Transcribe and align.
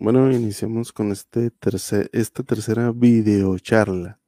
Bueno, 0.00 0.30
iniciamos 0.30 0.92
con 0.92 1.10
este 1.10 1.50
tercer, 1.50 2.08
esta 2.12 2.44
tercera 2.44 2.92
videocharla 2.92 4.20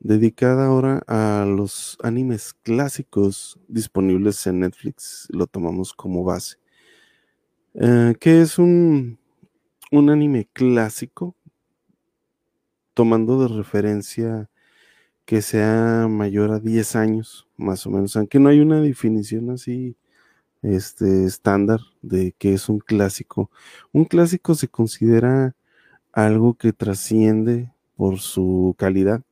dedicada 0.00 0.64
ahora 0.64 1.02
a 1.06 1.44
los 1.44 1.98
animes 2.02 2.54
clásicos 2.54 3.60
disponibles 3.68 4.46
en 4.46 4.60
Netflix. 4.60 5.28
Lo 5.28 5.46
tomamos 5.46 5.92
como 5.92 6.24
base. 6.24 6.56
Eh, 7.74 8.14
¿Qué 8.18 8.40
es 8.40 8.58
un, 8.58 9.18
un 9.90 10.08
anime 10.08 10.48
clásico? 10.54 11.36
Tomando 12.94 13.42
de 13.42 13.54
referencia 13.54 14.48
que 15.26 15.42
sea 15.42 16.06
mayor 16.08 16.50
a 16.50 16.60
10 16.60 16.96
años, 16.96 17.46
más 17.58 17.86
o 17.86 17.90
menos, 17.90 18.16
aunque 18.16 18.40
no 18.40 18.48
hay 18.48 18.60
una 18.60 18.80
definición 18.80 19.50
así 19.50 19.96
este 20.62 21.24
estándar 21.24 21.80
de 22.02 22.32
que 22.38 22.54
es 22.54 22.68
un 22.68 22.78
clásico. 22.78 23.50
Un 23.92 24.04
clásico 24.04 24.54
se 24.54 24.68
considera 24.68 25.54
algo 26.12 26.54
que 26.54 26.72
trasciende 26.72 27.72
por 27.96 28.20
su 28.20 28.74
calidad 28.78 29.22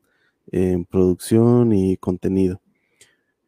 en 0.50 0.84
producción 0.84 1.72
y 1.72 1.96
contenido. 1.96 2.60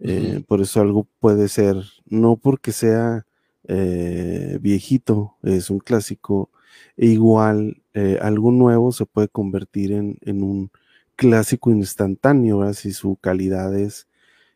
Eh, 0.00 0.42
por 0.46 0.60
eso 0.60 0.80
algo 0.80 1.06
puede 1.20 1.48
ser, 1.48 1.76
no 2.06 2.36
porque 2.36 2.72
sea 2.72 3.26
eh, 3.68 4.58
viejito, 4.60 5.36
es 5.42 5.70
un 5.70 5.78
clásico, 5.78 6.50
e 6.96 7.06
igual 7.06 7.82
eh, 7.94 8.18
algo 8.20 8.50
nuevo 8.50 8.92
se 8.92 9.06
puede 9.06 9.28
convertir 9.28 9.92
en, 9.92 10.42
un 10.42 10.70
clásico 11.14 11.70
instantáneo, 11.70 12.72
si 12.74 12.92
su 12.92 13.16
calidad 13.16 13.78
es, 13.78 14.08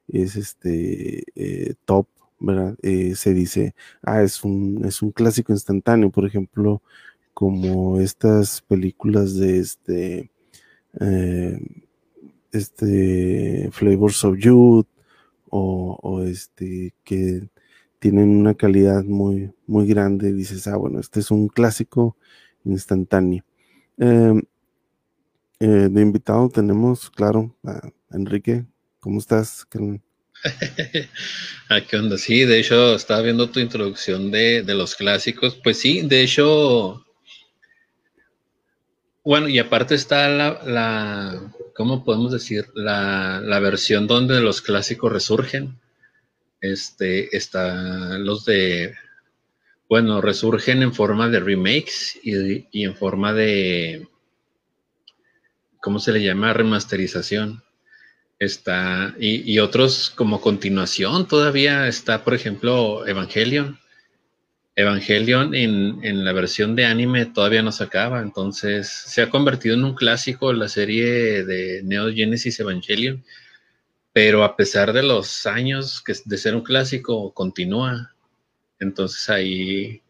es 0.09 0.37
este, 0.37 1.25
top 1.85 2.09
¿verdad? 2.41 2.77
Eh, 2.83 3.15
se 3.17 3.35
dice, 3.35 3.75
ah, 4.03 4.23
es 4.23 4.45
un, 4.45 4.85
es 4.85 5.03
un 5.03 5.13
clásico 5.13 5.53
instantáneo, 5.53 6.11
por 6.11 6.27
ejemplo, 6.27 6.83
como 7.35 8.01
estas 8.01 8.63
películas 8.63 9.37
de 9.37 9.59
este, 9.61 10.31
eh, 11.01 11.61
este 12.53 13.71
Flavors 13.73 14.25
of 14.25 14.39
Youth, 14.39 14.87
o, 15.51 16.23
este, 16.23 16.95
que 17.05 17.49
tienen 17.99 18.31
una 18.31 18.55
calidad 18.55 19.05
muy, 19.05 19.53
muy 19.67 19.87
grande, 19.87 20.33
dices, 20.33 20.67
ah, 20.69 20.77
bueno, 20.77 21.01
este 21.01 21.21
es 21.21 21.31
un 21.31 21.49
clásico 21.49 22.17
instantáneo. 22.65 23.45
Em, 23.99 24.43
eh, 25.61 25.89
de 25.91 26.03
invitado 26.03 26.49
tenemos, 26.51 27.11
claro, 27.11 27.55
a 27.65 27.91
Enrique. 28.11 28.67
¿Cómo 29.01 29.19
estás? 29.19 29.67
¿A 31.69 31.81
qué 31.89 31.97
onda? 31.97 32.19
Sí, 32.19 32.45
de 32.45 32.59
hecho, 32.61 32.95
estaba 32.95 33.23
viendo 33.23 33.51
tu 33.51 33.61
introducción 33.61 34.31
de, 34.31 34.63
los 34.67 34.95
clásicos. 34.95 35.59
Pues 35.63 35.79
sí, 35.79 36.03
de 36.03 36.23
hecho, 36.23 37.05
bueno, 39.25 39.49
y 39.49 39.59
aparte 39.59 39.95
está 39.95 40.29
la, 40.29 40.63
la 40.65 41.53
¿cómo 41.75 42.05
podemos 42.05 42.33
decir? 42.33 42.67
La, 42.75 43.59
versión 43.61 44.07
donde 44.07 44.41
los 44.41 44.61
clásicos 44.61 45.13
resurgen. 45.13 45.79
Este, 46.61 47.37
está 47.37 48.19
los 48.19 48.45
de, 48.45 48.95
bueno, 49.89 50.21
resurgen 50.21 50.83
en 50.83 50.95
forma 50.95 51.29
de 51.29 51.41
remakes 51.41 52.19
y, 52.23 52.67
y 52.73 52.85
en 52.85 52.97
forma 52.97 53.35
de, 53.35 54.09
¿cómo 55.81 55.99
se 55.99 56.13
le 56.13 56.23
llama? 56.23 56.53
Remasterización. 56.53 57.63
Está, 58.39 59.15
y, 59.19 59.59
otros 59.61 60.11
como 60.11 60.43
continuación 60.43 61.27
todavía 61.27 61.89
está, 61.89 62.23
por 62.23 62.35
ejemplo, 62.35 63.07
Evangelion. 63.07 63.79
Evangelion 64.75 65.55
en, 65.55 66.05
en, 66.05 66.23
la 66.23 66.35
versión 66.35 66.77
de 66.77 66.85
anime 66.85 67.25
todavía 67.25 67.63
no 67.63 67.73
se 67.73 67.85
acaba, 67.85 68.21
entonces 68.21 68.89
se 68.89 69.23
ha 69.23 69.31
convertido 69.31 69.75
en 69.75 69.85
un 69.85 69.95
clásico 69.95 70.53
la 70.53 70.69
serie 70.69 71.45
de 71.45 71.83
Neo 71.83 72.13
Genesis 72.13 72.61
Evangelion, 72.61 73.25
pero 74.13 74.45
a 74.45 74.55
pesar 74.55 74.93
de 74.93 75.03
los 75.03 75.47
años 75.47 76.03
que 76.03 76.13
de 76.25 76.37
ser 76.37 76.55
un 76.55 76.63
clásico, 76.63 77.33
continúa. 77.33 78.15
Entonces 78.79 79.31
ahí, 79.31 80.03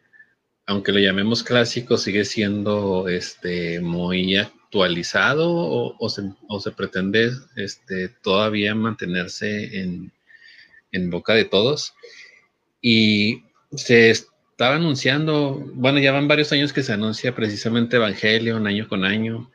aunque 0.65 0.91
lo 0.91 0.99
llamemos 0.99 1.43
clásico, 1.43 1.97
sigue 1.97 2.25
siendo 2.25 3.07
este, 3.07 3.79
muy, 3.79 4.35
actualizado 4.67 5.95
o, 5.97 6.09
se, 6.09 6.71
pretende 6.71 7.31
este, 7.55 8.09
todavía 8.21 8.75
mantenerse 8.75 9.81
en, 9.81 10.11
boca 11.09 11.33
de 11.33 11.45
todos. 11.45 11.93
Y 12.81 13.43
se 13.71 14.09
estaba 14.09 14.75
anunciando, 14.75 15.63
bueno, 15.75 15.99
ya 15.99 16.11
van 16.11 16.27
varios 16.27 16.51
años 16.51 16.73
que 16.73 16.81
se 16.83 16.93
anuncia 16.93 17.35
precisamente 17.35 17.97
Evangelion 17.97 18.65
año 18.65 18.87
con 18.87 19.05
año. 19.05 19.51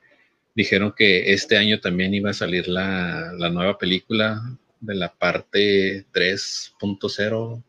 Dijeron 0.55 0.95
que 0.97 1.33
este 1.33 1.57
año 1.57 1.81
también 1.81 2.15
iba 2.15 2.31
a 2.31 2.35
salir 2.35 2.69
la, 2.69 3.33
la 3.37 3.51
nueva 3.51 3.77
película 3.79 4.41
de 4.81 4.95
la 4.95 5.13
parte 5.13 6.07
3.0, 6.13 7.63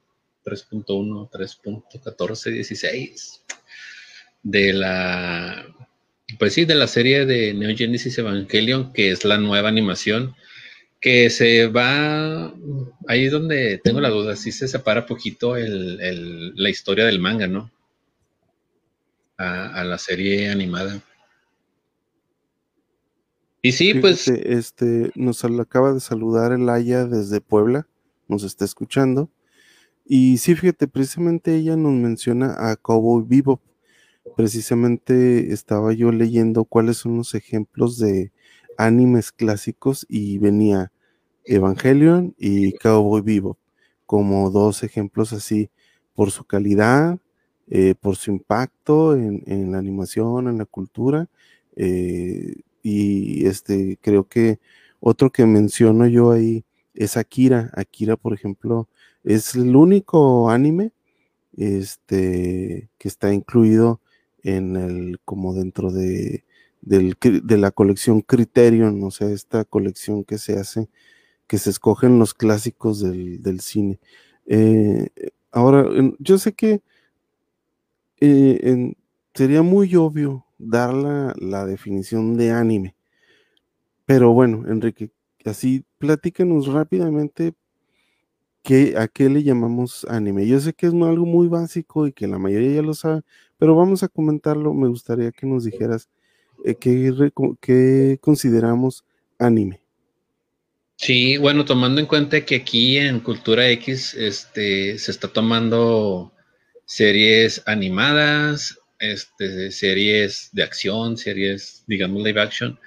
3.1, 0.45 1.29
3.14, 1.31 2.51
16 2.51 3.43
de 4.43 4.73
la 4.73 5.82
pues 6.33 6.53
sí, 6.53 6.65
de 6.65 6.75
la 6.75 6.87
serie 6.87 7.25
de 7.25 7.53
Neo 7.53 7.75
Genesis 7.75 8.17
Evangelion, 8.17 8.93
que 8.93 9.11
es 9.11 9.25
la 9.25 9.37
nueva 9.37 9.69
animación, 9.69 10.35
que 10.99 11.29
se 11.29 11.67
va, 11.67 12.53
ahí 13.07 13.25
es 13.25 13.31
donde 13.31 13.77
tengo 13.83 13.99
la 13.99 14.09
duda, 14.09 14.35
si 14.37 14.51
se 14.53 14.67
separa 14.67 15.05
poquito 15.05 15.55
la 15.57 16.69
historia 16.69 17.05
del 17.05 17.19
manga, 17.19 17.47
¿no? 17.47 17.71
A, 19.37 19.83
la 19.83 19.97
serie 19.97 20.49
animada. 20.49 21.01
Y 23.61 23.73
sí, 23.73 23.95
pues... 23.95 24.27
Este, 24.29 25.11
nos 25.15 25.43
acaba 25.43 25.93
de 25.93 25.99
saludar 25.99 26.53
el 26.53 26.69
Aya 26.69 27.05
desde 27.05 27.41
Puebla, 27.41 27.87
nos 28.29 28.43
está 28.43 28.63
escuchando. 28.63 29.29
Y 30.05 30.37
sí, 30.37 30.55
fíjate, 30.55 30.87
precisamente 30.87 31.55
ella 31.55 31.75
nos 31.75 31.93
menciona 31.93 32.55
a 32.71 32.77
Cowboy 32.77 33.25
Bebop 33.27 33.61
precisamente 34.35 35.53
estaba 35.53 35.93
yo 35.93 36.11
leyendo 36.11 36.65
cuáles 36.65 36.97
son 36.97 37.17
los 37.17 37.35
ejemplos 37.35 37.97
de 37.97 38.31
animes 38.77 39.31
clásicos 39.31 40.05
y 40.09 40.37
venía 40.39 40.91
Evangelion 41.45 42.35
y 42.37 42.73
Cowboy 42.73 43.21
Vivo 43.21 43.57
como 44.05 44.49
dos 44.51 44.83
ejemplos 44.83 45.33
así 45.33 45.69
por 46.13 46.31
su 46.31 46.43
calidad, 46.45 47.17
eh, 47.67 47.95
por 47.99 48.15
su 48.15 48.31
impacto 48.31 49.15
en, 49.15 49.71
la 49.71 49.79
animación, 49.79 50.47
en 50.47 50.57
la 50.57 50.65
cultura. 50.65 51.27
Eh, 51.75 52.57
y 52.83 53.47
este 53.47 53.97
creo 54.01 54.27
que 54.27 54.59
otro 54.99 55.31
que 55.31 55.45
menciono 55.45 56.07
yo 56.07 56.31
ahí 56.31 56.65
es 56.93 57.17
Akira. 57.17 57.71
Akira, 57.73 58.15
por 58.17 58.33
ejemplo, 58.33 58.87
es 59.23 59.55
el 59.55 59.75
único 59.75 60.49
anime 60.49 60.91
este, 61.57 62.89
que 62.97 63.07
está 63.07 63.33
incluido 63.33 64.01
en 64.43 64.75
el, 64.75 65.19
como 65.25 65.53
dentro 65.53 65.91
de, 65.91 66.43
de 66.81 67.57
la 67.57 67.71
colección 67.71 68.21
Criterion, 68.21 69.01
o 69.03 69.11
sea, 69.11 69.29
esta 69.29 69.63
colección 69.63 70.23
que 70.23 70.37
se 70.37 70.59
hace, 70.59 70.89
que 71.47 71.57
se 71.57 71.69
escogen 71.69 72.19
los 72.19 72.33
clásicos 72.33 73.01
del, 73.01 73.59
cine. 73.61 73.99
Eh, 74.47 75.09
ahora, 75.51 75.85
yo 76.19 76.37
sé 76.37 76.53
que 76.53 76.81
eh, 78.19 78.93
sería 79.33 79.61
muy 79.61 79.95
obvio 79.95 80.45
dar 80.57 80.93
la, 80.93 81.33
la, 81.39 81.65
definición 81.65 82.37
de 82.37 82.51
anime, 82.51 82.95
pero 84.05 84.33
bueno, 84.33 84.65
Enrique, 84.67 85.11
así 85.45 85.85
platícanos 85.97 86.67
rápidamente 86.67 87.53
¿a 88.97 89.07
qué 89.07 89.29
le 89.29 89.43
llamamos 89.43 90.05
anime? 90.09 90.47
Yo 90.47 90.59
sé 90.59 90.73
que 90.73 90.87
es 90.87 90.93
algo 90.93 91.25
muy 91.25 91.47
básico 91.47 92.07
y 92.07 92.13
que 92.13 92.27
la 92.27 92.39
mayoría 92.39 92.75
ya 92.75 92.81
lo 92.81 92.93
sabe, 92.93 93.21
pero 93.57 93.75
vamos 93.75 94.03
a 94.03 94.07
comentarlo. 94.07 94.73
Me 94.73 94.87
gustaría 94.87 95.31
que 95.31 95.45
nos 95.45 95.65
dijeras 95.65 96.09
eh, 96.65 96.75
qué, 96.75 98.17
consideramos 98.21 99.03
anime. 99.37 99.81
Sí, 100.95 101.37
bueno, 101.37 101.65
tomando 101.65 101.99
en 101.99 102.07
cuenta 102.07 102.45
que 102.45 102.55
aquí 102.55 102.97
en 102.97 103.19
Cultura 103.19 103.69
X 103.69 104.13
este, 104.13 104.97
se 104.97 105.11
está 105.11 105.27
tomando 105.27 106.31
series 106.85 107.61
animadas, 107.65 108.79
este, 108.99 109.71
series 109.71 110.49
de 110.53 110.63
acción, 110.63 111.17
series, 111.17 111.83
digamos, 111.87 112.23
live 112.23 112.39
action, 112.39 112.79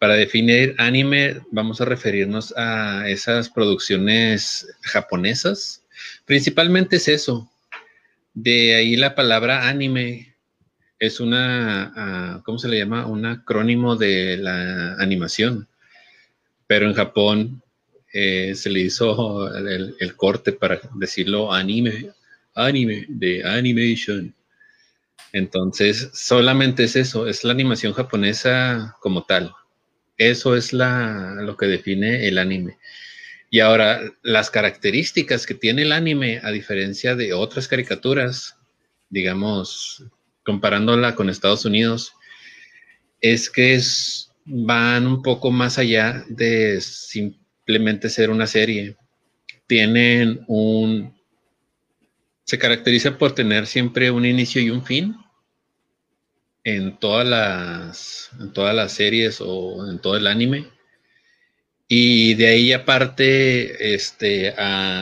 para 0.00 0.14
definir 0.14 0.74
anime, 0.78 1.42
vamos 1.50 1.82
a 1.82 1.84
referirnos 1.84 2.54
a 2.56 3.06
esas 3.06 3.50
producciones 3.50 4.66
japonesas. 4.80 5.84
Principalmente 6.24 6.96
es 6.96 7.06
eso. 7.06 7.50
De 8.32 8.76
ahí 8.76 8.96
la 8.96 9.14
palabra 9.14 9.68
anime 9.68 10.34
es 10.98 11.20
una, 11.20 11.92
ah, 11.94 12.42
¿cómo 12.46 12.58
se 12.58 12.68
le 12.68 12.78
llama? 12.78 13.04
Un 13.04 13.26
acrónimo 13.26 13.94
de 13.94 14.38
la 14.38 14.94
animación. 14.94 15.68
Pero 16.66 16.86
en 16.86 16.94
Japón 16.94 17.62
eh, 18.14 18.54
se 18.54 18.70
le 18.70 18.80
hizo 18.80 19.54
el, 19.54 19.96
el, 20.00 20.16
corte 20.16 20.52
para 20.52 20.80
decirlo 20.94 21.52
anime, 21.52 22.10
anime, 22.54 23.04
de 23.06 23.44
animation. 23.44 24.34
Entonces, 25.34 26.08
solamente 26.14 26.84
es 26.84 26.96
eso, 26.96 27.26
es 27.26 27.44
la 27.44 27.52
animación 27.52 27.92
japonesa 27.92 28.96
como 29.02 29.24
tal. 29.24 29.54
Eso 30.20 30.54
es 30.54 30.74
lo 30.74 31.56
que 31.56 31.64
define 31.64 32.28
el 32.28 32.36
anime. 32.36 32.76
Y 33.48 33.60
ahora, 33.60 34.02
las 34.22 34.50
características 34.50 35.46
que 35.46 35.54
tiene 35.54 35.80
el 35.80 35.92
anime, 35.92 36.40
a 36.42 36.50
diferencia 36.50 37.16
de 37.16 37.32
otras 37.32 37.66
caricaturas, 37.66 38.54
digamos, 39.08 40.04
comparándola 40.44 41.14
con 41.14 41.30
Estados 41.30 41.64
Unidos, 41.64 42.12
es 43.22 43.48
que 43.48 43.80
van 44.44 45.06
un 45.06 45.22
poco 45.22 45.50
más 45.50 45.78
allá 45.78 46.22
de 46.28 46.82
simplemente 46.82 48.10
ser 48.10 48.28
una 48.28 48.46
serie. 48.46 48.98
Tienen 49.66 50.44
un... 50.48 51.18
Se 52.44 52.58
caracteriza 52.58 53.16
por 53.16 53.32
tener 53.32 53.66
siempre 53.66 54.10
un 54.10 54.26
inicio 54.26 54.60
y 54.60 54.68
un 54.68 54.84
fin 54.84 55.16
en 56.76 56.98
todas 56.98 57.26
las, 57.26 58.30
en 58.40 58.52
todas 58.52 58.74
las 58.74 58.92
series 58.92 59.40
o 59.40 59.88
en 59.88 59.98
todo 59.98 60.16
el 60.16 60.26
anime. 60.26 60.66
Y 61.88 62.34
de 62.34 62.46
ahí 62.46 62.72
aparte, 62.72 63.94
este, 63.94 64.54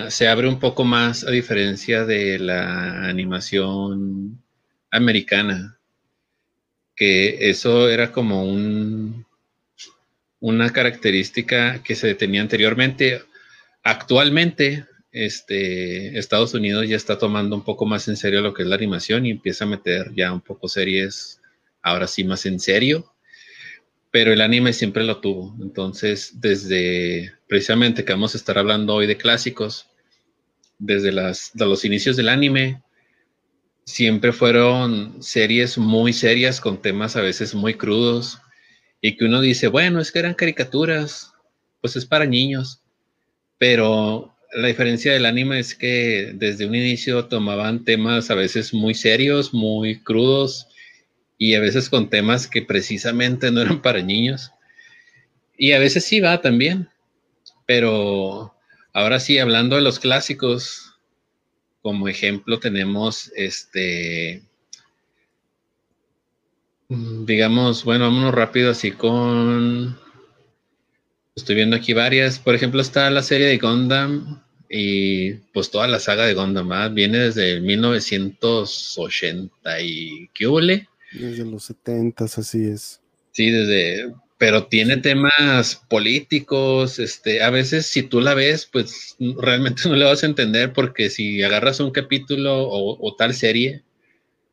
se 0.08 0.28
abre 0.28 0.48
un 0.48 0.58
poco 0.58 0.84
más 0.84 1.24
a 1.24 1.30
diferencia 1.30 2.04
de 2.06 2.38
la 2.38 3.08
animación 3.08 4.42
americana, 4.90 5.78
que 6.96 7.50
eso 7.50 7.90
era 7.90 8.10
como 8.10 8.44
un, 8.44 9.26
una 10.40 10.70
característica 10.70 11.82
que 11.82 11.94
se 11.94 12.14
tenía 12.14 12.40
anteriormente. 12.40 13.22
Actualmente, 13.82 14.86
este, 15.12 16.18
Estados 16.18 16.54
Unidos 16.54 16.88
ya 16.88 16.96
está 16.96 17.18
tomando 17.18 17.56
un 17.56 17.64
poco 17.64 17.86
más 17.86 18.08
en 18.08 18.16
serio 18.16 18.40
lo 18.40 18.54
que 18.54 18.62
es 18.62 18.68
la 18.68 18.76
animación 18.76 19.26
y 19.26 19.30
empieza 19.30 19.64
a 19.64 19.68
meter 19.68 20.12
ya 20.14 20.32
un 20.32 20.40
poco 20.40 20.68
series, 20.68 21.37
ahora 21.88 22.06
sí 22.06 22.24
más 22.24 22.46
en 22.46 22.60
serio, 22.60 23.12
pero 24.10 24.32
el 24.32 24.40
anime 24.40 24.72
siempre 24.72 25.04
lo 25.04 25.20
tuvo. 25.20 25.56
Entonces, 25.60 26.40
desde 26.40 27.32
precisamente 27.46 28.04
que 28.04 28.12
vamos 28.12 28.34
a 28.34 28.38
estar 28.38 28.58
hablando 28.58 28.94
hoy 28.94 29.06
de 29.06 29.16
clásicos, 29.16 29.88
desde 30.78 31.12
los 31.12 31.84
inicios 31.84 32.16
del 32.16 32.28
anime, 32.28 32.82
siempre 33.84 34.32
fueron 34.32 35.22
series 35.22 35.78
muy 35.78 36.12
serias 36.12 36.60
con 36.60 36.80
temas 36.80 37.16
a 37.16 37.22
veces 37.22 37.54
muy 37.54 37.74
crudos 37.74 38.38
y 39.00 39.16
que 39.16 39.24
uno 39.24 39.40
dice, 39.40 39.68
bueno, 39.68 40.00
es 40.00 40.12
que 40.12 40.18
eran 40.18 40.34
caricaturas, 40.34 41.32
pues 41.80 41.96
es 41.96 42.06
para 42.06 42.26
niños, 42.26 42.82
pero 43.58 44.36
la 44.52 44.68
diferencia 44.68 45.12
del 45.12 45.26
anime 45.26 45.58
es 45.58 45.74
que 45.74 46.32
desde 46.34 46.66
un 46.66 46.74
inicio 46.74 47.26
tomaban 47.26 47.84
temas 47.84 48.30
a 48.30 48.34
veces 48.34 48.72
muy 48.72 48.94
serios, 48.94 49.52
muy 49.52 50.00
crudos 50.02 50.68
y 51.38 51.54
a 51.54 51.60
veces 51.60 51.88
con 51.88 52.10
temas 52.10 52.48
que 52.48 52.62
precisamente 52.62 53.50
no 53.50 53.62
eran 53.62 53.80
para 53.80 54.02
niños 54.02 54.52
y 55.56 55.72
a 55.72 55.78
veces 55.78 56.04
sí 56.04 56.20
va 56.20 56.40
también, 56.40 56.88
pero 57.66 58.54
ahora 58.92 59.20
sí, 59.20 59.38
hablando 59.38 59.76
de 59.76 59.82
los 59.82 59.98
clásicos, 59.98 60.94
como 61.82 62.08
ejemplo 62.08 62.60
tenemos 62.60 63.32
este, 63.34 64.42
digamos, 66.88 67.84
bueno, 67.84 68.04
vámonos 68.04 68.34
rápido 68.34 68.70
así 68.70 68.92
con, 68.92 69.98
estoy 71.34 71.56
viendo 71.56 71.76
aquí 71.76 71.92
varias, 71.92 72.38
por 72.38 72.54
ejemplo 72.54 72.80
está 72.80 73.10
la 73.10 73.22
serie 73.22 73.48
de 73.48 73.58
Gundam 73.58 74.42
y 74.70 75.32
pues 75.52 75.70
toda 75.70 75.86
la 75.88 75.98
saga 75.98 76.24
de 76.24 76.34
Gundam, 76.34 76.94
viene 76.94 77.18
desde 77.18 77.52
el 77.52 77.62
1980 77.62 79.80
y 79.80 80.28
¿qué 80.34 80.46
hubo? 80.46 80.60
Desde 81.12 81.44
los 81.44 81.64
70, 81.64 82.24
así 82.24 82.64
es. 82.64 83.00
Sí, 83.32 83.50
desde 83.50 84.12
pero 84.38 84.68
tiene 84.68 84.96
temas 84.98 85.82
políticos, 85.88 87.00
este, 87.00 87.42
a 87.42 87.50
veces 87.50 87.86
si 87.86 88.04
tú 88.04 88.20
la 88.20 88.34
ves, 88.34 88.66
pues 88.72 89.16
realmente 89.18 89.82
no 89.88 89.96
le 89.96 90.04
vas 90.04 90.22
a 90.22 90.26
entender 90.26 90.72
porque 90.72 91.10
si 91.10 91.42
agarras 91.42 91.80
un 91.80 91.90
capítulo 91.90 92.68
o, 92.70 93.16
tal 93.16 93.34
serie, 93.34 93.82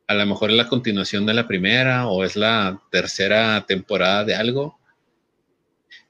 a 0.08 0.14
lo 0.14 0.26
mejor 0.26 0.50
es 0.50 0.56
la 0.56 0.68
continuación 0.68 1.24
de 1.24 1.34
la 1.34 1.46
primera 1.48 2.08
o 2.08 2.24
es 2.24 2.36
la 2.36 2.82
tercera 2.90 3.64
temporada 3.66 4.24
de 4.24 4.34
algo. 4.34 4.78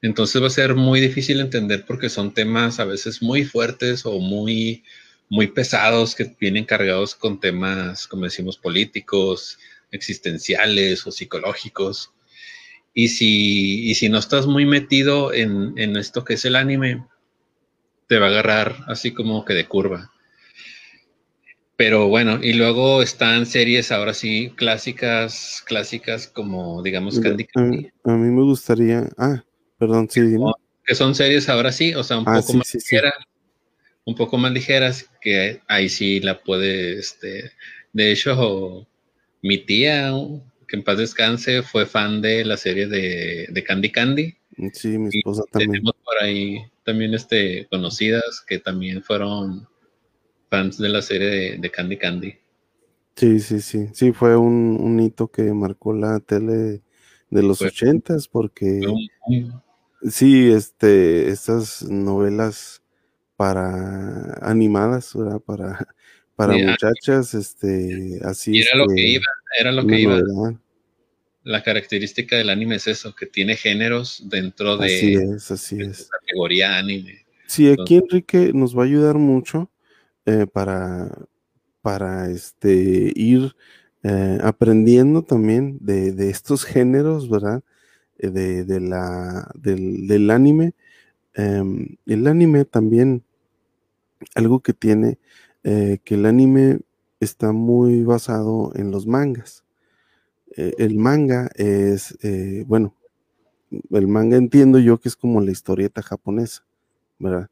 Entonces 0.01 0.41
va 0.41 0.47
a 0.47 0.51
ser 0.51 0.75
muy 0.75 0.99
difícil 0.99 1.39
entender 1.39 1.85
porque 1.85 2.09
son 2.09 2.33
temas 2.33 2.79
a 2.79 2.85
veces 2.85 3.21
muy 3.21 3.43
fuertes 3.43 4.05
o 4.05 4.19
muy, 4.19 4.83
muy 5.29 5.47
pesados 5.47 6.15
que 6.15 6.35
vienen 6.39 6.65
cargados 6.65 7.15
con 7.15 7.39
temas, 7.39 8.07
como 8.07 8.25
decimos, 8.25 8.57
políticos, 8.57 9.57
existenciales 9.91 11.05
o 11.07 11.11
psicológicos. 11.11 12.13
Y 12.93 13.09
si, 13.09 13.93
si 13.93 14.09
no 14.09 14.17
estás 14.17 14.47
muy 14.47 14.65
metido 14.65 15.33
en, 15.33 15.77
esto 15.97 16.23
que 16.23 16.33
es 16.33 16.45
el 16.45 16.55
anime, 16.55 17.05
te 18.07 18.17
va 18.17 18.27
a 18.27 18.29
agarrar 18.29 18.75
así 18.87 19.11
como 19.11 19.45
que 19.45 19.53
de 19.53 19.67
curva. 19.67 20.11
Pero 21.75 22.07
bueno, 22.07 22.39
y 22.41 22.53
luego 22.53 23.03
están 23.03 23.45
series 23.45 23.91
ahora 23.91 24.15
sí 24.15 24.51
clásicas, 24.55 25.63
clásicas 25.67 26.27
como 26.27 26.81
digamos 26.81 27.19
Candy 27.19 27.45
Candy. 27.45 27.91
A, 28.03 28.13
mí 28.13 28.31
me 28.31 28.41
gustaría, 28.41 29.07
ah, 29.15 29.43
perdón, 29.77 30.09
sí, 30.09 30.21
Que 30.83 30.95
son 30.95 31.13
series 31.13 31.49
ahora 31.49 31.71
sí, 31.71 31.93
o 31.93 32.03
sea, 32.03 32.17
un 32.17 32.27
ah, 32.27 32.39
poco 32.41 32.53
más 32.53 32.73
ligeras, 32.73 33.13
un 34.05 34.15
poco 34.15 34.37
más 34.39 34.51
ligeras, 34.53 35.07
que 35.21 35.61
ahí 35.67 35.87
sí 35.87 36.19
la 36.19 36.41
puede, 36.41 36.97
este, 36.97 37.51
de 37.93 38.11
hecho, 38.11 38.87
mi 39.41 39.57
tía, 39.57 40.11
que 40.67 40.75
en 40.75 40.83
paz 40.83 40.97
descanse, 40.97 41.63
fue 41.63 41.85
fan 41.85 42.21
de 42.21 42.45
la 42.45 42.57
serie 42.57 42.87
de, 42.87 43.63
Candy 43.65 43.91
Candy. 43.91 44.35
Sí, 44.73 44.97
mi 44.97 45.09
esposa 45.09 45.43
también. 45.51 45.71
Tenemos 45.71 45.95
por 46.03 46.21
ahí 46.21 46.59
también 46.83 47.13
este, 47.13 47.67
conocidas 47.69 48.43
que 48.47 48.59
también 48.59 49.03
fueron 49.03 49.67
fans 50.49 50.77
de 50.77 50.89
la 50.89 51.01
serie 51.01 51.57
de, 51.57 51.71
Candy 51.71 51.97
Candy. 51.97 52.35
Sí, 53.15 53.39
sí, 53.39 53.61
sí. 53.61 53.87
Sí, 53.93 54.11
fue 54.11 54.35
un, 54.37 54.99
hito 54.99 55.29
que 55.29 55.43
marcó 55.53 55.93
la 55.93 56.19
tele 56.19 56.81
de 57.29 57.43
los 57.43 57.61
ochentas, 57.61 58.27
porque 58.27 58.81
sí, 60.09 60.49
este, 60.51 61.29
estas 61.29 61.83
novelas 61.83 62.81
para 63.35 64.33
animadas, 64.41 65.13
¿verdad? 65.15 65.39
Para, 65.39 65.87
para 66.37 66.55
muchachas, 66.55 67.33
este, 67.33 68.19
así. 68.23 68.61
era 68.61 68.77
lo 68.77 68.87
que 68.87 69.07
iba, 69.07 69.25
era 69.59 69.71
lo 69.71 69.85
que 69.87 69.99
iba. 69.99 70.21
La 71.43 71.63
característica 71.63 72.37
del 72.37 72.49
anime 72.49 72.75
es 72.75 72.87
eso, 72.87 73.15
que 73.15 73.25
tiene 73.25 73.55
géneros 73.55 74.21
dentro 74.29 74.77
de, 74.77 74.85
así 74.85 75.13
es, 75.15 75.49
así 75.49 75.81
es. 75.81 76.07
categoría 76.09 76.77
anime. 76.77 77.25
Sí, 77.47 77.67
aquí 77.69 77.95
Enrique 77.95 78.51
nos 78.53 78.77
va 78.77 78.83
a 78.83 78.85
ayudar 78.85 79.15
mucho 79.15 79.71
eh, 80.27 80.45
para, 80.45 81.09
para 81.81 82.29
este, 82.29 83.11
ir 83.15 83.55
eh, 84.03 84.37
aprendiendo 84.43 85.23
también 85.23 85.79
de, 85.81 86.29
estos 86.29 86.65
géneros, 86.65 87.29
¿verdad? 87.29 87.63
Eh, 88.19 88.29
de, 88.29 88.79
la, 88.79 89.49
del, 89.55 90.29
anime. 90.29 90.73
Em, 91.33 91.97
el 92.05 92.27
anime 92.27 92.65
también, 92.65 93.23
algo 94.35 94.59
que 94.59 94.73
tiene, 94.73 95.17
que 96.03 96.15
el 96.15 96.25
anime 96.25 96.79
está 97.19 97.51
muy 97.51 98.03
basado 98.03 98.71
en 98.75 98.91
los 98.91 99.07
mangas. 99.07 99.63
Eh, 100.55 100.73
el 100.77 100.95
manga 100.97 101.49
es, 101.55 102.17
eh, 102.23 102.63
bueno, 102.67 102.95
el 103.91 104.07
manga 104.07 104.37
entiendo 104.37 104.79
yo 104.79 104.99
que 104.99 105.09
es 105.09 105.15
como 105.15 105.41
la 105.41 105.51
historieta 105.51 106.01
japonesa, 106.01 106.65
¿verdad? 107.19 107.49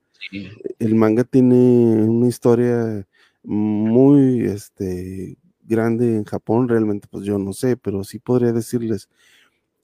El 0.79 0.95
manga 0.95 1.24
tiene 1.24 1.55
una 1.55 2.27
historia 2.27 3.05
muy 3.43 4.45
este, 4.45 5.38
grande 5.63 6.15
en 6.15 6.24
Japón, 6.24 6.67
realmente 6.67 7.07
pues 7.12 7.25
yo 7.25 7.38
no 7.38 7.53
sé, 7.53 7.77
pero 7.77 8.03
sí 8.03 8.17
podría 8.17 8.53
decirles 8.53 9.10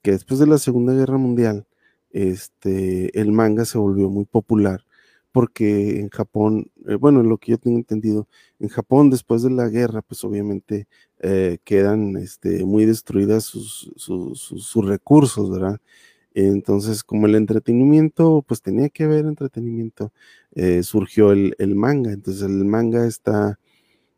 que 0.02 0.12
después 0.12 0.40
de 0.40 0.48
la 0.48 0.58
Segunda 0.58 0.94
Guerra 0.94 1.18
Mundial, 1.18 1.68
este, 2.12 3.20
el 3.20 3.32
manga 3.32 3.66
se 3.66 3.78
volvió 3.78 4.10
muy 4.10 4.26
popular 4.26 4.84
porque 5.32 6.00
en 6.00 6.10
Japón, 6.10 6.72
eh, 6.88 6.96
bueno, 6.96 7.24
lo 7.24 7.38
que 7.38 7.52
yo 7.52 7.58
tengo 7.58 7.78
entendido, 7.78 8.28
en 8.60 8.70
Japón 8.70 9.10
después 9.10 9.44
de 9.44 9.52
la 9.52 9.70
guerra, 9.70 10.02
pues 10.02 10.24
obviamente 10.24 10.88
eh, 11.20 11.60
quedan 11.64 12.18
este, 12.18 12.66
muy 12.66 12.86
destruidas 12.86 13.46
sus, 13.46 13.92
sus, 13.96 14.86
recursos, 14.86 15.50
¿verdad? 15.52 15.80
Entonces, 16.34 17.04
como 17.04 17.28
el 17.28 17.36
entretenimiento, 17.36 18.44
pues 18.48 18.62
tenía 18.62 18.90
que 18.90 19.04
haber 19.04 19.26
entretenimiento, 19.26 20.14
eh, 20.56 20.84
surgió 20.84 21.32
el, 21.32 21.56
manga. 21.76 22.12
Entonces, 22.12 22.44
el 22.44 22.66
manga 22.66 23.06
está 23.08 23.60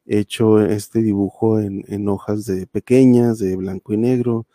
hecho 0.05 0.61
este 0.61 1.01
dibujo 1.01 1.59
en, 1.59 2.07
hojas 2.09 2.45
de 2.45 2.67
pequeñas, 2.67 3.39
de 3.39 3.55
blanco 3.55 3.93
y 3.93 3.97
negro, 3.97 4.45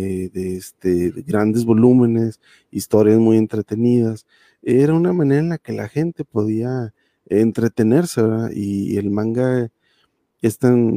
de, 0.00 0.56
este, 0.56 1.12
de 1.12 1.22
grandes 1.22 1.64
volúmenes, 1.64 2.40
historias 2.70 3.18
muy 3.18 3.36
entretenidas 3.36 4.26
era 4.62 4.94
una 4.94 5.12
manera 5.12 5.40
en 5.40 5.48
la 5.50 5.58
que 5.58 5.72
la 5.72 5.88
gente 5.88 6.24
podía 6.24 6.94
entretenerse, 7.26 8.22
¿verdad? 8.22 8.50
Y 8.54 8.96
el 8.96 9.10
manga 9.10 9.70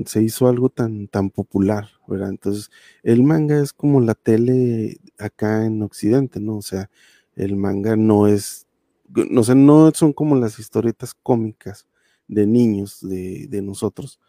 se 0.06 0.24
hizo 0.24 0.48
algo 0.48 0.70
tan, 0.70 1.08
tan 1.08 1.30
popular, 1.30 1.90
¿verdad? 2.08 2.30
Entonces, 2.30 2.72
el 3.04 3.24
manga 3.24 3.60
es 3.62 3.74
como 3.74 4.02
la 4.02 4.16
tele 4.16 5.00
acá 5.20 5.66
en 5.66 5.82
Occidente, 5.82 6.40
¿no? 6.40 6.58
O 6.58 6.62
sea, 6.62 6.90
el 7.36 7.56
manga 7.56 7.96
no 7.96 8.28
es, 8.28 8.68
no 9.14 9.44
sé, 9.44 9.56
no 9.56 9.92
son 9.94 10.14
como 10.14 10.36
las 10.36 10.60
historietas 10.60 11.14
cómicas 11.14 11.88
de 12.28 12.48
niños, 12.48 13.08
de, 13.08 13.48
de 13.48 13.62
nosotros, 13.62 14.20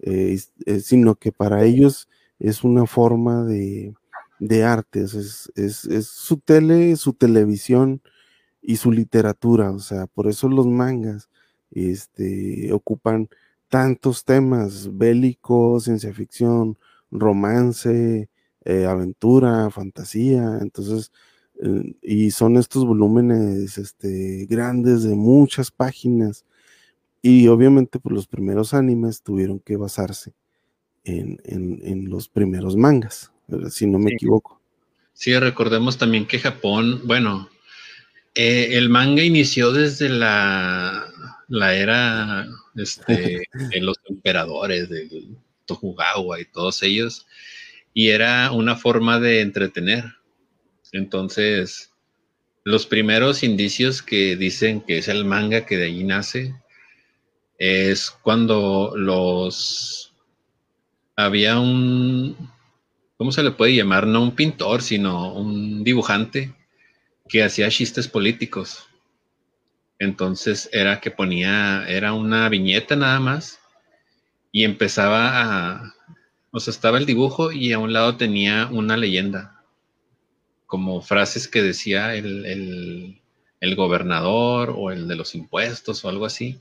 eh, 0.00 0.38
sino 0.82 1.14
que 1.16 1.32
para 1.32 1.64
ellos 1.64 2.08
es 2.38 2.64
una 2.64 2.86
forma 2.86 3.44
de, 3.44 3.94
de 4.48 4.64
arte, 4.64 5.02
es, 5.02 5.50
es, 5.54 5.84
es, 5.86 6.06
su 6.06 6.38
tele, 6.38 6.96
su 6.96 7.14
televisión 7.14 8.02
y 8.60 8.76
su 8.76 8.92
literatura, 8.92 9.70
o 9.70 9.78
sea, 9.78 10.06
por 10.06 10.26
eso 10.28 10.48
los 10.48 10.66
mangas 10.66 11.30
este, 11.70 12.72
ocupan 12.72 13.28
tantos 13.68 14.24
temas 14.24 14.96
bélicos, 14.96 15.84
ciencia 15.84 16.12
ficción, 16.12 16.78
romance, 17.10 18.28
eh, 18.64 18.86
aventura, 18.86 19.70
fantasía, 19.70 20.58
entonces, 20.60 21.10
eh, 21.62 21.94
y 22.02 22.30
son 22.30 22.56
estos 22.56 22.86
volúmenes 22.86 23.78
este, 23.78 24.46
grandes 24.48 25.04
de 25.04 25.14
muchas 25.14 25.70
páginas, 25.70 26.44
y 27.22 27.48
obviamente 27.48 27.98
pues, 27.98 28.14
los 28.14 28.26
primeros 28.26 28.74
animes 28.74 29.22
tuvieron 29.22 29.58
que 29.58 29.76
basarse 29.78 30.34
en, 31.04 31.38
en, 31.44 32.08
los 32.10 32.28
primeros 32.28 32.76
mangas, 32.76 33.32
si 33.70 33.86
no 33.86 33.98
me 33.98 34.12
equivoco. 34.12 34.60
Sí, 35.12 35.36
recordemos 35.38 35.96
también 35.96 36.26
que 36.26 36.40
Japón, 36.40 37.02
bueno, 37.04 37.48
eh, 38.34 38.70
el 38.72 38.88
manga 38.88 39.22
inició 39.22 39.72
desde 39.72 40.08
la, 40.08 41.06
la 41.48 41.74
era 41.74 42.46
este, 42.76 43.48
de 43.70 43.80
los 43.80 43.98
emperadores, 44.08 44.88
de 44.88 45.28
Tokugawa 45.66 46.40
y 46.40 46.46
todos 46.46 46.82
ellos, 46.82 47.26
y 47.92 48.08
era 48.08 48.50
una 48.50 48.76
forma 48.76 49.20
de 49.20 49.40
entretener. 49.40 50.04
Entonces, 50.92 51.92
los 52.64 52.86
primeros 52.86 53.42
indicios 53.42 54.02
que 54.02 54.36
dicen 54.36 54.80
que 54.80 54.98
es 54.98 55.08
el 55.08 55.24
manga 55.24 55.66
que 55.66 55.76
de 55.76 55.86
ahí 55.86 56.02
nace 56.02 56.54
es 57.58 58.10
cuando 58.10 58.92
los 58.96 60.14
había 61.14 61.58
un 61.60 62.36
¿cómo 63.16 63.32
se 63.32 63.42
le 63.42 63.50
puede 63.50 63.74
llamar? 63.74 64.06
No 64.06 64.22
un 64.22 64.34
pintor, 64.34 64.82
sino 64.82 65.32
un 65.32 65.84
dibujante 65.84 66.52
que 67.28 67.42
hacía 67.42 67.70
chistes 67.70 68.08
políticos. 68.08 68.86
Entonces 69.98 70.68
era 70.72 71.00
que 71.00 71.10
ponía, 71.10 71.84
era 71.88 72.12
una 72.12 72.48
viñeta 72.48 72.96
nada 72.96 73.20
más 73.20 73.60
y 74.52 74.64
empezaba 74.64 75.42
a, 75.42 75.94
o 76.50 76.60
sea, 76.60 76.72
estaba 76.72 76.98
el 76.98 77.06
dibujo 77.06 77.52
y 77.52 77.72
a 77.72 77.78
un 77.78 77.92
lado 77.92 78.16
tenía 78.16 78.68
una 78.70 78.96
leyenda, 78.96 79.62
como 80.66 81.00
frases 81.00 81.48
que 81.48 81.62
decía 81.62 82.14
el, 82.14 83.20
gobernador 83.76 84.74
o 84.76 84.90
el 84.90 85.08
de 85.08 85.16
los 85.16 85.34
impuestos 85.34 86.04
o 86.04 86.08
algo 86.08 86.26
así. 86.26 86.60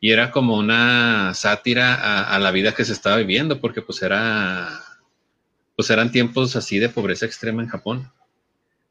Y 0.00 0.10
era 0.10 0.30
como 0.30 0.56
una 0.56 1.34
sátira 1.34 1.94
a, 1.94 2.34
a 2.34 2.38
la 2.38 2.50
vida 2.50 2.74
que 2.74 2.84
se 2.84 2.92
estaba 2.92 3.16
viviendo, 3.18 3.60
porque 3.60 3.82
pues 3.82 4.02
era, 4.02 4.82
pues 5.82 5.90
eran 5.90 6.12
tiempos 6.12 6.54
así 6.54 6.78
de 6.78 6.88
pobreza 6.88 7.26
extrema 7.26 7.60
en 7.60 7.68
Japón. 7.68 8.08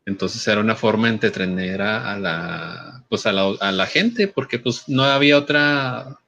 Entonces 0.06 0.46
era 0.46 0.60
una 0.60 0.76
forma 0.76 1.08
de 1.08 1.14
entretener 1.14 1.82
a, 1.82 2.20
la, 2.20 3.06
pues 3.08 3.26
a 3.26 3.32
la, 3.32 3.86
gente, 3.86 4.28
porque 4.28 4.60
pues 4.60 4.90
no 4.90 5.06
había 5.06 5.38
otra, 5.38 6.20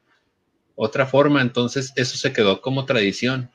otra 0.76 1.06
forma. 1.06 1.42
Entonces 1.42 1.92
eso 1.98 2.16
se 2.16 2.32
quedó 2.32 2.62
como 2.62 2.86
tradición. 2.86 3.52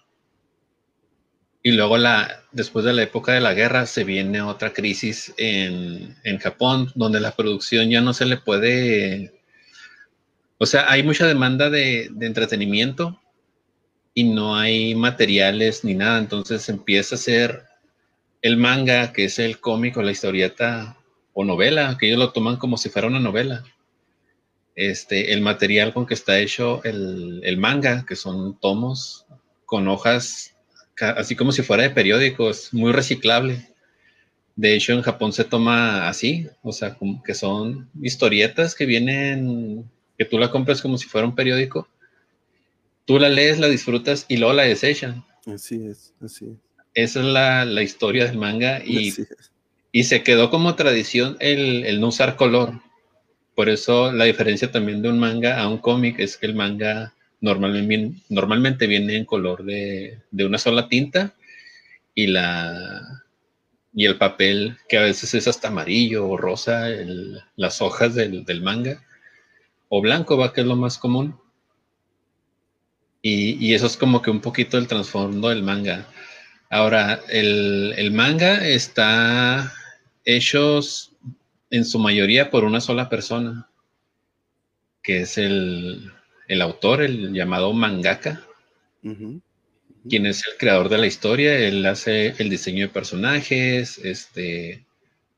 Y 1.62 1.72
luego 1.72 1.96
la, 1.96 2.42
después 2.52 2.84
de 2.84 2.92
la 2.92 3.04
época 3.04 3.32
de 3.32 3.40
la 3.40 3.54
guerra 3.54 3.86
se 3.86 4.04
viene 4.04 4.42
otra 4.42 4.74
crisis 4.74 5.32
en, 5.38 6.14
Japón, 6.40 6.92
donde 6.94 7.20
la 7.20 7.34
producción 7.34 7.88
ya 7.88 8.02
no 8.02 8.12
se 8.12 8.26
le 8.26 8.36
puede, 8.36 9.40
o 10.58 10.66
sea, 10.66 10.90
hay 10.92 11.02
mucha 11.02 11.26
demanda 11.26 11.70
de, 11.70 12.10
de 12.12 12.26
entretenimiento 12.26 13.18
y 14.18 14.24
no 14.24 14.56
hay 14.56 14.96
materiales 14.96 15.84
ni 15.84 15.94
nada. 15.94 16.18
Entonces 16.18 16.68
empieza 16.68 17.14
a 17.14 17.18
ser 17.18 17.66
el 18.42 18.56
manga, 18.56 19.12
que 19.12 19.26
es 19.26 19.38
el 19.38 19.60
cómic 19.60 19.96
o 19.96 20.02
la 20.02 20.10
historieta 20.10 20.96
o 21.34 21.44
novela, 21.44 21.96
que 21.96 22.08
ellos 22.08 22.18
lo 22.18 22.32
toman 22.32 22.56
como 22.56 22.76
si 22.78 22.88
fuera 22.88 23.06
una 23.06 23.20
novela. 23.20 23.62
Este, 24.74 25.32
el 25.32 25.40
material 25.40 25.94
con 25.94 26.04
que 26.04 26.14
está 26.14 26.36
hecho 26.40 26.82
el, 26.82 27.56
manga, 27.58 28.04
que 28.08 28.16
son 28.16 28.58
tomos 28.58 29.24
con 29.64 29.86
hojas, 29.86 30.56
así 31.00 31.36
como 31.36 31.52
si 31.52 31.62
fuera 31.62 31.84
de 31.84 31.90
periódicos, 31.90 32.74
muy 32.74 32.90
reciclable. 32.90 33.68
De 34.56 34.74
hecho, 34.74 34.94
en 34.94 35.02
Japón 35.02 35.32
se 35.32 35.44
toma 35.44 36.08
así, 36.08 36.48
o 36.64 36.72
sea, 36.72 36.94
como 36.96 37.22
que 37.22 37.34
son 37.34 37.88
historietas 38.02 38.74
que 38.74 38.84
vienen, 38.84 39.88
que 40.18 40.24
tú 40.24 40.40
la 40.40 40.50
compras 40.50 40.82
como 40.82 40.98
si 40.98 41.06
fuera 41.06 41.24
un 41.24 41.36
periódico. 41.36 41.86
Tú 43.08 43.18
la 43.18 43.30
lees, 43.30 43.58
la 43.58 43.68
disfrutas 43.68 44.26
y 44.28 44.36
luego 44.36 44.52
la 44.52 44.64
desechan. 44.64 45.24
Así 45.46 45.86
es, 45.86 46.12
así 46.20 46.44
es. 46.44 46.58
Esa 46.92 47.20
es 47.20 47.24
la, 47.64 47.82
historia 47.82 48.26
del 48.26 48.36
manga 48.36 48.82
y, 48.84 49.14
y, 49.92 50.04
se 50.04 50.22
quedó 50.22 50.50
como 50.50 50.74
tradición 50.74 51.34
el, 51.40 52.00
no 52.00 52.08
usar 52.08 52.36
color. 52.36 52.82
Por 53.54 53.70
eso 53.70 54.12
la 54.12 54.26
diferencia 54.26 54.70
también 54.70 55.00
de 55.00 55.08
un 55.08 55.18
manga 55.18 55.58
a 55.58 55.68
un 55.70 55.78
cómic 55.78 56.18
es 56.18 56.36
que 56.36 56.44
el 56.44 56.54
manga 56.54 57.14
normalmente, 57.40 58.20
normalmente 58.28 58.86
viene 58.86 59.16
en 59.16 59.24
color 59.24 59.64
de, 59.64 60.20
una 60.32 60.58
sola 60.58 60.86
tinta 60.90 61.34
y, 62.14 62.26
la, 62.26 63.24
y 63.94 64.04
el 64.04 64.18
papel 64.18 64.76
que 64.86 64.98
a 64.98 65.04
veces 65.04 65.32
es 65.32 65.48
hasta 65.48 65.68
amarillo 65.68 66.28
o 66.28 66.36
rosa, 66.36 66.88
las 67.56 67.80
hojas 67.80 68.14
del, 68.14 68.60
manga, 68.60 69.02
o 69.88 70.02
blanco 70.02 70.36
va 70.36 70.52
que 70.52 70.60
es 70.60 70.66
lo 70.66 70.76
más 70.76 70.98
común. 70.98 71.40
Y, 73.20 73.64
y, 73.64 73.74
eso 73.74 73.86
es 73.86 73.96
como 73.96 74.22
que 74.22 74.30
un 74.30 74.40
poquito 74.40 74.78
el 74.78 74.86
trasfondo 74.86 75.48
del 75.48 75.62
manga. 75.62 76.06
Ahora, 76.70 77.20
el, 77.28 78.10
manga 78.12 78.66
está 78.66 79.72
hecho 80.24 80.80
en 81.70 81.84
su 81.84 81.98
mayoría 81.98 82.50
por 82.50 82.64
una 82.64 82.80
sola 82.80 83.08
persona, 83.08 83.70
que 85.02 85.20
es 85.22 85.38
el, 85.38 86.12
autor, 86.60 87.02
el 87.02 87.32
llamado 87.32 87.72
mangaka, 87.72 88.44
quien 90.08 90.26
es 90.26 90.46
el 90.46 90.58
creador 90.58 90.90
de 90.90 90.98
la 90.98 91.06
historia. 91.06 91.58
Él 91.58 91.86
hace 91.86 92.34
el 92.38 92.50
diseño 92.50 92.86
de 92.86 92.92
personajes, 92.92 93.96
este, 94.04 94.84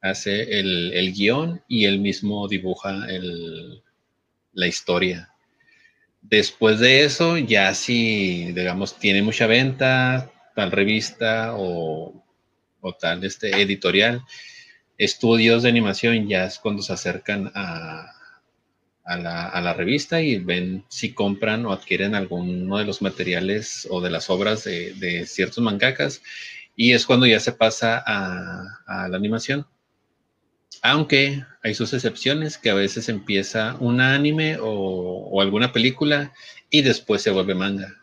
hace 0.00 0.58
el, 0.58 1.12
guion 1.12 1.62
y 1.68 1.84
él 1.84 2.00
mismo 2.00 2.48
dibuja 2.48 3.06
la 4.52 4.66
historia. 4.66 5.32
Después 6.22 6.78
de 6.78 7.04
eso, 7.04 7.38
ya 7.38 7.74
si, 7.74 8.52
digamos, 8.52 8.98
tiene 8.98 9.22
mucha 9.22 9.46
venta, 9.46 10.30
tal 10.54 10.70
revista 10.70 11.54
o, 11.56 12.24
tal 13.00 13.24
este 13.24 13.60
editorial. 13.60 14.22
Estudios 14.98 15.62
de 15.62 15.70
animación 15.70 16.28
ya 16.28 16.44
es 16.44 16.58
cuando 16.58 16.82
se 16.82 16.92
acercan 16.92 17.50
a, 17.54 18.12
la, 19.06 19.72
revista 19.74 20.20
y 20.20 20.38
ven 20.38 20.84
si 20.88 21.14
compran 21.14 21.64
o 21.66 21.72
adquieren 21.72 22.14
alguno 22.14 22.78
de 22.78 22.84
los 22.84 23.00
materiales 23.02 23.88
o 23.90 24.00
de 24.00 24.10
las 24.10 24.28
obras 24.30 24.64
de, 24.64 25.24
ciertos 25.26 25.64
mangakas 25.64 26.22
y 26.76 26.92
es 26.92 27.06
cuando 27.06 27.26
ya 27.26 27.40
se 27.40 27.52
pasa 27.52 28.02
a, 28.06 29.08
la 29.08 29.16
animación. 29.16 29.66
Aunque 30.82 31.44
hay 31.62 31.74
sus 31.74 31.92
excepciones, 31.92 32.56
que 32.56 32.70
a 32.70 32.74
veces 32.74 33.08
empieza 33.08 33.76
un 33.80 34.00
anime 34.00 34.56
o, 34.60 35.40
alguna 35.40 35.72
película 35.72 36.32
y 36.70 36.82
después 36.82 37.22
se 37.22 37.30
vuelve 37.30 37.54
manga. 37.54 37.96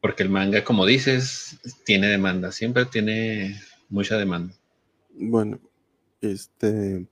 Porque 0.00 0.22
el 0.22 0.28
manga, 0.28 0.64
como 0.64 0.86
dices, 0.86 1.58
tiene 1.84 2.08
demanda, 2.08 2.52
siempre 2.52 2.86
tiene 2.86 3.60
mucha 3.88 4.16
demanda. 4.16 4.54
Bueno, 5.14 5.58
este, 6.20 7.06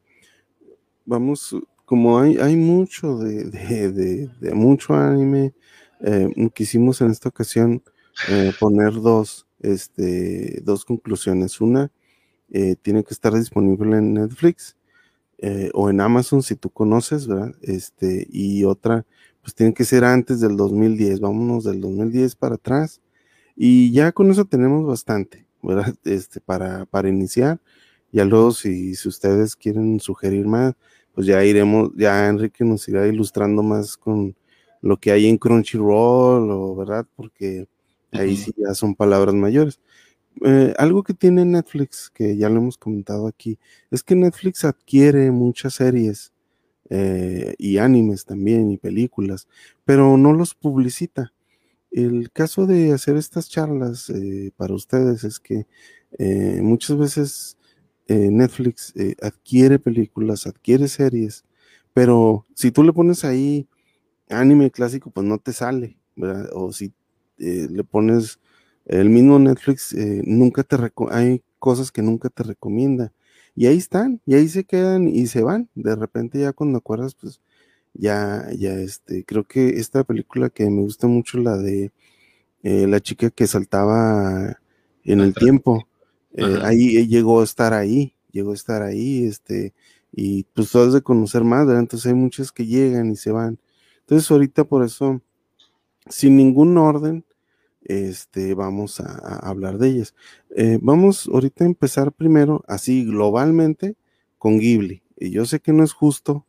vamos, 1.04 1.54
como 1.84 2.18
hay, 2.18 2.38
hay 2.38 2.56
mucho 2.56 3.18
de, 3.18 3.50
de, 3.50 4.54
mucho 4.54 4.94
anime, 4.94 5.52
eh, 6.00 6.28
quisimos 6.54 7.00
en 7.00 7.10
esta 7.10 7.28
ocasión 7.28 7.82
eh, 8.28 8.52
poner 8.58 8.92
dos, 8.94 9.46
este, 9.60 10.60
dos 10.62 10.84
conclusiones. 10.84 11.60
Una, 11.60 11.90
eh, 12.50 12.76
tiene 12.80 13.04
que 13.04 13.14
estar 13.14 13.34
disponible 13.34 13.98
en 13.98 14.14
Netflix 14.14 14.76
o 15.72 15.88
en 15.88 16.00
Amazon 16.00 16.42
si 16.42 16.56
tú 16.56 16.68
conoces, 16.68 17.28
¿verdad? 17.28 17.54
Este, 17.62 18.26
y 18.28 18.64
otra, 18.64 19.06
pues 19.40 19.54
tiene 19.54 19.72
que 19.72 19.84
ser 19.84 20.04
antes 20.04 20.40
del 20.40 20.56
2010, 20.56 21.20
vámonos 21.20 21.62
del 21.62 21.80
2010 21.80 22.34
para 22.34 22.56
atrás. 22.56 23.00
Y 23.54 23.92
ya 23.92 24.10
con 24.10 24.32
eso 24.32 24.46
tenemos 24.46 24.84
bastante, 24.84 25.46
¿verdad? 25.62 25.94
Este, 26.04 26.40
para, 26.40 26.86
para 26.86 27.08
iniciar. 27.08 27.60
Ya 28.10 28.24
luego, 28.24 28.50
si, 28.50 28.96
si 28.96 29.08
ustedes 29.08 29.54
quieren 29.54 30.00
sugerir 30.00 30.44
más, 30.46 30.74
pues 31.14 31.26
ya 31.28 31.44
iremos, 31.44 31.90
ya 31.96 32.28
Enrique 32.28 32.64
nos 32.64 32.88
irá 32.88 33.06
ilustrando 33.06 33.62
más 33.62 33.96
con, 33.96 34.34
lo 34.80 34.96
que 34.98 35.10
hay 35.12 35.26
en 35.26 35.38
Crunchyroll, 35.38 36.50
o 36.50 36.76
verdad, 36.76 37.06
porque 37.16 37.66
ahí 38.12 38.36
sí 38.36 38.52
ya 38.56 38.74
son 38.74 38.94
palabras 38.94 39.34
mayores. 39.34 39.80
Eh, 40.44 40.74
algo 40.78 41.02
que 41.02 41.14
tiene 41.14 41.44
Netflix, 41.44 42.10
que 42.10 42.36
ya 42.36 42.48
lo 42.48 42.58
hemos 42.58 42.78
comentado 42.78 43.26
aquí, 43.26 43.58
es 43.90 44.02
que 44.02 44.14
Netflix 44.14 44.64
adquiere 44.64 45.30
muchas 45.30 45.74
series 45.74 46.32
eh, 46.90 47.54
y 47.58 47.78
animes 47.78 48.24
también 48.24 48.70
y 48.70 48.76
películas, 48.76 49.48
pero 49.84 50.16
no 50.16 50.32
los 50.32 50.54
publicita. 50.54 51.32
El 51.90 52.30
caso 52.32 52.66
de 52.66 52.92
hacer 52.92 53.16
estas 53.16 53.48
charlas 53.48 54.10
eh, 54.10 54.52
para 54.56 54.74
ustedes 54.74 55.24
es 55.24 55.40
que 55.40 55.66
muchas 56.62 56.96
veces 56.96 57.58
Netflix 58.08 58.94
adquiere 59.20 59.78
películas, 59.78 60.46
adquiere 60.46 60.88
series, 60.88 61.44
pero 61.92 62.46
si 62.54 62.70
tú 62.70 62.82
le 62.82 62.94
pones 62.94 63.24
ahí 63.24 63.68
anime 64.30 64.70
clásico, 64.70 65.10
pues 65.10 65.26
no 65.26 65.38
te 65.38 65.52
sale, 65.52 65.98
¿verdad? 66.16 66.48
O 66.54 66.72
si 66.72 66.94
le 67.36 67.84
pones 67.84 68.38
el 68.88 69.10
mismo 69.10 69.38
Netflix 69.38 69.92
eh, 69.92 70.22
nunca 70.24 70.64
te 70.64 70.76
hay 71.10 71.42
cosas 71.58 71.92
que 71.92 72.02
nunca 72.02 72.30
te 72.30 72.42
recomienda. 72.42 73.12
Y 73.54 73.66
ahí 73.66 73.76
están, 73.76 74.20
y 74.24 74.34
ahí 74.34 74.48
se 74.48 74.64
quedan 74.64 75.08
y 75.08 75.26
se 75.26 75.42
van. 75.42 75.68
De 75.74 75.94
repente 75.96 76.40
ya 76.40 76.52
cuando 76.52 76.78
acuerdas, 76.78 77.14
pues 77.14 77.40
ya, 77.94 78.48
ya 78.56 78.72
este, 78.74 79.24
creo 79.24 79.44
que 79.44 79.78
esta 79.78 80.04
película 80.04 80.50
que 80.50 80.70
me 80.70 80.82
gusta 80.82 81.06
mucho, 81.06 81.38
la 81.38 81.56
de 81.58 81.92
eh, 82.62 82.86
la 82.86 83.00
chica 83.00 83.30
que 83.30 83.46
saltaba 83.46 84.58
en 85.04 85.20
el 85.20 85.34
tiempo, 85.34 85.88
eh, 86.32 86.58
ahí 86.62 87.06
llegó 87.08 87.40
a 87.40 87.44
estar 87.44 87.74
ahí, 87.74 88.14
llegó 88.32 88.52
a 88.52 88.54
estar 88.54 88.82
ahí, 88.82 89.24
este, 89.26 89.74
y 90.12 90.44
pues 90.54 90.70
tú 90.70 90.78
has 90.80 90.92
de 90.92 91.02
conocer 91.02 91.44
más, 91.44 91.66
¿verdad? 91.66 91.82
Entonces 91.82 92.06
hay 92.06 92.14
muchas 92.14 92.52
que 92.52 92.66
llegan 92.66 93.10
y 93.10 93.16
se 93.16 93.32
van. 93.32 93.58
Entonces 94.00 94.30
ahorita 94.30 94.64
por 94.64 94.84
eso, 94.84 95.20
sin 96.08 96.36
ningún 96.36 96.78
orden, 96.78 97.24
este, 97.88 98.54
vamos 98.54 99.00
a, 99.00 99.38
hablar 99.38 99.78
de 99.78 99.88
ellas. 99.88 100.14
Eh, 100.54 100.78
vamos 100.80 101.28
ahorita 101.32 101.64
a 101.64 101.66
empezar 101.66 102.12
primero, 102.12 102.62
así 102.68 103.04
globalmente, 103.04 103.96
con 104.36 104.58
Ghibli. 104.58 105.02
Y 105.16 105.30
yo 105.30 105.46
sé 105.46 105.58
que 105.60 105.72
no 105.72 105.82
es 105.82 105.92
justo 105.92 106.46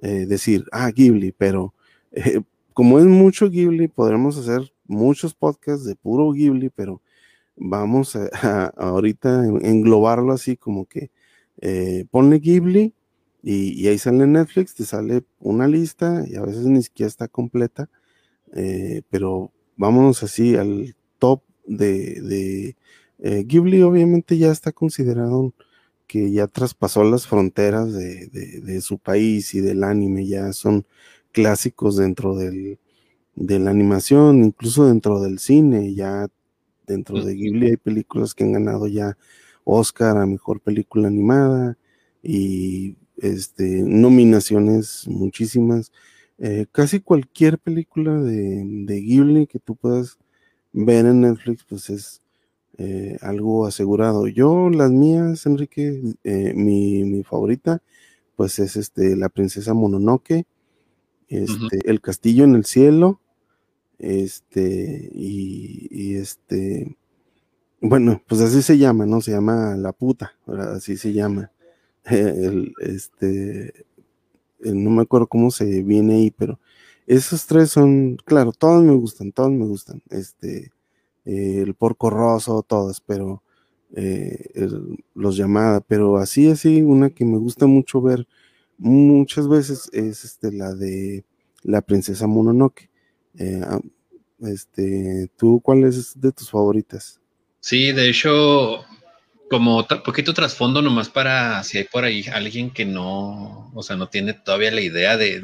eh, 0.00 0.24
decir, 0.26 0.64
ah, 0.72 0.90
Ghibli, 0.90 1.32
pero 1.32 1.74
eh, 2.12 2.40
como 2.72 3.00
es 3.00 3.06
mucho 3.06 3.50
Ghibli, 3.50 3.88
podremos 3.88 4.38
hacer 4.38 4.72
muchos 4.86 5.34
podcasts 5.34 5.84
de 5.84 5.96
puro 5.96 6.30
Ghibli, 6.30 6.70
pero 6.70 7.02
vamos 7.56 8.16
a, 8.16 8.66
ahorita 8.76 9.46
englobarlo 9.62 10.32
así 10.32 10.56
como 10.56 10.86
que 10.86 11.10
ponle 12.12 12.38
Ghibli 12.38 12.94
y, 13.42 13.82
y, 13.82 13.88
ahí 13.88 13.98
sale 13.98 14.28
Netflix, 14.28 14.76
te 14.76 14.84
sale 14.84 15.24
una 15.40 15.66
lista 15.66 16.24
y 16.28 16.36
a 16.36 16.42
veces 16.42 16.66
ni 16.66 16.80
siquiera 16.84 17.08
está 17.08 17.26
completa, 17.26 17.90
pero 19.10 19.52
vámonos 19.78 20.22
así 20.22 20.56
al 20.56 20.94
top 21.18 21.42
de, 21.66 22.76
eh, 23.20 23.44
Ghibli, 23.46 23.82
obviamente 23.82 24.36
ya 24.36 24.50
está 24.50 24.72
considerado 24.72 25.54
que 26.06 26.30
ya 26.30 26.46
traspasó 26.46 27.04
las 27.04 27.26
fronteras 27.26 27.92
de, 27.92 28.80
su 28.82 28.98
país 28.98 29.54
y 29.54 29.60
del 29.60 29.84
anime, 29.84 30.26
ya 30.26 30.52
son 30.52 30.86
clásicos 31.32 31.96
dentro 31.96 32.36
del, 32.36 32.78
de 33.34 33.58
la 33.58 33.70
animación, 33.70 34.44
incluso 34.44 34.86
dentro 34.86 35.20
del 35.20 35.38
cine, 35.38 35.94
ya 35.94 36.28
dentro 36.86 37.24
de 37.24 37.34
Ghibli 37.34 37.70
hay 37.70 37.76
películas 37.76 38.34
que 38.34 38.44
han 38.44 38.52
ganado 38.52 38.86
ya 38.86 39.16
Oscar 39.64 40.16
a 40.16 40.26
mejor 40.26 40.60
película 40.60 41.08
animada 41.08 41.76
y 42.22 42.96
este, 43.18 43.82
nominaciones 43.82 45.06
muchísimas. 45.06 45.92
Eh, 46.38 46.66
casi 46.70 47.00
cualquier 47.00 47.58
película 47.58 48.14
de, 48.20 48.62
de, 48.64 49.00
Ghibli 49.00 49.48
que 49.48 49.58
tú 49.58 49.74
puedas 49.74 50.18
ver 50.72 51.04
en 51.06 51.22
Netflix, 51.22 51.64
pues 51.64 51.90
es 51.90 52.22
eh, 52.78 53.18
algo 53.22 53.66
asegurado. 53.66 54.28
Yo, 54.28 54.70
las 54.70 54.90
mías, 54.90 55.46
Enrique, 55.46 56.00
eh, 56.22 56.52
mi, 56.54 57.24
favorita, 57.24 57.82
pues 58.36 58.60
es 58.60 58.76
este, 58.76 59.16
La 59.16 59.28
Princesa 59.28 59.74
Mononoke, 59.74 60.46
este, 61.28 61.80
El 61.84 62.00
Castillo 62.00 62.44
en 62.44 62.54
el 62.54 62.64
Cielo, 62.64 63.20
este, 63.98 65.10
y, 65.12 66.14
este, 66.14 66.96
bueno, 67.80 68.22
pues 68.28 68.40
así 68.40 68.62
se 68.62 68.78
llama, 68.78 69.06
¿no? 69.06 69.20
Se 69.20 69.32
llama 69.32 69.76
La 69.76 69.92
Puta, 69.92 70.34
así 70.46 70.96
se 70.96 71.12
llama. 71.12 71.50
El, 72.04 72.72
este, 72.80 73.86
no 74.60 74.90
me 74.90 75.02
acuerdo 75.02 75.26
cómo 75.26 75.50
se 75.50 75.82
viene 75.82 76.14
ahí, 76.14 76.30
pero 76.30 76.58
esos 77.06 77.46
tres 77.46 77.70
son, 77.70 78.16
claro, 78.24 78.52
todos 78.52 78.82
me 78.82 78.94
gustan, 78.94 79.32
todos 79.32 79.50
me 79.50 79.66
gustan. 79.66 80.02
Este, 80.10 80.72
eh, 81.24 81.62
el 81.62 81.74
porco 81.74 82.10
roso, 82.10 82.62
todas, 82.62 83.00
pero 83.00 83.42
eh, 83.94 84.50
los 85.14 85.36
llamadas, 85.36 85.82
pero 85.88 86.18
así, 86.18 86.50
así, 86.50 86.82
una 86.82 87.10
que 87.10 87.24
me 87.24 87.38
gusta 87.38 87.66
mucho 87.66 88.02
ver 88.02 88.26
muchas 88.78 89.48
veces 89.48 89.90
es 89.92 90.24
este, 90.24 90.52
la 90.52 90.74
de 90.74 91.24
la 91.62 91.82
princesa 91.82 92.26
Mononoke. 92.26 92.90
Ah, 93.62 93.80
este, 94.40 95.30
¿tú 95.36 95.60
cuál 95.60 95.84
es 95.84 96.18
de 96.20 96.32
tus 96.32 96.50
favoritas? 96.50 97.20
Sí, 97.60 97.92
de 97.92 98.08
hecho, 98.08 98.84
como 99.48 99.86
poquito 99.86 100.34
trasfondo 100.34 100.82
nomás 100.82 101.08
para 101.08 101.62
si 101.64 101.78
hay 101.78 101.84
por 101.84 102.04
ahí 102.04 102.24
alguien 102.32 102.70
que 102.70 102.84
no, 102.84 103.70
o 103.74 103.82
sea, 103.82 103.96
no 103.96 104.08
tiene 104.08 104.34
todavía 104.34 104.70
la 104.70 104.80
idea 104.80 105.16
de, 105.16 105.36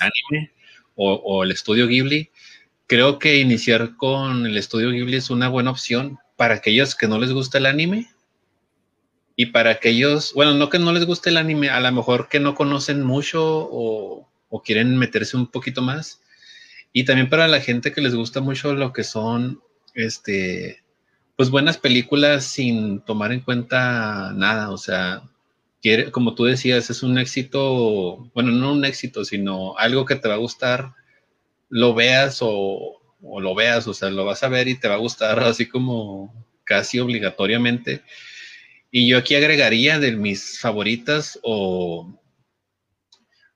anime 0.00 0.52
o, 0.94 1.44
el 1.44 1.50
estudio 1.50 1.86
Ghibli, 1.86 2.30
creo 2.86 3.18
que 3.18 3.36
iniciar 3.36 3.96
con 3.96 4.46
el 4.46 4.56
estudio 4.56 4.90
Ghibli 4.90 5.16
es 5.16 5.30
una 5.30 5.48
buena 5.48 5.70
opción 5.70 6.18
para 6.36 6.54
aquellos 6.54 6.94
que 6.94 7.08
no 7.08 7.18
les 7.18 7.32
gusta 7.32 7.58
el 7.58 7.66
anime 7.66 8.08
y 9.36 9.46
para 9.46 9.70
aquellos, 9.70 10.32
bueno, 10.34 10.54
no 10.54 10.70
que 10.70 10.78
no 10.78 10.92
les 10.92 11.04
guste 11.04 11.30
el 11.30 11.36
anime, 11.36 11.68
a 11.68 11.80
lo 11.80 11.92
mejor 11.92 12.28
que 12.28 12.40
no 12.40 12.54
conocen 12.54 13.02
mucho 13.02 13.42
o, 13.44 14.28
o 14.48 14.62
quieren 14.62 14.96
meterse 14.96 15.36
un 15.36 15.46
poquito 15.48 15.82
más. 15.82 16.22
Y 16.92 17.04
también 17.04 17.28
para 17.28 17.46
la 17.46 17.60
gente 17.60 17.92
que 17.92 18.00
les 18.00 18.14
gusta 18.14 18.40
mucho 18.40 18.72
lo 18.74 18.94
que 18.94 19.04
son, 19.04 19.60
este, 19.94 20.82
pues 21.36 21.50
buenas 21.50 21.76
películas 21.76 22.44
sin 22.44 23.00
tomar 23.00 23.32
en 23.32 23.40
cuenta 23.40 24.32
nada, 24.34 24.70
o 24.70 24.78
sea, 24.78 25.22
quiere, 25.82 26.10
como 26.10 26.34
tú 26.34 26.44
decías, 26.44 26.88
es 26.88 27.02
un 27.02 27.18
éxito, 27.18 28.30
bueno, 28.34 28.52
no 28.52 28.72
un 28.72 28.84
éxito, 28.86 29.24
sino 29.24 29.76
algo 29.76 30.06
que 30.06 30.16
te 30.16 30.28
va 30.28 30.34
a 30.34 30.38
gustar, 30.38 30.94
lo 31.68 31.94
veas 31.94 32.38
o, 32.40 33.00
lo 33.20 33.54
veas, 33.54 33.86
o 33.86 33.94
sea, 33.94 34.08
lo 34.10 34.24
vas 34.24 34.42
a 34.42 34.48
ver 34.48 34.66
y 34.68 34.78
te 34.78 34.88
va 34.88 34.94
a 34.94 34.98
gustar 34.98 35.40
así 35.40 35.68
como 35.68 36.32
casi 36.64 37.00
obligatoriamente. 37.00 38.02
Y 38.90 39.08
yo 39.08 39.18
aquí 39.18 39.34
agregaría 39.34 39.98
de 39.98 40.12
mis 40.12 40.58
favoritas 40.58 41.38
o, 41.42 42.18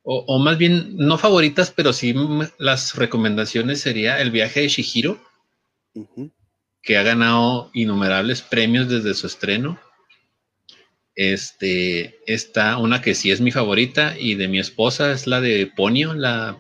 o, 0.02 0.38
más 0.38 0.58
bien 0.58 0.96
no 0.96 1.16
favoritas, 1.16 1.70
pero 1.70 1.94
sí 1.94 2.14
las 2.58 2.94
recomendaciones 2.96 3.80
sería 3.80 4.20
El 4.20 4.30
viaje 4.30 4.60
de 4.60 4.68
Shihiro 4.68 5.18
que 6.82 6.96
ha 6.96 7.02
ganado 7.02 7.70
innumerables 7.72 8.42
premios 8.42 8.88
desde 8.88 9.14
su 9.14 9.26
estreno. 9.26 9.78
Este, 11.14 12.18
está 12.26 12.78
una 12.78 13.02
que 13.02 13.14
sí 13.14 13.30
es 13.30 13.40
mi 13.40 13.50
favorita 13.50 14.18
y 14.18 14.36
de 14.36 14.48
mi 14.48 14.58
esposa 14.58 15.12
es 15.12 15.26
la 15.26 15.40
de 15.40 15.70
Ponio, 15.74 16.14
la, 16.14 16.58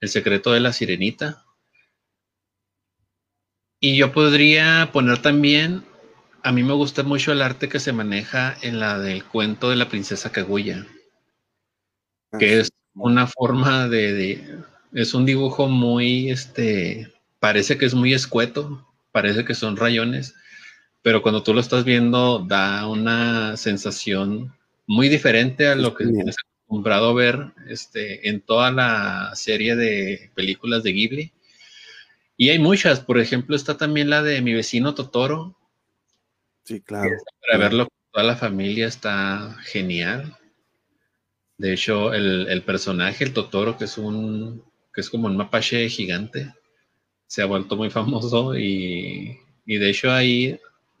El 0.00 0.08
secreto 0.08 0.52
de 0.52 0.60
la 0.60 0.72
sirenita. 0.72 1.44
Y 3.80 3.96
yo 3.96 4.12
podría 4.12 4.90
poner 4.92 5.22
también, 5.22 5.84
a 6.42 6.52
mí 6.52 6.62
me 6.62 6.74
gusta 6.74 7.02
mucho 7.02 7.32
el 7.32 7.42
arte 7.42 7.68
que 7.68 7.80
se 7.80 7.92
maneja 7.92 8.56
en 8.62 8.78
la 8.78 8.98
del 8.98 9.24
cuento 9.24 9.70
de 9.70 9.76
la 9.76 9.88
princesa 9.88 10.30
Kaguya, 10.30 10.86
ah, 12.30 12.38
que 12.38 12.60
es 12.60 12.70
una 12.94 13.26
forma 13.26 13.88
de, 13.88 14.12
de, 14.12 14.58
es 14.92 15.14
un 15.14 15.26
dibujo 15.26 15.66
muy, 15.66 16.30
este, 16.30 17.12
parece 17.40 17.76
que 17.76 17.86
es 17.86 17.94
muy 17.94 18.14
escueto, 18.14 18.86
parece 19.12 19.44
que 19.44 19.54
son 19.54 19.76
rayones, 19.76 20.34
pero 21.02 21.22
cuando 21.22 21.42
tú 21.42 21.54
lo 21.54 21.60
estás 21.60 21.84
viendo 21.84 22.40
da 22.40 22.88
una 22.88 23.56
sensación 23.56 24.54
muy 24.86 25.08
diferente 25.08 25.68
a 25.68 25.74
lo 25.74 25.94
que 25.94 26.06
tienes 26.06 26.36
acostumbrado 26.38 27.10
a 27.10 27.14
ver 27.14 27.52
este, 27.68 28.28
en 28.28 28.40
toda 28.40 28.70
la 28.70 29.32
serie 29.34 29.76
de 29.76 30.30
películas 30.34 30.82
de 30.82 30.92
Ghibli. 30.92 31.32
Y 32.36 32.50
hay 32.50 32.58
muchas, 32.58 33.00
por 33.00 33.20
ejemplo, 33.20 33.54
está 33.54 33.76
también 33.76 34.10
la 34.10 34.22
de 34.22 34.40
Mi 34.40 34.54
vecino 34.54 34.94
Totoro. 34.94 35.56
Sí, 36.64 36.80
claro. 36.80 37.10
Para 37.40 37.58
verlo 37.58 37.84
con 37.84 38.12
toda 38.12 38.24
la 38.24 38.36
familia 38.36 38.86
está 38.86 39.56
genial. 39.64 40.36
De 41.58 41.74
hecho, 41.74 42.14
el, 42.14 42.48
el, 42.48 42.62
personaje, 42.62 43.24
el 43.24 43.32
Totoro, 43.32 43.76
que 43.76 43.84
es 43.84 43.98
un, 43.98 44.64
que 44.92 45.00
es 45.00 45.10
como 45.10 45.26
un 45.26 45.36
mapache 45.36 45.88
gigante, 45.88 46.52
se 47.32 47.40
ha 47.40 47.46
vuelto 47.46 47.76
muy 47.76 47.88
famoso 47.88 48.58
y, 48.58 49.38
de 49.64 49.88
hecho 49.88 50.10
ahí 50.12 50.54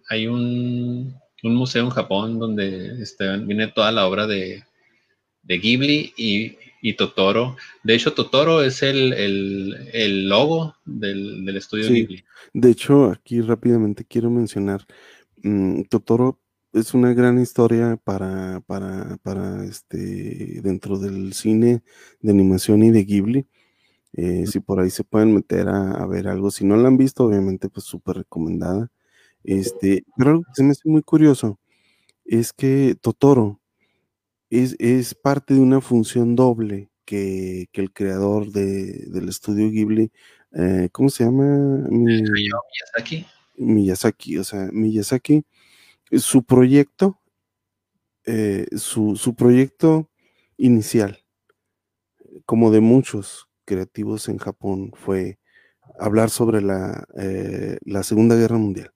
hay 0.08 0.26
un, 0.26 1.14
museo 1.42 1.84
en 1.84 1.90
Japón 1.90 2.38
donde 2.38 3.02
este, 3.02 3.36
viene 3.36 3.68
toda 3.68 3.92
la 3.92 4.06
obra 4.06 4.26
de, 4.26 4.64
Ghibli 5.46 6.14
y, 6.16 6.56
y 6.80 6.94
Totoro. 6.94 7.58
De 7.82 7.94
hecho, 7.94 8.14
Totoro 8.14 8.62
es 8.62 8.82
el, 8.82 9.12
el, 9.12 10.26
logo 10.26 10.74
del, 10.86 11.54
estudio 11.54 11.90
Ghibli. 11.90 12.24
De 12.54 12.70
hecho, 12.70 13.10
aquí 13.10 13.42
rápidamente 13.42 14.06
quiero 14.06 14.30
mencionar, 14.30 14.86
mm, 15.42 15.82
Totoro 15.82 16.40
es 16.72 16.94
una 16.94 17.12
gran 17.12 17.38
historia 17.38 17.98
para, 18.02 18.62
para, 18.66 19.18
para 19.18 19.66
este, 19.66 20.62
dentro 20.62 20.98
del 20.98 21.34
cine 21.34 21.82
de 22.22 22.30
animación 22.30 22.84
y 22.84 22.90
de 22.90 23.04
Ghibli. 23.04 23.46
Eh, 24.14 24.46
si 24.46 24.60
por 24.60 24.80
ahí 24.80 24.90
se 24.90 25.04
pueden 25.04 25.34
meter 25.34 25.68
a, 25.68 26.06
ver 26.06 26.28
algo, 26.28 26.50
si 26.50 26.64
no 26.64 26.76
la 26.76 26.88
han 26.88 26.96
visto, 26.96 27.24
obviamente, 27.24 27.68
pues 27.68 27.86
súper 27.86 28.16
recomendada. 28.18 28.90
Este, 29.44 30.04
pero 30.16 30.30
algo 30.30 30.42
que 30.44 30.54
se 30.54 30.62
me 30.62 30.70
hace 30.72 30.88
muy 30.88 31.02
curioso 31.02 31.58
es 32.24 32.52
que 32.52 32.96
Totoro 33.00 33.60
es, 34.50 35.14
parte 35.14 35.54
de 35.54 35.60
una 35.60 35.80
función 35.80 36.36
doble 36.36 36.90
que, 37.04 37.68
el 37.72 37.92
creador 37.92 38.52
del 38.52 39.28
estudio 39.28 39.70
Ghibli, 39.70 40.12
eh, 40.54 40.88
¿cómo 40.92 41.08
se 41.08 41.24
llama? 41.24 41.86
Miyazaki. 41.90 43.26
Miyazaki, 43.56 44.38
o 44.38 44.44
sea, 44.44 44.68
Miyazaki 44.72 45.44
su 46.18 46.42
proyecto, 46.44 47.18
eh, 48.24 48.66
su, 48.76 49.34
proyecto 49.36 50.10
inicial, 50.56 51.24
como 52.44 52.70
de 52.70 52.80
muchos 52.80 53.48
creativos 53.64 54.28
en 54.28 54.38
Japón, 54.38 54.92
fue 54.94 55.38
hablar 55.98 56.30
sobre 56.30 56.62
la, 56.62 57.06
eh, 57.18 57.78
la 57.84 58.02
Segunda 58.02 58.36
Guerra 58.36 58.58
Mundial. 58.58 58.92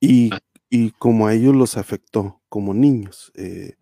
Y, 0.00 0.32
ah. 0.32 0.40
y, 0.70 0.90
como 0.92 1.26
a 1.26 1.34
ellos 1.34 1.54
los 1.54 1.76
afectó 1.76 2.40
como 2.48 2.74
niños, 2.74 3.32
eh, 3.34 3.74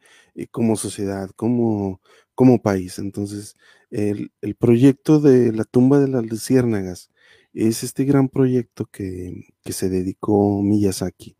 como 0.51 0.77
sociedad, 0.77 1.31
como, 1.37 2.01
como 2.35 2.63
país. 2.63 2.99
Entonces, 2.99 3.55
el, 3.91 4.33
el, 4.41 4.55
proyecto 4.55 5.21
de 5.21 5.53
la 5.53 5.65
tumba 5.65 5.99
de 5.99 6.09
las 6.09 6.25
luciérnagas 6.27 7.11
es 7.53 7.83
este 7.83 8.05
gran 8.05 8.29
proyecto 8.29 8.87
que, 8.87 9.47
que 9.65 9.73
se 9.73 9.89
dedicó 9.89 10.63
Miyazaki 10.63 11.37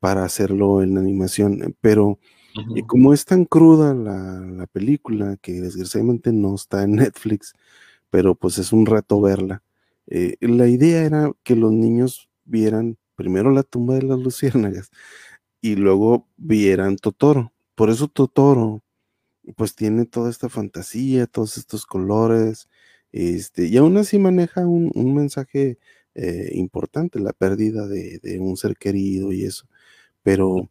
para 0.00 0.24
hacerlo 0.24 0.82
en 0.82 0.98
animación, 0.98 1.74
eh, 2.54 2.80
eh, 2.80 2.82
como 2.86 3.12
es 3.12 3.24
tan 3.24 3.44
cruda 3.44 3.94
la, 3.94 4.66
película, 4.72 5.36
que 5.40 5.60
desgraciadamente 5.60 6.32
no 6.32 6.54
está 6.54 6.82
en 6.84 6.92
Netflix, 6.96 7.52
pero 8.10 8.34
pues 8.34 8.58
es 8.58 8.72
un 8.72 8.86
rato 8.86 9.20
verla, 9.20 9.62
eh, 10.06 10.36
la 10.40 10.68
idea 10.68 11.02
era 11.02 11.32
que 11.42 11.56
los 11.56 11.72
niños 11.72 12.28
vieran 12.44 12.98
primero 13.16 13.50
la 13.50 13.62
tumba 13.62 13.94
de 13.94 14.02
las 14.02 14.18
luciérnagas 14.20 14.90
y 15.60 15.76
luego 15.76 16.28
vieran 16.36 16.96
Totoro. 16.96 17.52
Por 17.74 17.90
eso 17.90 18.08
Totoro, 18.08 18.82
pues 19.56 19.74
tiene 19.74 20.06
toda 20.06 20.30
esta 20.30 20.48
fantasía, 20.48 21.26
todos 21.26 21.58
estos 21.58 21.86
colores, 21.86 22.68
este, 23.12 23.66
y 23.66 23.76
aún 23.76 23.96
así 23.96 24.18
maneja 24.18 24.66
un, 24.66 24.92
mensaje 25.14 25.78
importante, 26.52 27.20
la 27.20 27.32
pérdida 27.32 27.86
de, 27.88 28.20
de, 28.22 28.38
un 28.40 28.56
ser 28.56 28.76
querido 28.76 29.32
y 29.32 29.44
eso. 29.44 29.66
Pero 30.22 30.58
eh, 30.58 30.68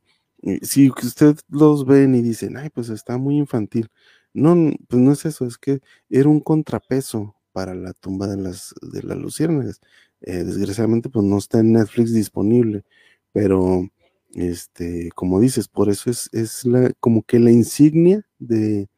si 0.61 0.89
usted 0.89 1.37
los 1.49 1.85
ven 1.85 2.15
y 2.15 2.21
dicen, 2.21 2.57
ay, 2.57 2.69
pues 2.69 2.89
está 2.89 3.17
muy 3.17 3.37
infantil. 3.37 3.89
No, 4.33 4.55
pues 4.87 5.01
no 5.01 5.11
es 5.11 5.25
eso, 5.25 5.45
es 5.45 5.57
que 5.57 5.79
era 6.09 6.27
un 6.29 6.39
contrapeso 6.39 7.35
para 7.51 7.75
la 7.75 7.93
tumba 7.93 8.27
de 8.27 8.37
las, 8.37 8.73
de 8.81 9.03
las 9.03 9.17
luciérnagas. 9.17 9.79
Eh, 10.21 10.43
desgraciadamente, 10.43 11.09
pues 11.09 11.25
no 11.25 11.37
está 11.37 11.59
en 11.59 11.73
Netflix 11.73 12.13
disponible, 12.13 12.83
pero 13.31 13.87
este, 14.33 15.11
como 15.15 15.39
dices, 15.39 15.67
por 15.67 15.89
eso 15.89 16.09
es, 16.09 16.29
es 16.33 16.65
la, 16.65 16.91
como 16.99 17.23
que 17.23 17.39
la 17.39 17.51
insignia 17.51 18.25
de, 18.39 18.89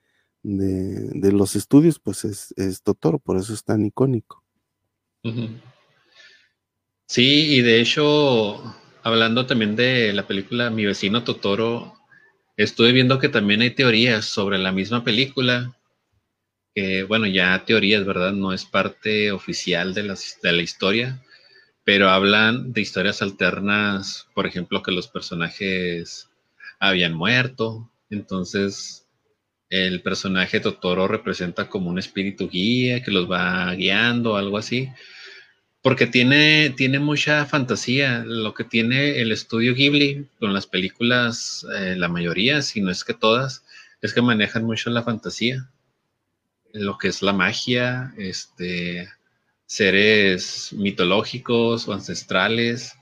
de, 0.43 1.31
los 1.31 1.55
estudios, 1.55 1.99
pues 1.99 2.23
es, 2.23 2.53
es, 2.57 2.81
Totoro, 2.81 3.19
por 3.19 3.37
eso 3.37 3.53
es 3.53 3.63
tan 3.63 3.85
icónico. 3.85 4.43
Sí, 7.07 7.55
y 7.55 7.61
de 7.61 7.81
hecho, 7.81 8.61
hablando 9.05 9.45
también 9.45 9.75
de 9.75 10.11
la 10.13 10.25
película 10.25 10.71
Mi 10.71 10.83
vecino 10.83 11.23
Totoro, 11.23 11.93
estuve 12.57 12.91
viendo 12.91 13.19
que 13.19 13.29
también 13.29 13.61
hay 13.61 13.69
teorías 13.69 14.25
sobre 14.25 14.57
la 14.57 14.71
misma 14.71 15.03
película, 15.03 15.77
que 16.73 17.03
bueno, 17.03 17.27
ya 17.27 17.63
teorías, 17.65 18.03
¿verdad? 18.03 18.33
No 18.33 18.51
es 18.51 18.65
parte 18.65 19.31
oficial 19.31 19.93
de 19.93 20.03
la, 20.03 20.15
de 20.41 20.51
la 20.51 20.61
historia, 20.63 21.23
pero 21.83 22.09
hablan 22.09 22.73
de 22.73 22.81
historias 22.81 23.21
alternas, 23.21 24.27
por 24.33 24.47
ejemplo, 24.47 24.81
que 24.81 24.91
los 24.91 25.07
personajes 25.07 26.31
habían 26.79 27.13
muerto, 27.13 27.91
entonces 28.09 29.07
el 29.69 30.01
personaje 30.01 30.59
Totoro 30.59 31.07
representa 31.07 31.69
como 31.69 31.91
un 31.91 31.99
espíritu 31.99 32.49
guía 32.49 33.03
que 33.03 33.11
los 33.11 33.29
va 33.29 33.71
guiando, 33.75 34.35
algo 34.35 34.57
así. 34.57 34.89
Porque 35.85 36.07
tiene, 36.07 36.71
tiene 36.71 36.97
mucha 36.97 37.45
fantasía. 37.45 38.23
Lo 38.25 38.55
que 38.55 38.63
tiene 38.63 39.21
el 39.21 39.31
estudio 39.31 39.75
Ghibli 39.75 40.27
con 40.39 40.51
las 40.51 40.65
películas, 40.65 41.63
eh, 41.77 41.93
la 41.95 42.07
mayoría, 42.07 42.63
si 42.63 42.81
no 42.81 42.89
es 42.89 43.03
que 43.03 43.13
todas, 43.13 43.63
es 44.01 44.11
que 44.11 44.23
manejan 44.23 44.63
mucho 44.63 44.89
la 44.89 45.03
fantasía. 45.03 45.69
Lo 46.73 46.97
que 46.97 47.09
es 47.09 47.21
la 47.21 47.33
magia, 47.33 48.15
este, 48.17 49.09
seres 49.67 50.73
mitológicos 50.73 51.87
o 51.87 51.93
ancestrales. 51.93 52.95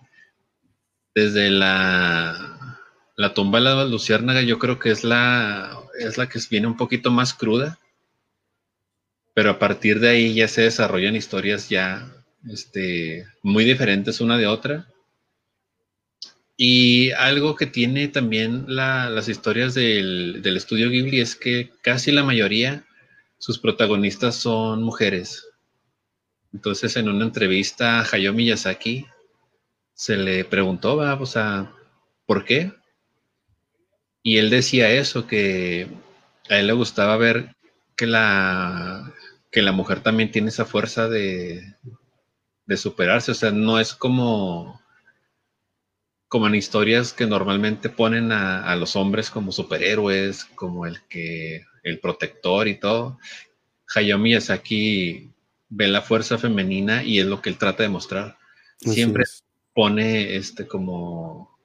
Desde 1.16 1.52
la, 1.52 2.82
la 3.16 3.34
tumba 3.34 3.60
de 3.60 3.64
la 3.64 3.86
luciérnaga, 3.86 4.42
yo 4.42 4.60
creo 4.60 4.78
que 4.80 4.92
es 4.92 5.06
la, 5.06 5.80
es 5.98 6.18
la 6.18 6.28
que 6.28 6.38
viene 6.52 6.68
un 6.68 6.76
poquito 6.76 7.12
más 7.12 7.34
cruda. 7.34 7.80
Pero 9.34 9.52
a 9.52 9.58
partir 9.58 10.02
de 10.02 10.10
ahí 10.10 10.34
ya 10.34 10.50
se 10.50 10.64
desarrollan 10.64 11.16
historias 11.16 11.70
ya 11.70 12.23
este, 12.50 13.26
muy 13.42 13.64
diferentes 13.64 14.22
una 14.22 14.38
de 14.38 14.48
otra. 14.48 14.88
Y 16.56 17.12
algo 17.12 17.56
que 17.56 17.66
tiene 17.66 18.08
también 18.08 18.66
las 18.68 19.28
historias 19.28 19.74
del, 19.74 20.42
estudio 20.46 20.90
Ghibli 20.90 21.20
es 21.20 21.36
que 21.36 21.72
casi 21.82 22.12
la 22.12 22.24
mayoría, 22.24 22.86
sus 23.40 23.60
protagonistas 23.60 24.36
son 24.36 24.84
mujeres. 24.84 25.48
Entonces, 26.54 26.96
en 26.96 27.10
una 27.10 27.26
entrevista 27.26 28.00
a 28.00 28.08
Hayao 28.12 28.34
Miyazaki, 28.34 29.08
se 29.96 30.18
le 30.18 30.46
preguntó, 30.46 30.96
va, 30.96 31.16
o 31.16 31.70
¿por 32.26 32.46
qué? 32.46 32.72
Y 34.22 34.38
él 34.38 34.50
decía 34.50 34.92
eso, 34.92 35.28
que 35.28 35.88
a 36.50 36.60
él 36.60 36.68
le 36.68 36.74
gustaba 36.74 37.18
ver 37.18 37.56
que 37.96 38.06
la, 38.06 39.12
que 39.52 39.62
la 39.62 39.72
mujer 39.72 40.02
también 40.02 40.32
tiene 40.32 40.50
esa 40.50 40.66
fuerza 40.66 41.10
de, 41.10 41.76
de 42.66 42.78
superarse. 42.78 43.32
O 43.32 43.36
sea, 43.36 43.52
no 43.52 43.80
es 43.80 43.94
como, 43.94 44.82
como 46.28 46.48
en 46.48 46.56
historias 46.56 47.14
que 47.14 47.26
normalmente 47.26 47.90
ponen 47.90 48.32
a, 48.32 48.76
los 48.76 48.96
hombres 48.96 49.30
como 49.30 49.52
superhéroes, 49.52 50.46
como 50.56 50.86
el 50.86 51.02
que, 51.08 51.64
el 51.84 52.00
protector 52.00 52.68
y 52.68 52.80
todo. 52.80 53.20
Hayao 53.96 54.18
Miyazaki 54.18 55.32
ve 55.70 55.88
la 55.88 56.02
fuerza 56.02 56.38
femenina 56.38 57.04
y 57.04 57.20
es 57.20 57.26
lo 57.26 57.42
que 57.42 57.50
él 57.50 57.58
trata 57.58 57.84
de 57.84 57.90
mostrar. 57.90 58.38
Siempre 58.78 59.24
pone 59.74 60.36
este 60.36 60.68
como, 60.68 61.58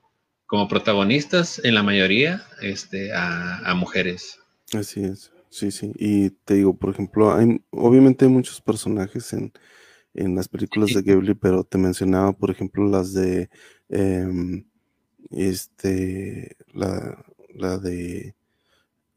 como 0.46 0.68
protagonistas 0.68 1.61
en 1.64 1.74
la 1.74 1.82
mayoría 1.82 2.42
este, 2.61 3.12
a, 3.12 3.58
a, 3.58 3.74
mujeres. 3.74 4.38
Así 4.72 5.02
es, 5.02 5.32
sí, 5.50 5.70
sí. 5.70 5.92
Y 5.96 6.30
te 6.30 6.54
digo, 6.54 6.76
por 6.76 6.90
ejemplo, 6.90 7.34
hay, 7.34 7.61
obviamente 7.70 8.24
hay 8.24 8.30
muchos 8.30 8.61
personajes 8.61 9.32
en, 9.32 9.52
en 10.18 10.35
las 10.35 10.48
películas 10.48 10.92
de 10.92 11.02
Ghibli, 11.02 11.35
pero 11.35 11.64
te 11.64 11.78
mencionaba, 11.78 12.33
por 12.33 12.50
ejemplo, 12.50 12.88
las 12.88 13.12
de 13.14 13.50
em, 13.88 14.64
este 15.31 16.57
la, 16.74 17.24
la 17.54 17.78
de 17.78 18.35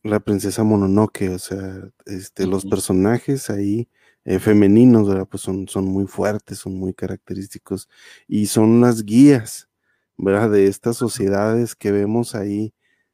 la 0.04 0.20
princesa 0.20 0.64
Mononoke, 0.64 1.30
o 1.30 1.40
sea, 1.40 1.90
este, 2.06 2.48
los 2.48 2.66
personajes 2.66 3.50
ahí 3.50 3.88
eh, 4.26 4.40
femeninos, 4.40 5.08
¿verdad? 5.08 5.28
Pues 5.30 5.44
son, 5.44 5.68
son 5.68 5.86
muy 5.86 6.08
fuertes, 6.08 6.60
son 6.60 6.76
muy 6.76 6.94
característicos 6.94 7.90
y 8.28 8.48
son 8.48 8.82
las 8.82 9.04
guías, 9.06 9.70
¿verdad? 10.18 10.52
De 10.52 10.68
estas 10.68 10.98
sociedades 10.98 11.76
que 11.76 11.92
vemos 11.92 12.36
ahí, 12.36 12.74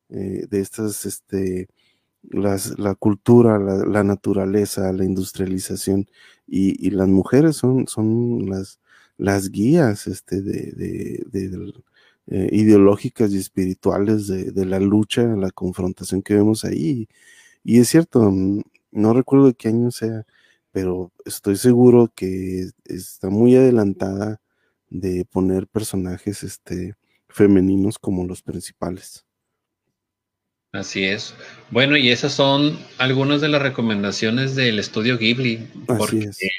eh, 0.10 0.48
de 0.50 0.60
estas, 0.62 1.06
este, 1.06 1.70
las, 2.24 2.78
la 2.80 2.96
cultura, 2.96 3.60
la, 3.60 4.04
naturaleza, 4.04 4.92
la 4.94 5.06
industrialización 5.06 6.08
y, 6.48 6.90
las 6.92 7.08
mujeres 7.08 7.58
son, 7.58 7.88
son 7.88 8.50
las, 8.50 8.80
las 9.18 9.50
guías 9.52 10.08
este, 10.08 10.42
de, 10.42 11.24
de, 11.28 11.74
eh, 12.28 12.50
ideológicas 12.52 13.32
y 13.32 13.38
espirituales 13.38 14.28
de, 14.28 14.66
la 14.66 14.80
lucha, 14.80 15.24
la 15.24 15.52
confrontación 15.52 16.22
que 16.22 16.36
vemos 16.36 16.66
ahí. 16.66 17.08
Y 17.64 17.80
es 17.80 17.90
cierto, 17.90 18.32
mm, 18.32 18.62
no 18.92 19.14
recuerdo 19.14 19.54
qué 19.56 19.70
año 19.70 19.92
sea, 19.92 20.26
pero 20.72 21.12
estoy 21.26 21.58
seguro 21.58 22.12
que 22.16 22.70
está 22.86 23.30
muy 23.30 23.56
adelantada 23.56 24.42
de 24.90 25.26
poner 25.26 25.68
personajes 25.68 26.44
este, 26.44 26.96
femeninos 27.30 28.00
como 28.00 28.26
los 28.26 28.42
principales. 28.44 29.27
Así 30.72 31.06
es. 31.06 31.34
Bueno, 31.72 31.98
y 31.98 32.10
esas 32.10 32.34
son 32.34 32.78
algunas 32.98 33.42
de 33.42 33.48
las 33.48 33.62
recomendaciones 33.62 34.56
del 34.56 34.80
estudio 34.80 35.18
Ghibli. 35.18 35.68
Porque, 35.86 36.28
Así 36.30 36.46
es. 36.46 36.50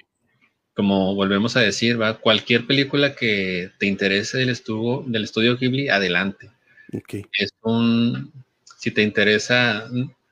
como 0.75 1.15
volvemos 1.15 1.57
a 1.57 1.61
decir, 1.61 2.01
¿va? 2.01 2.19
cualquier 2.19 2.67
película 2.67 3.15
que 3.15 3.71
te 3.79 3.87
interese 3.87 4.39
del 4.39 4.51
estudio, 4.51 5.05
del 5.07 5.25
estudio 5.25 5.57
Ghibli, 5.57 5.89
adelante. 5.89 6.51
Okay. 6.93 7.27
Es 7.33 7.53
un, 7.63 8.33
si 8.79 8.91
te 8.91 9.03
interesa 9.03 9.89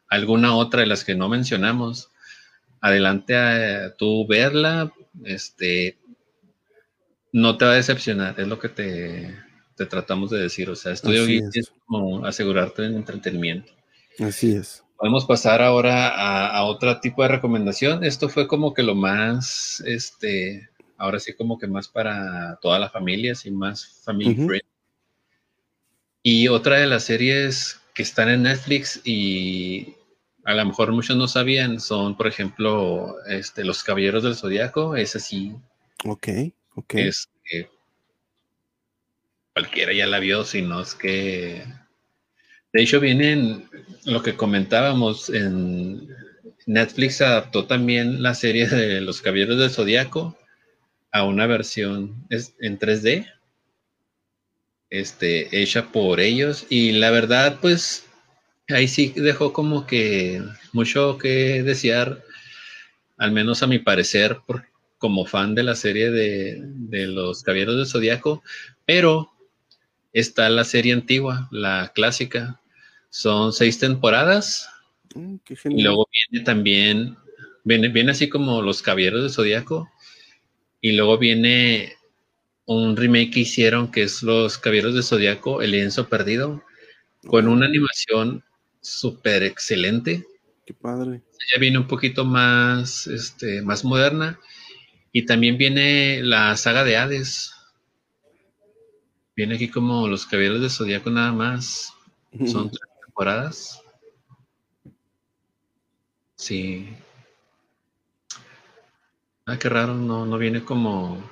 alguna 0.08 0.54
otra 0.56 0.80
de 0.80 0.86
las 0.86 1.04
que 1.04 1.14
no 1.14 1.28
mencionamos, 1.28 2.10
adelante 2.80 3.36
a 3.36 3.94
tú 3.96 4.26
verla, 4.26 4.92
este, 5.24 5.98
no 7.32 7.56
te 7.58 7.64
va 7.64 7.72
a 7.72 7.76
decepcionar, 7.76 8.38
es 8.38 8.48
lo 8.48 8.58
que 8.58 8.68
te, 8.68 9.36
tratamos 9.84 10.30
de 10.30 10.38
decir. 10.38 10.70
O 10.70 10.76
sea, 10.76 10.92
estudio 10.92 11.26
Ghibli 11.26 11.50
es. 11.52 11.72
como 11.84 12.24
asegurarte 12.24 12.86
el 12.86 12.94
entretenimiento. 12.94 13.72
Así 14.18 14.52
es. 14.52 14.82
Podemos 14.96 15.26
pasar 15.26 15.60
ahora 15.60 16.08
a, 16.08 16.64
otro 16.64 16.98
tipo 17.00 17.22
de 17.22 17.28
recomendación. 17.28 18.02
Esto 18.02 18.30
fue 18.30 18.48
como 18.48 18.72
que 18.72 18.82
lo 18.82 18.94
más, 18.94 19.82
este, 19.84 20.70
ahora 20.96 21.20
sí 21.20 21.34
como 21.34 21.58
que 21.58 21.66
más 21.66 21.88
para 21.88 22.56
toda 22.62 22.78
la 22.78 22.88
familia, 22.88 23.32
así 23.32 23.50
más 23.50 24.00
family 24.04 24.34
friendly. 24.34 24.60
Y 26.22 26.48
otra 26.48 26.78
de 26.78 26.86
las 26.86 27.04
series 27.04 27.78
que 27.92 28.02
están 28.02 28.30
en 28.30 28.44
Netflix 28.44 29.00
y 29.04 29.94
a 30.44 30.54
lo 30.54 30.64
mejor 30.64 30.92
muchos 30.92 31.16
no 31.16 31.28
sabían 31.28 31.78
son, 31.78 32.16
por 32.16 32.26
ejemplo, 32.26 33.16
este, 33.26 33.64
Los 33.64 33.84
Caballeros 33.84 34.22
del 34.22 34.34
Zodiaco. 34.34 34.96
Es 34.96 35.14
así. 35.14 35.54
Ok, 36.06 36.28
ok. 36.74 36.94
Es 36.94 37.28
cualquiera 39.56 39.94
ya 39.94 40.06
la 40.06 40.18
vio, 40.18 40.44
si 40.44 40.60
no 40.60 40.82
es 40.82 40.94
que 40.94 41.64
de 42.76 42.82
hecho, 42.82 43.00
vienen 43.00 43.70
lo 44.04 44.22
que 44.22 44.36
comentábamos 44.36 45.30
en 45.30 46.08
Netflix 46.66 47.22
adaptó 47.22 47.64
también 47.64 48.22
la 48.22 48.34
serie 48.34 48.68
de 48.68 49.00
Los 49.00 49.22
Caballeros 49.22 49.58
del 49.58 49.70
Zodiaco 49.70 50.36
a 51.10 51.24
una 51.24 51.46
versión 51.46 52.26
en 52.28 52.78
3D, 52.78 53.32
este, 54.90 55.62
hecha 55.62 55.90
por 55.90 56.20
ellos. 56.20 56.66
Y 56.68 56.92
la 56.92 57.10
verdad, 57.10 57.60
pues 57.62 58.04
ahí 58.68 58.88
sí 58.88 59.14
dejó 59.16 59.54
como 59.54 59.86
que 59.86 60.42
mucho 60.74 61.16
que 61.16 61.62
desear, 61.62 62.22
al 63.16 63.32
menos 63.32 63.62
a 63.62 63.66
mi 63.66 63.78
parecer, 63.78 64.38
como 64.98 65.24
fan 65.24 65.54
de 65.54 65.62
la 65.62 65.76
serie 65.76 66.10
de, 66.10 66.58
de 66.60 67.06
Los 67.06 67.42
Caballeros 67.42 67.76
del 67.78 67.86
Zodiaco, 67.86 68.42
pero 68.84 69.32
está 70.20 70.48
la 70.48 70.64
serie 70.64 70.94
antigua, 70.94 71.46
la 71.50 71.92
clásica, 71.94 72.58
son 73.10 73.52
seis 73.52 73.78
temporadas. 73.78 74.68
Mm, 75.14 75.36
y 75.68 75.82
luego 75.82 76.08
viene 76.10 76.44
también, 76.44 77.16
viene, 77.64 77.88
viene 77.88 78.12
así 78.12 78.28
como 78.30 78.62
Los 78.62 78.80
Caballeros 78.80 79.22
de 79.22 79.28
Zodíaco. 79.28 79.90
Y 80.80 80.92
luego 80.92 81.18
viene 81.18 81.92
un 82.64 82.96
remake 82.96 83.30
que 83.30 83.40
hicieron 83.40 83.90
que 83.90 84.04
es 84.04 84.22
Los 84.22 84.56
Caballeros 84.56 84.94
de 84.94 85.02
Zodíaco, 85.02 85.60
El 85.60 85.72
lienzo 85.72 86.08
perdido, 86.08 86.62
con 87.26 87.46
una 87.46 87.66
animación 87.66 88.42
súper 88.80 89.42
excelente. 89.42 90.24
Qué 90.64 90.72
padre. 90.72 91.20
Ya 91.52 91.60
viene 91.60 91.78
un 91.78 91.86
poquito 91.86 92.24
más, 92.24 93.06
este, 93.06 93.60
más 93.60 93.84
moderna. 93.84 94.40
Y 95.12 95.26
también 95.26 95.58
viene 95.58 96.22
la 96.22 96.56
saga 96.56 96.84
de 96.84 96.96
Hades. 96.96 97.52
Viene 99.36 99.56
aquí 99.56 99.68
como 99.68 100.08
Los 100.08 100.24
Caballeros 100.24 100.62
de 100.62 100.70
Zodíaco 100.70 101.10
nada 101.10 101.30
más. 101.30 101.92
Son 102.46 102.70
temporadas. 103.04 103.82
Sí. 106.36 106.96
Ah, 109.44 109.58
qué 109.58 109.68
raro, 109.68 109.92
no, 109.92 110.24
no 110.24 110.38
viene 110.38 110.64
como. 110.64 111.22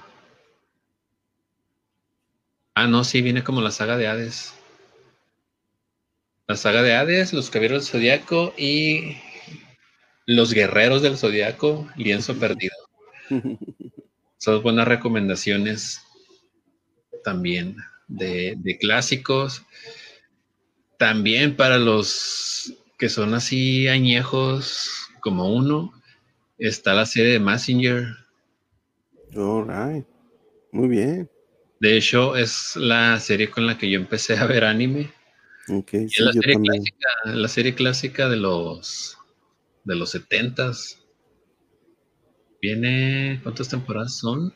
Ah, 2.75 2.87
no, 2.87 3.05
sí, 3.05 3.23
viene 3.23 3.43
como 3.43 3.63
la 3.63 3.71
saga 3.71 3.97
de 3.97 4.07
Hades. 4.07 4.55
La 6.47 6.57
saga 6.57 6.83
de 6.83 6.95
Hades, 6.95 7.33
los 7.33 7.49
caballeros 7.49 7.85
del 7.85 7.91
zodiaco 7.91 8.53
y 8.59 9.17
los 10.27 10.53
guerreros 10.53 11.01
del 11.01 11.17
zodiaco, 11.17 11.89
lienzo 11.97 12.35
perdido. 12.39 12.77
Son 14.37 14.63
buenas 14.63 14.87
recomendaciones 14.87 16.03
también 17.23 17.77
de, 18.17 18.55
de 18.59 18.79
clásicos. 18.79 19.63
También 20.99 21.57
para 21.57 21.79
los 21.79 22.73
que 22.99 23.09
son 23.09 23.35
así 23.35 23.89
añejos 23.89 24.91
como 25.21 25.53
uno, 25.53 25.93
está 26.59 26.95
la 26.95 27.07
serie 27.07 27.33
de 27.33 27.41
Messenger. 27.41 28.07
Alright. 29.37 30.07
Muy 30.73 30.89
bien. 30.89 31.31
De 31.81 31.97
hecho, 31.97 32.37
es 32.37 32.77
la 32.77 33.19
serie 33.21 33.51
con 33.51 33.67
la 33.67 33.77
que 33.77 33.91
yo 33.91 33.99
empecé 33.99 34.37
a 34.37 34.47
ver 34.47 34.65
anime. 34.65 35.13
Okay, 35.69 36.09
la, 36.19 36.33
serie 36.33 36.61
clásica, 36.61 37.09
la 37.25 37.49
serie 37.49 37.75
clásica 37.75 38.29
de 38.29 38.37
los 38.37 39.19
de 39.85 39.95
los 39.97 40.11
setentas. 40.11 41.01
Viene. 42.61 43.41
¿Cuántas 43.43 43.69
temporadas 43.69 44.17
son? 44.17 44.55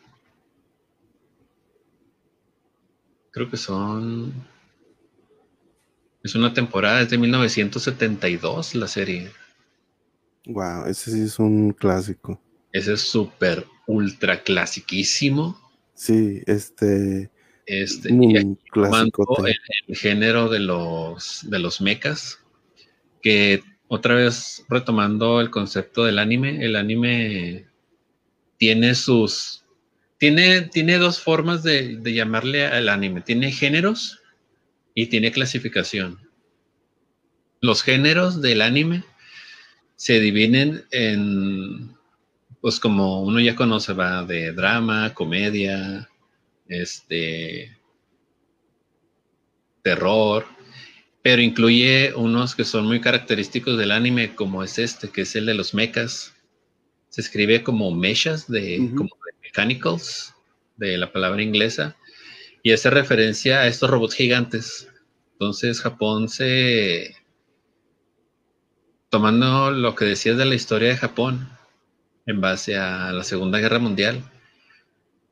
Creo 3.31 3.51
que 3.51 3.57
son 3.57 4.33
es 6.23 6.35
una 6.35 6.53
temporada, 6.53 7.01
es 7.01 7.11
de 7.11 7.19
1972 7.19 8.75
la 8.75 8.89
serie. 8.89 9.31
Wow, 10.47 10.87
ese 10.87 11.13
sí 11.13 11.23
es 11.23 11.39
un 11.39 11.73
clásico. 11.73 12.41
Ese 12.73 12.95
es 12.95 13.01
súper 13.01 13.65
ultra 13.87 14.43
clasiquísimo. 14.43 15.59
Sí, 15.95 16.43
este. 16.47 17.31
Este, 17.67 18.13
muy 18.13 18.59
clásico. 18.71 19.47
El, 19.47 19.55
el, 19.87 19.97
género 19.97 20.49
de 20.49 20.59
los, 20.59 21.47
de 21.49 21.59
los 21.59 21.81
mechas, 21.81 22.39
que 23.23 23.63
otra 23.89 24.15
vez 24.15 24.65
retomando 24.69 25.41
el 25.41 25.51
concepto 25.51 26.05
del 26.05 26.19
anime, 26.19 26.65
el 26.65 26.77
anime 26.77 27.67
tiene 28.57 28.95
sus. 28.95 29.65
Tiene, 30.19 30.63
tiene 30.63 30.99
dos 30.99 31.21
formas 31.21 31.63
de, 31.63 31.97
de 31.97 32.13
llamarle 32.13 32.67
al 32.67 32.89
anime. 32.89 33.21
Tiene 33.21 33.53
géneros 33.53 34.21
y 34.95 35.07
tiene 35.07 35.31
clasificación. 35.31 36.19
Los 37.61 37.83
géneros 37.83 38.43
del 38.43 38.63
anime 38.63 39.05
se 39.97 40.21
dividen 40.21 40.85
en, 40.93 41.97
pues 42.61 42.79
como 42.81 43.23
uno 43.23 43.41
ya 43.41 43.57
conoce, 43.57 43.93
va 43.93 44.25
de 44.25 44.53
drama, 44.53 45.13
comedia, 45.15 46.09
este, 46.69 47.77
terror, 49.83 50.47
pero 51.23 51.43
incluye 51.43 52.13
unos 52.15 52.55
que 52.55 52.65
son 52.65 52.87
muy 52.87 53.01
característicos 53.01 53.77
del 53.77 53.91
anime, 53.91 54.35
como 54.35 54.63
es 54.63 54.79
este, 54.79 55.09
que 55.09 55.23
es 55.23 55.35
el 55.35 55.47
de 55.47 55.55
los 55.55 55.75
mechas. 55.75 56.35
Se 57.09 57.21
escribe 57.21 57.63
como 57.63 57.91
mechas, 57.91 58.49
de, 58.49 58.91
como 58.97 59.11
mechanicals, 59.49 60.35
de 60.77 60.97
la 60.99 61.13
palabra 61.13 61.43
inglesa, 61.43 61.97
y 62.63 62.73
hace 62.73 62.91
referencia 62.91 63.61
a 63.61 63.67
estos 63.67 63.91
robots 63.91 64.15
gigantes. 64.15 64.89
Entonces 65.33 65.81
Japón 65.81 66.29
se... 66.29 67.17
Tomando 69.11 69.71
lo 69.71 69.95
que 69.95 70.05
decías 70.05 70.37
de 70.37 70.45
la 70.45 70.55
historia 70.55 70.91
de 70.91 70.97
Japón, 70.97 71.49
en 72.27 72.41
base 72.43 72.77
a 72.77 73.11
la 73.13 73.25
Segunda 73.25 73.59
Guerra 73.59 73.79
Mundial, 73.79 74.23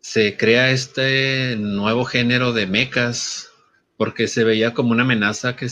se 0.01 0.37
crea 0.37 0.71
este 0.71 1.57
nuevo 1.59 2.05
género 2.05 2.53
de 2.55 2.67
mechas 2.67 3.51
porque 3.99 4.29
se 4.29 4.45
veía 4.45 4.73
como 4.73 4.93
una 4.93 5.03
amenaza 5.03 5.57
que, 5.57 5.67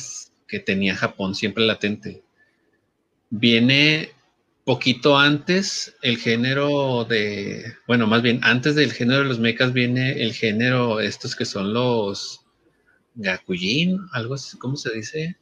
que 0.46 0.61
tenía 0.61 0.96
Japón 0.96 1.35
siempre 1.35 1.64
latente. 1.64 2.22
Viene 3.30 4.12
poquito 4.64 5.18
antes 5.18 5.94
el 6.03 6.16
género 6.16 7.05
de, 7.05 7.74
bueno, 7.87 8.07
más 8.07 8.22
bien 8.22 8.40
antes 8.42 8.74
del 8.74 8.92
género 8.92 9.20
de 9.20 9.29
los 9.29 9.38
mechas 9.38 9.72
viene 9.72 10.22
el 10.22 10.33
género, 10.33 11.00
estos 11.00 11.37
que 11.37 11.44
son 11.44 11.74
los 11.74 12.40
Gakujin, 13.14 14.00
algo 14.12 14.35
así, 14.35 14.59
¿cómo 14.59 14.77
se 14.77 14.92
dice? 14.94 15.37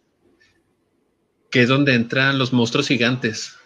Que 1.50 1.62
es 1.62 1.68
donde 1.68 1.94
entran 1.94 2.38
los 2.38 2.52
monstruos 2.52 2.88
gigantes. 2.88 3.56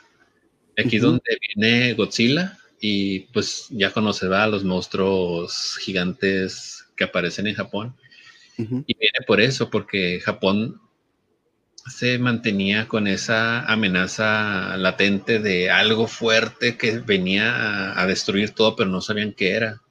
Aquí 0.79 0.99
donde 0.99 1.39
viene 1.49 1.95
Godzilla 1.95 2.59
y 2.79 3.21
pues 3.33 3.67
ya 3.71 3.91
conocerá 3.93 4.47
los 4.47 4.63
monstruos 4.63 5.79
gigantes 5.81 6.85
que 6.97 7.05
aparecen 7.05 7.47
en 7.47 7.55
Japón. 7.55 7.97
Y 8.59 8.97
viene 8.99 9.19
por 9.27 9.41
eso, 9.41 9.71
porque 9.71 10.21
Japón 10.21 10.81
se 11.89 12.19
mantenía 12.19 12.89
con 12.89 13.07
esa 13.07 13.65
amenaza 13.65 14.77
latente 14.77 15.39
de 15.39 15.71
algo 15.71 16.09
fuerte 16.09 16.77
que 16.77 16.99
venía 16.99 18.01
a, 18.01 18.07
destruir 18.07 18.51
todo, 18.51 18.77
pero 18.77 18.91
no 18.91 19.01
sabían 19.01 19.33
qué 19.33 19.53
era. 19.53 19.83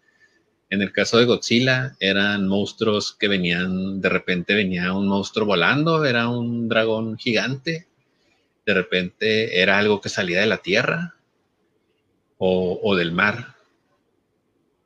En 0.69 0.81
el 0.81 0.91
caso 0.91 1.17
de 1.17 1.25
Godzilla, 1.25 1.95
eran 1.99 2.47
monstruos 2.47 3.13
que 3.13 3.27
venían, 3.27 4.01
de 4.01 4.09
repente 4.09 4.55
venía 4.55 4.93
un 4.93 5.07
monstruo 5.07 5.45
volando, 5.45 6.03
era 6.03 6.27
un 6.27 6.67
dragón 6.67 7.17
gigante, 7.17 7.87
de 8.65 8.73
repente 8.73 9.61
era 9.61 9.77
algo 9.77 10.01
que 10.01 10.09
salía 10.09 10.41
de 10.41 10.47
la 10.47 10.57
tierra 10.57 11.15
o, 12.37 12.95
del 12.95 13.11
mar. 13.11 13.55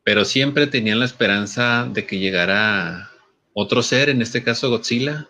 Pero 0.04 0.26
siempre 0.26 0.68
tenían 0.68 1.00
la 1.00 1.06
esperanza 1.06 1.90
de 1.92 2.06
que 2.06 2.20
llegara 2.20 3.10
otro 3.54 3.82
ser, 3.82 4.10
en 4.10 4.22
este 4.22 4.44
caso 4.44 4.70
Godzilla, 4.70 5.30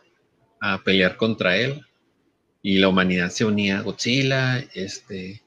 a 0.61 0.83
pelear 0.83 1.17
contra 1.17 1.57
él. 1.57 1.85
Y 2.61 2.79
la 2.79 2.89
humanidad 2.89 3.29
se 3.29 3.45
unía 3.45 3.79
a 3.79 3.81
Godzilla. 3.81 4.59
Este, 4.73 5.41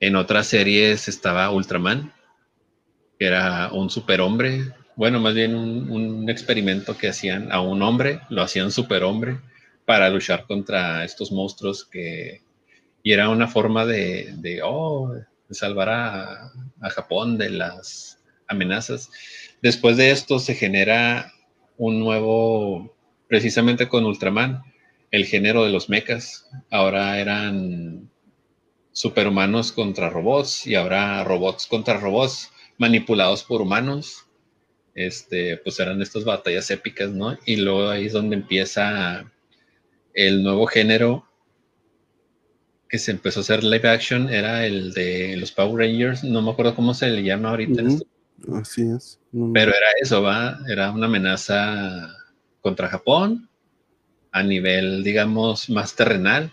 en 0.00 0.16
otras 0.16 0.46
series 0.46 1.08
estaba 1.08 1.50
Ultraman, 1.50 2.12
que 3.18 3.26
era 3.26 3.70
un 3.72 3.90
superhombre. 3.90 4.72
Bueno, 4.96 5.20
más 5.20 5.34
bien 5.34 5.54
un, 5.54 6.28
experimento 6.28 6.96
que 6.96 7.08
hacían 7.08 7.50
a 7.52 7.60
un 7.60 7.82
hombre, 7.82 8.20
lo 8.28 8.42
hacían 8.42 8.70
superhombre 8.70 9.38
para 9.86 10.10
luchar 10.10 10.46
contra 10.46 11.04
estos 11.04 11.32
monstruos 11.32 11.84
que... 11.84 12.42
Y 13.02 13.12
era 13.12 13.30
una 13.30 13.48
forma 13.48 13.86
de, 13.86 14.60
oh, 14.62 15.14
salvar 15.50 15.88
a 15.88 16.90
Japón 16.90 17.38
de 17.38 17.48
las 17.48 18.18
amenazas. 18.46 19.10
Después 19.62 19.96
de 19.96 20.10
esto 20.10 20.38
se 20.38 20.54
genera 20.54 21.32
un 21.78 22.00
nuevo, 22.00 22.94
precisamente 23.30 23.88
con 23.88 24.04
Ultraman, 24.04 24.64
el 25.12 25.24
género 25.24 25.64
de 25.64 25.70
los 25.70 25.88
mechas. 25.88 26.50
Ahora 26.68 27.20
eran 27.20 28.10
superhumanos 28.90 29.70
contra 29.70 30.10
robots 30.10 30.66
y 30.66 30.74
ahora 30.74 31.22
robots 31.22 31.68
contra 31.68 31.98
robots 31.98 32.50
manipulados 32.76 33.44
por 33.44 33.62
humanos. 33.62 34.26
Este, 34.96 35.56
pues 35.58 35.78
eran 35.78 36.02
estas 36.02 36.24
batallas 36.24 36.72
épicas, 36.72 37.12
¿no? 37.12 37.38
Y 37.46 37.56
luego 37.56 37.88
ahí 37.88 38.06
es 38.06 38.12
donde 38.12 38.34
empieza 38.34 39.30
el 40.12 40.42
nuevo 40.42 40.66
género 40.66 41.24
que 42.88 42.98
se 42.98 43.12
empezó 43.12 43.38
a 43.38 43.42
hacer 43.42 43.62
live 43.62 43.88
action 43.88 44.28
era 44.28 44.66
el 44.66 44.92
de 44.92 45.36
los 45.36 45.52
Power 45.52 45.86
Rangers, 45.86 46.24
no 46.24 46.42
me 46.42 46.50
acuerdo 46.50 46.74
cómo 46.74 46.94
se 46.94 47.08
le 47.10 47.22
llama 47.22 47.50
ahorita. 47.50 47.84
Así 48.60 48.82
es. 48.82 49.20
Pero 49.30 49.70
era 49.70 49.86
eso, 50.02 50.20
¿va? 50.20 50.58
Era 50.68 50.90
una 50.90 51.06
amenaza 51.06 52.19
contra 52.60 52.88
Japón 52.88 53.48
a 54.32 54.42
nivel, 54.42 55.02
digamos, 55.02 55.70
más 55.70 55.96
terrenal 55.96 56.52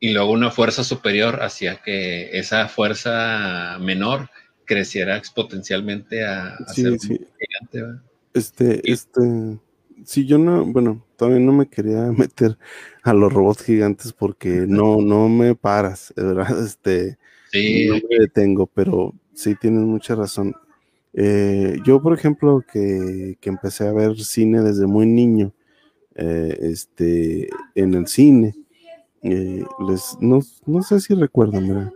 y 0.00 0.12
luego 0.12 0.32
una 0.32 0.50
fuerza 0.50 0.84
superior 0.84 1.42
hacia 1.42 1.82
que 1.82 2.38
esa 2.38 2.68
fuerza 2.68 3.78
menor 3.80 4.28
creciera 4.66 5.16
exponencialmente 5.16 6.24
a, 6.24 6.58
ser 6.66 6.98
gigante. 6.98 8.02
Este, 8.34 8.90
este, 8.90 9.58
si 10.04 10.26
yo 10.26 10.38
no, 10.38 10.64
bueno, 10.66 11.06
todavía 11.16 11.40
no 11.40 11.52
me 11.52 11.68
quería 11.68 12.02
meter 12.16 12.58
a 13.02 13.12
los 13.12 13.32
robots 13.32 13.62
gigantes 13.62 14.12
porque 14.12 14.66
no, 14.66 15.00
no 15.00 15.28
me 15.28 15.54
paras, 15.54 16.12
¿verdad? 16.16 16.48
Este, 16.66 17.18
sí. 17.50 17.86
no 17.88 17.94
me 17.94 18.18
detengo, 18.18 18.66
pero 18.66 19.14
sí 19.32 19.54
tienes 19.54 19.84
mucha 19.84 20.14
razón. 20.14 20.54
Eh, 21.16 21.78
yo, 21.84 22.02
por 22.02 22.12
ejemplo, 22.12 22.62
que, 22.70 23.36
que, 23.40 23.48
empecé 23.48 23.86
a 23.86 23.92
ver 23.92 24.18
cine 24.18 24.62
desde 24.62 24.86
muy 24.86 25.06
niño, 25.06 25.52
eh, 26.16 26.58
este, 26.60 27.48
en 27.76 27.94
el 27.94 28.08
cine, 28.08 28.54
eh, 29.22 29.64
les, 29.88 30.16
no, 30.20 30.40
no, 30.66 30.82
sé 30.82 31.00
si 31.00 31.14
recuerdan, 31.14 31.68
¿verdad? 31.68 31.92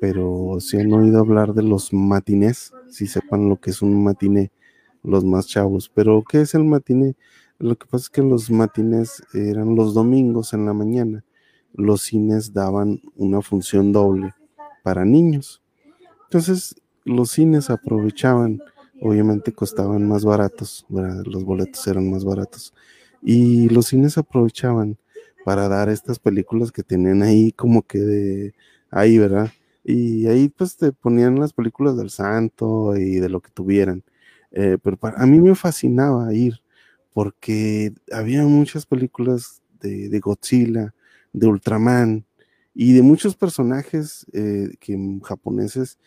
Pero 0.00 0.58
si 0.60 0.78
han 0.78 0.92
oído 0.92 1.20
hablar 1.20 1.54
de 1.54 1.62
los 1.62 1.92
matinés, 1.92 2.72
si 2.90 3.06
sepan 3.06 3.48
lo 3.48 3.56
que 3.56 3.70
es 3.70 3.82
un 3.82 4.04
matiné, 4.04 4.52
los 5.02 5.24
más 5.24 5.46
chavos. 5.46 5.90
Pero, 5.94 6.22
¿qué 6.28 6.42
es 6.42 6.54
el 6.54 6.64
matiné? 6.64 7.16
Lo 7.58 7.76
que 7.76 7.86
pasa 7.86 8.04
es 8.04 8.10
que 8.10 8.22
los 8.22 8.50
matines 8.50 9.22
eran 9.34 9.74
los 9.74 9.94
domingos 9.94 10.52
en 10.52 10.66
la 10.66 10.72
mañana. 10.72 11.24
Los 11.74 12.02
cines 12.02 12.52
daban 12.52 13.00
una 13.16 13.42
función 13.42 13.92
doble 13.92 14.34
para 14.82 15.04
niños. 15.04 15.62
Entonces, 16.24 16.79
los 17.04 17.30
cines 17.30 17.70
aprovechaban, 17.70 18.60
obviamente 19.00 19.52
costaban 19.52 20.06
más 20.06 20.24
baratos, 20.24 20.86
los 20.88 21.44
boletos 21.44 21.86
eran 21.86 22.10
más 22.10 22.24
baratos. 22.24 22.74
Y 23.22 23.68
los 23.68 23.86
cines 23.86 24.18
aprovechaban 24.18 24.98
para 25.44 25.68
dar 25.68 25.88
estas 25.88 26.18
películas 26.18 26.72
que 26.72 26.82
tenían 26.82 27.22
ahí 27.22 27.52
como 27.52 27.82
que 27.82 27.98
de 27.98 28.54
ahí, 28.90 29.18
¿verdad? 29.18 29.50
Y 29.84 30.26
ahí 30.26 30.48
pues 30.48 30.76
te 30.76 30.92
ponían 30.92 31.40
las 31.40 31.52
películas 31.52 31.96
del 31.96 32.10
santo 32.10 32.96
y 32.96 33.16
de 33.16 33.28
lo 33.28 33.40
que 33.40 33.50
tuvieran. 33.50 34.02
Eh, 34.52 34.78
pero 34.82 34.96
para, 34.96 35.22
a 35.22 35.26
mí 35.26 35.38
me 35.38 35.54
fascinaba 35.54 36.32
ir 36.34 36.60
porque 37.12 37.92
había 38.12 38.42
muchas 38.44 38.86
películas 38.86 39.62
de, 39.80 40.20
Godzilla, 40.20 40.94
de 41.32 41.46
Ultraman 41.46 42.24
y 42.74 42.92
de 42.92 43.02
muchos 43.02 43.36
personajes 43.36 44.26
eh, 44.32 44.74
que, 44.78 45.18
japoneses 45.22 45.98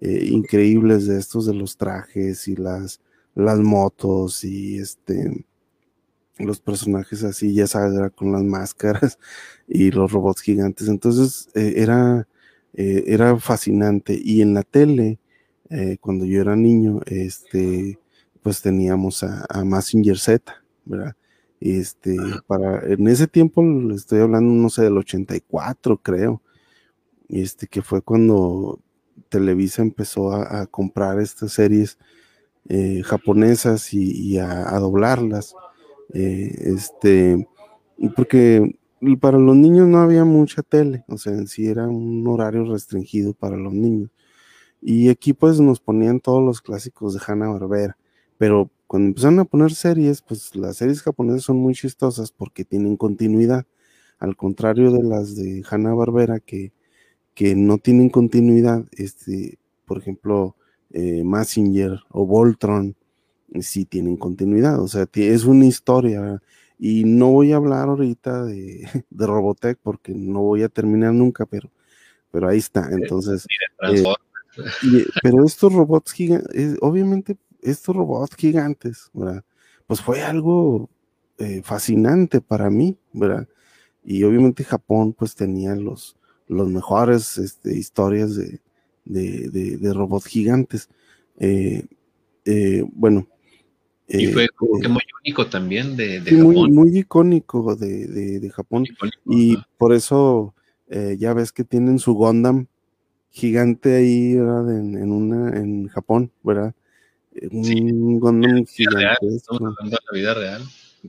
eh, 0.00 0.26
increíbles 0.30 1.06
de 1.06 1.18
estos 1.18 1.46
de 1.46 1.54
los 1.54 1.76
trajes 1.76 2.48
y 2.48 2.56
las, 2.56 3.00
las 3.34 3.58
motos 3.60 4.44
y 4.44 4.78
este 4.78 5.44
los 6.38 6.60
personajes 6.60 7.22
así, 7.22 7.54
ya 7.54 7.66
sabes, 7.66 8.12
con 8.12 8.32
las 8.32 8.42
máscaras 8.44 9.18
y 9.68 9.90
los 9.90 10.10
robots 10.12 10.40
gigantes. 10.40 10.88
Entonces 10.88 11.50
eh, 11.54 11.74
era, 11.76 12.26
era 12.72 13.36
fascinante. 13.38 14.18
Y 14.22 14.40
en 14.42 14.54
la 14.54 14.62
tele, 14.62 15.18
cuando 16.00 16.24
yo 16.24 16.40
era 16.40 16.56
niño, 16.56 17.00
este, 17.06 17.98
pues 18.42 18.62
teníamos 18.62 19.22
a, 19.22 19.44
a 19.50 19.64
Massinger 19.64 20.18
Z, 20.18 20.62
¿verdad? 20.84 21.14
Este, 21.60 22.16
para, 22.46 22.80
en 22.90 23.06
ese 23.08 23.26
tiempo, 23.26 23.62
le 23.62 23.94
estoy 23.94 24.20
hablando, 24.20 24.50
no 24.54 24.70
sé, 24.70 24.82
del 24.82 24.96
84, 24.96 25.98
creo, 25.98 26.42
este, 27.28 27.66
que 27.66 27.82
fue 27.82 28.02
cuando 28.02 28.80
Televisa 29.30 29.82
empezó 29.82 30.32
a, 30.32 30.66
comprar 30.66 31.20
estas 31.20 31.52
series 31.52 31.98
eh, 32.68 33.02
japonesas 33.04 33.94
y, 33.94 34.38
a, 34.38 34.78
doblarlas, 34.78 35.54
eh, 36.12 36.54
este, 36.58 37.48
porque 38.16 38.78
para 39.20 39.38
los 39.38 39.56
niños 39.56 39.88
no 39.88 39.98
había 39.98 40.24
mucha 40.24 40.62
tele, 40.62 41.04
o 41.08 41.16
sea, 41.16 41.32
en 41.32 41.46
sí 41.46 41.66
era 41.66 41.88
un 41.88 42.26
horario 42.26 42.64
restringido 42.64 43.32
para 43.32 43.56
los 43.56 43.72
niños. 43.72 44.10
Y 44.82 45.08
aquí 45.08 45.32
pues 45.32 45.60
nos 45.60 45.80
ponían 45.80 46.20
todos 46.20 46.42
los 46.42 46.60
clásicos 46.60 47.14
de 47.14 47.20
Hanna 47.26 47.48
Barbera, 47.48 47.96
pero 48.38 48.70
cuando 48.86 49.08
empezaron 49.08 49.38
a 49.40 49.44
poner 49.44 49.72
series, 49.72 50.22
pues 50.22 50.54
las 50.56 50.78
series 50.78 51.02
japonesas 51.02 51.44
son 51.44 51.58
muy 51.58 51.74
chistosas 51.74 52.32
porque 52.32 52.64
tienen 52.64 52.96
continuidad, 52.96 53.66
al 54.18 54.36
contrario 54.36 54.90
de 54.90 55.02
las 55.02 55.36
de 55.36 55.62
Hanna 55.70 55.94
Barbera 55.94 56.40
que, 56.40 56.72
que 57.40 57.54
no 57.54 57.78
tienen 57.78 58.10
continuidad, 58.10 58.84
este, 58.92 59.58
por 59.86 59.96
ejemplo, 59.96 60.56
eh, 60.90 61.24
Massinger 61.24 61.98
o 62.10 62.26
Voltron, 62.26 62.94
sí 63.62 63.86
tienen 63.86 64.18
continuidad, 64.18 64.78
o 64.78 64.86
sea, 64.86 65.08
es 65.10 65.44
una 65.44 65.64
historia. 65.64 66.42
Y 66.78 67.04
no 67.04 67.30
voy 67.30 67.52
a 67.52 67.56
hablar 67.56 67.88
ahorita 67.88 68.44
de, 68.44 68.86
de 69.08 69.26
Robotech 69.26 69.78
porque 69.82 70.12
no 70.12 70.40
voy 70.40 70.64
a 70.64 70.68
terminar 70.68 71.14
nunca, 71.14 71.46
pero, 71.46 71.70
pero 72.30 72.46
ahí 72.46 72.58
está. 72.58 72.90
Entonces, 72.92 73.46
eh, 73.88 74.04
pero 75.22 75.42
estos 75.42 75.72
robots 75.72 76.12
gigantes, 76.12 76.76
obviamente 76.82 77.38
estos 77.62 77.96
robots 77.96 78.36
gigantes, 78.36 79.08
¿verdad? 79.14 79.42
Pues 79.86 80.02
fue 80.02 80.20
algo 80.20 80.90
eh, 81.38 81.62
fascinante 81.64 82.42
para 82.42 82.68
mí, 82.68 82.98
¿verdad? 83.14 83.48
Y 84.04 84.24
obviamente 84.24 84.62
Japón 84.62 85.14
pues 85.14 85.34
tenía 85.34 85.74
los, 85.74 86.19
los 86.50 86.68
mejores 86.68 87.38
este, 87.38 87.76
historias 87.76 88.36
de, 88.36 88.60
de, 89.04 89.92
robots 89.94 90.26
gigantes. 90.26 90.88
Eh, 91.38 91.86
eh, 92.44 92.84
bueno. 92.92 93.26
Y 94.08 94.26
fue 94.26 94.48
muy 94.58 95.02
único 95.24 95.46
también 95.46 95.96
de, 95.96 96.20
Japón. 96.20 96.74
Muy, 96.74 96.98
icónico 96.98 97.76
de, 97.76 98.50
Japón. 98.52 98.84
y 99.24 99.56
por 99.78 99.94
eso 99.94 100.54
ya 101.18 101.32
ves 101.32 101.52
que 101.52 101.62
tienen 101.62 102.00
su 102.00 102.14
Gundam 102.14 102.66
gigante 103.30 103.94
ahí, 103.94 104.34
¿verdad? 104.34 104.76
En, 104.76 104.96
en, 104.96 105.12
una, 105.12 105.56
en 105.56 105.86
Japón, 105.88 106.32
¿verdad? 106.42 106.74
un 107.52 108.18
Gundam 108.18 108.64
la 108.90 110.12
vida 110.12 110.34
real. 110.34 110.62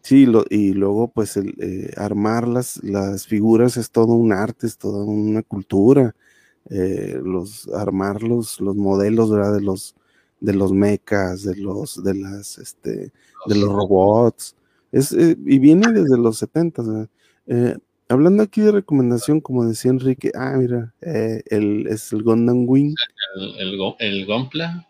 Sí, 0.04 0.26
y 0.50 0.74
luego 0.74 1.10
pues 1.10 1.36
el, 1.38 1.54
eh, 1.60 1.94
armar 1.98 2.48
las, 2.48 2.82
las 2.84 3.28
figuras 3.28 3.76
es 3.76 3.92
todo 3.92 4.14
un 4.14 4.32
arte, 4.32 4.68
es 4.68 4.78
toda 4.78 5.04
una 5.04 5.44
cultura. 5.44 6.16
Eh, 6.70 7.20
los 7.24 7.68
armar 7.70 8.24
los, 8.24 8.62
modelos 8.62 9.32
¿verdad? 9.32 9.56
de 9.56 9.62
los 9.62 9.96
de 10.40 10.54
los 10.54 10.72
mechas, 10.72 11.44
de 11.44 11.56
los 11.56 12.04
de 12.04 12.16
las 12.16 12.58
este 12.58 13.12
de 13.48 13.56
los 13.56 13.70
robots. 13.70 14.56
Es, 14.92 15.12
eh, 15.12 15.38
y 15.46 15.60
viene 15.60 15.92
desde 15.92 16.18
los 16.18 16.38
70 16.38 17.08
hablando 18.08 18.44
aquí 18.44 18.60
de 18.62 18.72
recomendación, 18.72 19.40
como 19.40 19.66
decía 19.66 19.92
Enrique, 19.92 20.32
ah, 20.36 20.56
mira, 20.58 20.94
el, 21.02 21.88
es 21.88 22.12
el 22.12 22.24
Gundam 22.24 22.66
Wing. 22.68 22.94
El, 23.60 23.74
el, 23.80 23.96
el 24.00 24.26
Gompla 24.26 24.86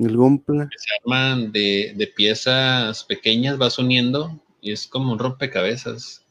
El 0.00 0.16
Gompla. 0.16 0.68
Se 0.76 0.88
arman 1.02 1.52
de, 1.52 2.12
piezas 2.16 3.04
pequeñas, 3.04 3.58
vas 3.58 3.78
uniendo 3.78 4.40
y 4.60 4.72
es 4.72 4.86
como 4.86 5.12
un 5.12 5.18
rompecabezas. 5.18 6.24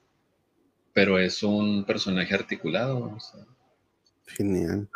Pero 0.94 1.20
es 1.20 1.44
un 1.44 1.86
personaje 1.86 2.34
articulado. 2.34 3.16
Genial. 4.26 4.90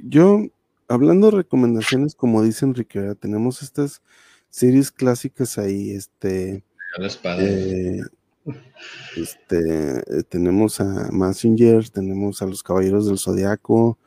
yo, 0.00 0.46
hablando 0.88 1.30
de 1.30 1.36
recomendaciones, 1.36 2.14
como 2.14 2.42
dice 2.42 2.64
Enrique, 2.64 3.14
tenemos 3.20 3.62
estas 3.62 4.02
series 4.48 4.90
clásicas 4.90 5.58
ahí, 5.58 5.90
este. 5.90 6.64
Eh, 7.38 8.00
este, 9.14 9.98
eh, 9.98 10.22
tenemos 10.26 10.80
a 10.80 11.10
Messenger, 11.12 11.90
tenemos 11.90 12.40
a 12.40 12.46
los 12.46 12.62
Caballeros 12.62 13.06
del 13.06 13.18
Zodiaco, 13.18 13.98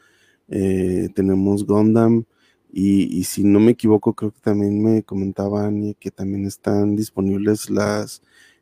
eh, 0.50 1.10
tenemos 1.14 1.64
Gundam, 1.64 2.26
y, 2.74 3.24
si 3.26 3.44
no 3.44 3.60
me 3.60 3.72
equivoco, 3.72 4.14
creo 4.14 4.32
que 4.32 4.40
también 4.40 4.82
me 4.82 5.04
comentaban 5.04 5.96
que 6.00 6.12
también 6.12 6.46
están 6.46 6.96
disponibles 6.96 7.70
las, 7.70 8.22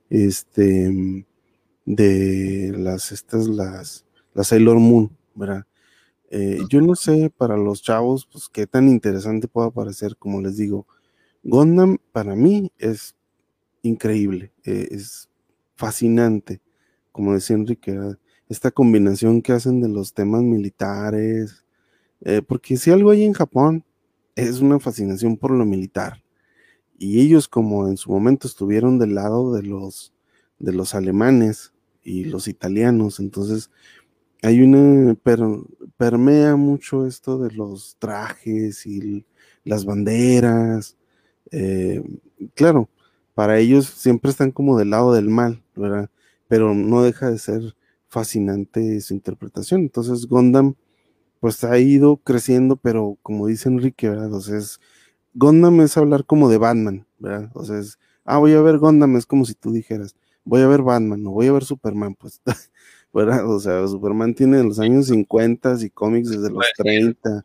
este, 0.10 1.26
de 1.86 2.74
las, 2.76 3.12
estas, 3.12 3.48
las, 3.48 4.06
las 4.34 4.48
Sailor 4.48 4.80
Moon, 4.80 5.16
¿verdad? 5.36 5.66
yo 6.70 6.80
no 6.82 6.94
sé 6.94 7.32
para 7.36 7.58
los 7.58 7.82
chavos, 7.82 8.28
pues 8.32 8.50
qué 8.50 8.68
tan 8.68 8.88
interesante 8.88 9.48
pueda 9.48 9.72
parecer, 9.72 10.16
como 10.16 10.42
les 10.42 10.58
digo, 10.58 10.86
Gundam 11.44 11.98
para 12.12 12.36
mí 12.36 12.72
es 12.78 13.16
increíble, 13.82 14.52
es 14.64 15.28
fascinante, 15.76 16.62
como 17.12 17.34
decía 17.34 17.56
Enrique, 17.56 17.98
esta 18.48 18.72
combinación 18.72 19.42
que 19.42 19.54
hacen 19.54 19.82
de 19.82 19.88
los 19.88 20.14
temas 20.14 20.42
militares, 20.42 21.64
eh, 22.22 22.42
porque 22.46 22.78
si 22.78 22.92
algo 22.92 23.12
hay 23.12 23.24
en 23.24 23.34
Japón 23.34 23.86
es 24.48 24.60
una 24.62 24.80
fascinación 24.80 25.38
por 25.38 25.52
lo 25.52 25.66
militar. 25.66 26.24
Y 26.98 27.22
ellos 27.22 27.48
como 27.48 27.88
en 27.88 27.98
su 27.98 28.12
momento 28.12 28.48
estuvieron 28.48 29.00
del 29.00 29.16
lado 29.16 29.54
de 29.54 29.64
los, 29.64 30.14
de 30.60 30.74
los 30.74 30.96
alemanes 30.96 31.74
y 32.04 32.26
los 32.26 32.48
italianos, 32.48 33.20
entonces 33.20 33.70
hay 34.42 34.62
una, 34.62 35.16
pero 35.24 35.66
permea 35.98 36.56
mucho 36.56 37.06
esto 37.06 37.38
de 37.40 37.52
los 37.52 37.98
trajes 38.00 38.86
y 38.86 39.26
las 39.64 39.86
banderas. 39.86 40.98
Eh, 41.52 42.04
claro, 42.56 42.90
para 43.34 43.60
ellos 43.60 43.86
siempre 43.88 44.32
están 44.32 44.52
como 44.52 44.78
del 44.78 44.92
lado 44.92 45.14
del 45.14 45.30
mal, 45.30 45.64
¿verdad? 45.76 46.10
Pero 46.48 46.74
no 46.74 47.04
deja 47.04 47.30
de 47.30 47.38
ser 47.40 47.76
fascinante 48.08 49.00
su 49.02 49.14
interpretación. 49.14 49.82
Entonces 49.82 50.26
Gondam 50.26 50.76
pues 51.40 51.64
ha 51.64 51.78
ido 51.80 52.18
creciendo, 52.18 52.76
pero 52.76 53.18
como 53.22 53.48
dice 53.48 53.70
Enrique, 53.70 54.10
¿verdad? 54.10 54.34
O 54.34 54.42
sea, 54.42 54.58
es, 54.58 54.80
Gondam 55.34 55.82
es 55.82 55.98
hablar 55.98 56.26
como 56.26 56.50
de 56.50 56.58
Batman, 56.58 57.06
¿verdad? 57.18 57.50
O 57.54 57.64
sea, 57.64 57.80
es, 57.80 58.00
ah, 58.26 58.38
voy 58.38 58.54
a 58.54 58.62
ver 58.62 58.78
Gondam, 58.78 59.16
es 59.16 59.26
como 59.26 59.46
si 59.46 59.54
tú 59.54 59.72
dijeras, 59.72 60.16
voy 60.44 60.62
a 60.62 60.68
ver 60.68 60.82
Batman, 60.82 61.24
no 61.24 61.32
voy 61.32 61.48
a 61.48 61.54
ver 61.54 61.64
Superman, 61.64 62.16
pues, 62.16 62.42
¿verdad? 63.14 63.50
O 63.50 63.60
sea, 63.60 63.88
Superman 63.88 64.34
tiene 64.34 64.64
los 64.64 64.80
años 64.80 65.08
50 65.08 65.78
y 65.82 65.90
cómics 65.90 66.30
desde 66.30 66.52
los 66.52 66.66
30. 66.78 67.42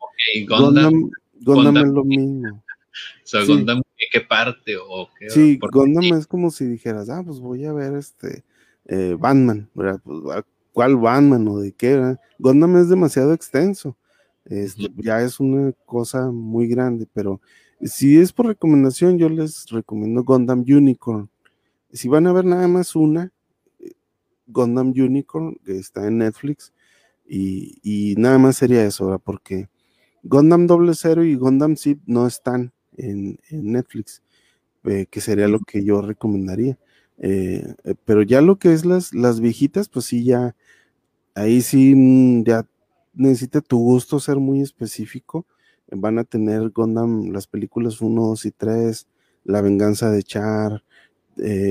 Gondam, 0.47 1.09
Gondam 1.41 1.77
es 1.77 1.87
lo 1.87 2.03
mismo. 2.03 2.63
O 2.95 3.27
sea, 3.27 3.43
Gundam, 3.43 3.81
¿qué 4.11 4.21
parte? 4.21 4.77
O 4.77 5.09
qué, 5.19 5.29
sí, 5.29 5.59
Gundam 5.71 6.17
es 6.17 6.27
como 6.27 6.49
si 6.49 6.65
dijeras, 6.65 7.09
ah, 7.09 7.23
pues 7.25 7.39
voy 7.39 7.65
a 7.65 7.73
ver 7.73 7.93
este 7.95 8.45
eh, 8.85 9.17
Batman, 9.19 9.69
¿verdad? 9.73 9.99
Pues, 10.03 10.45
¿Cuál 10.75 10.97
Batman 10.97 11.47
o 11.47 11.59
de 11.59 11.71
qué? 11.71 11.93
¿verdad? 11.93 12.19
Gundam 12.37 12.75
es 12.75 12.89
demasiado 12.89 13.31
extenso. 13.31 13.95
Este, 14.43 14.91
Ya 14.97 15.21
es 15.21 15.39
una 15.39 15.71
cosa 15.85 16.31
muy 16.31 16.67
grande, 16.67 17.07
pero 17.13 17.39
si 17.81 18.19
es 18.19 18.33
por 18.33 18.47
recomendación, 18.47 19.17
yo 19.17 19.29
les 19.29 19.67
recomiendo 19.69 20.25
Gundam 20.25 20.65
Unicorn. 20.67 21.29
Si 21.93 22.09
van 22.09 22.27
a 22.27 22.33
ver 22.33 22.43
nada 22.43 22.67
más 22.67 22.93
una, 22.93 23.31
eh, 23.79 23.93
Gundam 24.47 24.89
Unicorn, 24.89 25.57
que 25.63 25.77
está 25.77 26.07
en 26.07 26.17
Netflix, 26.17 26.73
y, 27.25 27.79
y 27.81 28.15
nada 28.17 28.37
más 28.37 28.57
sería 28.57 28.85
eso, 28.85 29.05
¿verdad? 29.05 29.21
porque 29.23 29.69
Gundam 30.23 30.67
Doble 30.67 30.91
Cero 30.93 31.23
y 31.23 31.35
Gundam 31.35 31.77
Zip 31.77 32.01
no 32.05 32.27
están 32.27 32.73
en, 32.97 33.39
Netflix, 33.49 34.23
eh, 34.83 35.05
que 35.09 35.21
sería 35.21 35.47
lo 35.47 35.61
que 35.61 35.85
yo 35.85 36.01
recomendaría. 36.01 36.77
Eh, 37.17 37.75
pero 38.03 38.23
ya 38.23 38.41
lo 38.41 38.59
que 38.59 38.73
es 38.73 38.83
las, 38.83 39.13
las 39.13 39.39
viejitas, 39.39 39.87
pues 39.87 40.03
sí, 40.03 40.25
ya, 40.25 40.53
ahí 41.35 41.61
sí, 41.61 41.93
mm, 41.95 42.43
ya 42.45 42.65
necesita 43.13 43.61
tu 43.61 43.79
gusto 43.79 44.19
ser 44.19 44.37
muy 44.37 44.61
específico. 44.61 45.45
Van 45.91 46.19
a 46.19 46.23
tener 46.23 46.69
Gundam, 46.71 47.31
las 47.31 47.47
películas 47.47 48.01
1, 48.01 48.21
2 48.27 48.45
y 48.45 48.51
3, 48.51 49.07
La 49.43 49.61
venganza 49.61 50.11
de 50.11 50.23
Char, 50.23 50.83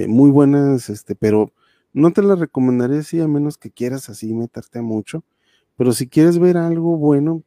muy 0.09 0.31
buenas, 0.31 0.91
este, 0.91 1.15
pero 1.17 1.53
no 1.93 2.13
te 2.13 2.23
las 2.23 2.39
recomendaría 2.39 3.01
así, 3.01 3.21
a 3.21 3.29
menos 3.29 3.59
que 3.59 3.71
quieras 3.71 4.09
así 4.11 4.35
meterte 4.35 4.81
a 4.81 4.83
mucho. 4.83 5.25
Pero 5.77 5.93
si 5.93 6.09
quieres 6.09 6.39
ver 6.39 6.57
algo 6.57 6.97
bueno, 6.97 7.43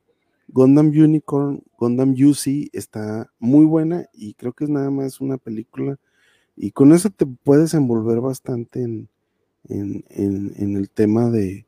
Gundam 0.47 0.88
Unicorn, 0.88 1.63
Gundam 1.78 2.11
UC 2.11 2.70
está 2.74 3.32
muy 3.39 3.65
buena 3.65 4.07
y 4.13 4.34
creo 4.36 4.53
que 4.53 4.63
es 4.65 4.70
nada 4.70 4.89
más 4.89 5.22
una 5.22 5.38
película 5.38 5.97
y 6.55 6.72
con 6.72 6.93
eso 6.93 7.09
te 7.09 7.26
puedes 7.26 7.74
envolver 7.74 8.20
bastante 8.22 8.82
en, 8.82 9.09
el 9.70 10.89
tema 10.89 11.30
de, 11.30 11.66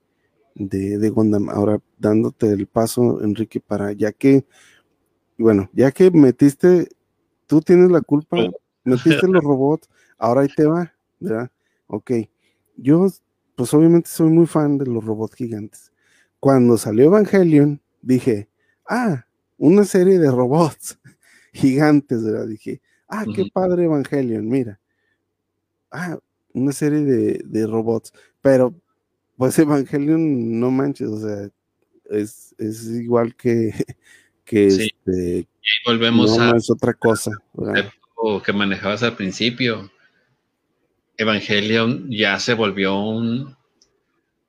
de, 0.59 1.09
Gundam. 1.09 1.49
Ahora 1.49 1.81
dándote 1.97 2.51
el 2.51 2.67
paso, 2.67 3.23
Enrique, 3.23 3.59
para 3.59 3.93
ya 3.93 4.11
que, 4.11 4.45
bueno, 5.37 5.69
ya 5.73 5.91
que 5.91 6.11
metiste, 6.11 6.89
tú 7.47 7.61
tienes 7.61 7.89
la 7.89 8.01
culpa, 8.01 8.37
metiste 8.83 9.27
los 9.27 9.43
robots, 9.43 9.89
ahora 10.17 10.41
ahí 10.41 10.49
te 10.55 10.65
va, 10.65 10.93
¿verdad? 11.19 11.49
Ok, 11.87 12.11
yo 12.75 13.07
pues 13.55 13.73
obviamente 13.73 14.09
soy 14.09 14.29
muy 14.29 14.45
fan 14.45 14.77
de 14.77 14.85
los 14.85 15.03
robots 15.03 15.35
gigantes. 15.35 15.91
Cuando 16.39 16.77
salió 16.77 17.05
Evangelion, 17.05 17.81
dije, 18.01 18.47
ah, 18.87 19.25
una 19.57 19.83
serie 19.83 20.19
de 20.19 20.31
robots 20.31 20.97
gigantes, 21.53 22.23
¿verdad? 22.23 22.47
Dije, 22.47 22.81
ah, 23.07 23.25
qué 23.33 23.45
padre 23.51 23.85
Evangelion, 23.85 24.47
mira. 24.47 24.79
Ah, 25.91 26.17
una 26.53 26.71
serie 26.71 27.01
de, 27.01 27.67
robots, 27.67 28.13
pero 28.41 28.73
pues 29.39 29.57
Evangelion, 29.57 30.59
no 30.59 30.69
manches, 30.69 31.07
o 31.07 31.21
sea, 31.21 31.49
es, 32.11 32.53
igual 32.89 33.33
que, 33.37 33.71
que 34.43 34.67
este, 34.67 35.47
volvemos 35.85 36.37
a 36.37 36.57
es 36.57 36.69
otra 36.69 36.93
cosa. 36.93 37.31
que 38.43 38.51
manejabas 38.51 39.01
al 39.01 39.15
principio. 39.15 39.89
Evangelion 41.15 42.11
ya 42.11 42.37
se 42.39 42.53
volvió 42.53 42.99
un 42.99 43.55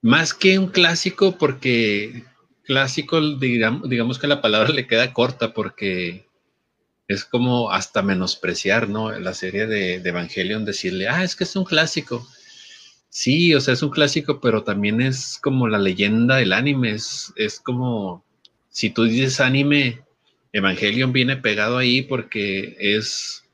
más 0.02 0.34
que 0.34 0.58
un 0.58 0.66
clásico 0.66 1.38
porque 1.38 2.24
clásico, 2.64 3.20
digamos, 3.36 3.88
digamos 3.88 4.18
que 4.18 4.26
la 4.26 4.42
palabra 4.42 4.70
le 4.70 4.88
queda 4.88 5.12
corta 5.12 5.54
porque 5.54 6.26
es 7.06 7.24
como 7.24 7.70
hasta 7.70 8.02
menospreciar, 8.02 8.88
¿no? 8.88 9.12
La 9.20 9.34
serie 9.34 9.68
de, 9.68 9.94
Evangelion, 9.94 10.64
decirle, 10.64 11.06
ah, 11.08 11.22
es 11.22 11.36
que 11.36 11.44
es 11.44 11.54
un 11.54 11.64
clásico. 11.64 12.26
Sí, 13.10 13.54
o 13.54 13.60
sea, 13.60 13.74
es 13.74 13.82
un 13.82 13.90
clásico, 13.90 14.40
pero 14.40 14.62
también 14.62 15.00
es 15.00 15.38
como 15.42 15.68
la 15.68 15.78
leyenda 15.78 16.36
del 16.36 16.52
anime. 16.52 16.92
Es, 16.92 17.32
es 17.36 17.60
como, 17.60 18.24
si 18.70 18.90
tú 18.90 19.04
dices 19.04 19.40
anime, 19.40 20.00
Evangelion 20.52 21.12
viene 21.12 21.36
pegado 21.36 21.76
ahí 21.78 22.02
porque 22.02 22.76
es, 22.78 23.44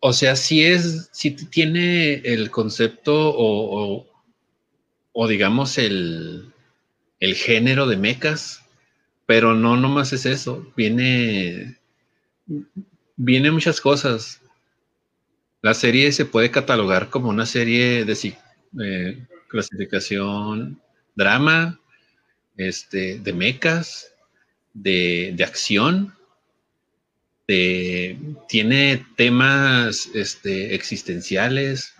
o 0.00 0.12
sea, 0.12 0.34
si 0.36 0.64
es, 0.64 1.08
si 1.12 1.30
tiene 1.32 2.14
el 2.24 2.50
concepto 2.50 3.14
o, 3.36 4.06
o 5.12 5.28
digamos 5.28 5.78
el, 5.78 6.52
el 7.20 7.34
género 7.34 7.86
de 7.86 7.96
mecas, 7.96 8.64
pero 9.26 9.54
no 9.54 9.76
nomás 9.76 10.12
es 10.12 10.26
eso, 10.26 10.72
viene, 10.76 11.76
viene 13.16 13.50
muchas 13.50 13.80
cosas. 13.80 14.40
La 15.62 15.74
serie 15.74 16.12
se 16.12 16.24
puede 16.24 16.50
catalogar 16.50 17.10
como 17.10 17.28
una 17.28 17.46
serie 17.46 18.04
de 18.04 18.34
eh, 18.82 19.26
clasificación 19.48 20.80
drama, 21.14 21.80
este, 22.56 23.18
de 23.18 23.32
mecas, 23.32 24.12
de, 24.72 25.36
acción, 25.44 26.14
tiene 27.46 29.06
temas 29.16 30.10
este, 30.14 30.74
existenciales, 30.74 31.94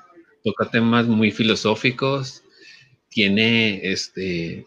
toca 0.44 0.70
temas 0.70 1.06
muy 1.06 1.30
filosóficos, 1.30 2.42
tiene 3.08 3.80
este, 3.82 4.66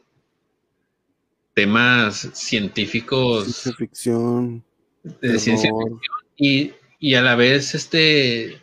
temas 1.54 2.30
científicos. 2.34 3.46
Ciencia 3.46 3.74
ficción. 3.78 4.64
De 5.04 5.40
ciencia 5.40 5.70
ficción 5.70 6.74
y, 7.00 7.14
a 7.16 7.22
la 7.22 7.36
vez 7.36 7.76
este. 7.76 8.58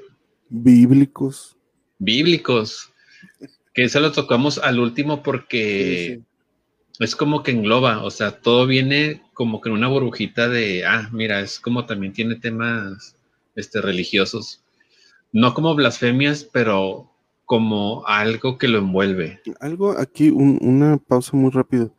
Es 6.98 7.14
como 7.14 7.42
que 7.42 7.52
engloba, 7.52 8.02
o 8.02 8.10
sea, 8.10 8.40
todo 8.40 8.66
viene 8.66 9.22
como 9.34 9.60
que 9.60 9.68
en 9.68 9.76
una 9.76 9.88
burbujita 9.88 10.48
de, 10.48 10.84
ah, 10.84 11.08
mira, 11.12 11.40
es 11.40 11.60
como 11.60 11.86
también 11.86 12.12
tiene 12.12 12.36
temas 12.36 13.16
este, 13.54 13.80
religiosos. 13.80 14.64
No 15.32 15.54
como 15.54 15.74
blasfemias, 15.74 16.44
pero 16.44 17.10
como 17.44 18.04
algo 18.06 18.58
que 18.58 18.68
lo 18.68 18.78
envuelve. 18.78 19.40
Algo 19.60 19.96
aquí, 19.96 20.30
una 20.30 20.96
pausa 20.96 21.36
muy 21.36 21.50
rápido, 21.50 21.94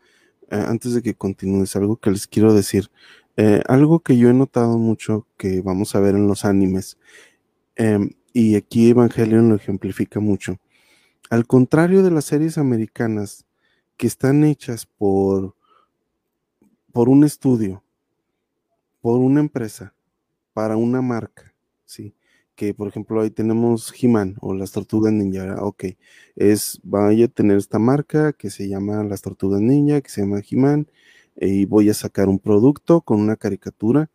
eh, 0.52 0.64
antes 0.68 0.94
de 0.94 1.02
que 1.02 1.16
continúes, 1.16 1.76
algo 1.76 1.98
que 1.98 2.12
les 2.12 2.28
quiero 2.28 2.54
decir. 2.54 2.90
Eh, 3.38 3.62
algo 3.68 4.02
que 4.02 4.18
yo 4.18 4.30
he 4.30 4.34
notado 4.34 4.78
mucho 4.78 5.26
que 5.38 5.62
vamos 5.62 5.96
a 5.96 6.02
ver 6.02 6.16
en 6.16 6.28
los 6.28 6.44
animes, 6.44 6.98
em, 7.78 8.12
y 8.34 8.56
aquí 8.56 8.90
Evangelion 8.90 9.50
lo 9.50 9.56
ejemplifica 9.56 10.20
mucho. 10.20 10.58
Al 11.30 11.46
contrario 11.46 12.04
de 12.04 12.12
las 12.12 12.26
series 12.26 12.58
americanas 12.58 13.46
que 13.98 14.08
están 14.08 14.44
hechas 14.44 14.86
por, 14.86 15.56
por 16.92 17.10
un 17.10 17.24
estudio, 17.24 17.84
por 19.02 19.20
una 19.20 19.40
empresa, 19.40 19.94
para 20.54 20.78
una 20.78 21.02
marca, 21.02 21.54
¿sí? 21.86 22.16
Que 22.56 22.74
por 22.74 22.88
ejemplo 22.88 23.22
ahí 23.22 23.30
tenemos 23.30 23.94
He-Man 23.98 24.36
o 24.42 24.54
las 24.54 24.72
Tortugas 24.72 25.14
Ninja, 25.14 25.64
ok, 25.64 25.86
es, 26.36 26.80
vaya 26.84 27.26
a 27.26 27.30
tener 27.30 27.58
esta 27.58 27.80
marca 27.80 28.34
que 28.34 28.50
se 28.50 28.68
llama 28.68 29.04
las 29.04 29.22
Tortugas 29.22 29.62
Ninja, 29.62 30.02
que 30.02 30.10
se 30.10 30.22
llama 30.22 30.42
He-Man, 30.50 30.88
y 31.36 31.66
voy 31.66 31.90
a 31.90 31.94
sacar 31.94 32.28
un 32.28 32.40
producto 32.40 33.02
con 33.02 33.22
una 33.22 33.36
caricatura 33.36 34.10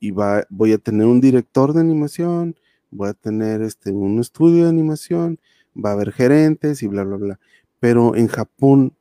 y 0.00 0.10
va, 0.10 0.46
voy 0.50 0.72
a 0.72 0.78
tener 0.78 1.06
un 1.06 1.20
director 1.20 1.72
de 1.72 1.80
animación, 1.80 2.56
voy 2.96 3.10
a 3.10 3.14
tener 3.14 3.62
este, 3.62 3.92
un 3.92 4.18
estudio 4.18 4.64
de 4.64 4.70
animación, 4.70 5.38
va 5.76 5.90
a 5.90 5.92
haber 5.92 6.12
gerentes 6.12 6.82
y 6.82 6.86
bla, 6.86 7.04
bla, 7.04 7.16
bla. 7.16 7.40
Pero 7.78 8.16
en 8.16 8.28
Japón 8.28 8.94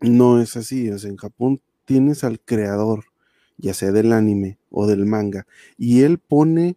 no 0.00 0.40
es 0.40 0.56
así, 0.56 0.90
o 0.90 0.98
sea, 0.98 1.10
en 1.10 1.16
Japón 1.16 1.60
tienes 1.84 2.24
al 2.24 2.40
creador, 2.40 3.04
ya 3.56 3.74
sea 3.74 3.92
del 3.92 4.12
anime 4.12 4.58
o 4.70 4.86
del 4.86 5.06
manga, 5.06 5.46
y 5.76 6.02
él 6.02 6.18
pone 6.18 6.76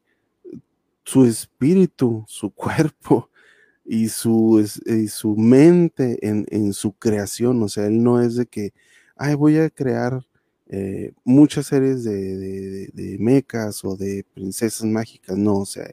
su 1.03 1.26
espíritu, 1.26 2.24
su 2.28 2.51
cuerpo 2.53 3.30
y 3.84 4.09
su, 4.09 4.65
y 4.86 5.07
su 5.07 5.36
mente 5.36 6.26
en, 6.28 6.45
en, 6.49 6.74
su 6.74 6.93
creación, 6.93 7.61
o 7.63 7.67
sea, 7.67 7.88
él 7.88 8.03
no 8.03 8.22
es 8.22 8.36
de 8.36 8.45
que, 8.45 8.74
ay, 9.15 9.36
voy 9.36 9.57
a 9.57 9.69
crear 9.69 10.24
eh, 10.72 11.11
muchas 11.26 11.67
series 11.67 12.03
de, 12.03 12.88
de, 12.93 13.17
mecas 13.19 13.84
o 13.84 13.97
de 13.97 14.26
princesas 14.34 14.86
mágicas, 14.86 15.38
no, 15.38 15.57
o 15.57 15.65
sea, 15.65 15.91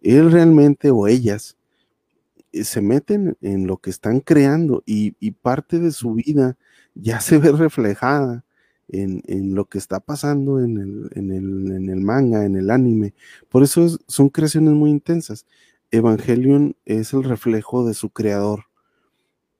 él 0.00 0.30
realmente 0.30 0.90
o 0.92 1.08
ellas 1.08 1.56
eh, 2.52 2.64
se 2.64 2.80
meten 2.80 3.36
en 3.40 3.66
lo 3.66 3.78
que 3.78 3.90
están 3.90 4.20
creando 4.20 4.82
y, 4.86 5.10
parte 5.32 5.78
de 5.80 5.90
su 5.92 6.14
vida 6.14 6.56
ya 6.94 7.20
se 7.20 7.38
ve 7.38 7.52
reflejada 7.52 8.44
en, 8.88 9.54
lo 9.54 9.64
que 9.66 9.78
está 9.78 10.00
pasando 10.00 10.60
en 10.60 10.78
el, 10.78 11.10
en, 11.14 11.32
el, 11.32 11.72
en 11.72 11.88
el, 11.88 12.00
manga, 12.00 12.44
en 12.44 12.56
el 12.56 12.70
anime. 12.70 13.14
Por 13.48 13.62
eso 13.64 13.98
son 14.06 14.28
creaciones 14.28 14.74
muy 14.74 14.90
intensas. 14.90 15.46
Evangelion 15.90 16.76
es 16.84 17.12
el 17.12 17.24
reflejo 17.24 17.86
de 17.86 17.94
su 17.94 18.10
creador 18.10 18.66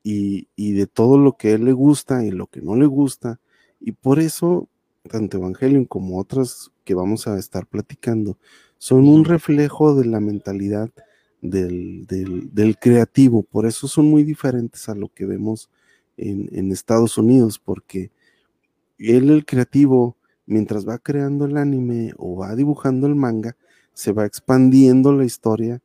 y, 0.05 0.73
de 0.73 0.87
todo 0.87 1.19
lo 1.19 1.37
que 1.37 1.49
a 1.49 1.53
él 1.53 1.65
le 1.65 1.73
gusta 1.73 2.25
y 2.25 2.31
lo 2.31 2.47
que 2.47 2.61
no 2.61 2.77
le 2.77 2.87
gusta. 2.87 3.41
Y 3.85 3.93
por 3.93 4.21
eso, 4.21 4.69
tanto 5.11 5.39
Evangelion 5.39 5.85
como 5.85 6.19
otras 6.19 6.71
que 6.85 6.95
vamos 6.95 7.27
a 7.27 7.39
estar 7.39 7.67
platicando, 7.67 8.39
son 8.79 9.09
un 9.09 9.25
reflejo 9.25 9.95
de 9.95 10.07
la 10.07 10.21
mentalidad 10.21 10.91
del, 11.41 12.07
del, 12.07 12.79
creativo. 12.79 13.43
Por 13.43 13.67
eso 13.67 13.89
son 13.89 14.07
muy 14.07 14.23
diferentes 14.23 14.89
a 14.89 14.95
lo 14.95 15.09
que 15.09 15.27
vemos 15.27 15.69
en, 16.17 16.71
Estados 16.71 17.19
Unidos, 17.19 17.59
porque 17.59 18.11
él, 18.99 19.31
el 19.31 19.45
creativo, 19.45 20.17
mientras 20.47 20.89
va 20.89 20.99
creando 20.99 21.45
el 21.45 21.57
anime 21.57 22.13
o 22.17 22.37
va 22.37 22.55
dibujando 22.55 23.07
el 23.09 23.17
manga, 23.17 23.57
se 23.93 24.13
va 24.13 24.25
expandiendo 24.25 25.13
la 25.13 25.25
historia 25.25 25.83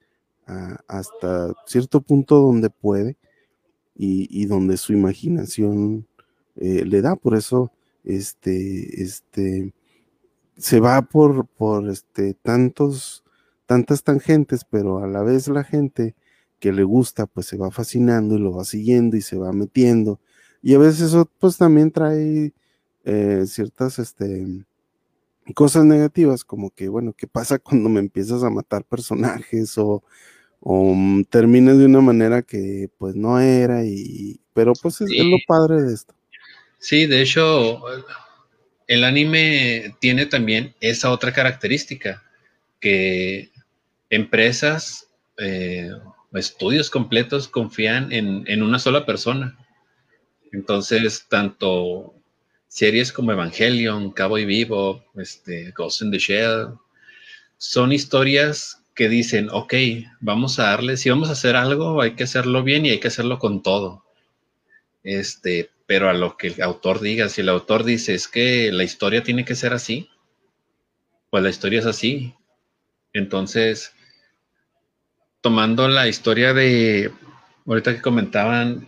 hasta 0.87 1.53
cierto 1.65 1.99
punto 1.99 2.39
donde 2.39 2.69
puede 2.69 3.17
y, 3.95 4.45
donde 4.45 4.77
su 4.77 4.93
imaginación 4.93 6.05
eh, 6.55 6.85
le 6.85 7.01
da. 7.01 7.15
Por 7.15 7.35
eso, 7.35 7.71
este, 8.07 9.03
este, 9.03 9.73
se 10.57 10.79
va 10.79 11.01
por, 11.03 11.47
por 11.47 11.89
este, 11.89 12.33
tantos, 12.35 13.23
tantas 13.65 14.03
tangentes, 14.03 14.65
pero 14.65 14.99
a 14.99 15.07
la 15.07 15.23
vez 15.23 15.47
la 15.47 15.63
gente 15.63 16.15
que 16.59 16.71
le 16.71 16.83
gusta, 16.83 17.27
pues 17.27 17.47
se 17.47 17.57
va 17.57 17.71
fascinando 17.71 18.35
y 18.35 18.39
lo 18.39 18.53
va 18.53 18.65
siguiendo 18.65 19.17
y 19.17 19.21
se 19.21 19.37
va 19.37 19.51
metiendo. 19.53 20.19
Y 20.61 20.73
a 20.73 20.79
veces 20.79 21.01
eso, 21.09 21.29
pues 21.39 21.57
también 21.57 21.91
trae 21.91 22.53
eh, 23.05 23.43
ciertas, 23.47 23.99
este, 23.99 24.65
cosas 25.53 25.85
negativas, 25.85 26.43
como 26.43 26.71
que, 26.71 26.89
bueno, 26.89 27.13
¿qué 27.13 27.27
pasa 27.27 27.59
cuando 27.59 27.89
me 27.89 27.99
empiezas 27.99 28.43
a 28.43 28.49
matar 28.49 28.83
personajes 28.85 29.77
o, 29.77 30.03
o 30.59 30.95
terminas 31.29 31.77
de 31.77 31.85
una 31.85 32.01
manera 32.01 32.41
que 32.41 32.89
pues 32.97 33.15
no 33.15 33.39
era 33.39 33.85
y 33.85 34.41
pero 34.53 34.73
pues 34.81 35.01
es, 35.01 35.09
lo 35.11 35.37
padre 35.47 35.83
de 35.83 35.93
esto. 35.93 36.15
Sí, 36.79 37.05
de 37.05 37.21
hecho 37.21 37.81
el 38.87 39.03
anime 39.03 39.95
tiene 39.99 40.25
también 40.25 40.75
esa 40.79 41.11
otra 41.11 41.33
característica 41.33 42.23
que 42.79 43.51
empresas 44.09 45.07
eh, 45.37 45.91
estudios 46.33 46.89
completos 46.89 47.47
confían 47.47 48.11
en, 48.11 48.43
en, 48.47 48.63
una 48.63 48.79
sola 48.79 49.05
persona. 49.05 49.57
Entonces, 50.51 51.25
tanto 51.29 52.13
series 52.67 53.11
como 53.11 53.31
Evangelion, 53.31 54.11
Cabo 54.11 54.37
y 54.37 54.45
Vivo, 54.45 55.03
este, 55.15 55.71
Ghost 55.71 56.01
in 56.01 56.11
the 56.11 56.19
Shell, 56.19 56.73
son 57.57 57.91
historias 57.91 58.83
que 58.93 59.09
dicen, 59.09 59.49
ok, 59.51 59.73
vamos 60.19 60.59
a 60.59 60.63
darle, 60.63 60.97
si 60.97 61.09
vamos 61.09 61.29
a 61.29 61.33
hacer 61.33 61.55
algo, 61.55 62.01
hay 62.01 62.15
que 62.15 62.23
hacerlo 62.23 62.63
bien 62.63 62.85
y 62.85 62.89
hay 62.91 62.99
que 62.99 63.09
hacerlo 63.09 63.39
con 63.39 63.61
todo. 63.61 64.03
Este, 65.03 65.69
pero 65.87 66.09
a 66.09 66.13
lo 66.13 66.37
que 66.37 66.47
el 66.47 66.61
autor 66.61 66.99
diga, 66.99 67.29
si 67.29 67.41
el 67.41 67.49
autor 67.49 67.83
dice 67.83 68.13
es 68.13 68.27
que 68.27 68.71
la 68.71 68.83
historia 68.83 69.23
tiene 69.23 69.45
que 69.45 69.55
ser 69.55 69.73
así, 69.73 70.09
pues 71.31 71.41
la 71.41 71.49
historia 71.49 71.79
es 71.79 71.85
así. 71.85 72.35
Entonces, 73.13 73.93
tomando 75.41 75.87
la 75.87 76.07
historia 76.07 76.53
de, 76.53 77.11
ahorita 77.65 77.95
que 77.95 78.01
comentaban 78.01 78.87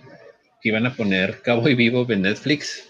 que 0.62 0.70
iban 0.70 0.86
a 0.86 0.94
poner 0.94 1.42
Cabo 1.42 1.70
y 1.70 1.76
Vivo 1.76 2.06
en 2.10 2.24
Netflix, 2.24 2.86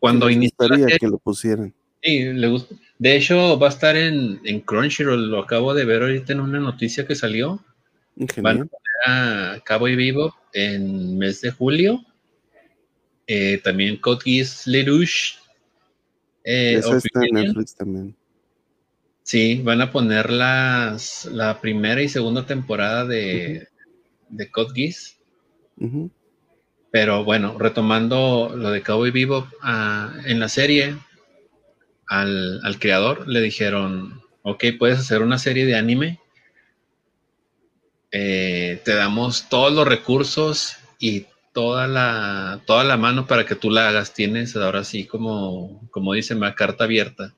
cuando 0.00 0.30
inició 0.30 0.68
que 0.98 1.06
lo 1.06 1.18
pusieran. 1.18 1.74
Sí, 2.02 2.24
le 2.32 2.48
gusta. 2.48 2.74
De 2.98 3.16
hecho, 3.16 3.58
va 3.58 3.66
a 3.66 3.70
estar 3.70 3.96
en, 3.96 4.60
Crunchyroll. 4.60 5.30
Lo 5.30 5.40
acabo 5.40 5.74
de 5.74 5.84
ver 5.84 6.02
ahorita 6.02 6.32
en 6.32 6.40
una 6.40 6.60
noticia 6.60 7.06
que 7.06 7.14
salió. 7.14 7.62
Van 8.38 8.62
a 8.62 8.64
poner 8.64 8.70
a 9.06 9.60
Cabo 9.64 9.88
y 9.88 9.96
Vivo 9.96 10.34
en 10.52 11.18
mes 11.18 11.40
de 11.40 11.50
julio. 11.50 12.04
Eh, 13.28 13.60
también 13.62 14.00
Geass 14.02 14.66
Lelouch. 14.66 15.36
Eh, 16.42 16.80
está 16.80 17.26
en 17.26 17.34
Netflix 17.34 17.76
también. 17.76 18.16
Sí, 19.22 19.60
van 19.62 19.82
a 19.82 19.92
poner 19.92 20.30
las, 20.30 21.26
la 21.26 21.60
primera 21.60 22.02
y 22.02 22.08
segunda 22.08 22.46
temporada 22.46 23.04
de, 23.04 23.68
de 24.30 24.50
Code 24.50 24.72
Geass. 24.74 25.18
Pero 26.90 27.22
bueno, 27.22 27.58
retomando 27.58 28.50
lo 28.56 28.70
de 28.70 28.82
Cowboy 28.82 29.10
Vivo, 29.10 29.46
ah, 29.60 30.14
en 30.24 30.40
la 30.40 30.48
serie 30.48 30.96
al, 32.06 32.78
creador, 32.80 33.28
le 33.28 33.42
dijeron, 33.42 34.22
ok, 34.42 34.64
puedes 34.78 34.98
hacer 34.98 35.20
una 35.20 35.38
serie 35.38 35.66
de 35.66 35.76
anime, 35.76 36.18
eh, 38.10 38.80
te 38.86 38.94
damos 38.94 39.50
todos 39.50 39.70
los 39.70 39.86
recursos 39.86 40.78
y 40.98 41.26
toda 41.58 41.88
la, 41.88 42.62
toda 42.66 42.84
la 42.84 42.96
mano 42.96 43.26
para 43.26 43.44
que 43.44 43.56
tú 43.56 43.68
la 43.68 43.88
hagas. 43.88 44.14
Tienes 44.14 44.54
ahora 44.54 44.84
sí, 44.84 45.06
como, 45.06 45.88
como 45.90 46.14
dice, 46.14 46.36
una 46.36 46.54
carta 46.54 46.84
abierta. 46.84 47.34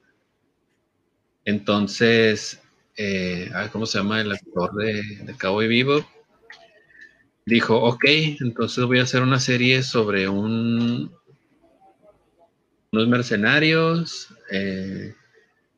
Entonces, 1.46 2.60
eh, 2.98 3.50
¿cómo 3.72 3.86
se 3.86 3.96
llama 3.96 4.20
el 4.20 4.32
actor 4.32 4.74
de, 4.74 5.02
de 5.22 5.34
Cowboy 5.38 5.68
Vivo? 5.68 6.06
Dijo, 7.46 7.76
ok, 7.82 8.04
entonces 8.40 8.84
voy 8.84 8.98
a 8.98 9.04
hacer 9.04 9.22
una 9.22 9.40
serie 9.40 9.82
sobre 9.82 10.28
un, 10.28 11.10
unos 12.92 13.08
mercenarios 13.08 14.34
eh, 14.50 15.14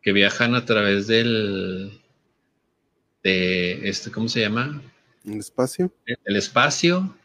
que 0.03 0.13
viajan 0.13 0.57
a 0.57 0.65
través 0.65 1.07
del 1.07 2.03
de 3.23 3.89
este 3.89 4.11
cómo 4.11 4.27
se 4.27 4.41
llama 4.41 4.83
el 5.25 5.39
espacio 5.39 5.93
el, 6.07 6.35
espacio 6.35 7.17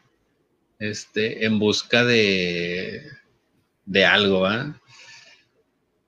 este 0.78 1.44
en 1.44 1.58
busca 1.58 2.04
de 2.04 3.02
de 3.86 4.04
algo 4.04 4.46
¿ah? 4.46 4.80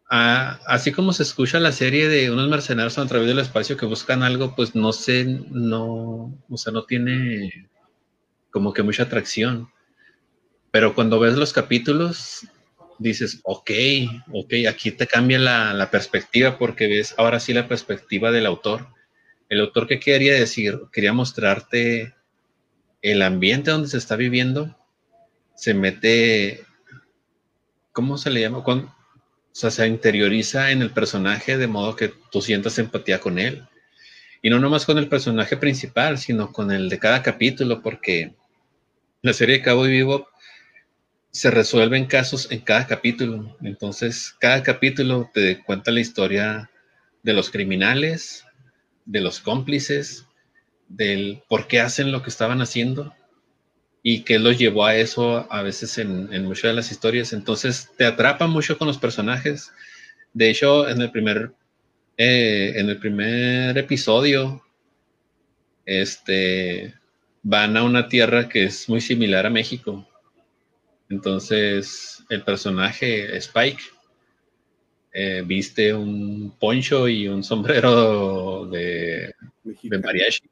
así 0.08 0.92
como 0.92 1.12
se 1.12 1.22
escucha 1.22 1.60
la 1.60 1.72
serie 1.72 2.08
de 2.08 2.30
unos 2.30 2.48
mercenarios 2.48 2.98
a 2.98 3.06
través 3.06 3.28
del 3.28 3.38
espacio 3.38 3.76
que 3.76 3.86
buscan 3.86 4.22
algo 4.22 4.54
pues 4.54 4.74
no 4.74 4.92
sé 4.92 5.24
no 5.50 6.36
o 6.48 6.56
sea 6.56 6.72
no 6.72 6.84
tiene 6.84 7.70
como 8.50 8.72
que 8.72 8.82
mucha 8.82 9.04
atracción 9.04 9.70
Pero 10.70 10.94
cuando 10.94 11.18
ves 11.18 11.34
los 11.36 11.52
capítulos, 11.52 12.46
dices, 12.98 13.40
ok, 13.44 13.70
ok, 14.32 14.54
aquí 14.68 14.92
te 14.92 15.06
cambia 15.06 15.38
la, 15.38 15.90
perspectiva 15.90 16.58
porque 16.58 16.86
ves 16.86 17.14
ahora 17.18 17.40
sí 17.40 17.52
la 17.52 17.66
perspectiva 17.66 18.30
del 18.30 18.46
autor. 18.46 18.88
El 19.48 19.60
autor 19.60 19.88
que 19.88 19.98
quería 19.98 20.34
decir, 20.34 20.80
quería 20.92 21.12
mostrarte 21.12 22.14
el 23.03 23.22
ambiente 23.22 23.70
donde 23.70 23.88
se 23.88 23.98
está 23.98 24.16
viviendo, 24.16 24.76
se 25.55 25.74
mete, 25.74 26.64
¿cómo 27.92 28.18
se 28.18 28.30
le 28.30 28.40
llama? 28.40 28.59
o 28.59 28.90
sea, 29.53 29.70
se 29.70 29.86
interioriza 29.86 30.70
en 30.70 30.82
el 30.82 30.90
personaje 30.90 31.59
de 31.59 31.66
modo 31.66 31.96
que 31.96 32.12
tú 32.30 32.40
sientas 32.40 32.78
empatía 32.78 33.20
con 33.20 33.38
él. 33.38 33.66
Y 34.42 34.48
no 34.48 34.59
nomás 34.59 34.86
con 34.86 34.96
el 34.96 35.09
personaje 35.09 35.57
principal, 35.57 36.18
sino 36.18 36.53
con 36.53 36.70
el 36.70 36.88
de 36.88 36.98
cada 36.98 37.22
capítulo, 37.22 37.82
porque 37.82 38.34
la 39.22 39.34
serie 39.34 39.59
de 39.59 39.62
Cabo 39.62 39.86
y 39.86 39.90
Vivo 39.90 40.28
se 41.30 41.51
resuelven 41.51 42.07
casos 42.07 42.51
en 42.51 42.61
cada 42.61 42.86
capítulo. 42.86 43.57
Entonces, 43.62 44.34
cada 44.40 44.62
capítulo 44.62 45.30
te 45.32 45.62
cuenta 45.62 45.90
la 45.90 46.01
historia 46.01 46.70
de 47.22 47.34
los 47.34 47.51
criminales, 47.51 48.44
de 49.05 49.20
los 49.20 49.40
cómplices, 49.40 50.26
del 50.91 51.43
por 51.49 51.66
qué 51.66 51.80
hacen 51.80 52.12
lo 52.12 52.22
que 52.22 52.28
estaban 52.28 52.61
haciendo 52.61 53.14
y 54.03 54.24
qué 54.24 54.38
los 54.38 54.59
llevó 54.59 54.84
a 54.84 54.97
eso 54.97 55.47
a 55.51 55.62
veces 55.62 55.97
en, 55.97 56.45
muchas 56.45 56.70
de 56.70 56.74
las 56.74 56.91
historias. 56.91 57.32
Entonces, 57.32 57.88
te 57.97 58.05
atrapa 58.05 58.47
mucho 58.47 58.76
con 58.76 58.86
los 58.86 58.99
personajes. 58.99 59.72
De 60.34 60.51
hecho, 60.51 60.88
en 60.88 61.01
el 61.01 61.11
primer, 61.11 61.53
eh, 62.18 62.74
en 62.76 62.91
el 62.91 62.99
primer 62.99 63.78
episodio, 63.78 64.62
este, 65.86 66.95
van 67.43 67.76
a 67.78 67.82
una 67.82 68.09
tierra 68.09 68.49
que 68.49 68.64
es 68.64 68.88
muy 68.88 69.01
similar 69.01 69.47
a 69.47 69.51
México 69.51 70.07
entonces, 71.11 72.24
el 72.28 72.45
personaje 72.45 73.36
Spike 73.36 73.82
eh, 75.12 75.43
viste 75.45 75.93
un 75.93 76.55
poncho 76.59 77.09
y 77.09 77.26
un 77.26 77.43
sombrero 77.43 78.66
de, 78.66 79.34
mariachi. 80.03 80.49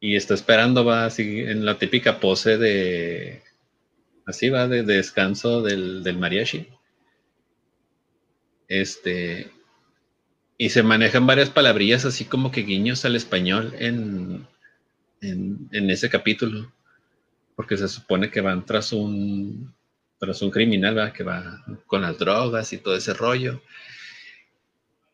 Y 0.00 0.16
está 0.16 0.34
esperando, 0.34 0.84
va 0.84 1.06
así 1.06 1.40
en 1.40 1.64
la 1.64 1.78
típica 1.78 2.20
pose 2.20 2.58
de. 2.58 3.42
Así 4.26 4.48
va, 4.50 4.68
de, 4.68 4.82
descanso 4.82 5.62
del, 5.62 6.18
mariachi. 6.18 6.68
Este. 8.68 9.50
Y 10.56 10.70
se 10.70 10.82
manejan 10.82 11.26
varias 11.26 11.50
palabrillas 11.50 12.04
así 12.04 12.24
como 12.24 12.50
que 12.50 12.62
guiños 12.62 13.04
al 13.04 13.16
español 13.16 13.74
en, 13.78 14.46
en 15.20 15.90
ese 15.90 16.10
capítulo 16.10 16.72
porque 17.58 17.76
se 17.76 17.88
supone 17.88 18.30
que 18.30 18.40
van 18.40 18.64
tras 18.64 18.92
un, 18.92 19.74
tras 20.20 20.42
un 20.42 20.50
criminal, 20.52 21.12
que 21.12 21.24
va 21.24 21.64
con 21.86 22.02
las 22.02 22.16
drogas 22.16 22.72
y 22.72 22.78
todo 22.78 22.94
ese 22.94 23.14
rollo. 23.14 23.60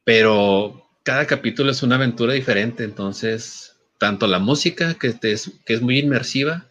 Pero 0.04 0.86
cada 1.02 1.26
capítulo 1.26 1.70
es 1.70 1.82
una 1.82 1.94
aventura 1.94 2.34
diferente, 2.34 2.84
entonces 2.84 3.73
tanto 3.98 4.26
la 4.26 4.38
música, 4.38 4.94
que, 4.94 5.14
es, 5.22 5.52
que 5.64 5.74
es 5.74 5.82
muy 5.82 5.98
inmersiva, 5.98 6.66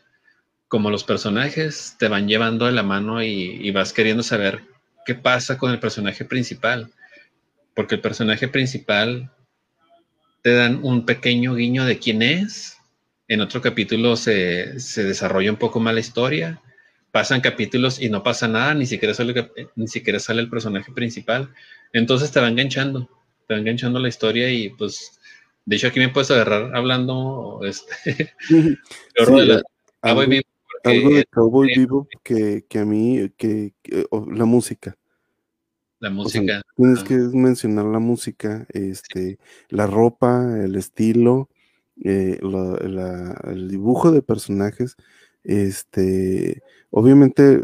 como 0.67 0.89
los 0.89 1.03
personajes 1.03 1.95
te 1.99 2.07
van 2.07 2.27
llevando 2.27 2.65
de 2.65 2.71
la 2.71 2.81
mano 2.81 3.21
y, 3.21 3.69
vas 3.71 3.93
queriendo 3.93 4.23
saber 4.23 4.63
qué 5.05 5.13
pasa 5.13 5.57
con 5.57 5.71
el 5.71 5.79
personaje 5.79 6.25
principal. 6.25 6.89
Porque 7.75 7.95
el 7.95 8.01
personaje 8.01 8.47
principal 8.47 9.31
te 10.41 10.53
dan 10.55 10.79
un 10.83 11.05
pequeño 11.05 11.53
guiño 11.55 11.85
de 11.85 11.99
quién 11.99 12.21
es, 12.23 12.77
en 13.27 13.41
otro 13.41 13.61
capítulo 13.61 14.15
se, 14.15 14.73
desarrolla 14.95 15.51
un 15.51 15.57
poco 15.57 15.79
más 15.79 15.93
la 15.93 15.99
historia, 15.99 16.59
pasan 17.11 17.41
capítulos 17.41 18.01
y 18.01 18.09
no 18.09 18.23
pasa 18.23 18.47
nada, 18.47 18.73
ni 18.73 18.85
siquiera 18.85 19.13
sale, 19.13 19.51
ni 19.75 19.87
siquiera 19.87 20.19
sale 20.19 20.41
el 20.41 20.49
personaje 20.49 20.91
principal. 20.91 21.53
Entonces 21.93 22.31
te 22.31 22.39
va 22.39 22.47
enganchando, 22.47 23.09
te 23.47 23.53
va 23.53 23.59
enganchando 23.59 23.99
la 23.99 24.09
historia 24.09 24.49
y 24.51 24.69
pues, 24.69 25.19
de 25.65 25.75
hecho 25.75 25.87
aquí 25.87 25.99
me 25.99 26.09
puedes 26.09 26.31
agarrar 26.31 26.75
hablando 26.75 27.61
este, 27.63 28.33
algo, 29.17 30.29
de 31.09 31.25
Cowboy 31.31 31.67
Vivo 31.75 32.07
que, 32.23 32.65
a 32.75 32.85
mí, 32.85 33.29
que, 33.37 33.73
la 34.31 34.45
música. 34.45 34.97
La 35.99 36.09
música. 36.09 36.61
tienes 36.75 37.03
que 37.03 37.15
mencionar 37.15 37.85
la 37.85 37.99
música, 37.99 38.67
este, 38.73 39.39
la 39.69 39.87
ropa, 39.87 40.59
el 40.61 40.75
estilo, 40.75 41.49
eh, 42.03 42.39
el 42.41 43.69
dibujo 43.69 44.11
de 44.11 44.21
personajes, 44.21 44.97
este, 45.45 46.61
obviamente, 46.89 47.63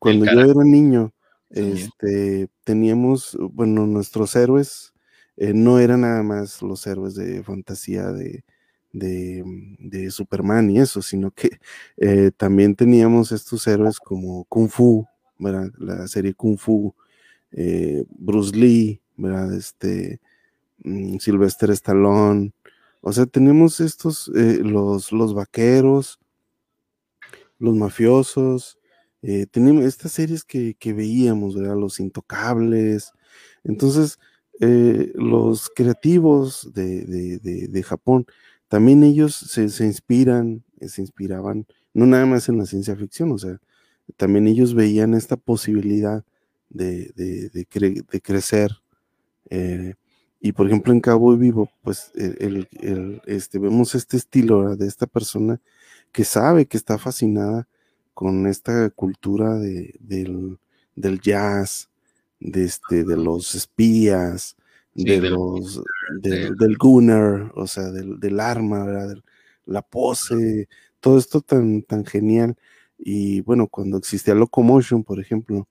cuando 0.00 0.24
yo 0.24 0.40
era 0.40 0.64
niño, 0.64 1.12
este, 1.50 2.48
teníamos, 2.64 3.36
bueno, 3.40 3.86
nuestros 3.86 4.34
héroes 4.34 4.92
eh, 5.40 5.52
no 5.52 5.80
eran 5.80 6.02
nada 6.02 6.22
más 6.22 6.62
los 6.62 6.86
héroes 6.86 7.16
de 7.16 7.42
fantasía 7.42 8.12
de, 8.12 8.44
de, 8.92 10.10
Superman 10.12 10.70
y 10.70 10.78
eso, 10.78 11.02
sino 11.02 11.32
que 11.32 11.58
eh, 11.96 12.30
también 12.36 12.76
teníamos 12.76 13.32
estos 13.32 13.66
héroes 13.66 13.98
como 13.98 14.44
Kung 14.44 14.68
Fu, 14.68 15.04
La 15.38 16.06
serie 16.06 16.34
Kung 16.34 16.58
Fu, 16.58 16.94
Bruce 18.18 18.56
Lee, 18.56 19.00
¿verdad? 19.16 19.52
Este, 19.54 20.20
mm, 20.84 21.18
Sylvester 21.18 21.70
Stallone, 21.72 22.52
o 23.02 23.12
sea, 23.12 23.26
tenemos 23.26 23.80
estos, 23.80 24.30
eh, 24.34 24.60
los, 24.62 25.12
los 25.12 25.34
vaqueros, 25.34 26.18
los 27.58 27.74
mafiosos, 27.74 28.78
eh, 29.22 29.46
tenemos 29.46 29.84
estas 29.84 30.12
series 30.12 30.44
que, 30.44 30.76
veíamos, 30.92 31.54
¿verdad? 31.54 31.76
Los 31.76 32.00
intocables. 32.00 33.12
Entonces, 33.64 34.18
eh, 34.60 35.12
los 35.14 35.70
creativos 35.70 36.72
de, 36.72 37.84
Japón, 37.84 38.26
también 38.68 39.02
ellos 39.02 39.34
se, 39.34 39.62
inspiran, 39.84 40.64
se 40.80 41.00
inspiraban, 41.02 41.66
no 41.92 42.06
nada 42.06 42.26
más 42.26 42.48
en 42.48 42.58
la 42.58 42.66
ciencia 42.66 42.94
ficción, 42.96 43.32
o 43.32 43.38
sea, 43.38 43.58
también 44.16 44.46
ellos 44.46 44.74
veían 44.74 45.14
esta 45.14 45.36
posibilidad 45.36 46.24
de, 46.68 47.12
de 47.16 48.20
crecer 48.20 48.70
y 50.40 50.52
por 50.52 50.66
ejemplo 50.66 50.92
en 50.92 51.00
Cabo 51.00 51.36
Vivo, 51.36 51.70
pues 51.82 52.12
el, 52.14 52.66
este, 53.26 53.58
vemos 53.58 53.94
este 53.94 54.16
estilo 54.16 54.74
de 54.74 54.86
esta 54.86 55.06
persona 55.06 55.60
que 56.12 56.24
sabe 56.24 56.66
que 56.66 56.78
está 56.78 56.96
fascinada 56.96 57.68
con 58.14 58.46
esta 58.46 58.88
cultura 58.90 59.54
de, 59.58 59.94
del, 60.00 61.20
jazz, 61.20 61.89
de, 62.40 62.64
este, 62.64 63.04
de 63.04 63.16
los 63.16 63.54
espías, 63.54 64.56
de 64.94 65.20
los, 65.20 65.82
del, 66.20 66.76
gunner, 66.76 67.52
o 67.54 67.66
sea, 67.66 67.90
del, 67.90 68.40
arma, 68.40 68.84
¿verdad? 68.84 69.16
la 69.66 69.82
pose, 69.82 70.68
todo 71.00 71.18
esto 71.18 71.40
tan, 71.40 71.82
tan 71.82 72.04
genial. 72.04 72.56
Y 72.98 73.40
bueno, 73.42 73.68
cuando 73.68 73.98
existía 73.98 74.34
Locomotion, 74.34 75.04
por 75.04 75.20
ejemplo, 75.20 75.68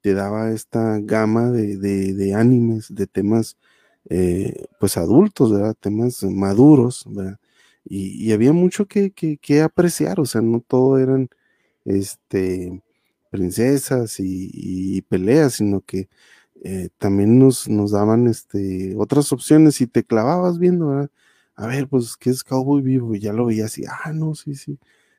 te 0.00 0.14
daba 0.14 0.50
esta 0.52 0.98
gama 1.00 1.50
de, 1.50 1.76
de 1.76 2.34
animes, 2.34 2.94
de 2.94 3.06
temas 3.06 3.56
eh, 4.10 4.66
pues 4.78 4.96
adultos, 4.98 5.52
¿verdad? 5.52 5.74
Temas 5.80 6.22
maduros, 6.24 7.04
¿verdad? 7.08 7.38
Y, 7.86 8.32
había 8.32 8.52
mucho 8.52 8.86
que, 8.86 9.10
que, 9.12 9.60
apreciar, 9.62 10.18
o 10.20 10.24
sea, 10.24 10.40
no 10.40 10.60
todo 10.60 10.98
eran 10.98 11.28
este, 11.84 12.82
princesas 13.34 14.16
y, 14.20 15.02
peleas, 15.02 15.54
sino 15.54 15.80
que 15.80 16.08
eh, 16.62 16.88
también 16.98 17.38
nos, 17.38 17.68
nos 17.68 17.90
daban 17.90 18.28
este, 18.28 18.94
otras 18.96 19.32
opciones 19.32 19.80
y 19.80 19.88
te 19.88 20.04
clavabas 20.04 20.58
viendo, 20.58 20.88
¿verdad? 20.88 21.10
A 21.56 21.66
ver, 21.66 21.88
pues, 21.88 22.16
¿qué 22.16 22.30
es 22.30 22.44
Cowboy 22.44 22.82
Vivo? 22.82 23.14
Y 23.14 23.20
ya 23.20 23.32
lo 23.32 23.46
veías 23.46 23.76
y, 23.78 23.84
ah, 23.86 24.12
no, 24.12 24.34
sí, 24.36 24.54
sí, 24.54 24.78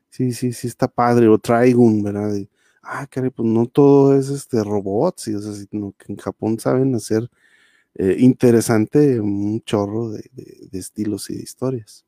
sí, 0.10 0.32
sí, 0.32 0.54
sí, 0.54 0.68
está 0.68 0.88
padre, 0.88 1.28
o 1.28 1.38
Trigun, 1.38 2.04
¿verdad? 2.04 2.34
ah, 2.84 3.08
caray, 3.08 3.32
pues 3.32 3.48
no 3.48 3.66
todo 3.66 4.18
es 4.18 4.30
este 4.30 4.64
robots, 4.64 5.28
y, 5.28 5.36
o 5.36 5.42
sino 5.42 5.94
que 5.98 6.14
en 6.14 6.18
Japón 6.18 6.60
saben 6.60 6.96
hacer 6.96 7.30
eh, 7.96 8.16
interesante, 8.20 9.20
un 9.20 9.62
chorro 9.64 10.12
de, 10.12 10.30
estilos 10.74 11.30
y 11.30 11.36
de 11.36 11.44
historias. 11.44 12.06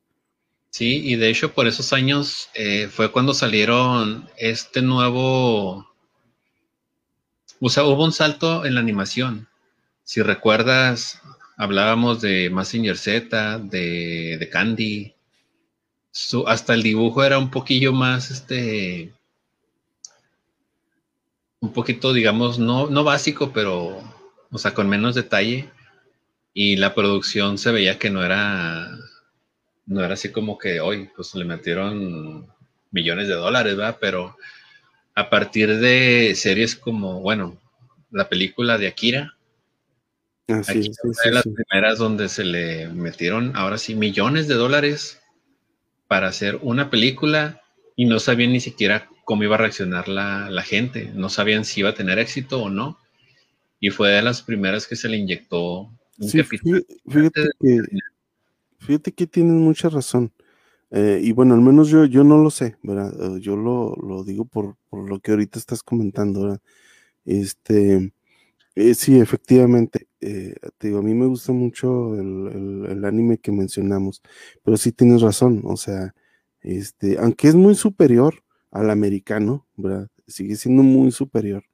Sí, 0.70 1.00
y 1.04 1.16
de 1.16 1.30
hecho 1.30 1.54
por 1.54 1.66
esos 1.66 1.92
años 1.92 2.50
eh, 2.54 2.88
fue 2.88 3.10
cuando 3.10 3.34
salieron 3.34 4.28
este 4.36 4.82
nuevo, 4.82 5.87
o 7.60 7.68
sea, 7.68 7.84
hubo 7.84 8.04
un 8.04 8.12
salto 8.12 8.64
en 8.64 8.74
la 8.74 8.80
animación. 8.80 9.48
Si 10.04 10.22
recuerdas, 10.22 11.20
hablábamos 11.56 12.20
de 12.20 12.50
Massinger 12.50 12.96
Z, 12.96 13.58
de, 13.58 14.36
de 14.38 14.48
Candy, 14.48 15.14
hasta 16.46 16.74
el 16.74 16.82
dibujo 16.82 17.22
era 17.24 17.38
un 17.38 17.50
poquillo 17.50 17.92
más, 17.92 18.30
este, 18.30 19.12
un 21.60 21.72
poquito, 21.72 22.12
digamos, 22.12 22.58
no, 22.58 22.88
no 22.88 23.04
básico, 23.04 23.52
pero, 23.52 24.02
o 24.50 24.58
sea, 24.58 24.74
con 24.74 24.88
menos 24.88 25.14
detalle 25.14 25.70
y 26.54 26.76
la 26.76 26.94
producción 26.94 27.58
se 27.58 27.72
veía 27.72 27.98
que 27.98 28.10
no 28.10 28.24
era, 28.24 28.88
no 29.86 30.04
era 30.04 30.14
así 30.14 30.30
como 30.32 30.58
que 30.58 30.80
hoy, 30.80 31.08
pues 31.14 31.34
le 31.34 31.44
metieron 31.44 32.46
millones 32.90 33.28
de 33.28 33.34
dólares, 33.34 33.76
¿verdad? 33.76 33.98
Pero 34.00 34.36
a 35.18 35.30
partir 35.30 35.80
de 35.80 36.32
series 36.36 36.76
como, 36.76 37.20
bueno, 37.20 37.58
la 38.12 38.28
película 38.28 38.78
de 38.78 38.86
Akira. 38.86 39.34
Aquí 40.46 40.92
de 41.24 41.30
las 41.32 41.42
primeras 41.42 41.98
donde 41.98 42.28
se 42.28 42.44
le 42.44 42.88
metieron 42.88 43.54
ahora 43.56 43.78
sí 43.78 43.96
millones 43.96 44.46
de 44.46 44.54
dólares 44.54 45.20
para 46.06 46.28
hacer 46.28 46.60
una 46.62 46.88
película 46.88 47.60
y 47.96 48.04
no 48.04 48.20
sabían 48.20 48.52
ni 48.52 48.60
siquiera 48.60 49.10
cómo 49.24 49.42
iba 49.42 49.56
a 49.56 49.58
reaccionar 49.58 50.06
la, 50.06 50.50
la, 50.50 50.62
gente, 50.62 51.10
no 51.14 51.28
sabían 51.28 51.64
si 51.64 51.80
iba 51.80 51.90
a 51.90 51.94
tener 51.94 52.20
éxito 52.20 52.62
o 52.62 52.70
no. 52.70 52.96
Y 53.80 53.90
fue 53.90 54.10
de 54.10 54.22
las 54.22 54.40
primeras 54.42 54.86
que 54.86 54.94
se 54.94 55.08
le 55.08 55.16
inyectó 55.16 55.90
un 56.18 56.28
sí, 56.28 56.40
fíjate, 56.44 57.50
que, 57.60 57.80
fíjate 58.78 59.12
que 59.12 59.26
tienes 59.26 59.54
mucha 59.54 59.88
razón. 59.88 60.32
Eh, 60.90 61.20
y 61.22 61.32
bueno, 61.32 61.54
al 61.54 61.60
menos 61.60 61.88
yo, 61.88 62.04
yo 62.06 62.24
no 62.24 62.38
lo 62.38 62.50
sé, 62.50 62.76
¿verdad? 62.82 63.12
Eh, 63.36 63.40
yo 63.40 63.56
lo, 63.56 63.94
lo 63.96 64.24
digo 64.24 64.44
por, 64.46 64.76
por, 64.88 65.08
lo 65.08 65.20
que 65.20 65.32
ahorita 65.32 65.58
estás 65.58 65.82
comentando, 65.82 66.42
¿verdad? 66.42 66.60
Este, 67.26 68.12
eh, 68.76 68.94
sí, 68.94 69.20
efectivamente, 69.20 70.08
te 70.20 70.88
digo, 70.88 70.98
a 71.00 71.02
mí 71.02 71.14
me 71.14 71.26
gusta 71.26 71.52
mucho 71.52 72.14
el, 72.14 72.48
el, 72.86 72.92
el, 72.92 73.04
anime 73.04 73.38
que 73.38 73.52
mencionamos, 73.52 74.22
pero 74.64 74.76
sí 74.76 74.92
tienes 74.92 75.22
razón, 75.22 75.62
o 75.64 75.76
sea, 75.76 76.14
este, 76.62 77.18
aunque 77.18 77.48
es 77.48 77.54
muy 77.54 77.74
superior 77.74 78.42
al 78.70 78.90
americano, 78.90 79.66
¿verdad? 79.76 80.08
Sigue 80.26 80.56
siendo 80.56 80.82
muy 80.82 81.12
superior 81.12 81.64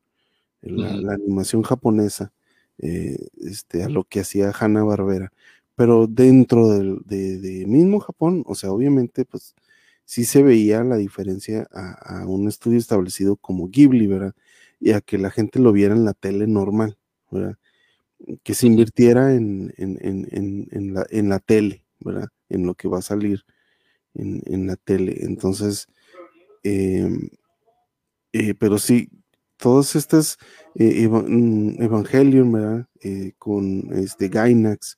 la, 0.62 0.96
la 0.96 1.14
animación 1.14 1.62
japonesa, 1.62 2.32
este, 2.78 3.84
a 3.84 3.88
lo 3.88 4.04
que 4.04 4.20
hacía 4.20 4.52
Hanna 4.58 4.84
Barbera 4.84 5.32
pero 5.76 6.06
dentro 6.06 6.68
del 6.68 7.00
de, 7.04 7.64
mismo 7.66 8.00
Japón, 8.00 8.44
o 8.46 8.54
sea, 8.54 8.70
obviamente, 8.72 9.24
pues 9.24 9.54
sí 10.04 10.24
se 10.24 10.42
veía 10.42 10.84
la 10.84 10.96
diferencia 10.96 11.66
a, 11.72 12.26
un 12.26 12.48
estudio 12.48 12.78
establecido 12.78 13.36
como 13.36 13.68
Ghibli, 13.68 14.06
¿verdad? 14.06 14.34
Y 14.80 14.92
a 14.92 15.00
que 15.00 15.18
la 15.18 15.30
gente 15.30 15.58
lo 15.58 15.72
viera 15.72 15.94
en 15.94 16.04
la 16.04 16.14
tele 16.14 16.46
normal, 16.46 16.98
¿verdad? 17.30 17.56
Que 18.42 18.54
se 18.54 18.66
invirtiera 18.66 19.34
en, 19.34 19.72
en, 19.76 19.98
en, 20.00 20.68
en 20.70 20.94
la, 20.94 21.06
la, 21.10 21.38
tele, 21.40 21.84
¿verdad? 22.00 22.28
En 22.48 22.66
lo 22.66 22.74
que 22.74 22.88
va 22.88 22.98
a 22.98 23.02
salir 23.02 23.44
en, 24.14 24.66
la 24.66 24.76
tele. 24.76 25.16
Entonces, 25.20 25.88
em, 26.62 27.28
eh, 28.32 28.54
pero 28.54 28.78
sí, 28.78 29.10
todas 29.56 29.96
estas 29.96 30.38
eh, 30.74 31.08
mm, 31.08 31.82
Evangelion, 31.82 32.52
¿verdad? 32.52 32.86
Eh, 33.02 33.32
con 33.38 33.92
este 33.94 34.28
Gainax, 34.28 34.96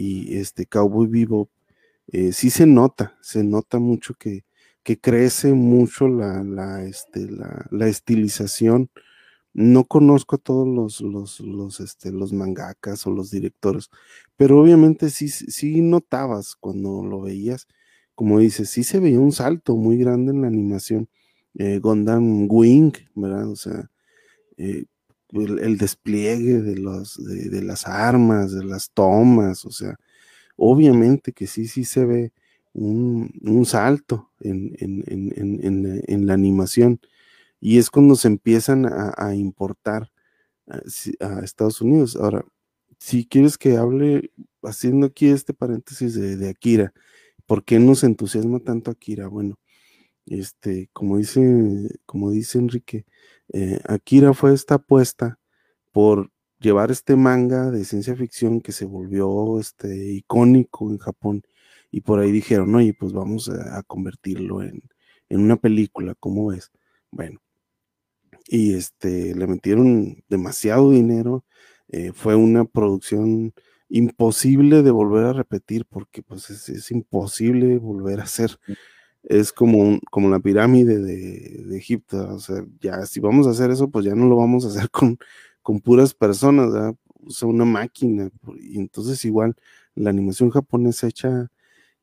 y 0.00 0.38
este 0.38 0.64
Cowboy 0.64 1.06
Vivo, 1.08 1.50
eh, 2.08 2.32
sí 2.32 2.48
se 2.48 2.64
nota, 2.64 3.18
se 3.20 3.44
nota 3.44 3.78
mucho 3.78 4.14
que, 4.14 4.44
que 4.82 4.98
crece 4.98 5.52
mucho 5.52 6.08
la, 6.08 6.42
la, 6.42 6.84
este, 6.84 7.28
la, 7.30 7.86
estilización. 7.86 8.90
No 9.52 9.84
conozco 9.84 10.36
a 10.36 10.38
todos 10.38 10.66
los, 10.66 11.02
los, 11.02 11.40
los, 11.40 11.80
este, 11.80 12.12
los 12.12 12.32
mangakas 12.32 13.06
o 13.06 13.10
los 13.10 13.30
directores, 13.30 13.90
pero 14.36 14.60
obviamente 14.62 15.10
sí, 15.10 15.28
sí 15.28 15.82
notabas 15.82 16.56
cuando 16.56 17.04
lo 17.04 17.20
veías, 17.20 17.66
como 18.14 18.38
dices, 18.38 18.70
sí 18.70 18.84
se 18.84 19.00
veía 19.00 19.20
un 19.20 19.32
salto 19.32 19.76
muy 19.76 19.98
grande 19.98 20.32
en 20.32 20.42
la 20.42 20.48
animación. 20.48 21.10
Eh, 21.58 21.78
Gundam 21.78 22.46
Wing, 22.50 22.92
¿verdad? 23.14 23.48
O 23.50 23.56
sea, 23.56 23.90
eh, 24.56 24.86
el, 25.32 25.78
despliegue 25.78 26.60
de, 26.60 26.76
los, 26.76 27.22
de, 27.24 27.62
las 27.62 27.86
armas, 27.86 28.52
de 28.52 28.64
las 28.64 28.90
tomas, 28.90 29.64
o 29.64 29.70
sea, 29.70 29.96
obviamente 30.56 31.32
que 31.32 31.46
sí, 31.46 31.66
sí 31.68 31.84
se 31.84 32.04
ve 32.04 32.32
un, 32.72 33.64
salto 33.66 34.30
en, 34.40 34.74
en, 34.78 36.26
la 36.26 36.34
animación 36.34 37.00
y 37.60 37.78
es 37.78 37.90
cuando 37.90 38.16
se 38.16 38.28
empiezan 38.28 38.86
a, 38.86 39.34
importar 39.34 40.10
a, 40.66 41.40
Estados 41.44 41.80
Unidos. 41.80 42.16
Ahora, 42.16 42.44
si 42.98 43.26
quieres 43.26 43.58
que 43.58 43.76
hable, 43.76 44.32
haciendo 44.62 45.06
aquí 45.06 45.28
este 45.28 45.54
paréntesis 45.54 46.14
de, 46.14 46.48
Akira, 46.48 46.92
¿por 47.46 47.64
qué 47.64 47.78
nos 47.78 48.04
entusiasma 48.04 48.60
tanto 48.60 48.90
Akira? 48.90 49.28
Bueno, 49.28 49.58
este, 50.26 50.90
como 50.92 51.18
dice, 51.18 51.40
como 52.06 52.30
dice 52.30 52.58
Enrique, 52.58 53.04
eh, 53.52 53.80
Akira 53.86 54.32
fue 54.34 54.54
esta 54.54 54.76
apuesta 54.76 55.38
por 55.92 56.30
llevar 56.60 56.90
este 56.90 57.16
manga 57.16 57.70
de 57.70 57.84
ciencia 57.84 58.14
ficción 58.16 58.60
que 58.60 58.72
se 58.72 58.84
volvió 58.84 59.58
este, 59.58 60.12
icónico 60.12 60.90
en 60.90 60.98
Japón 60.98 61.42
y 61.90 62.02
por 62.02 62.20
ahí 62.20 62.30
dijeron, 62.30 62.74
oye, 62.74 62.94
pues 62.94 63.12
vamos 63.12 63.48
a, 63.48 63.82
convertirlo 63.84 64.62
en, 64.62 64.82
una 65.30 65.56
película, 65.56 66.14
¿cómo 66.18 66.48
ves? 66.48 66.70
Bueno, 67.10 67.40
y 68.46 68.74
este, 68.74 69.34
le 69.34 69.46
metieron 69.46 70.24
demasiado 70.28 70.90
dinero, 70.90 71.44
eh, 71.88 72.12
fue 72.12 72.36
una 72.36 72.64
producción 72.64 73.52
imposible 73.88 74.82
de 74.82 74.90
volver 74.92 75.24
a 75.24 75.32
repetir 75.32 75.84
porque 75.86 76.22
pues 76.22 76.48
es, 76.50 76.90
imposible 76.90 77.78
volver 77.78 78.20
a 78.20 78.24
hacer 78.24 78.58
es 79.24 79.52
como, 79.52 79.98
como 80.10 80.28
la 80.30 80.40
pirámide 80.40 80.98
de, 80.98 81.76
Egipto. 81.76 82.34
O 82.34 82.38
sea, 82.38 82.64
ya 82.80 83.06
si 83.06 83.20
vamos 83.20 83.46
a 83.46 83.50
hacer 83.50 83.70
eso, 83.70 83.90
pues 83.90 84.04
ya 84.04 84.14
no 84.14 84.26
lo 84.26 84.36
vamos 84.36 84.64
a 84.64 84.68
hacer 84.68 84.90
con, 84.90 85.18
con 85.62 85.80
puras 85.80 86.14
personas, 86.14 86.72
¿verdad? 86.72 86.94
o 87.26 87.30
sea, 87.30 87.48
una 87.48 87.64
máquina. 87.64 88.30
Y 88.58 88.78
entonces 88.78 89.24
igual 89.24 89.56
la 89.94 90.10
animación 90.10 90.50
japonesa 90.50 91.06
hecha, 91.08 91.50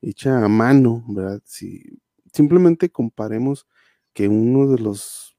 hecha 0.01 0.43
a 0.43 0.47
mano, 0.47 1.03
¿verdad? 1.09 1.41
Si 1.45 1.99
simplemente 2.33 2.89
comparemos 2.89 3.67
que 4.13 4.27
uno 4.27 4.67
de 4.67 4.79
los 4.79 5.35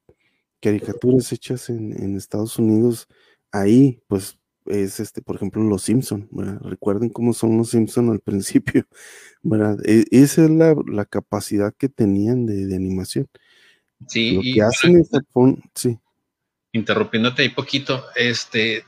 caricaturas 0.61 1.33
hechas 1.33 1.71
en 1.71 2.17
Estados 2.17 2.59
Unidos, 2.59 3.09
ahí, 3.53 4.03
pues 4.09 4.38
es 4.69 5.01
este, 5.01 5.23
por 5.23 5.37
ejemplo, 5.37 5.63
los 5.63 5.83
Simpson, 5.83 6.29
Recuerden 6.63 7.11
cómo 7.11 7.33
son 7.33 7.57
los 7.57 7.71
Simpson 7.71 8.11
al 8.11 8.21
principio, 8.21 8.87
¿verdad? 9.43 9.79
E, 9.85 10.05
esa 10.11 10.45
es 10.45 10.51
la, 10.51 10.75
la, 10.87 11.05
capacidad 11.05 11.75
que 11.75 11.89
tenían 11.89 12.47
de, 12.47 12.67
de 12.67 12.77
animación. 12.77 13.29
Sí, 14.07 14.33
lo 14.33 14.43
que 14.43 14.63
hacen 14.63 15.05
sí. 15.75 15.99
Interrumpiéndote 16.73 17.43
ahí 17.43 17.49
poquito, 17.49 18.05
este, 18.15 18.85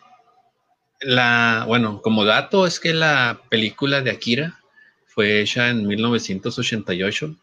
la, 1.01 1.64
bueno, 1.66 2.01
como 2.03 2.24
dato 2.24 2.66
es 2.66 2.78
que 2.78 2.93
la 2.93 3.41
película 3.49 4.03
de 4.03 4.11
Akira 4.11 4.61
fue 5.07 5.41
hecha 5.41 5.70
en 5.70 5.87
1988 5.87 7.37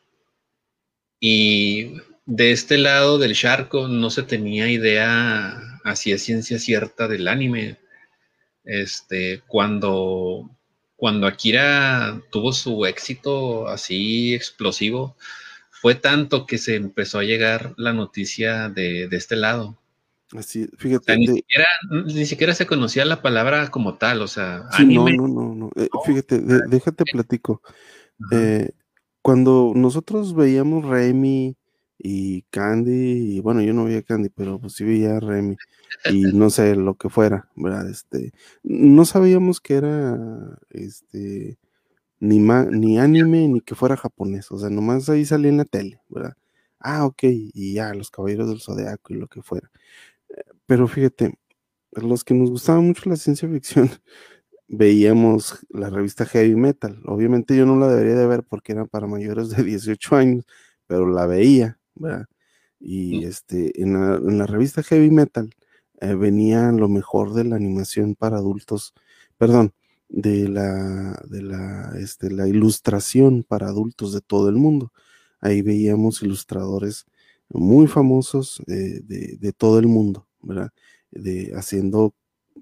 y 1.20 1.96
de 2.26 2.52
este 2.52 2.78
lado 2.78 3.18
del 3.18 3.34
charco 3.34 3.88
no 3.88 4.10
se 4.10 4.24
tenía 4.24 4.70
idea 4.70 5.80
hacia 5.84 6.18
ciencia 6.18 6.60
cierta 6.60 7.08
del 7.08 7.28
anime 7.28 7.78
este, 8.68 9.42
cuando, 9.48 10.50
cuando 10.96 11.26
Akira 11.26 12.22
tuvo 12.30 12.52
su 12.52 12.86
éxito 12.86 13.68
así 13.68 14.36
explosivo, 14.36 15.16
fue 15.70 15.96
tanto 15.96 16.46
que 16.46 16.58
se 16.58 16.76
empezó 16.76 17.20
a 17.20 17.24
llegar 17.24 17.74
la 17.78 17.94
noticia 17.94 18.70
de, 18.70 19.08
este 19.12 19.38
lado. 19.38 19.78
Así, 20.36 20.68
fíjate. 20.78 21.18
ni, 21.18 22.26
siquiera, 22.26 22.54
se 22.54 22.66
conocía 22.66 23.06
la 23.06 23.22
palabra 23.22 23.70
como 23.70 23.96
tal, 23.96 24.22
o 24.22 24.28
sea, 24.28 24.68
anime. 24.72 25.16
No, 25.16 25.28
no, 25.28 25.56
no, 25.56 25.72
eh, 25.76 25.88
fíjate, 26.06 26.42
déjate 26.42 27.06
platico. 27.10 27.62
Eh, 28.32 28.72
cuando 29.22 29.72
nosotros 29.76 30.36
veíamos 30.36 30.84
Remy 30.84 31.56
y 32.00 32.42
Candy, 32.50 33.38
y 33.38 33.40
bueno, 33.40 33.62
yo 33.62 33.74
no 33.74 33.86
veía 33.86 34.02
Candy, 34.02 34.30
pero 34.30 34.60
pues 34.60 34.74
sí 34.74 34.84
veía 34.84 35.20
Remy 35.22 35.56
y 36.06 36.24
no 36.34 36.50
sé 36.50 36.76
lo 36.76 36.96
que 36.96 37.10
fuera, 37.10 37.50
¿verdad? 37.56 37.90
Este, 37.90 38.34
no 38.64 39.06
sabíamos 39.06 39.62
que 39.62 39.76
era 39.76 40.58
este 40.70 41.58
ni 42.20 42.40
ni 42.40 43.00
anime 43.00 43.48
ni 43.48 43.62
que 43.62 43.76
fuera 43.76 43.98
japonés, 43.98 44.52
o 44.52 44.60
sea, 44.60 44.70
nomás 44.70 45.10
ahí 45.10 45.26
salía 45.26 45.50
en 45.52 45.58
la 45.58 45.66
tele, 45.66 46.02
¿verdad? 46.10 46.36
Ah, 46.80 47.06
ok, 47.06 47.24
y 47.24 47.74
ya, 47.74 47.94
los 47.94 48.12
caballeros 48.12 48.50
del 48.50 48.62
zodiaco 48.62 49.14
y 49.14 49.18
lo 49.18 49.28
que 49.28 49.42
fuera. 49.42 49.72
Eh, 50.30 50.44
pero 50.68 50.88
fíjate, 50.88 51.36
los 51.94 52.24
que 52.24 52.34
nos 52.34 52.52
gustaba 52.52 52.82
mucho 52.82 53.10
la 53.10 53.16
ciencia 53.18 53.50
ficción, 53.50 53.90
veíamos 54.68 55.66
la 55.70 55.90
revista 55.90 56.26
Heavy 56.26 56.56
Metal. 56.56 57.02
Obviamente 57.06 57.56
yo 57.58 57.66
no 57.66 57.78
la 57.80 57.90
debería 57.90 58.16
de 58.16 58.28
ver 58.28 58.44
porque 58.44 58.74
era 58.74 58.86
para 58.86 59.08
mayores 59.08 59.50
de 59.50 59.64
18 59.64 60.16
años, 60.16 60.46
pero 60.88 61.10
la 61.10 61.28
veía, 61.28 61.80
¿verdad? 61.96 62.28
Y 62.80 63.26
este, 63.26 63.82
en 63.82 63.94
la, 63.94 64.16
en 64.18 64.38
la 64.38 64.46
revista 64.48 64.84
Heavy 64.84 65.12
Metal 65.12 65.54
eh, 66.02 66.14
venía 66.14 66.72
lo 66.72 66.90
mejor 66.90 67.34
de 67.34 67.44
la 67.44 67.56
animación 67.56 68.16
para 68.16 68.38
adultos, 68.38 68.94
perdón, 69.38 69.74
de 70.10 70.48
la, 70.48 71.22
de 71.28 71.42
la, 71.42 71.94
este, 72.00 72.32
la 72.32 72.48
ilustración 72.48 73.44
para 73.44 73.68
adultos 73.68 74.14
de 74.14 74.22
todo 74.22 74.50
el 74.50 74.56
mundo. 74.56 74.92
Ahí 75.42 75.62
veíamos 75.62 76.22
ilustradores 76.22 77.06
muy 77.50 77.88
famosos 77.88 78.62
eh, 78.68 79.02
de, 79.04 79.54
todo 79.54 79.80
el 79.80 79.88
mundo, 79.88 80.28
¿verdad? 80.42 80.72
De, 81.12 81.54
haciendo 81.56 82.14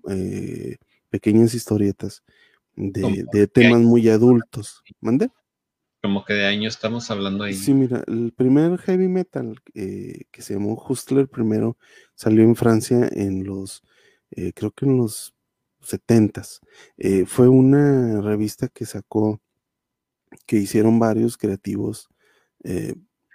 eh, 0.10 0.78
pequeñas 1.10 1.54
historietas 1.54 2.24
de, 2.76 3.48
temas 3.48 3.82
muy 3.82 4.08
adultos. 4.10 4.84
¿Mande? 5.02 5.30
Como 6.06 6.24
que 6.24 6.36
de 6.36 6.46
año 6.46 6.70
estamos 6.70 7.10
hablando 7.10 7.46
ahí. 7.46 7.56
Sí, 7.56 7.74
mira, 7.74 8.04
el 8.06 8.32
primer 8.32 8.78
heavy 8.78 9.08
metal 9.08 9.60
eh, 9.74 10.26
que 10.30 10.44
se 10.44 10.54
llamó 10.54 10.76
Hustler 10.88 11.28
primero 11.28 11.80
salió 12.14 12.44
en 12.44 12.56
Francia 12.56 13.10
en 13.12 13.44
los, 13.44 13.82
eh, 14.30 14.54
creo 14.54 14.70
que 14.70 14.86
en 14.86 14.98
los 14.98 15.34
setentas. 15.82 16.62
Eh, 17.00 17.26
fue 17.26 17.48
una 17.48 18.22
revista 18.22 18.68
que 18.68 18.86
sacó, 18.86 19.42
que 20.46 20.58
hicieron 20.58 21.00
varios 21.00 21.38
creativos 21.38 22.08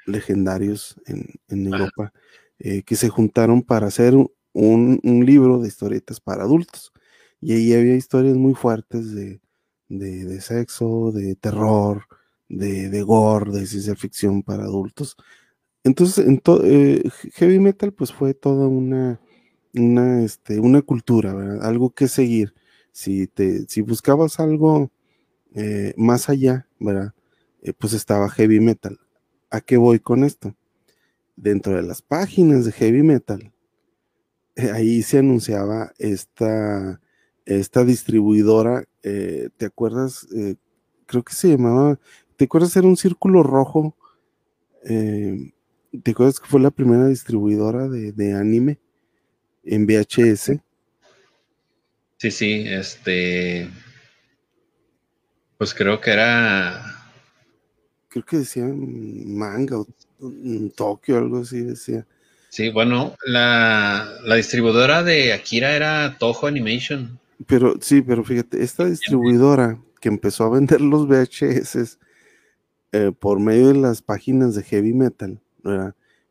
legendarios 0.07 0.95
en, 1.07 1.67
Europa, 1.67 2.13
que 2.59 2.97
se 2.97 3.09
juntaron 3.09 3.63
para 3.63 3.89
hacer 3.89 4.15
un, 4.53 5.01
libro 5.27 5.59
de 5.59 5.67
historietas 5.67 6.21
para 6.21 6.45
adultos. 6.45 6.93
Y 7.41 7.53
ahí 7.53 7.75
había 7.75 7.97
historias 7.97 8.37
muy 8.37 8.55
fuertes 8.55 9.13
de, 9.13 9.41
de 9.89 10.41
sexo, 10.41 11.11
de 11.13 11.35
terror, 11.37 12.07
de, 12.51 12.91
de 12.91 13.03
gore, 13.03 13.53
de 13.53 13.67
ciencia 13.67 13.95
ficción 13.95 14.43
para 14.43 14.65
adultos. 14.65 15.17
Entonces, 15.85 16.27
en 16.27 16.43
eh, 16.65 17.03
heavy 17.35 17.59
metal 17.59 17.93
pues 17.93 18.13
fue 18.13 18.35
toda 18.35 18.67
una, 18.69 19.19
una, 19.73 20.23
este, 20.23 20.61
una 20.61 20.83
cultura, 20.83 21.59
algo 21.63 21.91
que 21.91 22.09
seguir. 22.09 22.55
Si, 22.93 23.29
te, 23.29 23.67
si 23.69 23.81
buscabas 23.83 24.41
algo 24.41 24.91
eh, 25.55 25.95
más 25.97 26.29
allá, 26.29 26.67
¿verdad? 26.81 27.15
Eh, 27.63 27.73
pues 27.73 27.93
estaba 27.95 28.29
heavy 28.29 28.61
metal. 28.61 28.99
¿A 29.49 29.61
qué 29.61 29.77
voy 29.77 30.01
con 30.01 30.25
esto? 30.25 30.55
Dentro 31.37 31.77
de 31.77 31.83
las 31.83 32.03
páginas 32.03 32.65
de 32.67 32.73
heavy 32.73 33.03
metal, 33.03 33.53
ahí 34.75 35.03
se 35.03 35.19
anunciaba 35.19 35.93
esta, 35.99 37.01
esta 37.47 37.85
distribuidora, 37.85 38.85
¿te 39.01 39.65
acuerdas? 39.65 40.27
creo 41.07 41.25
que 41.25 41.33
se 41.35 41.49
llamaba 41.49 41.99
¿Te 42.41 42.47
acuerdas? 42.47 42.75
Era 42.75 42.87
un 42.87 42.97
círculo 42.97 43.43
rojo. 43.43 43.95
Eh, 44.89 45.53
¿Te 46.03 46.13
acuerdas 46.13 46.41
que 46.41 46.47
fue 46.47 46.59
la 46.59 46.71
primera 46.71 47.07
distribuidora 47.07 47.87
de, 47.87 48.33
anime 48.33 48.79
en 49.63 49.85
VHS? 49.85 50.53
Sí, 52.17 52.31
sí, 52.31 52.65
este. 52.67 53.69
Pues 55.59 55.75
creo 55.75 56.01
que 56.01 56.13
era. 56.13 56.83
Creo 58.09 58.25
que 58.25 58.39
decía 58.39 58.65
manga 58.65 59.77
o 59.77 59.87
Tokio, 60.75 61.19
algo 61.19 61.41
así 61.41 61.61
decía. 61.61 62.07
Sí, 62.49 62.71
bueno, 62.71 63.17
la, 63.27 64.15
la 64.25 64.37
distribuidora 64.37 65.03
de 65.03 65.35
Akira 65.35 65.77
era 65.77 66.17
Toho 66.17 66.47
Animation. 66.47 67.21
Pero 67.47 67.75
sí, 67.83 68.01
pero 68.01 68.25
fíjate, 68.25 68.63
esta 68.63 68.87
distribuidora 68.87 69.79
que 70.01 70.09
empezó 70.09 70.45
a 70.45 70.49
vender 70.49 70.81
los 70.81 71.07
VHS 71.07 71.99
eh, 72.93 73.13
por 73.19 73.41
medio 73.41 73.69
de 73.69 73.75
las 73.75 74.03
páginas 74.03 74.55
de 74.55 74.63
heavy 74.63 74.93
metal, 74.93 75.41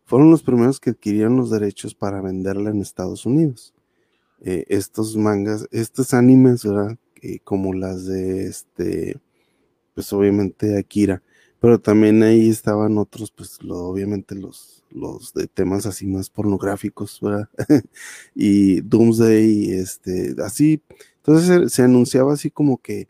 fueron 0.06 0.32
los 0.32 0.44
primeros 0.44 0.80
que 0.80 0.92
adquirieron 0.92 1.38
los 1.38 1.52
derechos 1.52 1.94
para 1.96 2.22
venderla 2.22 2.72
en 2.72 2.82
Estados 2.82 3.26
Unidos. 3.26 3.74
Eh, 4.42 4.66
estos 4.70 5.16
mangas, 5.18 5.68
estos 5.72 6.14
animes, 6.14 6.64
¿verdad? 6.64 6.98
como 7.44 7.74
las 7.74 8.06
de 8.06 8.48
este, 8.48 9.20
pues 9.94 10.14
obviamente 10.14 10.78
Akira, 10.78 11.22
pero 11.60 11.80
también 11.80 12.24
ahí 12.24 12.50
estaban 12.50 12.98
otros, 12.98 13.32
pues 13.32 13.60
obviamente 13.68 14.36
los, 14.36 14.84
los 14.92 15.34
de 15.34 15.48
temas 15.48 15.86
así 15.86 16.08
más 16.08 16.30
pornográficos, 16.30 17.20
¿verdad? 17.22 17.50
y 18.36 18.82
Doomsday, 18.82 19.72
este, 19.72 20.36
así, 20.44 20.82
entonces 21.18 21.74
se, 21.74 21.84
anunciaba 21.84 22.34
así 22.34 22.50
como 22.50 22.78
que 22.78 23.10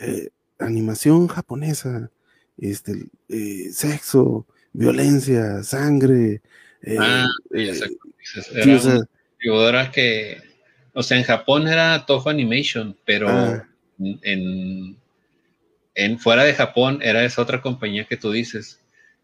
eh, 0.00 0.30
animación 0.58 1.28
japonesa, 1.28 2.10
este, 2.58 3.06
eh, 3.28 3.68
sexo, 3.72 4.46
violencia, 4.72 5.62
sangre. 5.62 6.42
Eh, 6.82 6.96
ah, 6.98 7.28
eh, 7.54 7.80
Era 9.40 9.90
que, 9.90 10.38
o 10.92 11.02
sea, 11.02 11.18
en 11.18 11.24
Japón 11.24 11.68
era 11.68 12.06
Toho 12.06 12.28
Animation, 12.30 12.96
pero 13.04 13.28
ah. 13.28 13.68
en, 13.98 14.96
en 15.94 16.18
fuera 16.18 16.44
de 16.44 16.54
Japón 16.54 17.00
era 17.02 17.24
esa 17.24 17.42
otra 17.42 17.60
compañía 17.60 18.04
que 18.04 18.16
tú 18.16 18.30
dices, 18.30 18.80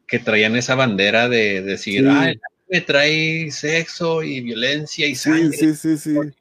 que 0.07 0.19
traían 0.19 0.57
esa 0.57 0.75
bandera 0.75 1.29
de, 1.29 1.63
decir, 1.63 2.07
ah, 2.09 2.33
me 2.69 2.81
trae 2.81 3.51
sexo 3.51 4.23
y 4.23 4.41
violencia 4.41 5.07
y 5.07 5.15
sangre. 5.15 5.57
Sí, 5.57 5.75
sí, 5.75 5.97
sí, 5.97 6.15
sí. 6.15 6.33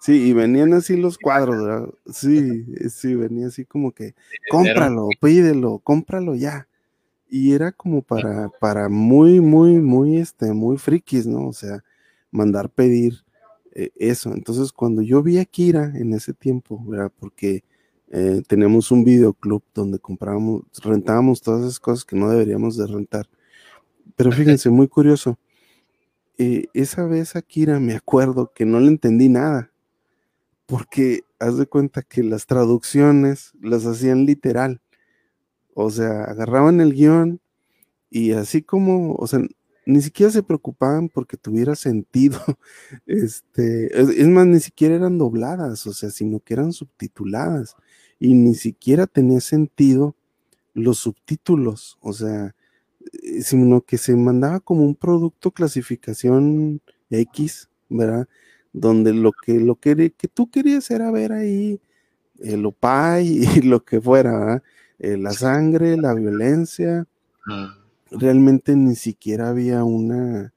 Sí, 0.00 0.28
y 0.28 0.32
venían 0.32 0.72
así 0.74 0.96
los 0.96 1.18
cuadros, 1.18 1.64
¿verdad? 1.64 1.88
Sí, 2.12 2.64
sí, 2.90 3.14
venía 3.14 3.48
así 3.48 3.64
como 3.64 3.92
que, 3.92 4.14
cómpralo, 4.50 5.08
pídelo, 5.20 5.78
cómpralo 5.78 6.34
ya. 6.34 6.68
Y 7.28 7.54
era 7.54 7.72
como 7.72 8.02
para, 8.02 8.48
para 8.60 8.88
muy, 8.88 9.40
muy, 9.40 9.80
muy, 9.80 10.18
este, 10.18 10.52
muy 10.52 10.78
frikis, 10.78 11.26
¿no? 11.26 11.48
O 11.48 11.52
sea, 11.52 11.82
mandar 12.30 12.70
pedir 12.70 13.24
eh, 13.72 13.90
eso. 13.96 14.32
Entonces, 14.32 14.72
cuando 14.72 15.02
yo 15.02 15.22
vi 15.22 15.38
a 15.38 15.44
Kira 15.44 15.92
en 15.96 16.12
ese 16.12 16.32
tiempo, 16.34 16.80
¿verdad? 16.86 17.10
Porque 17.18 17.64
eh, 18.10 18.42
tenemos 18.46 18.92
un 18.92 19.02
videoclub 19.02 19.64
donde 19.74 19.98
comprábamos, 19.98 20.62
rentábamos 20.84 21.42
todas 21.42 21.62
esas 21.62 21.80
cosas 21.80 22.04
que 22.04 22.16
no 22.16 22.30
deberíamos 22.30 22.76
de 22.76 22.86
rentar. 22.86 23.28
Pero 24.14 24.30
fíjense, 24.30 24.70
muy 24.70 24.88
curioso. 24.88 25.38
Eh, 26.38 26.66
esa 26.74 27.04
vez 27.06 27.34
a 27.34 27.42
Kira 27.42 27.80
me 27.80 27.94
acuerdo 27.94 28.52
que 28.54 28.66
no 28.66 28.78
le 28.78 28.88
entendí 28.88 29.28
nada 29.28 29.72
porque 30.66 31.22
haz 31.38 31.56
de 31.56 31.66
cuenta 31.66 32.02
que 32.02 32.22
las 32.22 32.46
traducciones 32.46 33.52
las 33.60 33.86
hacían 33.86 34.26
literal. 34.26 34.80
O 35.74 35.90
sea, 35.90 36.24
agarraban 36.24 36.80
el 36.80 36.94
guion 36.94 37.40
y 38.10 38.32
así 38.32 38.62
como, 38.62 39.14
o 39.14 39.26
sea, 39.26 39.40
ni 39.86 40.02
siquiera 40.02 40.32
se 40.32 40.42
preocupaban 40.42 41.08
porque 41.08 41.36
tuviera 41.36 41.74
sentido. 41.76 42.40
Este, 43.06 43.98
es, 44.00 44.26
más, 44.28 44.46
ni 44.46 44.60
siquiera 44.60 44.96
eran 44.96 45.18
dobladas, 45.18 45.86
o 45.86 45.92
sea, 45.92 46.10
sino 46.10 46.40
que 46.40 46.54
eran 46.54 46.72
subtituladas 46.72 47.76
y 48.18 48.34
ni 48.34 48.54
siquiera 48.54 49.06
tenía 49.06 49.40
sentido 49.40 50.16
los 50.74 50.98
subtítulos, 50.98 51.98
o 52.00 52.12
sea, 52.12 52.54
eh, 53.22 53.42
sino 53.42 53.82
que 53.82 53.98
se 53.98 54.16
mandaba 54.16 54.60
como 54.60 54.82
un 54.82 54.94
producto 54.94 55.50
clasificación 55.50 56.80
X, 57.10 57.70
¿verdad? 57.88 58.28
Donde 58.76 59.14
lo 59.14 59.32
que, 59.32 59.58
lo 59.58 59.76
que, 59.76 60.12
que 60.12 60.28
tú 60.28 60.50
querías 60.50 60.90
era 60.90 61.10
ver 61.10 61.32
ahí 61.32 61.80
el 62.40 62.66
opay 62.66 63.26
y 63.26 63.62
lo 63.62 63.82
que 63.84 64.00
fuera, 64.00 64.62
eh, 64.98 65.16
la 65.16 65.32
sangre, 65.32 65.96
la 65.96 66.14
violencia. 66.14 67.06
Realmente 68.10 68.76
ni 68.76 68.94
siquiera 68.96 69.48
había 69.48 69.82
una, 69.82 70.52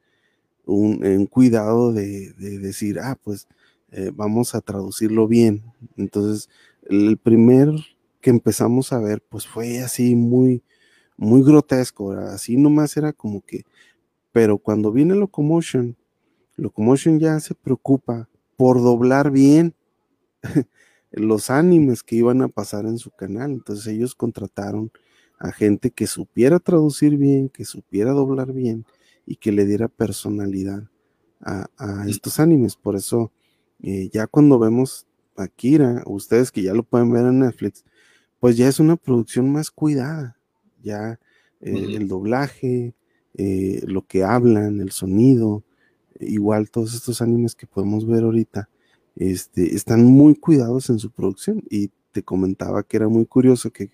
un, 0.66 1.26
cuidado 1.28 1.94
de, 1.94 2.34
decir, 2.34 3.00
ah, 3.00 3.18
pues 3.24 3.48
eh, 3.92 4.12
vamos 4.14 4.54
a 4.54 4.62
traducirlo 4.62 5.28
bien. 5.28 5.64
Entonces, 5.96 6.50
el 6.90 7.18
primer 7.18 7.70
que 8.20 8.32
empezamos 8.32 8.92
a 8.92 9.00
ver, 9.00 9.24
pues 9.30 9.48
fue 9.48 9.80
así 9.80 10.16
muy, 10.16 10.62
muy 11.16 11.42
grotesco, 11.42 12.12
así 12.12 12.58
nomás 12.58 12.98
era 12.98 13.14
como 13.14 13.42
que, 13.42 13.64
pero 14.34 14.58
cuando 14.58 14.92
viene 14.92 15.16
Locomotion, 15.16 15.96
Locomotion 16.60 17.20
ya 17.20 17.40
se 17.40 17.56
preocupa 17.56 18.30
por 18.58 18.82
doblar 18.82 19.32
bien 19.32 19.74
los 21.12 21.50
animes 21.50 22.04
que 22.04 22.18
iban 22.18 22.42
a 22.42 22.48
pasar 22.48 22.86
en 22.86 22.98
su 22.98 23.12
canal. 23.12 23.52
Entonces 23.52 23.88
ellos 23.88 24.16
contrataron 24.16 24.92
a 25.40 25.52
gente 25.52 25.92
que 25.92 26.08
supiera 26.08 26.60
traducir 26.60 27.18
bien, 27.18 27.50
que 27.50 27.66
supiera 27.66 28.12
doblar 28.12 28.52
bien 28.52 28.86
y 29.26 29.38
que 29.38 29.52
le 29.52 29.66
diera 29.66 29.88
personalidad 29.88 30.84
a, 31.42 31.70
estos 32.08 32.40
animes. 32.40 32.76
Por 32.76 32.96
eso, 32.96 33.32
eh, 33.82 34.10
ya 34.12 34.28
cuando 34.28 34.60
vemos 34.60 35.08
Akira, 35.38 36.04
ustedes 36.06 36.52
que 36.52 36.62
ya 36.62 36.74
lo 36.74 36.84
pueden 36.84 37.12
ver 37.12 37.26
en 37.26 37.40
Netflix, 37.40 37.86
pues 38.40 38.58
ya 38.58 38.68
es 38.68 38.80
una 38.80 38.98
producción 38.98 39.52
más 39.52 39.72
cuidada. 39.72 40.38
Ya 40.84 41.20
eh, 41.62 41.96
el 41.96 42.08
doblaje, 42.08 42.94
eh, 43.36 43.82
lo 43.86 44.06
que 44.06 44.24
hablan, 44.24 44.82
el 44.82 44.92
sonido, 44.92 45.64
igual 46.20 46.70
todos 46.70 46.94
estos 46.94 47.22
animes 47.22 47.56
que 47.56 47.68
podemos 47.68 48.06
ver 48.06 48.24
ahorita, 48.24 48.70
este, 49.16 49.76
están 49.76 50.06
muy 50.06 50.36
cuidados 50.36 50.90
en 50.90 51.00
su 51.00 51.12
producción. 51.12 51.64
Y 51.70 51.92
te 52.12 52.24
comentaba 52.24 52.84
que 52.84 52.98
era 52.98 53.08
muy 53.08 53.26
curioso 53.26 53.72
que, 53.72 53.92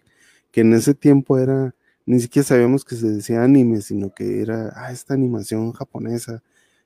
que 0.51 0.61
en 0.61 0.73
ese 0.73 0.93
tiempo 0.93 1.38
era, 1.38 1.76
ni 2.05 2.19
siquiera 2.19 2.47
sabíamos 2.47 2.86
que 2.86 2.95
se 2.95 3.07
decía 3.07 3.43
anime, 3.43 3.82
sino 3.82 4.13
que 4.13 4.41
era, 4.41 4.73
ah, 4.76 4.91
esta 4.91 5.13
animación 5.13 5.73
japonesa, 5.73 6.43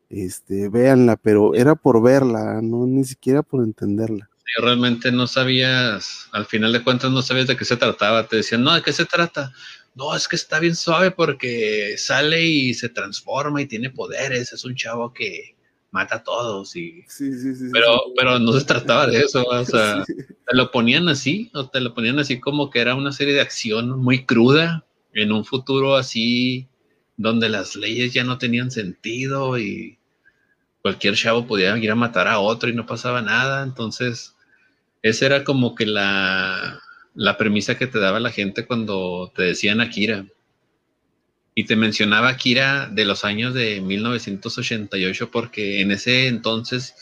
este, 0.09 0.69
véanla, 0.69 1.17
pero 1.17 1.53
era 1.53 1.75
por 1.75 2.01
verla, 2.01 2.61
no 2.61 2.85
ni 2.87 3.03
siquiera 3.03 3.43
por 3.43 3.63
entenderla. 3.63 4.29
realmente 4.61 5.11
no 5.11 5.27
sabías, 5.27 6.27
al 6.31 6.45
final 6.45 6.73
de 6.73 6.83
cuentas 6.83 7.11
no 7.11 7.21
sabías 7.21 7.47
de 7.47 7.55
qué 7.55 7.65
se 7.65 7.77
trataba, 7.77 8.27
te 8.27 8.37
decían, 8.37 8.63
no, 8.63 8.73
¿de 8.73 8.81
qué 8.81 8.91
se 8.91 9.05
trata? 9.05 9.53
No, 9.99 10.15
es 10.15 10.27
que 10.27 10.35
está 10.35 10.59
bien 10.59 10.75
suave 10.75 11.11
porque 11.11 11.95
sale 11.97 12.43
y 12.43 12.73
se 12.73 12.89
transforma 12.89 13.61
y 13.61 13.67
tiene 13.67 13.89
poderes, 13.89 14.53
es 14.53 14.65
un 14.65 14.75
chavo 14.75 15.13
que 15.13 15.55
mata 15.91 16.15
a 16.15 16.23
todos 16.23 16.75
y 16.75 17.03
sí, 17.07 17.33
sí, 17.33 17.55
sí, 17.55 17.65
pero 17.73 17.99
pero 18.15 18.37
no 18.37 18.51
se 18.53 18.63
trataba 18.63 19.07
de 19.07 19.21
eso 19.21 19.43
o 19.43 19.65
sea 19.65 20.03
te 20.47 20.55
lo 20.55 20.69
ponían 20.69 21.09
así 21.09 21.49
o 21.55 21.67
te 21.67 21.81
lo 21.81 21.95
ponían 21.95 22.19
así 22.19 22.39
como 22.39 22.69
que 22.69 22.79
era 22.79 22.93
una 22.93 23.11
serie 23.11 23.33
de 23.33 23.41
acción 23.41 23.99
muy 23.99 24.23
cruda 24.23 24.85
en 25.13 25.31
un 25.31 25.43
futuro 25.45 25.95
así 25.95 26.67
donde 27.17 27.49
las 27.49 27.75
leyes 27.75 28.13
ya 28.13 28.23
no 28.23 28.37
tenían 28.37 28.71
sentido 28.71 29.59
y 29.59 29.99
cualquier 30.81 31.15
chavo 31.15 31.45
podía 31.45 31.77
ir 31.77 31.91
a 31.91 31.95
matar 31.95 32.27
a 32.27 32.39
otro 32.39 32.69
y 32.69 32.73
no 32.73 32.85
pasaba 32.85 33.21
nada. 33.21 33.63
Entonces, 33.63 34.35
esa 35.01 35.25
era 35.25 35.43
como 35.43 35.75
que 35.75 35.85
la, 35.85 36.79
la 37.15 37.37
premisa 37.37 37.77
que 37.77 37.87
te 37.87 37.99
daba 37.99 38.19
la 38.19 38.31
gente 38.31 38.65
cuando 38.65 39.31
te 39.35 39.43
decían 39.43 39.81
Akira. 39.81 40.25
Y 41.55 41.65
te 41.65 41.75
mencionaba 41.75 42.29
Akira 42.29 42.87
de 42.87 43.05
los 43.05 43.25
años 43.25 43.53
de 43.53 43.81
1988 43.81 45.31
porque 45.31 45.81
en 45.81 45.91
ese 45.91 46.27
entonces 46.27 46.95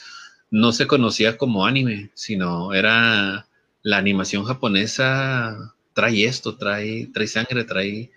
no 0.50 0.72
se 0.72 0.88
conocía 0.88 1.38
como 1.38 1.66
anime, 1.66 2.10
sino 2.14 2.74
era 2.74 3.48
la 3.84 3.98
animación 3.98 4.46
japonesa 4.46 5.74
trae 5.98 6.26
esto, 6.26 6.56
trae, 6.56 7.08
trae 7.12 7.26
sangre, 7.26 7.64
trae, 7.64 8.12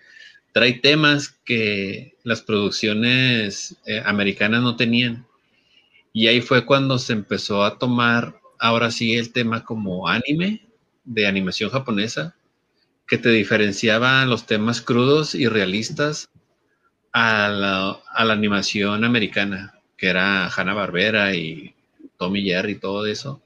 trae 0.51 0.73
temas 0.73 1.29
que 1.43 2.13
las 2.23 2.41
producciones 2.41 3.75
eh, 3.87 4.03
americanas 4.05 4.61
no 4.61 4.75
tenían. 4.75 5.25
Y 6.13 6.27
ahí 6.27 6.41
fue 6.41 6.63
cuando 6.63 6.99
se 6.99 7.13
empezó 7.13 7.63
a 7.63 7.79
tomar, 7.79 8.39
ahora 8.59 8.91
sí, 8.91 9.15
el 9.15 9.31
tema 9.33 9.65
como 9.65 10.07
anime, 10.07 10.61
de 11.03 11.27
animación 11.27 11.69
japonesa, 11.69 12.35
que 13.07 13.17
te 13.17 13.29
diferenciaba 13.29 14.25
los 14.25 14.45
temas 14.45 14.81
crudos 14.81 15.35
y 15.35 15.47
realistas 15.47 16.29
a 17.11 17.49
la, 17.49 17.99
a 18.09 18.25
la 18.25 18.33
animación 18.33 19.03
americana, 19.03 19.79
que 19.97 20.07
era 20.07 20.47
Hanna-Barbera 20.47 21.35
y 21.35 21.75
Tommy 22.17 22.43
Jerry 22.43 22.73
y 22.73 22.79
todo 22.79 23.05
eso, 23.05 23.41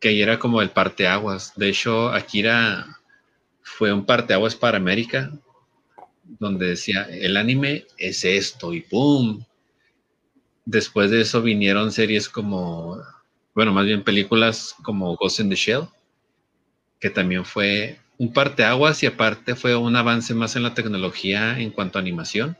que 0.00 0.08
ahí 0.08 0.22
era 0.22 0.38
como 0.38 0.62
el 0.62 0.70
parteaguas. 0.70 1.52
De 1.56 1.68
hecho, 1.68 2.08
Akira 2.08 2.98
fue 3.62 3.92
un 3.92 4.06
parteaguas 4.06 4.56
para 4.56 4.78
América, 4.78 5.30
donde 6.24 6.68
decía, 6.68 7.02
el 7.10 7.36
anime 7.36 7.86
es 7.96 8.24
esto 8.24 8.72
y 8.72 8.80
¡pum! 8.80 9.44
Después 10.64 11.10
de 11.10 11.22
eso 11.22 11.40
vinieron 11.42 11.92
series 11.92 12.28
como, 12.28 13.00
bueno, 13.54 13.72
más 13.72 13.86
bien 13.86 14.04
películas 14.04 14.74
como 14.82 15.16
Ghost 15.16 15.40
in 15.40 15.48
the 15.48 15.56
Shell, 15.56 15.88
que 17.00 17.10
también 17.10 17.44
fue 17.44 17.98
un 18.18 18.32
parteaguas 18.32 19.02
y 19.02 19.06
aparte 19.06 19.54
fue 19.54 19.76
un 19.76 19.94
avance 19.94 20.34
más 20.34 20.56
en 20.56 20.64
la 20.64 20.74
tecnología 20.74 21.58
en 21.58 21.70
cuanto 21.70 21.98
a 21.98 22.02
animación. 22.02 22.56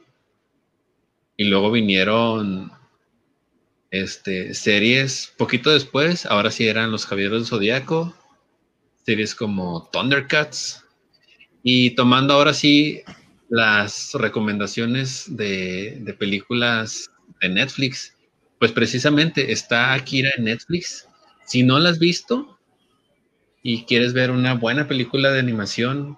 Y 1.37 1.45
luego 1.45 1.71
vinieron 1.71 2.73
este, 3.91 4.55
series 4.55 5.33
poquito 5.37 5.71
después, 5.71 6.27
ahora 6.27 6.51
sí 6.51 6.67
eran 6.67 6.91
Los 6.91 7.07
Caballeros 7.07 7.43
del 7.43 7.47
Zodíaco, 7.47 8.15
series 9.05 9.35
como 9.35 9.89
Thundercats, 9.93 10.85
y 11.63 11.91
tomando 11.91 12.35
ahora 12.35 12.55
sí 12.55 13.03
las 13.49 14.13
recomendaciones 14.15 15.25
de, 15.37 15.99
de 16.01 16.15
películas 16.15 17.11
de 17.41 17.49
Netflix, 17.49 18.15
pues 18.59 18.73
precisamente 18.73 19.53
está 19.53 19.95
Akira 19.95 20.31
en 20.37 20.45
Netflix. 20.45 21.09
Si 21.47 21.63
no 21.63 21.79
la 21.79 21.91
has 21.91 21.99
visto 21.99 22.58
y 23.71 23.85
quieres 23.85 24.15
ver 24.15 24.31
una 24.31 24.55
buena 24.55 24.89
película 24.89 25.31
de 25.31 25.41
animación, 25.41 26.17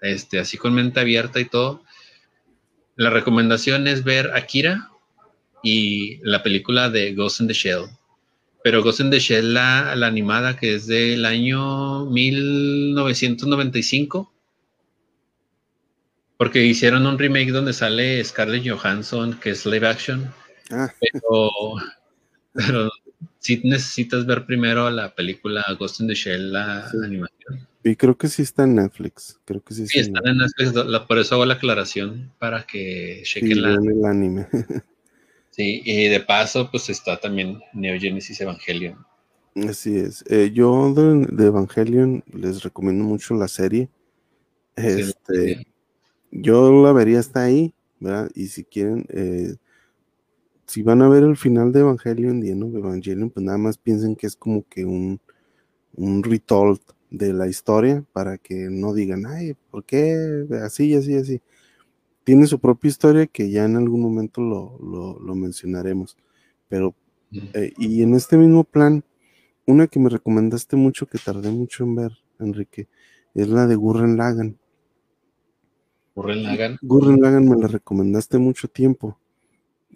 este, 0.00 0.38
así 0.38 0.56
con 0.56 0.74
mente 0.74 1.00
abierta 1.00 1.40
y 1.40 1.44
todo, 1.44 1.82
la 2.94 3.10
recomendación 3.10 3.88
es 3.88 4.04
ver 4.04 4.30
Akira 4.32 4.92
y 5.60 6.20
la 6.22 6.44
película 6.44 6.90
de 6.90 7.12
Ghost 7.12 7.40
in 7.40 7.48
the 7.48 7.52
Shell. 7.52 7.86
Pero 8.62 8.84
Ghost 8.84 9.00
in 9.00 9.10
the 9.10 9.18
Shell, 9.18 9.54
la, 9.54 9.90
animada 9.90 10.56
que 10.56 10.76
es 10.76 10.86
del 10.86 11.24
año 11.24 12.06
1995, 12.06 14.32
porque 16.36 16.64
hicieron 16.64 17.08
un 17.08 17.18
remake 17.18 17.50
donde 17.50 17.72
sale 17.72 18.22
Scarlett 18.22 18.70
Johansson, 18.70 19.40
que 19.40 19.50
es 19.50 19.66
live 19.66 19.88
action. 19.88 20.32
Ah. 20.70 20.92
Pero, 21.00 21.50
pero 22.52 22.88
sí 23.44 23.60
necesitas 23.62 24.24
ver 24.24 24.46
primero 24.46 24.90
la 24.90 25.14
película 25.14 25.62
Ghost 25.78 26.00
in 26.00 26.08
the 26.08 26.14
Shell, 26.14 26.52
la 26.52 26.90
animación. 27.04 27.68
Y 27.84 27.94
creo 27.94 28.16
que 28.16 28.28
sí 28.28 28.40
está 28.40 28.64
en 28.64 28.76
Netflix. 28.76 29.38
Creo 29.44 29.62
que 29.62 29.74
sí, 29.74 29.86
sí 29.86 29.98
está 29.98 30.20
en 30.24 30.38
Netflix. 30.38 30.72
por 31.06 31.18
eso 31.18 31.34
hago 31.34 31.44
la 31.44 31.54
aclaración 31.54 32.32
para 32.38 32.64
que 32.66 33.20
chequen 33.24 33.60
la... 33.62 33.74
el 33.74 34.04
anime. 34.04 34.48
Sí, 35.50 35.82
y 35.84 36.08
de 36.08 36.18
paso, 36.18 36.68
pues 36.68 36.90
está 36.90 37.16
también 37.20 37.60
Neo 37.72 37.96
Genesis 38.00 38.40
Evangelion. 38.40 38.98
Así 39.68 39.96
es. 39.96 40.24
Eh, 40.28 40.50
yo 40.52 40.92
de, 40.92 41.46
Evangelion 41.46 42.24
les 42.32 42.64
recomiendo 42.64 43.04
mucho 43.04 43.34
la 43.34 43.46
serie. 43.46 43.88
Este, 44.74 45.64
yo 46.32 46.82
la 46.84 46.92
vería 46.92 47.20
hasta 47.20 47.44
ahí, 47.44 47.72
¿verdad? 48.00 48.32
Y 48.34 48.48
si 48.48 48.64
quieren, 48.64 49.06
eh, 49.10 49.54
si 50.66 50.82
van 50.82 51.02
a 51.02 51.08
ver 51.08 51.22
el 51.22 51.36
final 51.36 51.72
de 51.72 51.80
Evangelion, 51.80 52.40
de 52.40 52.50
Evangelion, 52.50 53.30
pues 53.30 53.44
nada 53.44 53.58
más 53.58 53.78
piensen 53.78 54.16
que 54.16 54.26
es 54.26 54.36
como 54.36 54.66
que 54.68 54.84
un, 54.84 55.20
un 55.94 56.22
retold 56.22 56.80
de 57.10 57.32
la 57.32 57.46
historia 57.46 58.04
para 58.12 58.38
que 58.38 58.68
no 58.70 58.92
digan, 58.94 59.26
ay, 59.26 59.54
¿por 59.70 59.84
qué 59.84 60.46
así, 60.62 60.94
así, 60.94 61.14
así? 61.14 61.40
tiene 62.24 62.46
su 62.46 62.58
propia 62.58 62.88
historia 62.88 63.26
que 63.26 63.50
ya 63.50 63.64
en 63.64 63.76
algún 63.76 64.00
momento 64.00 64.40
lo, 64.40 65.34
mencionaremos. 65.34 66.16
Pero, 66.68 66.94
eh, 67.52 67.72
y 67.78 68.02
en 68.02 68.14
este 68.14 68.36
mismo 68.36 68.64
plan, 68.64 69.04
una 69.66 69.86
que 69.86 70.00
me 70.00 70.08
recomendaste 70.08 70.76
mucho, 70.76 71.06
que 71.06 71.18
tardé 71.18 71.50
mucho 71.50 71.84
en 71.84 71.94
ver, 71.94 72.12
Enrique, 72.40 72.88
es 73.34 73.48
la 73.48 73.66
de 73.66 73.76
Gurren 73.76 74.16
Lagan. 74.16 74.58
Gurren 76.14 76.42
Lagan. 76.42 76.78
Gurren 76.82 77.20
Lagan 77.20 77.48
me 77.48 77.56
la 77.56 77.68
recomendaste 77.68 78.38
mucho 78.38 78.68
tiempo. 78.68 79.18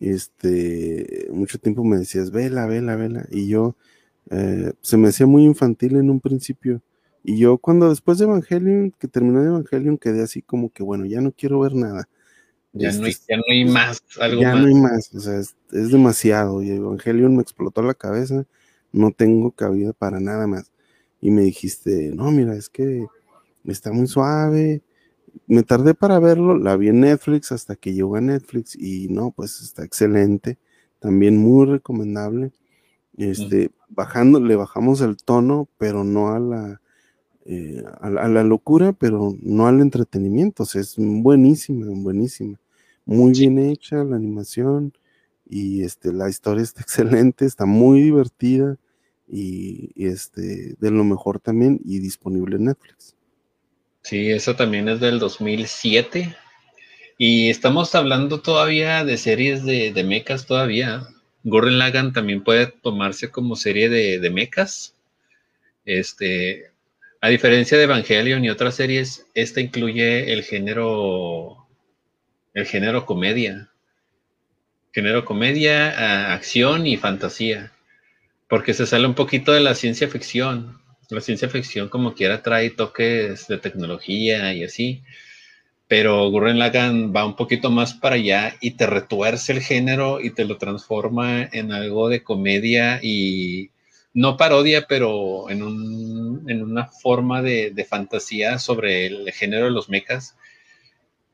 Este, 0.01 1.29
mucho 1.33 1.59
tiempo 1.59 1.85
me 1.85 1.99
decías, 1.99 2.31
vela, 2.31 2.67
vela, 2.67 2.97
vela. 2.97 3.27
Y 3.31 3.49
yo, 3.49 3.77
eh, 4.31 4.73
se 4.81 4.97
me 4.97 5.09
hacía 5.09 5.27
muy 5.27 5.45
infantil 5.45 5.97
en 5.97 6.11
un 6.11 6.21
principio. 6.21 6.83
Y 7.25 7.39
yo 7.39 7.59
cuando 7.59 7.89
después 7.91 8.19
de 8.19 8.25
Evangelion, 8.25 8.93
que 8.99 9.09
terminé 9.09 9.41
de 9.41 9.49
Evangelion, 9.49 9.99
quedé 9.99 10.23
así 10.23 10.43
como 10.43 10.71
que, 10.71 10.83
bueno, 10.83 11.05
ya 11.05 11.21
no 11.21 11.33
quiero 11.33 11.61
ver 11.61 11.75
nada. 11.75 12.09
Ya, 12.73 12.93
no, 12.93 13.05
hay, 13.05 13.11
este, 13.11 13.33
ya 13.33 13.37
no 13.39 13.43
hay 13.51 13.65
más, 13.65 14.03
algo 14.21 14.43
ya 14.43 14.55
no 14.55 14.67
hay 14.67 14.75
más, 14.75 15.13
o 15.15 15.21
sea, 15.21 15.39
es, 15.39 15.57
demasiado. 15.71 16.63
Y 16.63 16.71
Evangelion 16.71 17.35
me 17.35 17.43
explotó 17.43 17.83
la 17.83 17.95
cabeza, 17.95 18.47
no 18.93 19.11
tengo 19.11 19.51
cabida 19.53 19.93
para 19.93 20.21
nada 20.21 20.47
más. 20.47 20.71
Y 21.21 21.31
me 21.31 21.43
dijiste, 21.43 22.13
no, 22.15 22.31
mira, 22.31 22.55
es 22.55 22.69
que 22.69 23.07
está 23.65 23.93
muy 23.93 24.07
suave. 24.07 24.83
Me 25.47 25.63
tardé 25.63 25.95
para 25.95 26.19
verlo, 26.19 26.57
la 26.57 26.77
vi 26.77 26.89
en 26.89 27.01
Netflix 27.01 27.53
hasta 27.53 27.77
que 27.77 27.95
llegó 27.95 28.17
a 28.17 28.21
Netflix 28.21 28.77
y 28.77 29.09
no, 29.09 29.31
pues 29.31 29.61
está 29.61 29.85
excelente, 29.85 30.59
también 30.99 31.37
muy 31.37 31.67
recomendable. 31.67 32.53
Este, 33.17 33.71
bajando, 33.89 34.41
le 34.41 34.57
bajamos 34.57 35.01
el 35.01 35.17
tono, 35.17 35.69
pero 35.79 36.05
no 36.05 36.29
a 36.29 36.39
la, 36.39 36.81
eh, 37.47 37.83
a, 38.01 38.11
la 38.11 38.45
locura, 38.45 38.93
pero 38.93 39.35
no 39.43 39.67
al 39.67 39.81
entretenimiento. 39.81 40.63
O 40.63 40.67
sea, 40.67 40.81
es 40.81 40.95
buenísima, 40.97 41.87
buenísima 41.91 42.59
muy 43.09 43.33
bien 43.33 43.59
hecha 43.59 44.05
la 44.05 44.17
animación 44.17 44.93
y 45.49 45.83
este, 45.83 46.13
la 46.13 46.29
historia 46.29 46.63
está 46.63 46.83
excelente, 46.83 47.47
está 47.47 47.65
muy 47.65 48.03
divertida 48.03 48.77
y, 49.27 49.93
este, 49.97 50.77
de 50.79 50.91
lo 50.91 51.05
mejor 51.05 51.41
también 51.41 51.81
y 51.85 52.01
disponible 52.01 52.57
en 52.57 52.65
Netflix. 52.65 53.17
Sí, 54.09 54.31
esa 54.31 54.57
también 54.57 54.89
es 54.89 55.01
del 55.01 55.19
2007 55.19 56.35
y 57.19 57.51
estamos 57.51 57.95
hablando 57.95 58.41
todavía 58.41 59.05
de 59.05 59.19
series 59.19 59.67
de, 59.67 59.93
de 59.93 60.03
mechas 60.03 60.47
todavía. 60.47 61.07
Gurren 61.45 61.79
Lagan 61.79 62.15
también 62.15 62.43
puede 62.43 62.69
tomarse 62.69 63.31
como 63.31 63.55
serie 63.55 63.91
de, 63.91 64.19
de 64.19 64.31
mechas. 64.31 64.95
Este, 65.85 66.71
a 67.21 67.29
diferencia 67.29 67.77
de 67.77 67.85
Evangelion 67.85 68.43
y 68.47 68.49
otras 68.49 68.77
series, 68.77 69.27
esta 69.35 69.61
incluye 69.61 70.33
el 70.33 70.43
género 70.43 71.69
el 72.55 72.65
género 72.65 73.05
comedia. 73.05 73.69
Género 74.91 75.27
comedia, 75.27 76.33
acción 76.33 76.87
y 76.87 76.97
fantasía. 76.97 77.73
Porque 78.49 78.73
se 78.73 78.87
sale 78.87 79.07
un 79.07 79.15
poquito 79.15 79.53
de 79.53 79.61
la 79.61 79.75
ciencia 79.75 80.09
ficción. 80.09 80.81
La 81.11 81.21
ciencia 81.21 81.49
ficción 81.49 81.89
como 81.89 82.15
quiera 82.15 82.43
trae 82.43 82.71
toques 82.71 83.49
de 83.49 83.59
tecnología 83.59 84.53
y 84.53 84.65
así. 84.65 85.03
Pero 85.87 86.31
Gurren 86.31 86.59
Lagann 86.59 87.15
va 87.17 87.25
un 87.25 87.35
poquito 87.35 87.71
más 87.71 87.95
para 87.95 88.17
allá 88.17 88.57
y 88.61 88.73
te 88.73 88.87
retuerce 88.87 89.53
el 89.53 89.63
género 89.63 90.21
y 90.21 90.31
te 90.31 90.45
lo 90.45 90.59
transforma 90.59 91.43
en 91.45 91.73
algo 91.73 92.11
de 92.11 92.23
comedia 92.23 93.01
y 93.03 93.71
no 94.13 94.37
parodia, 94.37 94.87
pero 94.87 95.49
en, 95.49 95.63
una 95.63 96.87
forma 96.89 97.41
de, 97.41 97.71
de 97.71 97.85
fantasía 97.85 98.59
sobre 98.59 99.07
el 99.07 99.33
género 99.33 99.67
de 99.67 99.71
los 99.71 99.89
mechas 99.89 100.37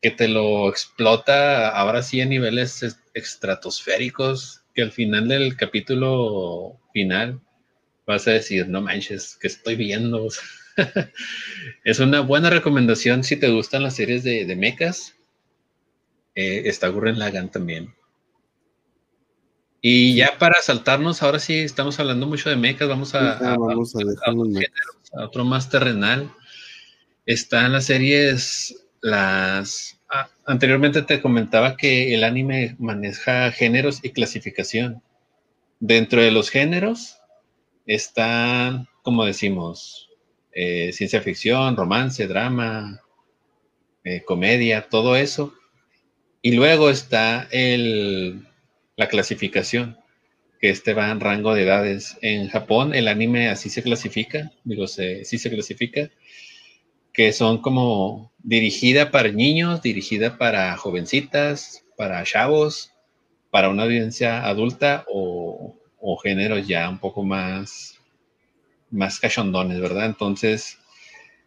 que 0.05 0.11
te 0.11 0.29
lo 0.29 0.69
explota 0.69 1.71
ahora 1.71 2.03
sí 2.03 2.21
a 2.21 2.27
niveles 2.27 2.85
estratosféricos, 3.15 4.61
que 4.75 4.83
al 4.83 4.93
final 4.93 5.29
del 5.29 5.57
capítulo 5.57 6.79
final 6.93 7.41
vas 8.07 8.27
a 8.29 8.33
decir, 8.33 8.69
no 8.69 8.81
manches, 8.81 9.37
que 9.41 9.47
estoy 9.47 9.77
viendo? 9.77 10.29
es 11.85 11.99
una 12.01 12.21
buena 12.21 12.51
recomendación 12.51 13.25
si 13.25 13.37
te 13.37 13.51
gustan 13.51 13.83
las 13.83 13.97
series 13.97 14.25
de, 14.25 14.45
de 14.45 14.57
mechas. 14.57 15.15
Eh, 16.35 16.63
está 16.67 16.89
Gurren 16.89 17.19
Lagan 17.19 17.51
también. 17.51 17.95
Y 19.81 20.17
ya 20.17 20.39
para 20.39 20.63
saltarnos, 20.63 21.23
ahora 21.23 21.39
sí 21.39 21.59
estamos 21.59 22.01
hablando 22.01 22.27
mucho 22.27 22.49
de 22.49 22.57
mechas, 22.57 22.89
vamos 22.89 23.15
a, 23.15 23.57
otro 25.13 25.45
más 25.45 25.69
terrenal. 25.69 26.33
Están 27.27 27.73
las 27.73 27.85
series, 27.85 28.87
las... 29.03 30.01
Ah, 30.09 30.31
anteriormente 30.47 31.03
te 31.03 31.21
comentaba 31.21 31.77
que 31.77 32.15
el 32.15 32.25
anime 32.25 32.77
maneja 32.79 33.51
géneros 33.53 34.01
y 34.03 34.11
clasificación. 34.11 35.03
Dentro 35.81 36.23
de 36.23 36.31
los 36.31 36.49
géneros 36.49 37.19
están, 37.87 38.89
como 39.03 39.25
decimos, 39.25 40.11
eh, 40.53 40.93
ciencia 40.93 41.21
ficción, 41.21 41.77
romance, 41.77 42.27
drama, 42.27 43.03
eh, 44.05 44.23
comedia, 44.25 44.89
todo 44.89 45.17
eso. 45.17 45.55
Y 46.43 46.53
luego 46.53 46.91
está 46.91 47.49
el, 47.51 48.47
la 48.97 49.09
clasificación, 49.09 49.99
que 50.61 50.71
este 50.71 50.95
va 50.95 51.11
en 51.11 51.21
rango 51.21 51.55
de 51.55 51.63
edades. 51.63 52.17
En 52.23 52.49
Japón 52.49 52.95
el 52.95 53.09
anime 53.09 53.49
así 53.49 53.71
se 53.71 53.83
clasifica, 53.83 54.53
digo, 54.65 54.87
se, 54.87 55.25
sí 55.25 55.39
se 55.39 55.51
clasifica, 55.51 56.11
que 57.13 57.33
son 57.33 57.63
como 57.63 58.33
dirigida 58.39 59.11
para 59.11 59.31
niños, 59.31 59.83
dirigida 59.83 60.37
para 60.37 60.77
jovencitas, 60.77 61.85
para 61.97 62.23
chavos, 62.25 62.93
para 63.51 63.69
una 63.69 63.85
audiencia 63.85 64.45
adulta 64.45 65.05
o, 65.09 65.77
o 66.07 66.19
géneros 66.19 66.69
ya 66.69 66.91
un 66.91 66.99
poco 66.99 67.23
más, 67.23 67.99
más 68.91 69.19
cachondones, 69.19 69.81
¿verdad? 69.81 70.05
Entonces, 70.05 70.79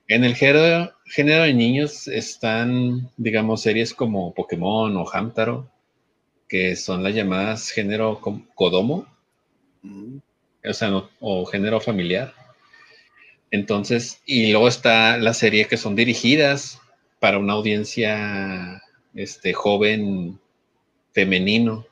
en 0.07 0.23
el 0.23 0.35
género, 0.35 0.91
género 1.05 1.43
de 1.43 1.53
niños 1.53 2.07
están, 2.07 3.11
digamos, 3.17 3.61
series 3.61 3.93
como 3.93 4.33
Pokémon 4.33 4.97
o 4.97 5.07
Hamtaro, 5.07 5.69
que 6.49 6.75
son 6.75 7.03
las 7.03 7.13
llamadas 7.13 7.69
género 7.69 8.19
Kodomo, 8.55 9.05
o 10.65 10.73
sea, 10.73 11.03
o 11.19 11.45
género 11.45 11.79
familiar. 11.79 12.33
Entonces, 13.51 14.23
y 14.25 14.51
luego 14.51 14.67
está 14.69 15.17
la 15.17 15.35
serie 15.35 15.67
que 15.67 15.77
son 15.77 15.95
dirigidas 15.95 16.81
para 17.19 17.37
una 17.37 17.53
audiencia 17.53 18.81
este, 19.13 19.53
joven 19.53 20.39
femenino. 21.13 21.85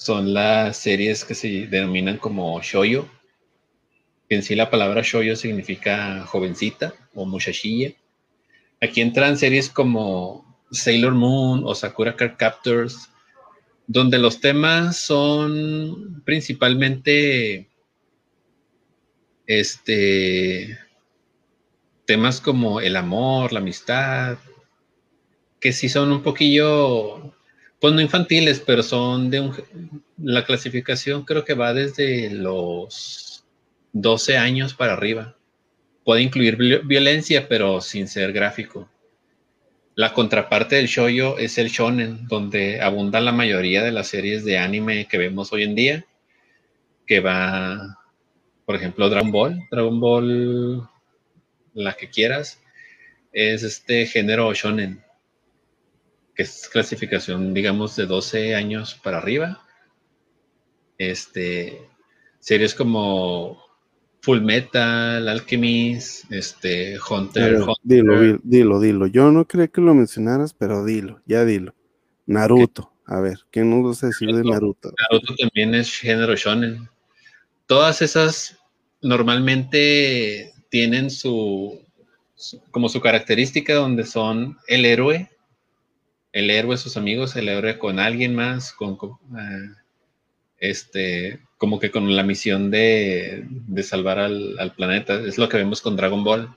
Son 0.00 0.32
las 0.32 0.78
series 0.78 1.26
que 1.26 1.34
se 1.34 1.66
denominan 1.66 2.16
como 2.16 2.58
shoyo. 2.62 3.06
En 4.30 4.42
sí 4.42 4.54
la 4.54 4.70
palabra 4.70 5.02
shoyo 5.02 5.36
significa 5.36 6.24
jovencita 6.24 6.94
o 7.12 7.26
muchachilla. 7.26 7.92
Aquí 8.80 9.02
entran 9.02 9.36
series 9.36 9.68
como 9.68 10.56
Sailor 10.70 11.12
Moon 11.12 11.64
o 11.66 11.74
Sakura 11.74 12.16
Card 12.16 12.38
Captors, 12.38 13.10
donde 13.86 14.18
los 14.18 14.40
temas 14.40 14.96
son 14.96 16.22
principalmente 16.24 17.68
este, 19.46 20.78
temas 22.06 22.40
como 22.40 22.80
el 22.80 22.96
amor, 22.96 23.52
la 23.52 23.60
amistad, 23.60 24.38
que 25.60 25.74
sí 25.74 25.90
son 25.90 26.10
un 26.10 26.22
poquillo, 26.22 27.34
pues 27.80 27.94
no 27.94 28.00
infantiles, 28.00 28.60
pero 28.60 28.82
son 28.82 29.30
de 29.30 29.40
un, 29.40 30.04
la 30.18 30.44
clasificación 30.44 31.24
creo 31.24 31.44
que 31.44 31.54
va 31.54 31.72
desde 31.72 32.30
los 32.30 33.44
12 33.92 34.36
años 34.36 34.74
para 34.74 34.92
arriba. 34.92 35.36
Puede 36.04 36.22
incluir 36.22 36.56
violencia, 36.84 37.48
pero 37.48 37.80
sin 37.80 38.08
ser 38.08 38.32
gráfico. 38.32 38.88
La 39.94 40.12
contraparte 40.12 40.76
del 40.76 40.86
shoyo 40.86 41.38
es 41.38 41.58
el 41.58 41.68
shonen, 41.68 42.26
donde 42.28 42.80
abunda 42.80 43.20
la 43.20 43.32
mayoría 43.32 43.82
de 43.82 43.92
las 43.92 44.08
series 44.08 44.44
de 44.44 44.58
anime 44.58 45.06
que 45.08 45.18
vemos 45.18 45.52
hoy 45.52 45.64
en 45.64 45.74
día, 45.74 46.06
que 47.06 47.20
va 47.20 48.00
por 48.70 48.76
ejemplo, 48.76 49.10
Dragon 49.10 49.32
Ball, 49.32 49.66
Dragon 49.68 49.98
Ball, 49.98 50.88
la 51.74 51.94
que 51.94 52.08
quieras, 52.08 52.62
es 53.32 53.64
este 53.64 54.06
género 54.06 54.54
shonen, 54.54 55.02
que 56.34 56.42
es 56.42 56.68
clasificación, 56.72 57.54
digamos, 57.54 57.96
de 57.96 58.06
12 58.06 58.54
años 58.54 58.98
para 59.02 59.18
arriba. 59.18 59.62
Este, 60.98 61.88
series 62.38 62.74
como 62.74 63.58
Full 64.22 64.40
Metal, 64.40 65.26
Alchemist, 65.28 66.30
este, 66.30 66.98
Hunter, 66.98 67.56
Hunter. 67.56 67.76
Dilo, 67.82 68.38
dilo, 68.42 68.80
dilo. 68.80 69.06
Yo 69.06 69.30
no 69.32 69.46
creía 69.46 69.68
que 69.68 69.80
lo 69.80 69.94
mencionaras, 69.94 70.52
pero 70.54 70.84
dilo, 70.84 71.22
ya 71.26 71.44
dilo. 71.44 71.74
Naruto. 72.26 72.92
A 73.06 73.18
ver, 73.20 73.40
¿qué 73.50 73.64
nos 73.64 73.84
vas 73.84 74.04
a 74.04 74.06
decir 74.08 74.28
de 74.32 74.44
Naruto? 74.44 74.92
Naruto 75.10 75.34
también 75.36 75.74
es 75.74 75.98
género 75.98 76.36
shonen. 76.36 76.88
Todas 77.66 78.02
esas 78.02 78.56
normalmente 79.02 80.52
tienen 80.68 81.10
su, 81.10 81.80
como 82.70 82.88
su 82.88 83.00
característica 83.00 83.74
donde 83.74 84.04
son 84.04 84.58
el 84.68 84.84
héroe, 84.84 85.28
el 86.32 86.50
héroe, 86.50 86.76
sus 86.76 86.96
amigos, 86.96 87.36
el 87.36 87.48
héroe 87.48 87.78
con 87.78 87.98
alguien 87.98 88.34
más, 88.34 88.72
con, 88.72 88.98
eh, 89.38 89.70
este, 90.58 91.40
como 91.58 91.80
que 91.80 91.90
con 91.90 92.14
la 92.14 92.22
misión 92.22 92.70
de, 92.70 93.46
salvar 93.82 94.18
al, 94.18 94.72
planeta. 94.76 95.14
Es 95.14 95.38
lo 95.38 95.48
que 95.48 95.56
vemos 95.56 95.80
con 95.82 95.96
Dragon 95.96 96.22
Ball. 96.22 96.56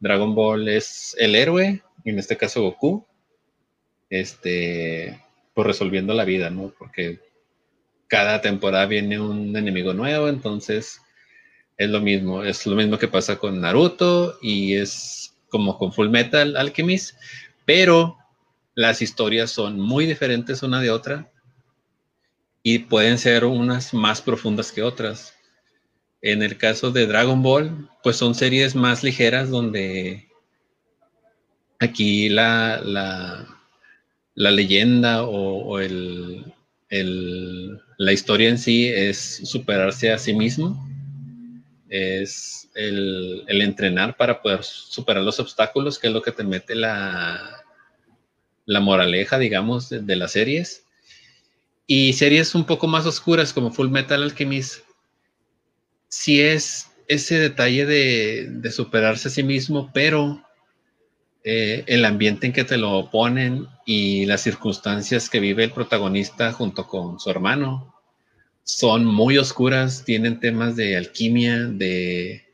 Dragon 0.00 0.34
Ball 0.34 0.68
es 0.68 1.16
el 1.18 1.34
héroe, 1.34 1.82
en 2.04 2.18
este 2.18 2.36
caso 2.36 2.62
Goku, 2.62 3.06
este, 4.10 5.20
por 5.54 5.64
pues 5.64 5.66
resolviendo 5.68 6.12
la 6.12 6.24
vida, 6.24 6.50
¿no? 6.50 6.72
Porque 6.78 7.20
cada 8.08 8.40
temporada 8.40 8.86
viene 8.86 9.18
un 9.18 9.56
enemigo 9.56 9.94
nuevo, 9.94 10.28
entonces 10.28 11.00
es 11.78 11.88
lo 11.88 12.00
mismo, 12.00 12.42
es 12.44 12.66
lo 12.66 12.76
mismo 12.76 12.98
que 12.98 13.08
pasa 13.08 13.38
con 13.38 13.60
Naruto 13.60 14.38
y 14.42 14.74
es 14.74 15.34
como 15.48 15.78
con 15.78 15.92
Full 15.92 16.08
Metal 16.08 16.56
Alchemist, 16.56 17.16
pero 17.64 18.18
las 18.74 19.02
historias 19.02 19.50
son 19.50 19.78
muy 19.78 20.06
diferentes 20.06 20.62
una 20.62 20.80
de 20.80 20.90
otra 20.90 21.30
y 22.62 22.80
pueden 22.80 23.18
ser 23.18 23.44
unas 23.44 23.92
más 23.92 24.20
profundas 24.22 24.72
que 24.72 24.82
otras. 24.82 25.34
En 26.20 26.42
el 26.42 26.56
caso 26.56 26.90
de 26.90 27.06
Dragon 27.06 27.42
Ball, 27.42 27.90
pues 28.02 28.16
son 28.16 28.34
series 28.34 28.74
más 28.74 29.02
ligeras 29.02 29.50
donde 29.50 30.28
aquí 31.80 32.28
la, 32.28 32.80
la, 32.80 33.48
leyenda 34.34 35.24
o, 35.24 35.80
el, 35.80 36.44
la 37.98 38.12
historia 38.12 38.48
en 38.48 38.58
sí 38.58 38.86
es 38.86 39.40
superarse 39.44 40.12
a 40.12 40.18
sí 40.18 40.32
mismo 40.32 40.88
es 41.92 42.70
el, 42.74 43.44
entrenar 43.48 44.16
para 44.16 44.40
poder 44.40 44.64
superar 44.64 45.22
los 45.22 45.38
obstáculos, 45.38 45.98
que 45.98 46.06
es 46.06 46.12
lo 46.12 46.22
que 46.22 46.32
te 46.32 46.42
mete 46.42 46.74
la, 46.74 47.61
la 48.66 48.80
moraleja, 48.80 49.38
digamos, 49.38 49.88
de, 49.90 50.16
las 50.16 50.32
series. 50.32 50.84
Y 51.86 52.12
series 52.14 52.54
un 52.54 52.64
poco 52.64 52.86
más 52.86 53.06
oscuras 53.06 53.52
como 53.52 53.72
Full 53.72 53.88
Metal 53.88 54.22
Alchemist, 54.22 54.84
sí 56.08 56.40
es 56.40 56.90
ese 57.08 57.38
detalle 57.38 57.86
de, 57.86 58.70
superarse 58.70 59.28
a 59.28 59.30
sí 59.30 59.42
mismo, 59.42 59.90
pero 59.92 60.42
eh, 61.44 61.84
el 61.86 62.04
ambiente 62.04 62.46
en 62.46 62.52
que 62.52 62.64
te 62.64 62.76
lo 62.76 63.10
ponen 63.10 63.66
y 63.84 64.26
las 64.26 64.42
circunstancias 64.42 65.28
que 65.28 65.40
vive 65.40 65.64
el 65.64 65.72
protagonista 65.72 66.52
junto 66.52 66.86
con 66.86 67.18
su 67.18 67.30
hermano 67.30 67.92
son 68.64 69.04
muy 69.04 69.38
oscuras, 69.38 70.04
tienen 70.04 70.40
temas 70.40 70.76
de 70.76 70.96
alquimia, 70.96 71.66
de, 71.66 72.44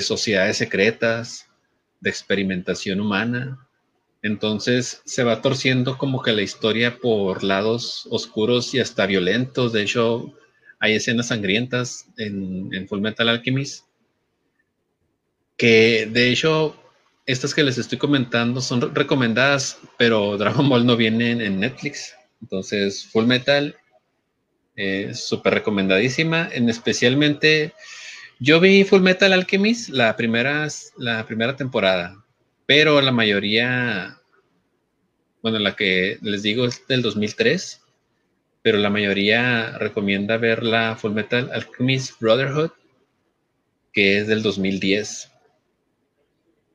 sociedades 0.00 0.56
secretas, 0.56 1.46
de 2.00 2.10
experimentación 2.10 3.00
humana. 3.00 3.63
Entonces 4.24 5.02
se 5.04 5.22
va 5.22 5.42
torciendo 5.42 5.98
como 5.98 6.22
que 6.22 6.32
la 6.32 6.40
historia 6.40 6.96
por 6.96 7.44
lados 7.44 8.08
oscuros 8.10 8.72
y 8.72 8.80
hasta 8.80 9.04
violentos. 9.04 9.74
De 9.74 9.82
hecho, 9.82 10.32
hay 10.80 10.94
escenas 10.94 11.28
sangrientas 11.28 12.06
en, 12.16 12.88
Full 12.88 13.02
Metal 13.02 13.28
Alchemist. 13.28 13.84
Que 15.58 16.08
de 16.10 16.30
hecho, 16.30 16.74
estas 17.26 17.54
que 17.54 17.64
les 17.64 17.76
estoy 17.76 17.98
comentando 17.98 18.62
son 18.62 18.94
recomendadas, 18.94 19.78
pero 19.98 20.38
Dragon 20.38 20.70
Ball 20.70 20.86
no 20.86 20.96
viene 20.96 21.32
en 21.32 21.60
Netflix. 21.60 22.14
Entonces, 22.40 23.06
Full 23.12 23.26
Metal 23.26 23.76
eh, 24.74 25.12
Súper 25.12 25.52
recomendadísima. 25.52 26.48
En 26.50 26.70
especialmente, 26.70 27.74
yo 28.40 28.58
vi 28.58 28.84
Full 28.84 29.02
Metal 29.02 29.34
Alchemist 29.34 29.90
la 29.90 30.16
primera, 30.16 30.66
la 30.96 31.26
primera 31.26 31.56
temporada, 31.56 32.23
pero 32.66 33.00
la 33.00 33.12
mayoría, 33.12 34.18
bueno, 35.42 35.58
la 35.58 35.76
que 35.76 36.18
les 36.22 36.42
digo 36.42 36.64
es 36.66 36.86
del 36.86 37.02
2003, 37.02 37.82
pero 38.62 38.78
la 38.78 38.90
mayoría 38.90 39.76
recomienda 39.78 40.36
ver 40.38 40.62
la 40.62 40.96
Full 40.96 41.12
Metal 41.12 41.50
Alchemist 41.52 42.20
Brotherhood, 42.20 42.70
que 43.92 44.18
es 44.18 44.26
del 44.26 44.42
2010. 44.42 45.30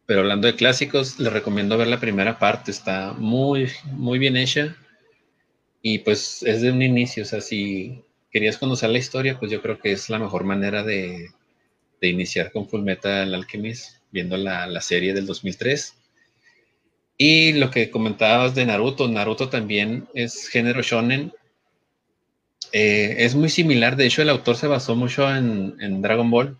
pero 0.05 0.21
hablando 0.21 0.47
de 0.47 0.55
clásicos, 0.55 1.19
les 1.19 1.31
recomiendo 1.31 1.77
ver 1.77 1.87
la 1.87 1.99
primera 1.99 2.39
parte, 2.39 2.71
está 2.71 3.13
muy, 3.13 3.69
muy 3.85 4.17
bien 4.19 4.37
hecha 4.37 4.75
y 5.81 5.99
pues 5.99 6.43
es 6.43 6.61
de 6.61 6.71
un 6.71 6.81
inicio, 6.81 7.23
o 7.23 7.25
sea, 7.25 7.41
si 7.41 8.03
querías 8.31 8.57
conocer 8.57 8.89
la 8.89 8.97
historia, 8.97 9.39
pues 9.39 9.51
yo 9.51 9.61
creo 9.61 9.79
que 9.79 9.91
es 9.91 10.09
la 10.09 10.19
mejor 10.19 10.43
manera 10.43 10.83
de, 10.83 11.29
iniciar 12.01 12.51
con 12.51 12.67
Full 12.67 12.81
Metal 12.81 13.33
Alchemist, 13.33 13.98
viendo 14.11 14.37
la, 14.37 14.81
serie 14.81 15.13
del 15.13 15.25
2003. 15.25 15.95
Y 17.17 17.53
lo 17.53 17.69
que 17.69 17.89
comentabas 17.89 18.55
de 18.55 18.65
Naruto, 18.65 19.07
Naruto 19.07 19.49
también 19.49 20.07
es 20.13 20.47
género 20.47 20.81
shonen. 20.81 21.33
Eh, 22.71 23.15
es 23.19 23.35
muy 23.35 23.49
similar, 23.49 23.95
de 23.95 24.05
hecho 24.05 24.21
el 24.21 24.29
autor 24.29 24.55
se 24.55 24.67
basó 24.67 24.95
mucho 24.95 25.29
en, 25.33 25.75
en 25.79 26.01
Dragon 26.01 26.29
Ball. 26.29 26.57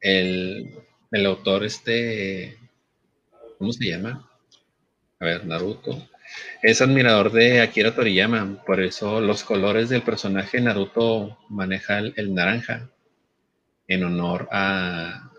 El, 0.00 0.74
el 1.12 1.26
autor 1.26 1.64
este, 1.64 2.58
¿cómo 3.58 3.72
se 3.72 3.86
llama? 3.86 4.28
A 5.20 5.24
ver, 5.24 5.46
Naruto. 5.46 6.08
Es 6.62 6.80
admirador 6.80 7.32
de 7.32 7.60
Akira 7.60 7.94
Toriyama, 7.94 8.62
por 8.64 8.80
eso 8.80 9.20
los 9.20 9.44
colores 9.44 9.88
del 9.88 10.02
personaje 10.02 10.60
Naruto 10.60 11.38
maneja 11.48 11.98
el, 11.98 12.34
naranja 12.34 12.88
en 13.88 14.04
honor 14.04 14.48
a, 14.50 15.31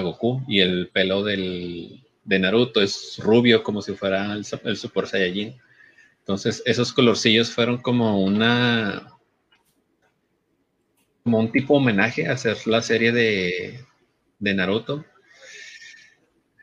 Goku 0.00 0.42
y 0.48 0.60
el 0.60 0.88
pelo 0.88 1.22
del, 1.22 2.02
de 2.24 2.38
Naruto 2.38 2.80
es 2.80 3.18
rubio 3.18 3.62
como 3.62 3.82
si 3.82 3.94
fuera 3.94 4.32
el, 4.32 4.44
Super 4.44 5.06
Saiyajin. 5.06 5.54
Entonces 6.20 6.62
esos 6.66 6.92
colorcillos 6.92 7.50
fueron 7.50 7.78
como 7.78 8.22
una 8.22 9.08
como 11.24 11.38
un 11.38 11.52
tipo 11.52 11.74
homenaje 11.74 12.26
a 12.26 12.32
hacer 12.32 12.56
la 12.66 12.82
serie 12.82 13.12
de, 13.12 13.84
de 14.40 14.54
Naruto 14.54 15.04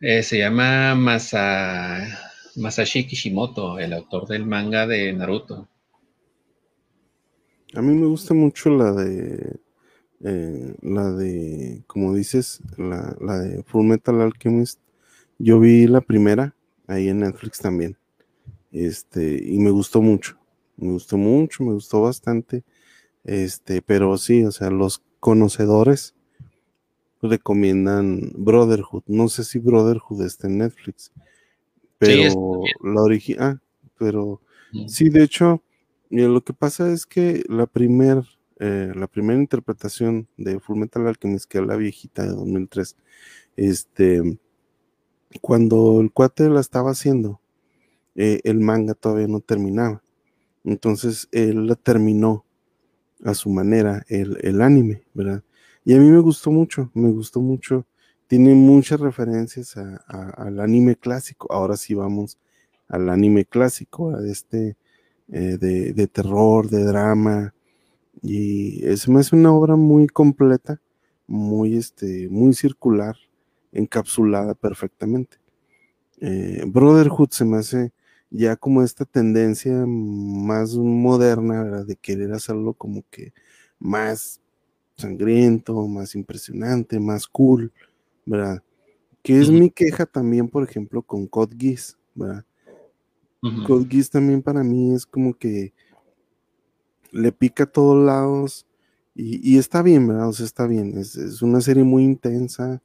eh, 0.01 0.23
se 0.23 0.37
llama 0.37 0.95
Masashi 2.55 3.05
Kishimoto, 3.05 3.79
el 3.79 3.91
autor 3.91 4.27
del 4.27 4.45
manga 4.45 4.87
de 4.87 5.11
Naruto. 5.11 5.67
A 7.73 7.81
mí 7.81 7.93
me 7.93 8.07
gusta 8.07 8.33
mucho 8.33 8.69
la 8.69 8.93
de, 8.93 9.59
eh, 10.23 10.75
la 10.81 11.11
de, 11.11 11.83
como 11.87 12.13
dices, 12.13 12.61
la, 12.77 13.15
la 13.21 13.39
de 13.39 13.63
Full 13.63 13.85
Metal 13.85 14.21
Alchemist. 14.21 14.79
Yo 15.37 15.59
vi 15.59 15.87
la 15.87 16.01
primera 16.01 16.55
ahí 16.87 17.07
en 17.09 17.19
Netflix 17.19 17.59
también. 17.59 17.97
Este, 18.71 19.41
y 19.43 19.57
me 19.59 19.71
gustó 19.71 20.01
mucho. 20.01 20.37
Me 20.77 20.91
gustó 20.91 21.17
mucho, 21.17 21.63
me 21.63 21.73
gustó 21.73 22.01
bastante. 22.01 22.63
Este, 23.23 23.81
pero 23.81 24.17
sí, 24.17 24.43
o 24.43 24.51
sea, 24.51 24.69
los 24.69 25.01
conocedores 25.19 26.15
recomiendan 27.21 28.31
Brotherhood. 28.35 29.03
No 29.07 29.27
sé 29.27 29.43
si 29.43 29.59
Brotherhood 29.59 30.25
está 30.25 30.47
en 30.47 30.59
Netflix, 30.59 31.11
pero 31.97 32.63
la 32.81 33.01
original, 33.01 33.59
ah, 33.61 33.89
pero 33.97 34.41
sí, 34.87 35.09
de 35.09 35.23
hecho, 35.23 35.61
lo 36.09 36.41
que 36.43 36.53
pasa 36.53 36.91
es 36.91 37.05
que 37.05 37.43
la 37.49 37.65
primera 37.65 38.23
eh, 38.59 38.91
la 38.95 39.07
primera 39.07 39.39
interpretación 39.39 40.27
de 40.37 40.59
Fullmetal 40.59 41.07
Alchemist, 41.07 41.49
que 41.49 41.59
es 41.59 41.65
la 41.65 41.75
viejita 41.75 42.23
de 42.23 42.29
2003, 42.29 42.95
este, 43.55 44.39
cuando 45.41 46.01
el 46.01 46.11
cuate 46.11 46.49
la 46.49 46.59
estaba 46.59 46.91
haciendo, 46.91 47.39
eh, 48.15 48.41
el 48.43 48.59
manga 48.59 48.93
todavía 48.93 49.27
no 49.27 49.39
terminaba. 49.39 50.03
Entonces 50.63 51.27
él 51.31 51.67
la 51.67 51.75
terminó 51.75 52.45
a 53.23 53.33
su 53.33 53.49
manera, 53.49 54.05
el, 54.07 54.37
el 54.41 54.61
anime, 54.61 55.03
¿verdad? 55.13 55.43
Y 55.85 55.93
a 55.95 55.97
mí 55.99 56.09
me 56.09 56.19
gustó 56.19 56.51
mucho, 56.51 56.91
me 56.93 57.09
gustó 57.09 57.41
mucho. 57.41 57.85
Tiene 58.27 58.53
muchas 58.53 58.99
referencias 58.99 59.75
al 59.75 60.59
anime 60.59 60.95
clásico. 60.95 61.51
Ahora 61.51 61.77
sí 61.77 61.95
vamos 61.95 62.37
al 62.87 63.09
anime 63.09 63.45
clásico, 63.45 64.15
a 64.15 64.23
este 64.27 64.77
eh, 65.31 65.57
de, 65.57 66.07
terror, 66.07 66.69
de 66.69 66.83
drama. 66.83 67.53
Y 68.21 68.85
es, 68.85 69.07
me 69.07 69.19
hace 69.19 69.35
una 69.35 69.53
obra 69.53 69.75
muy 69.75 70.07
completa, 70.07 70.81
muy, 71.27 71.77
este, 71.77 72.27
muy 72.29 72.53
circular, 72.53 73.15
encapsulada 73.71 74.53
perfectamente. 74.53 75.37
Eh, 76.19 76.63
Brotherhood 76.67 77.29
se 77.31 77.45
me 77.45 77.57
hace 77.57 77.91
ya 78.29 78.55
como 78.55 78.83
esta 78.83 79.05
tendencia 79.05 79.85
más 79.85 80.75
moderna 80.75 81.83
de 81.83 81.95
querer 81.95 82.33
hacerlo 82.33 82.73
como 82.73 83.03
que 83.09 83.33
más 83.79 84.41
sangriento, 84.97 85.87
más 85.87 86.13
impresionante, 86.15 86.99
más 86.99 87.27
cool, 87.27 87.71
¿verdad? 88.25 88.61
Que 89.23 89.39
es 89.39 89.49
mi 89.49 89.69
queja 89.69 90.05
también, 90.05 90.47
por 90.47 90.63
ejemplo, 90.63 91.01
con 91.01 91.25
Code 91.27 91.55
Geass, 91.57 91.97
¿verdad? 92.13 92.45
Code 93.65 93.87
Geass 93.89 94.09
también 94.09 94.41
para 94.41 94.63
mí 94.63 94.93
es 94.93 95.05
como 95.05 95.33
que 95.33 95.73
le 97.11 97.31
pica 97.31 97.63
a 97.63 97.71
todos 97.71 98.03
lados 98.03 98.65
y, 99.15 99.57
está 99.57 99.81
bien, 99.81 100.07
¿verdad? 100.07 100.29
O 100.29 100.33
sea, 100.33 100.45
está 100.45 100.65
bien, 100.65 100.97
es, 100.97 101.41
una 101.41 101.59
serie 101.59 101.83
muy 101.83 102.03
intensa, 102.03 102.81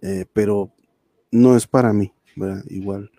eh, 0.00 0.26
pero 0.32 0.70
no 1.32 1.56
es 1.56 1.66
para 1.66 1.92
mí, 1.92 2.12
¿verdad? 2.36 2.62
Igual, 2.68 3.10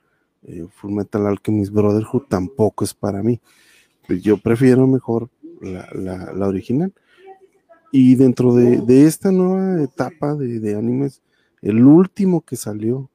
eh, 0.44 0.66
Full 0.72 0.94
Metal 0.94 1.28
Alchemist 1.28 1.74
Brotherhood 1.74 2.24
tampoco 2.30 2.86
es 2.86 2.94
para 2.94 3.22
mí. 3.22 3.42
Yo 4.08 4.38
prefiero 4.38 4.88
mejor 4.88 5.30
la 5.62 6.48
original. 6.48 6.94
Y 7.96 8.16
dentro 8.16 8.56
de, 8.56 9.06
esta 9.06 9.32
nueva 9.32 9.84
etapa 9.84 10.34
de, 10.34 10.76
animes, 10.76 11.22
el 11.62 11.86
último 11.86 12.42
que 12.42 12.56
salió 12.56 13.12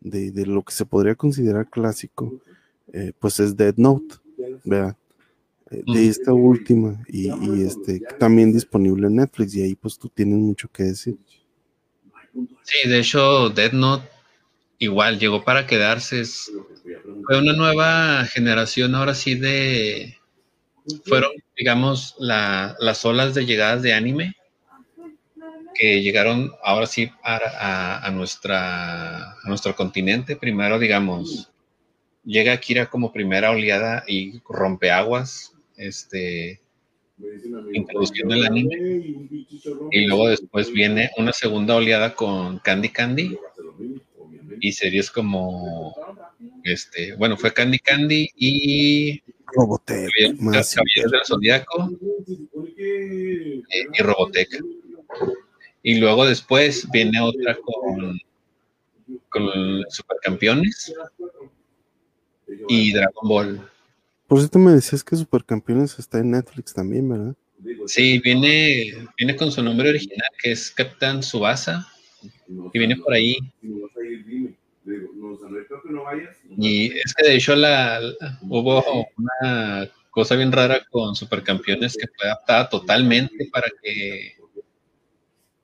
de, 0.00 0.46
lo 0.46 0.62
que 0.62 0.72
se 0.72 0.86
podría 0.86 1.16
considerar 1.16 1.68
clásico, 1.68 2.32
eh, 2.92 3.12
pues 3.18 3.40
es 3.40 3.56
Dead 3.56 3.74
Note, 3.76 4.14
¿verdad? 4.64 4.96
De 5.70 6.08
esta 6.08 6.32
última 6.32 7.00
y, 7.06 7.30
este 7.62 8.00
también 8.18 8.52
disponible 8.52 9.06
en 9.06 9.16
Netflix 9.16 9.54
y 9.54 9.62
ahí 9.62 9.74
pues 9.76 9.96
tú 9.96 10.08
tienes 10.08 10.38
mucho 10.38 10.68
que 10.68 10.82
decir. 10.82 11.16
Sí, 12.62 12.88
de 12.88 12.98
hecho 12.98 13.50
Dead 13.50 13.72
Note 13.72 14.08
igual 14.78 15.20
llegó 15.20 15.44
para 15.44 15.66
quedarse, 15.66 16.24
fue 16.24 17.38
una 17.38 17.52
nueva 17.52 18.24
generación 18.24 18.94
ahora 18.94 19.14
sí 19.14 19.34
de, 19.36 20.16
fueron, 21.04 21.32
digamos, 21.56 22.16
las 22.18 23.04
olas 23.04 23.34
de 23.34 23.46
llegadas 23.46 23.82
de 23.82 23.92
anime 23.92 24.34
que 25.74 26.02
llegaron 26.02 26.52
ahora 26.62 26.86
sí 26.86 27.10
a, 27.22 28.10
nuestra, 28.12 29.32
a 29.32 29.48
nuestro 29.48 29.74
continente. 29.74 30.36
Primero, 30.36 30.78
digamos, 30.78 31.50
llega 32.24 32.52
Akira 32.52 32.86
como 32.90 33.12
primera 33.12 33.50
oleada 33.50 34.04
y 34.06 34.40
rompe 34.48 34.90
aguas, 34.90 35.54
este, 35.80 36.60
introduciendo 37.72 38.34
el 38.34 38.44
anime. 38.44 38.76
Y 39.90 40.06
luego 40.06 40.28
después 40.28 40.70
viene 40.72 41.10
una 41.16 41.32
segunda 41.32 41.76
oleada 41.76 42.14
con 42.14 42.58
Candy 42.58 42.90
Candy 42.90 43.38
y 44.60 44.72
series 44.72 45.10
como, 45.10 45.94
este, 46.64 47.14
bueno, 47.16 47.36
fue 47.36 47.52
Candy 47.52 47.78
Candy 47.78 48.28
y 48.36 49.22
Robotech. 49.54 50.10
Caballero 50.38 51.10
del 51.10 51.24
Zodíaco 51.26 51.90
eh, 52.76 53.62
y 53.92 54.02
Robotech. 54.02 54.62
Y 55.82 55.98
luego 55.98 56.26
después 56.26 56.86
viene 56.92 57.20
otra 57.20 57.56
con, 57.56 58.20
con 59.30 59.84
Supercampeones 59.88 60.92
y 62.68 62.92
Dragon 62.92 63.28
Ball. 63.28 63.70
Por 64.30 64.38
cierto, 64.38 64.60
me 64.60 64.70
decías 64.70 65.02
que 65.02 65.16
Supercampeones 65.16 65.98
está 65.98 66.20
en 66.20 66.30
Netflix 66.30 66.72
también, 66.72 67.08
¿verdad? 67.08 67.34
Sí, 67.86 68.20
viene, 68.20 69.08
viene 69.18 69.34
con 69.34 69.50
su 69.50 69.60
nombre 69.60 69.88
original, 69.88 70.28
que 70.40 70.52
es 70.52 70.70
Captain 70.70 71.20
Subasa, 71.20 71.84
y 72.72 72.78
viene 72.78 72.94
por 72.94 73.12
ahí. 73.12 73.38
Y 76.56 76.92
es 76.96 77.12
que 77.12 77.26
de 77.26 77.34
hecho 77.34 77.56
la, 77.56 77.98
hubo 78.42 79.08
una 79.16 79.90
cosa 80.10 80.36
bien 80.36 80.52
rara 80.52 80.80
con 80.92 81.16
Supercampeones 81.16 81.96
que 81.96 82.06
fue 82.16 82.28
adaptada 82.28 82.68
totalmente 82.68 83.48
para 83.50 83.66
que 83.82 84.36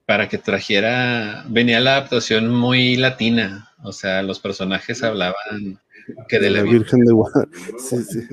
para 0.06 0.28
que 0.28 0.38
trajera, 0.38 1.44
venía 1.48 1.78
la 1.78 1.98
adaptación 1.98 2.48
muy 2.52 2.96
latina, 2.96 3.72
o 3.84 3.92
sea, 3.92 4.24
los 4.24 4.40
personajes 4.40 5.04
hablaban 5.04 5.80
que 6.28 6.40
de 6.40 6.50
la, 6.50 6.62
Virgen 6.62 7.04
de 7.04 7.12
Guadalupe. 7.12 7.58
Sí, 7.78 8.02
sí. 8.02 8.28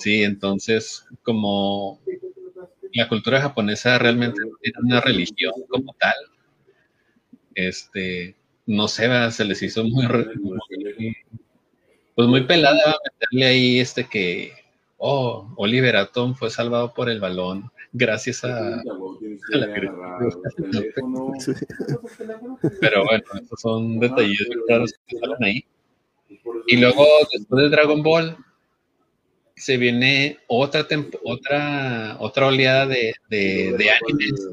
Sí, 0.00 0.22
entonces 0.22 1.06
como 1.22 2.00
la 2.92 3.08
cultura 3.08 3.40
japonesa 3.40 3.98
realmente 3.98 4.40
tiene 4.62 4.78
una 4.82 5.00
religión 5.00 5.54
como 5.68 5.94
tal, 5.98 6.14
este, 7.54 8.34
no 8.66 8.88
sé, 8.88 9.08
se 9.30 9.44
les 9.44 9.62
hizo 9.62 9.84
muy, 9.84 10.06
pues 12.14 12.28
muy 12.28 12.44
pelada 12.44 12.96
meterle 13.04 13.46
ahí 13.46 13.80
este 13.80 14.08
que, 14.08 14.52
oh, 14.98 15.52
Oliver 15.56 15.96
Atom 15.96 16.34
fue 16.34 16.50
salvado 16.50 16.94
por 16.94 17.08
el 17.08 17.20
balón 17.20 17.70
gracias 17.92 18.44
a, 18.44 18.82
Pero 22.80 23.04
bueno, 23.04 23.24
estos 23.40 23.60
son 23.60 23.98
detalles 23.98 24.48
claros 24.66 24.94
que 25.06 25.18
salen 25.18 25.42
ahí. 25.42 25.64
Y 26.68 26.76
luego, 26.76 27.04
después 27.32 27.64
de 27.64 27.70
Dragon 27.70 28.02
Ball, 28.02 28.36
se 29.60 29.76
viene 29.76 30.38
otra 30.46 30.86
otra 31.22 32.16
otra 32.18 32.46
oleada 32.46 32.86
de, 32.86 33.12
de, 33.28 33.90
animes 33.90 34.48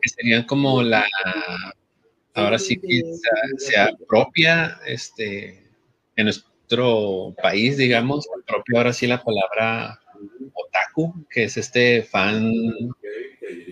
que 0.00 0.08
serían 0.08 0.44
como 0.44 0.82
la 0.82 1.04
ahora 2.34 2.58
sí 2.58 2.76
que 2.76 3.02
se, 3.58 3.76
apropia 3.76 4.78
este 4.86 5.68
en 6.14 6.24
nuestro 6.24 7.34
país 7.42 7.76
digamos 7.76 8.28
apropia 8.40 8.78
ahora 8.78 8.92
sí 8.92 9.08
la 9.08 9.22
palabra 9.22 10.00
otaku 10.54 11.26
que 11.28 11.44
es 11.44 11.56
este 11.56 12.02
fan 12.04 12.52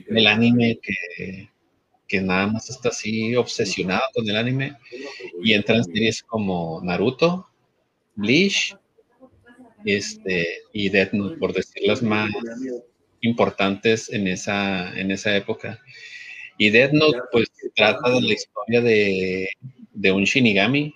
del 0.09 0.27
anime 0.27 0.81
que, 0.83 1.49
que 2.09 2.21
nada 2.21 2.49
más 2.49 2.69
está 2.69 2.89
así 2.89 3.37
obsesionado 3.37 4.03
con 4.13 4.29
el 4.29 4.37
anime 4.37 4.77
y 5.41 5.53
entra 5.53 5.77
en 5.77 5.85
series 5.85 6.25
como 6.25 6.81
Naruto 6.83 7.47
Bleach 8.17 8.77
este, 9.94 10.62
y 10.73 10.89
Death 10.89 11.12
Note, 11.12 11.36
por 11.39 11.52
decir 11.52 11.82
las 11.86 12.02
más 12.02 12.31
importantes 13.20 14.12
en 14.12 14.28
esa, 14.28 14.98
en 14.98 15.10
esa 15.10 15.36
época. 15.36 15.81
Y 16.56 16.70
Death 16.70 16.93
Note, 16.93 17.19
pues, 17.32 17.48
trata 17.74 18.10
de 18.10 18.20
la 18.20 18.32
historia 18.32 18.81
de, 18.81 19.48
de 19.93 20.12
un 20.12 20.24
Shinigami 20.24 20.94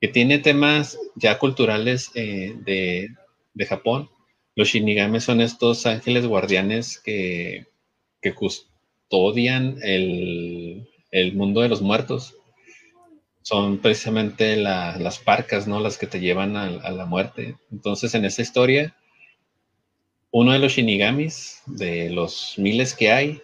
que 0.00 0.08
tiene 0.08 0.38
temas 0.38 0.98
ya 1.14 1.38
culturales 1.38 2.10
eh, 2.14 2.54
de, 2.64 3.08
de, 3.54 3.66
Japón. 3.66 4.10
Los 4.56 4.68
Shinigami 4.68 5.20
son 5.20 5.40
estos 5.40 5.86
ángeles 5.86 6.26
guardianes 6.26 6.98
que, 6.98 7.66
que 8.20 8.34
custodian 8.34 9.78
el, 9.82 10.88
el 11.12 11.34
mundo 11.34 11.60
de 11.60 11.68
los 11.68 11.82
muertos 11.82 12.34
son 13.42 13.78
precisamente 13.78 14.56
las 14.56 15.18
parcas, 15.18 15.66
¿no? 15.66 15.80
Las 15.80 15.98
que 15.98 16.06
te 16.06 16.20
llevan 16.20 16.56
a, 16.56 16.90
la 16.90 17.06
muerte. 17.06 17.56
Entonces, 17.70 18.14
en 18.14 18.24
esa 18.24 18.42
historia, 18.42 18.96
uno 20.30 20.52
de 20.52 20.58
los 20.58 20.72
shinigamis, 20.72 21.62
de 21.66 22.10
los 22.10 22.54
miles 22.56 22.94
que 22.94 23.12
hay, 23.12 23.42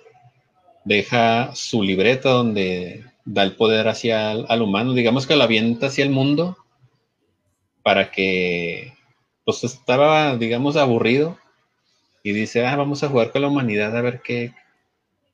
deja 0.84 1.54
su 1.54 1.82
libreta 1.82 2.30
donde 2.30 3.04
da 3.24 3.42
el 3.42 3.56
poder 3.56 3.88
hacia 3.88 4.30
al, 4.30 4.62
humano, 4.62 4.94
digamos 4.94 5.26
que 5.26 5.36
lo 5.36 5.44
avienta 5.44 5.88
hacia 5.88 6.04
el 6.04 6.10
mundo 6.10 6.56
para 7.82 8.10
que, 8.10 8.94
pues 9.44 9.64
estaba, 9.64 10.36
digamos, 10.36 10.76
aburrido 10.76 11.38
y 12.22 12.32
dice, 12.32 12.64
ah, 12.66 12.76
vamos 12.76 13.02
a 13.02 13.08
jugar 13.08 13.32
con 13.32 13.42
la 13.42 13.48
humanidad 13.48 13.96
a 13.96 14.00
ver 14.00 14.22
qué, 14.22 14.52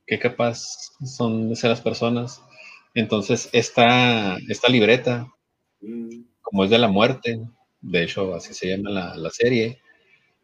qué 0.06 0.18
capaz 0.18 0.92
son 1.04 1.50
de 1.50 1.56
ser 1.56 1.70
las 1.70 1.80
personas. 1.80 2.42
Entonces, 2.94 3.48
esta, 3.52 4.38
esta 4.48 4.68
libreta, 4.68 5.26
como 6.40 6.64
es 6.64 6.70
de 6.70 6.78
la 6.78 6.88
muerte, 6.88 7.40
de 7.80 8.02
hecho 8.04 8.34
así 8.34 8.54
se 8.54 8.68
llama 8.68 8.90
la, 8.90 9.30
serie, 9.30 9.80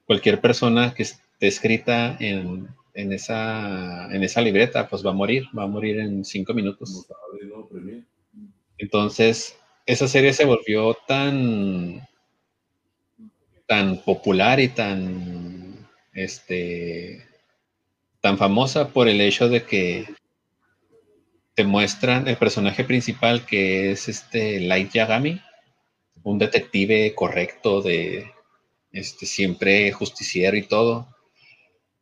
cualquier 0.05 0.41
persona 0.41 0.93
que 0.93 1.05
esté 1.05 1.47
escrita 1.47 2.17
en, 2.19 2.69
esa, 2.95 4.13
en 4.13 4.25
esa 4.25 4.41
libreta, 4.41 4.89
pues 4.89 5.07
va 5.07 5.11
a 5.11 5.15
morir, 5.15 5.45
va 5.57 5.63
a 5.63 5.69
morir 5.69 6.01
en 6.01 6.25
cinco 6.25 6.53
minutos. 6.53 7.07
Entonces, 8.79 9.57
esa 9.87 10.09
serie 10.09 10.33
se 10.33 10.45
volvió 10.45 10.95
tan, 11.07 12.07
tan 13.67 14.03
popular 14.03 14.59
y 14.59 14.69
tan, 14.69 15.89
este, 16.13 17.25
tan 18.21 18.37
famosa 18.37 18.89
por 18.89 19.09
el 19.09 19.21
hecho 19.21 19.49
de 19.49 19.63
que 19.63 20.07
te 21.55 21.65
muestran 21.65 22.29
el 22.29 22.37
personaje 22.37 22.85
principal 22.85 23.45
que 23.45 23.91
es 23.91 24.09
este 24.09 24.61
Light 24.61 24.93
Yagami, 24.93 25.41
un 26.23 26.39
detective 26.39 27.15
correcto 27.15 27.83
de 27.83 28.31
este 28.93 29.27
siempre 29.27 29.91
justiciero 29.93 30.57
y 30.57 30.63
todo. 30.63 31.09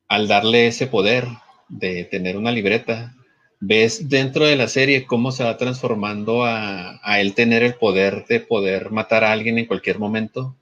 Al 0.09 0.29
darle 0.29 0.66
ese 0.66 0.87
poder 0.87 1.27
de 1.69 2.05
tener 2.05 2.37
una 2.37 2.51
libreta, 2.51 3.15
ves 3.61 4.09
dentro 4.09 4.47
de 4.47 4.57
la 4.57 4.69
serie 4.69 5.07
cómo 5.07 5.33
se 5.33 5.45
va 5.45 5.57
transformando 5.57 6.45
a, 6.45 7.01
a 7.03 7.20
él 7.20 7.35
tener 7.35 7.62
el 7.62 7.75
poder 7.75 8.27
de 8.27 8.41
poder 8.41 8.91
matar 8.91 9.25
a 9.25 9.33
alguien 9.33 9.59
en 9.59 9.66
cualquier 9.66 9.99
momento 9.99 10.57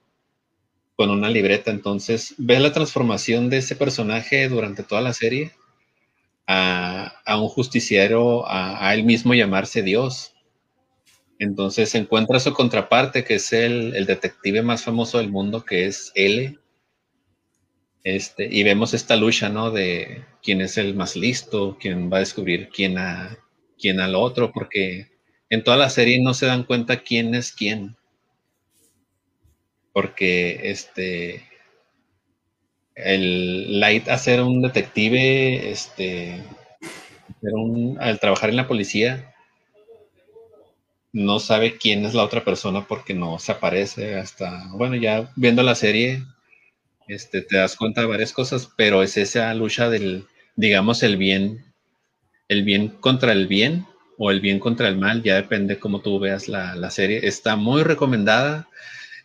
con 0.95 1.11
una 1.11 1.29
libreta. 1.29 1.71
Entonces, 1.71 2.33
ves 2.37 2.59
la 2.59 2.73
transformación 2.73 3.49
de 3.49 3.57
ese 3.57 3.75
personaje 3.75 4.49
durante 4.49 4.83
toda 4.83 5.01
la 5.01 5.13
serie 5.13 5.53
a, 6.47 7.37
un 7.39 7.49
justiciero, 7.49 8.45
a, 8.47 8.93
él 8.93 9.03
mismo 9.03 9.33
llamarse 9.33 9.83
Dios. 9.83 10.33
Entonces 11.39 11.93
encuentra 11.93 12.39
su 12.39 12.53
contraparte, 12.53 13.23
que 13.23 13.35
es 13.35 13.53
el, 13.53 14.05
detective 14.05 14.63
más 14.63 14.83
famoso 14.83 15.19
del 15.19 15.29
mundo, 15.29 15.63
que 15.65 15.85
es 15.85 16.11
L. 16.15 16.57
Este, 18.03 18.47
y 18.49 18.63
vemos 18.63 18.93
esta 18.93 19.17
lucha, 19.17 19.49
¿no? 19.49 19.69
De 19.69 20.23
quién 20.41 20.61
es 20.61 20.77
el 20.77 20.95
más 20.95 21.15
listo, 21.15 21.77
quién 21.79 22.11
va 22.11 22.17
a 22.17 22.21
descubrir 22.21 22.69
quién 22.69 22.97
a 22.97 23.37
quién 23.77 23.99
al 23.99 24.15
otro, 24.15 24.51
porque 24.53 25.11
en 25.49 25.63
toda 25.63 25.77
la 25.77 25.89
serie 25.89 26.19
no 26.21 26.33
se 26.33 26.45
dan 26.45 26.63
cuenta 26.63 27.03
quién 27.03 27.35
es 27.35 27.51
quién. 27.51 27.97
Porque 29.91 30.71
este, 30.71 31.46
el 32.97 33.79
Light 33.79 34.09
a 34.09 34.17
ser 34.17 34.41
un 34.41 34.61
detective, 34.61 35.69
este, 35.69 36.43
al 37.99 38.19
trabajar 38.19 38.49
en 38.49 38.55
la 38.55 38.67
policía, 38.67 39.33
no 41.13 41.39
sabe 41.39 41.77
quién 41.77 42.05
es 42.05 42.13
la 42.13 42.23
otra 42.23 42.43
persona 42.43 42.87
porque 42.87 43.13
no 43.13 43.39
se 43.39 43.51
aparece 43.51 44.15
hasta, 44.15 44.67
bueno, 44.73 44.95
ya 44.95 45.31
viendo 45.35 45.63
la 45.63 45.75
serie, 45.75 46.23
este, 47.07 47.41
te 47.41 47.57
das 47.57 47.75
cuenta 47.75 48.01
de 48.01 48.07
varias 48.07 48.33
cosas, 48.33 48.69
pero 48.75 49.03
es 49.03 49.15
esa 49.15 49.53
lucha 49.53 49.89
del, 49.89 50.25
digamos, 50.55 51.03
el 51.03 51.17
bien, 51.17 51.65
el 52.47 52.63
bien 52.63 52.89
contra 52.89 53.31
el 53.31 53.47
bien 53.47 53.85
o 54.17 54.31
el 54.31 54.41
bien 54.41 54.59
contra 54.59 54.87
el 54.87 54.97
mal, 54.97 55.21
ya 55.21 55.35
depende 55.35 55.79
cómo 55.79 56.01
tú 56.01 56.19
veas 56.19 56.47
la, 56.47 56.75
la 56.75 56.89
serie. 56.89 57.27
Está 57.27 57.55
muy 57.55 57.83
recomendada. 57.83 58.67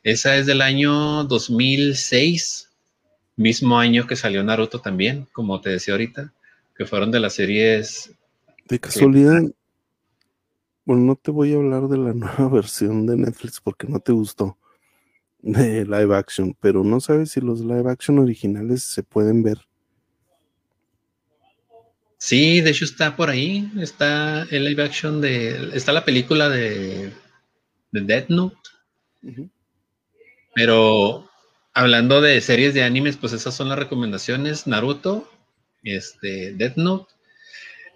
Esa 0.03 0.37
es 0.37 0.45
del 0.47 0.61
año 0.61 1.25
2006 1.25 2.72
mismo 3.37 3.79
año 3.79 4.07
que 4.07 4.17
salió 4.17 4.43
Naruto 4.43 4.81
también, 4.81 5.27
como 5.33 5.61
te 5.61 5.71
decía 5.71 5.95
ahorita, 5.95 6.33
que 6.77 6.87
fueron 6.87 7.11
de 7.11 7.21
las 7.21 7.35
series. 7.35 8.13
De 8.69 8.79
casualidad, 8.79 9.43
bueno, 10.85 11.03
no 11.03 11.17
te 11.17 11.31
voy 11.31 11.53
a 11.53 11.57
hablar 11.57 11.89
de 11.89 11.99
la 11.99 12.13
nueva 12.15 12.49
versión 12.49 13.07
de 13.07 13.17
Netflix 13.17 13.61
porque 13.61 13.87
no 13.87 14.01
te 14.01 14.13
gustó 14.13 14.59
de 15.43 15.85
live 15.85 16.17
action, 16.17 16.57
pero 16.61 16.85
no 16.85 17.01
sabes 17.01 17.33
si 17.33 17.41
los 17.41 17.61
live 17.61 17.91
action 17.91 18.19
originales 18.19 18.85
se 18.85 19.03
pueden 19.03 19.43
ver. 19.43 19.59
Sí, 22.17 22.61
de 22.61 22.71
hecho 22.71 22.85
está 22.85 23.17
por 23.17 23.31
ahí, 23.31 23.69
está 23.81 24.45
el 24.45 24.65
live 24.65 24.85
action 24.85 25.21
de, 25.21 25.77
está 25.77 25.93
la 25.93 26.05
película 26.05 26.49
de, 26.49 27.13
de 27.91 28.01
Death 28.01 28.29
Note, 28.29 28.57
pero 30.55 31.29
hablando 31.75 32.21
de 32.21 32.41
series 32.41 32.75
de 32.75 32.83
animes, 32.83 33.17
pues 33.17 33.33
esas 33.33 33.55
son 33.55 33.69
las 33.69 33.79
recomendaciones. 33.79 34.67
Naruto, 34.67 35.31
este, 35.83 36.53
Death 36.55 36.77
Note. 36.77 37.13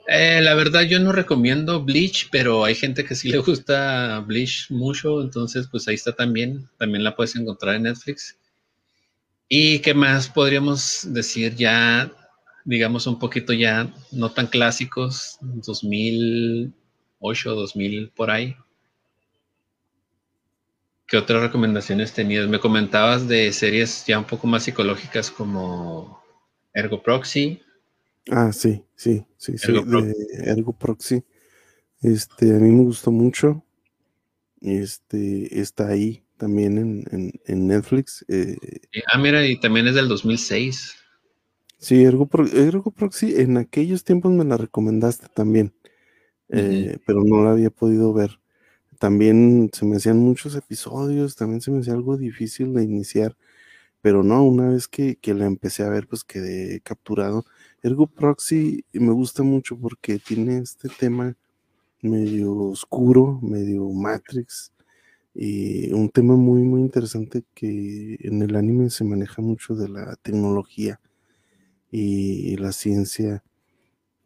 Eh, 0.08 0.40
la 0.40 0.54
verdad 0.54 0.82
yo 0.82 1.00
no 1.00 1.10
recomiendo 1.10 1.82
Bleach, 1.82 2.28
pero 2.30 2.64
hay 2.64 2.76
gente 2.76 3.04
que 3.04 3.16
sí 3.16 3.28
le 3.28 3.38
gusta 3.38 4.20
Bleach 4.20 4.70
mucho, 4.70 5.20
entonces 5.20 5.66
pues 5.68 5.88
ahí 5.88 5.96
está 5.96 6.12
también, 6.12 6.68
también 6.78 7.02
la 7.02 7.16
puedes 7.16 7.34
encontrar 7.34 7.74
en 7.74 7.84
Netflix. 7.84 8.38
¿Y 9.48 9.80
qué 9.80 9.94
más 9.94 10.28
podríamos 10.28 11.12
decir 11.12 11.56
ya, 11.56 12.12
digamos 12.64 13.06
un 13.06 13.18
poquito 13.18 13.52
ya 13.52 13.92
no 14.12 14.30
tan 14.30 14.46
clásicos, 14.46 15.38
2008, 15.40 17.54
2000 17.54 18.12
por 18.14 18.30
ahí? 18.30 18.56
¿Qué 21.06 21.16
otras 21.16 21.40
recomendaciones 21.42 22.12
tenías? 22.12 22.48
Me 22.48 22.58
comentabas 22.58 23.28
de 23.28 23.52
series 23.52 24.04
ya 24.06 24.18
un 24.18 24.24
poco 24.24 24.46
más 24.46 24.64
psicológicas 24.64 25.30
como 25.30 26.20
Ergo 26.74 27.02
Proxy. 27.02 27.62
Ah, 28.30 28.52
sí, 28.52 28.84
sí, 28.96 29.24
sí, 29.36 29.54
Ergo 29.62 29.82
sí, 29.82 29.88
Proxy. 29.88 30.14
Ergo 30.44 30.72
Proxy. 30.72 31.24
Este, 32.02 32.50
a 32.50 32.58
mí 32.58 32.70
me 32.72 32.82
gustó 32.82 33.12
mucho. 33.12 33.64
Este, 34.60 35.60
está 35.60 35.88
ahí 35.88 36.24
también 36.36 37.04
en, 37.46 37.66
Netflix. 37.66 38.24
Eh, 38.28 38.56
ah, 39.12 39.18
mira, 39.18 39.46
y 39.46 39.60
también 39.60 39.86
es 39.86 39.94
del 39.94 40.08
2006. 40.08 40.96
Sí, 41.78 42.02
Ergo, 42.02 42.28
Ergo 42.52 42.90
Proxy, 42.90 43.40
en 43.40 43.58
aquellos 43.58 44.02
tiempos 44.02 44.32
me 44.32 44.44
la 44.44 44.56
recomendaste 44.56 45.28
también, 45.28 45.72
eh, 46.48 46.98
pero 47.06 47.22
no 47.22 47.44
la 47.44 47.52
había 47.52 47.70
podido 47.70 48.12
ver 48.12 48.40
también 48.98 49.70
se 49.72 49.84
me 49.86 49.96
hacían 49.96 50.18
muchos 50.18 50.54
episodios, 50.56 51.36
también 51.36 51.60
se 51.60 51.70
me 51.70 51.80
hacía 51.80 51.94
algo 51.94 52.16
difícil 52.16 52.74
de 52.74 52.84
iniciar, 52.84 53.36
pero 54.02 54.22
no, 54.22 54.44
una 54.44 54.70
vez 54.70 54.88
que, 54.88 55.18
la 55.24 55.46
empecé 55.46 55.82
a 55.84 55.90
ver, 55.90 56.06
pues 56.08 56.24
quedé 56.24 56.80
capturado. 56.80 57.44
Ergo 57.82 58.06
Proxy 58.06 58.84
me 58.92 59.12
gusta 59.12 59.42
mucho 59.42 59.78
porque 59.78 60.18
tiene 60.18 60.58
este 60.58 60.88
tema 60.88 61.36
medio 62.02 62.54
oscuro, 62.54 63.40
medio 63.42 63.88
Matrix, 63.90 64.72
y 65.34 65.92
un 65.92 66.08
tema 66.10 66.36
muy, 66.36 66.62
muy 66.62 66.80
interesante 66.80 67.44
que 67.54 68.16
en 68.20 68.42
el 68.42 68.56
anime 68.56 68.90
se 68.90 69.04
maneja 69.04 69.42
mucho 69.42 69.74
de 69.74 69.88
la 69.88 70.16
tecnología 70.22 71.00
y 71.90 72.56
la 72.56 72.72
ciencia 72.72 73.44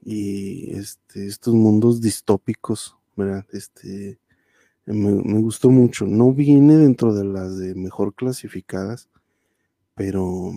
y 0.04 0.72
este, 0.76 1.26
estos 1.26 1.54
mundos 1.54 2.00
distópicos, 2.00 2.96
¿verdad? 3.16 3.44
Este, 3.52 4.19
me, 4.92 5.38
gustó 5.40 5.70
mucho. 5.70 6.06
No 6.06 6.32
viene 6.32 6.76
dentro 6.76 7.14
de 7.14 7.24
las 7.24 7.58
de 7.58 7.74
mejor 7.74 8.14
clasificadas, 8.14 9.08
pero, 9.94 10.52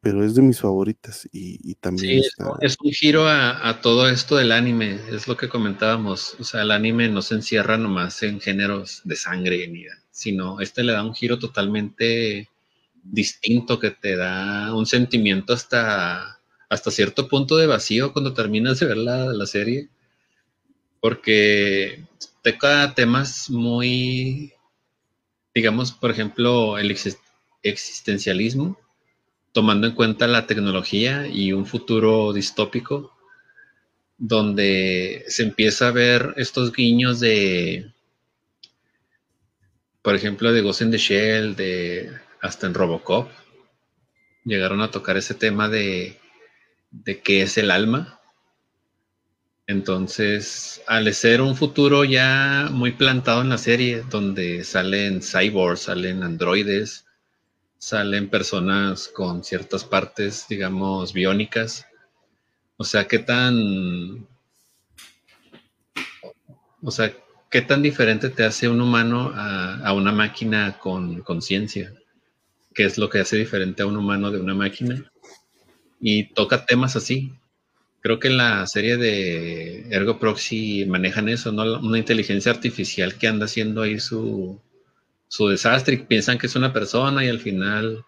pero 0.00 0.24
es 0.24 0.34
de 0.34 0.42
mis 0.42 0.60
favoritas 0.60 1.28
y, 1.32 1.74
también 1.76 2.22
sí, 2.22 2.28
es 2.60 2.76
un 2.82 2.90
giro 2.90 3.26
a, 3.26 3.68
a, 3.68 3.80
todo 3.80 4.08
esto 4.08 4.36
del 4.36 4.52
anime, 4.52 4.98
es 5.10 5.28
lo 5.28 5.36
que 5.36 5.48
comentábamos. 5.48 6.36
O 6.38 6.44
sea, 6.44 6.62
el 6.62 6.70
anime 6.70 7.08
no 7.08 7.22
se 7.22 7.34
encierra 7.34 7.76
nomás 7.76 8.22
en 8.22 8.40
géneros 8.40 9.02
de 9.04 9.16
sangre, 9.16 9.68
ni, 9.68 9.84
sino 10.10 10.60
este 10.60 10.82
le 10.82 10.92
da 10.92 11.04
un 11.04 11.14
giro 11.14 11.38
totalmente 11.38 12.48
distinto 13.02 13.78
que 13.78 13.90
te 13.90 14.16
da 14.16 14.74
un 14.74 14.86
sentimiento 14.86 15.52
hasta 15.52 16.38
hasta 16.68 16.90
cierto 16.90 17.28
punto 17.28 17.56
de 17.56 17.66
vacío 17.66 18.12
cuando 18.12 18.34
terminas 18.34 18.78
de 18.80 18.86
ver 18.86 18.98
la, 18.98 19.46
serie, 19.46 19.88
porque 21.00 22.04
toca 22.52 22.94
temas 22.94 23.50
muy, 23.50 24.52
digamos, 25.54 25.92
por 25.92 26.10
ejemplo, 26.10 26.78
el 26.78 26.96
existencialismo, 27.62 28.78
tomando 29.52 29.86
en 29.86 29.94
cuenta 29.94 30.26
la 30.26 30.46
tecnología 30.46 31.26
y 31.26 31.52
un 31.52 31.66
futuro 31.66 32.32
distópico, 32.32 33.16
donde 34.16 35.24
se 35.28 35.44
empieza 35.44 35.88
a 35.88 35.92
ver 35.92 36.34
estos 36.36 36.72
guiños 36.72 37.20
de, 37.20 37.92
por 40.02 40.14
ejemplo, 40.14 40.52
de 40.52 40.62
Ghost 40.62 40.82
in 40.82 40.90
the 40.90 40.98
Shell, 40.98 41.56
de 41.56 42.12
hasta 42.40 42.66
en 42.66 42.74
Robocop, 42.74 43.30
llegaron 44.44 44.80
a 44.80 44.90
tocar 44.90 45.16
ese 45.16 45.34
tema 45.34 45.68
de 45.68 46.18
de 46.90 47.20
qué 47.20 47.42
es 47.42 47.58
el 47.58 47.70
alma. 47.70 48.17
Entonces, 49.68 50.82
al 50.86 51.12
ser 51.12 51.42
un 51.42 51.54
futuro 51.54 52.02
ya 52.02 52.68
muy 52.72 52.92
plantado 52.92 53.42
en 53.42 53.50
la 53.50 53.58
serie, 53.58 54.02
donde 54.10 54.64
salen 54.64 55.20
cyborgs, 55.20 55.82
salen 55.82 56.22
androides, 56.22 57.04
salen 57.76 58.30
personas 58.30 59.08
con 59.08 59.44
ciertas 59.44 59.84
partes, 59.84 60.46
digamos, 60.48 61.12
biónicas. 61.12 61.86
O 62.78 62.84
sea, 62.84 63.06
qué 63.06 63.18
tan. 63.18 64.26
O 66.82 66.90
sea, 66.90 67.12
qué 67.50 67.60
tan 67.60 67.82
diferente 67.82 68.30
te 68.30 68.44
hace 68.44 68.68
un 68.70 68.80
humano 68.80 69.32
a, 69.34 69.92
una 69.92 70.12
máquina 70.12 70.78
con 70.78 71.20
conciencia. 71.20 71.92
¿Qué 72.74 72.84
es 72.84 72.96
lo 72.96 73.10
que 73.10 73.20
hace 73.20 73.36
diferente 73.36 73.82
a 73.82 73.86
un 73.86 73.98
humano 73.98 74.30
de 74.30 74.40
una 74.40 74.54
máquina? 74.54 75.04
y 76.00 76.32
toca 76.32 76.64
temas 76.64 76.96
así. 76.96 77.32
Creo 78.00 78.18
que 78.20 78.28
en 78.28 78.36
la 78.36 78.66
serie 78.66 78.96
de 78.96 79.86
Ergo 79.90 80.18
Proxy 80.18 80.84
manejan 80.86 81.28
eso, 81.28 81.50
¿no? 81.52 81.80
Una 81.80 81.98
inteligencia 81.98 82.52
artificial 82.52 83.16
que 83.16 83.26
anda 83.26 83.46
haciendo 83.46 83.82
ahí 83.82 83.98
su, 83.98 84.60
su 85.26 85.48
desastre 85.48 85.94
y 85.94 85.98
piensan 85.98 86.38
que 86.38 86.46
es 86.46 86.56
una 86.56 86.72
persona 86.72 87.24
y 87.24 87.28
al 87.28 87.40
final 87.40 88.04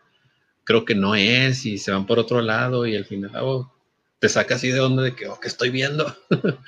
creo 0.65 0.85
que 0.85 0.95
no 0.95 1.15
es 1.15 1.67
y 1.67 1.79
se 1.79 1.91
van 1.91 2.07
por 2.07 2.19
otro 2.19 2.41
lado 2.41 2.87
y 2.87 2.95
al 2.95 3.05
final 3.05 3.33
oh, 3.41 3.73
te 4.21 4.29
saca 4.29 4.55
así 4.55 4.69
de 4.69 4.81
onda 4.81 5.03
de 5.03 5.17
que, 5.17 5.27
oh, 5.27 5.39
¿qué 5.41 5.49
estoy 5.49 5.71
viendo? 5.71 6.15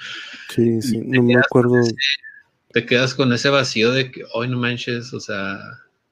Sí, 0.54 0.82
sí, 0.82 0.98
no 0.98 1.22
me 1.22 1.36
acuerdo. 1.36 1.80
te 2.74 2.84
quedas 2.84 3.14
con 3.14 3.32
ese 3.32 3.48
vacío 3.48 3.90
de 3.90 4.10
que, 4.10 4.22
hoy 4.34 4.48
no 4.48 4.58
manches, 4.58 5.14
o 5.14 5.20
sea... 5.20 5.58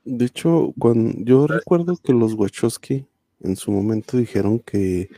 De 0.07 0.25
hecho, 0.25 0.73
cuando 0.79 1.13
yo 1.19 1.47
recuerdo 1.47 1.99
que 2.03 2.15
los 2.15 2.33
Wachowski 2.33 3.05
en 3.41 3.57
su 3.57 3.71
momento 3.71 4.17
dijeron 4.17 4.59
que 4.59 5.11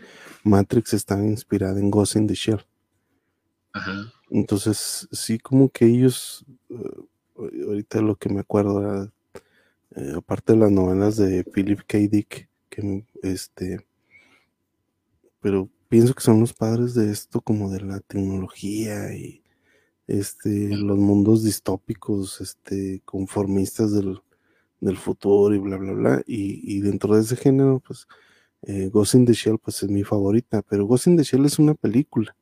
Matrix 0.44 0.94
estaba 0.94 1.23
inspirada 1.23 1.78
en 1.81 1.90
Ghost 1.90 2.16
in 2.16 2.27
the 2.27 2.35
Shell. 2.35 2.64
Ajá. 3.73 4.12
Entonces, 4.31 5.09
sí, 5.12 5.39
como 5.39 5.69
que 5.69 5.86
ellos, 5.86 6.44
eh, 6.70 7.62
ahorita 7.66 8.01
lo 8.01 8.16
que 8.16 8.31
me 8.31 8.40
acuerdo 8.40 8.81
era, 8.81 9.12
eh, 9.97 10.14
aparte 10.16 10.55
de 10.55 10.59
las 10.59 10.70
novelas 10.70 11.16
de 11.16 11.44
Philip 11.44 11.81
K. 11.86 11.98
Dick, 11.98 12.48
que 12.70 13.05
este, 13.23 13.86
pero 15.40 15.69
pienso 15.89 16.14
que 16.14 16.23
son 16.23 16.40
los 16.40 16.55
padres 16.55 16.94
de 16.94 17.10
esto, 17.10 17.43
como 17.43 17.69
de 17.70 17.82
la 17.82 18.01
tecnología 18.01 19.14
y 19.14 19.43
este, 20.06 20.74
los 20.77 20.97
mundos 20.97 21.44
distópicos, 21.44 22.40
este, 22.40 23.02
conformistas 23.05 23.93
del, 23.93 24.23
del 24.81 24.97
futuro 24.97 25.55
y 25.55 25.59
bla, 25.59 25.77
bla, 25.77 25.93
bla. 25.93 26.23
Y, 26.27 26.81
dentro 26.81 27.14
de 27.14 27.20
ese 27.20 27.36
género, 27.36 27.82
pues, 27.86 28.09
eh, 28.62 28.90
Ghost 28.93 29.14
in 29.14 29.26
the 29.26 29.32
Shell, 29.32 29.59
pues 29.59 29.82
es 29.82 29.89
mi 29.89 30.05
favorita, 30.05 30.62
pero 30.62 30.86
Ghost 30.86 31.09
in 31.09 31.16
the 31.16 31.24
Shell 31.24 31.44
es 31.44 31.59
una 31.59 31.74
película. 31.74 32.36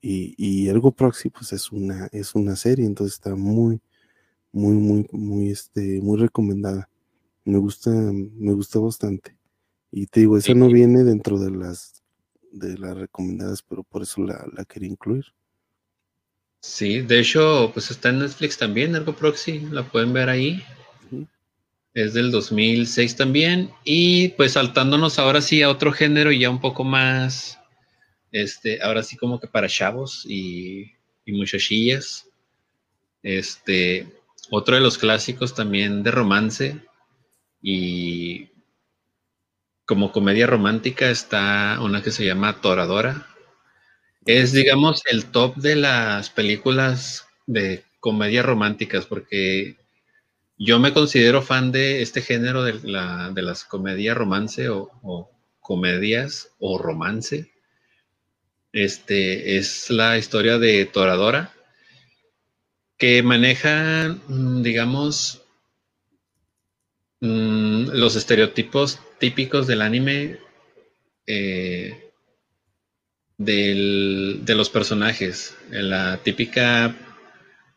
Y, 0.00 0.34
y 0.36 0.68
Ergo 0.68 0.92
Proxy, 0.92 1.30
pues 1.30 1.52
es 1.52 1.70
una, 1.70 2.08
es 2.10 2.34
una 2.34 2.56
serie, 2.56 2.86
entonces 2.86 3.14
está 3.14 3.36
muy, 3.36 3.80
muy, 4.50 4.74
muy, 4.74 5.06
muy, 5.12 5.50
este, 5.50 6.00
muy 6.00 6.18
recomendada. 6.18 6.88
Me 7.44 7.58
gusta, 7.58 7.90
me 7.90 8.52
gusta 8.52 8.78
bastante. 8.78 9.36
Y 9.90 10.06
te 10.06 10.20
digo, 10.20 10.36
esa 10.36 10.54
no 10.54 10.68
viene 10.68 11.04
dentro 11.04 11.38
de 11.38 11.50
las, 11.50 12.02
de 12.50 12.78
las 12.78 12.96
recomendadas, 12.96 13.62
pero 13.62 13.82
por 13.82 14.02
eso 14.02 14.22
la, 14.22 14.46
la 14.56 14.64
quería 14.64 14.88
incluir. 14.88 15.26
Sí, 16.62 17.00
de 17.00 17.20
hecho, 17.20 17.70
pues 17.72 17.90
está 17.90 18.10
en 18.10 18.20
Netflix 18.20 18.56
también, 18.56 18.94
Ergo 18.94 19.14
Proxy, 19.14 19.60
la 19.70 19.88
pueden 19.90 20.12
ver 20.12 20.28
ahí. 20.28 20.62
Es 21.94 22.14
del 22.14 22.30
2006 22.30 23.16
también. 23.16 23.70
Y 23.84 24.28
pues 24.30 24.52
saltándonos 24.52 25.18
ahora 25.18 25.40
sí 25.40 25.62
a 25.62 25.70
otro 25.70 25.92
género 25.92 26.32
ya 26.32 26.50
un 26.50 26.60
poco 26.60 26.84
más, 26.84 27.58
este, 28.30 28.82
ahora 28.82 29.02
sí 29.02 29.16
como 29.16 29.38
que 29.40 29.46
para 29.46 29.68
chavos 29.68 30.24
y, 30.26 30.92
y 31.24 31.32
muchachillas. 31.32 32.28
Este, 33.22 34.06
otro 34.50 34.74
de 34.74 34.80
los 34.80 34.98
clásicos 34.98 35.54
también 35.54 36.02
de 36.02 36.10
romance 36.10 36.80
y 37.60 38.48
como 39.84 40.12
comedia 40.12 40.46
romántica 40.46 41.10
está 41.10 41.78
una 41.80 42.02
que 42.02 42.10
se 42.10 42.24
llama 42.24 42.60
Toradora. 42.60 43.26
Es, 44.24 44.52
digamos, 44.52 45.02
el 45.10 45.26
top 45.26 45.56
de 45.56 45.76
las 45.76 46.30
películas 46.30 47.26
de 47.46 47.84
comedia 48.00 48.42
románticas 48.42 49.04
porque 49.06 49.76
yo 50.64 50.78
me 50.78 50.92
considero 50.92 51.42
fan 51.42 51.72
de 51.72 52.02
este 52.02 52.22
género 52.22 52.62
de, 52.62 52.78
las 52.84 53.64
comedias 53.64 54.16
romance 54.16 54.68
o, 54.68 55.28
comedias 55.58 56.50
o 56.60 56.78
romance. 56.78 57.50
Este 58.72 59.56
es 59.56 59.90
la 59.90 60.16
historia 60.18 60.58
de 60.58 60.84
Toradora, 60.86 61.52
que 62.96 63.24
maneja, 63.24 64.16
mm, 64.28 64.62
digamos, 64.62 65.42
mm, 67.20 67.88
los 67.94 68.14
estereotipos 68.14 69.00
típicos 69.18 69.66
del 69.66 69.82
anime 69.82 70.38
eh, 71.26 72.12
de 73.36 74.54
los 74.54 74.70
personajes. 74.70 75.56
La 75.70 76.18
típica 76.18 76.94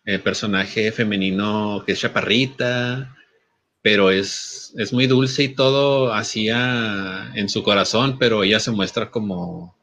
el 0.05 0.21
personaje 0.21 0.91
femenino 0.91 1.83
que 1.85 1.93
es 1.93 1.99
chaparrita, 1.99 3.15
pero 3.81 4.11
es, 4.11 4.73
es 4.77 4.93
muy 4.93 5.07
dulce 5.07 5.43
y 5.43 5.49
todo 5.49 6.13
hacía 6.13 7.31
en 7.35 7.49
su 7.49 7.63
corazón, 7.63 8.17
pero 8.19 8.43
ella 8.43 8.59
se 8.59 8.71
muestra 8.71 9.11
como, 9.11 9.77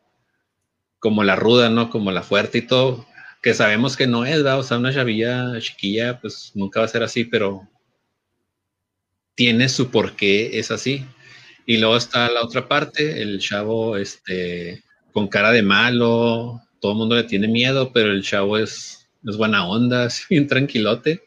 como 0.99 1.25
la 1.25 1.37
ruda, 1.37 1.71
¿no? 1.71 1.91
Como 1.91 2.13
la 2.13 2.23
fuerte 2.23 2.59
y 2.59 2.63
todo, 2.63 3.07
que 3.43 3.55
sabemos 3.55 3.97
que 3.97 4.07
no 4.07 4.25
es, 4.25 4.37
¿verdad? 4.37 4.61
O 4.61 4.63
sea, 4.63 4.79
una 4.79 4.95
chavilla 4.95 5.59
chiquilla, 5.61 6.21
pues 6.21 6.53
nunca 6.55 6.81
va 6.81 6.87
a 6.87 6.89
ser 6.89 7.03
así, 7.03 7.25
pero 7.25 7.69
tiene 9.35 9.69
su 9.69 9.91
porqué, 9.91 10.59
es 10.59 10.71
así. 10.71 11.05
Y 11.67 11.79
luego 11.79 11.97
está 11.97 12.31
la 12.31 12.43
otra 12.43 12.69
parte, 12.69 13.23
el 13.23 13.41
chavo, 13.41 13.97
este, 13.97 14.83
con 15.13 15.29
cara 15.29 15.53
de 15.53 15.63
malo, 15.63 16.61
todo 16.81 16.93
el 16.93 16.99
mundo 16.99 17.17
le 17.17 17.25
tiene 17.25 17.49
miedo, 17.49 17.93
pero 17.93 18.13
el 18.13 18.23
chavo 18.23 18.59
es 18.59 19.02
es 19.27 19.37
buena 19.37 19.67
onda, 19.67 20.05
es 20.07 20.27
bien 20.29 20.47
tranquilote. 20.47 21.25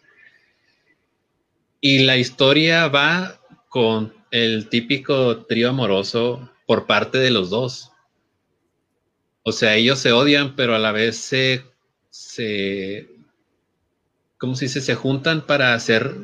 Y 1.81 1.99
la 1.99 2.17
historia 2.17 2.87
va 2.87 3.39
con 3.69 4.13
el 4.31 4.69
típico 4.69 5.45
trío 5.45 5.69
amoroso 5.69 6.51
por 6.65 6.87
parte 6.87 7.19
de 7.19 7.31
los 7.31 7.49
dos. 7.49 7.91
O 9.43 9.51
sea, 9.51 9.75
ellos 9.75 9.99
se 9.99 10.11
odian, 10.11 10.55
pero 10.55 10.75
a 10.75 10.79
la 10.79 10.91
vez 10.91 11.17
se, 11.17 11.63
se 12.09 13.07
¿cómo 14.37 14.55
se 14.55 14.65
dice? 14.65 14.81
Se 14.81 14.95
juntan 14.95 15.45
para 15.45 15.73
hacer, 15.73 16.15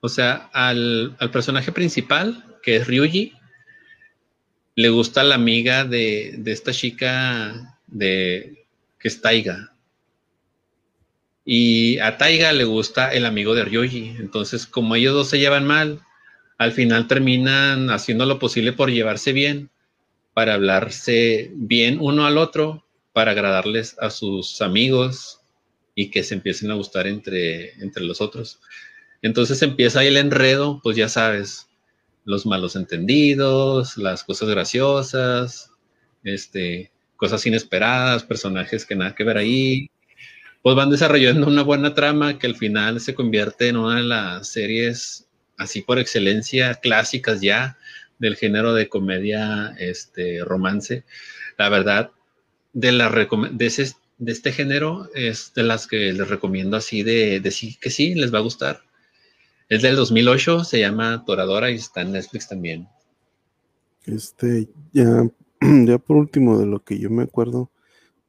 o 0.00 0.08
sea, 0.08 0.50
al, 0.52 1.16
al 1.18 1.30
personaje 1.30 1.72
principal, 1.72 2.58
que 2.62 2.76
es 2.76 2.86
Ryuji, 2.86 3.32
le 4.76 4.88
gusta 4.88 5.22
la 5.22 5.34
amiga 5.34 5.84
de, 5.84 6.34
de 6.38 6.52
esta 6.52 6.72
chica 6.72 7.78
de 7.86 8.66
que 8.98 9.08
es 9.08 9.20
Taiga. 9.20 9.73
Y 11.44 11.98
a 11.98 12.16
Taiga 12.16 12.52
le 12.52 12.64
gusta 12.64 13.12
el 13.12 13.26
amigo 13.26 13.54
de 13.54 13.64
Ryoji. 13.64 14.16
Entonces, 14.18 14.66
como 14.66 14.96
ellos 14.96 15.14
dos 15.14 15.28
se 15.28 15.38
llevan 15.38 15.66
mal, 15.66 16.00
al 16.58 16.72
final 16.72 17.06
terminan 17.06 17.90
haciendo 17.90 18.26
lo 18.26 18.38
posible 18.38 18.72
por 18.72 18.90
llevarse 18.90 19.32
bien, 19.32 19.70
para 20.32 20.54
hablarse 20.54 21.50
bien 21.54 21.98
uno 22.00 22.26
al 22.26 22.38
otro, 22.38 22.84
para 23.12 23.32
agradarles 23.32 23.96
a 24.00 24.10
sus 24.10 24.60
amigos 24.62 25.40
y 25.94 26.10
que 26.10 26.22
se 26.22 26.34
empiecen 26.34 26.70
a 26.70 26.74
gustar 26.74 27.06
entre, 27.06 27.74
entre 27.82 28.04
los 28.04 28.20
otros. 28.20 28.60
Entonces 29.22 29.62
empieza 29.62 30.00
ahí 30.00 30.08
el 30.08 30.16
enredo, 30.16 30.80
pues 30.82 30.96
ya 30.96 31.08
sabes, 31.08 31.68
los 32.24 32.46
malos 32.46 32.76
entendidos, 32.76 33.96
las 33.96 34.24
cosas 34.24 34.48
graciosas, 34.48 35.70
este, 36.24 36.90
cosas 37.16 37.46
inesperadas, 37.46 38.24
personajes 38.24 38.84
que 38.84 38.96
nada 38.96 39.14
que 39.14 39.24
ver 39.24 39.36
ahí, 39.36 39.90
pues 40.64 40.76
van 40.76 40.88
desarrollando 40.88 41.46
una 41.46 41.62
buena 41.62 41.92
trama 41.92 42.38
que 42.38 42.46
al 42.46 42.56
final 42.56 42.98
se 42.98 43.14
convierte 43.14 43.68
en 43.68 43.76
una 43.76 43.96
de 43.96 44.04
las 44.04 44.48
series 44.48 45.28
así 45.58 45.82
por 45.82 45.98
excelencia 45.98 46.76
clásicas 46.76 47.42
ya 47.42 47.76
del 48.18 48.34
género 48.34 48.72
de 48.72 48.88
comedia 48.88 49.74
este 49.78 50.42
romance. 50.42 51.04
La 51.58 51.68
verdad 51.68 52.12
de 52.72 52.92
la 52.92 53.10
de, 53.10 53.92
de 54.16 54.32
este 54.32 54.52
género 54.52 55.10
es 55.14 55.52
de 55.54 55.64
las 55.64 55.86
que 55.86 56.14
les 56.14 56.30
recomiendo 56.30 56.78
así 56.78 57.02
de, 57.02 57.40
decir 57.40 57.76
que 57.78 57.90
sí, 57.90 58.14
les 58.14 58.32
va 58.32 58.38
a 58.38 58.48
gustar. 58.48 58.84
Es 59.68 59.82
del 59.82 59.96
2008, 59.96 60.64
se 60.64 60.80
llama 60.80 61.26
Toradora 61.26 61.70
y 61.70 61.74
está 61.74 62.00
en 62.00 62.12
Netflix 62.12 62.48
también. 62.48 62.88
Este, 64.06 64.70
ya, 64.94 65.28
ya 65.60 65.98
por 65.98 66.16
último, 66.16 66.58
de 66.58 66.64
lo 66.64 66.82
que 66.82 66.98
yo 66.98 67.10
me 67.10 67.24
acuerdo, 67.24 67.70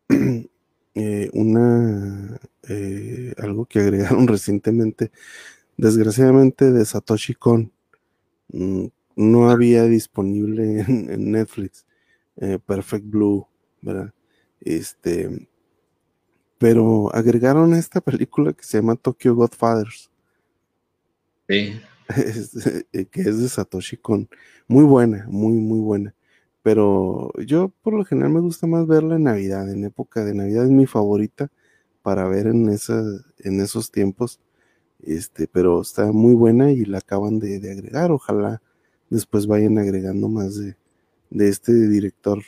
Eh, 0.97 1.29
una 1.33 2.39
eh, 2.69 3.33
algo 3.37 3.65
que 3.65 3.79
agregaron 3.79 4.27
recientemente, 4.29 5.11
desgraciadamente 5.75 6.71
de 6.71 6.85
Satoshi 6.85 7.33
Kon, 7.33 7.73
mm, 8.47 8.85
no 9.17 9.49
había 9.49 9.83
disponible 9.83 10.81
en, 10.87 11.31
Netflix, 11.31 11.85
eh, 12.37 12.59
Perfect 12.65 13.05
Blue, 13.05 13.45
¿verdad? 13.81 14.13
Este, 14.61 15.47
pero 16.57 17.13
agregaron 17.13 17.73
esta 17.73 17.99
película 17.99 18.53
que 18.53 18.63
se 18.63 18.77
llama 18.77 18.95
Tokyo 18.95 19.35
Godfathers. 19.35 20.09
Sí. 21.49 21.81
que 23.11 23.21
es 23.21 23.41
de 23.41 23.49
Satoshi 23.49 23.97
Kon. 23.97 24.29
Muy 24.67 24.85
buena, 24.85 25.25
muy, 25.27 25.53
muy 25.53 25.79
buena 25.79 26.14
pero 26.65 27.31
yo 27.45 27.71
por 27.83 27.93
lo 27.93 28.03
general 28.03 28.31
me 28.31 28.39
gusta 28.39 28.65
más 28.65 28.87
verla 28.87 29.17
en 29.17 29.25
Navidad, 29.25 29.71
en 29.71 29.83
época 29.83 30.25
de 30.25 30.33
Navidad 30.33 30.63
es 30.63 30.71
mi 30.71 30.87
favorita 30.87 31.51
para 32.01 32.27
ver 32.27 32.47
en, 32.47 32.69
esa, 32.69 33.03
en 33.37 33.61
esos 33.61 33.91
tiempos, 33.91 34.39
este, 35.05 35.45
pero 35.45 35.79
está 35.79 36.11
muy 36.11 36.33
buena 36.33 36.71
y 36.71 36.83
la 36.85 36.97
acaban 36.97 37.37
de, 37.37 37.57
agregar, 37.71 38.11
ojalá 38.11 38.63
después 39.11 39.45
vayan 39.45 39.77
agregando 39.77 40.27
más 40.27 40.55
de, 40.57 40.75
este 41.47 41.71
director, 41.87 42.41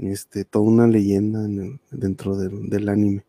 este, 0.00 0.44
toda 0.44 0.64
una 0.64 0.88
leyenda 0.88 1.46
dentro 1.92 2.36
del, 2.36 2.88
anime. 2.88 3.24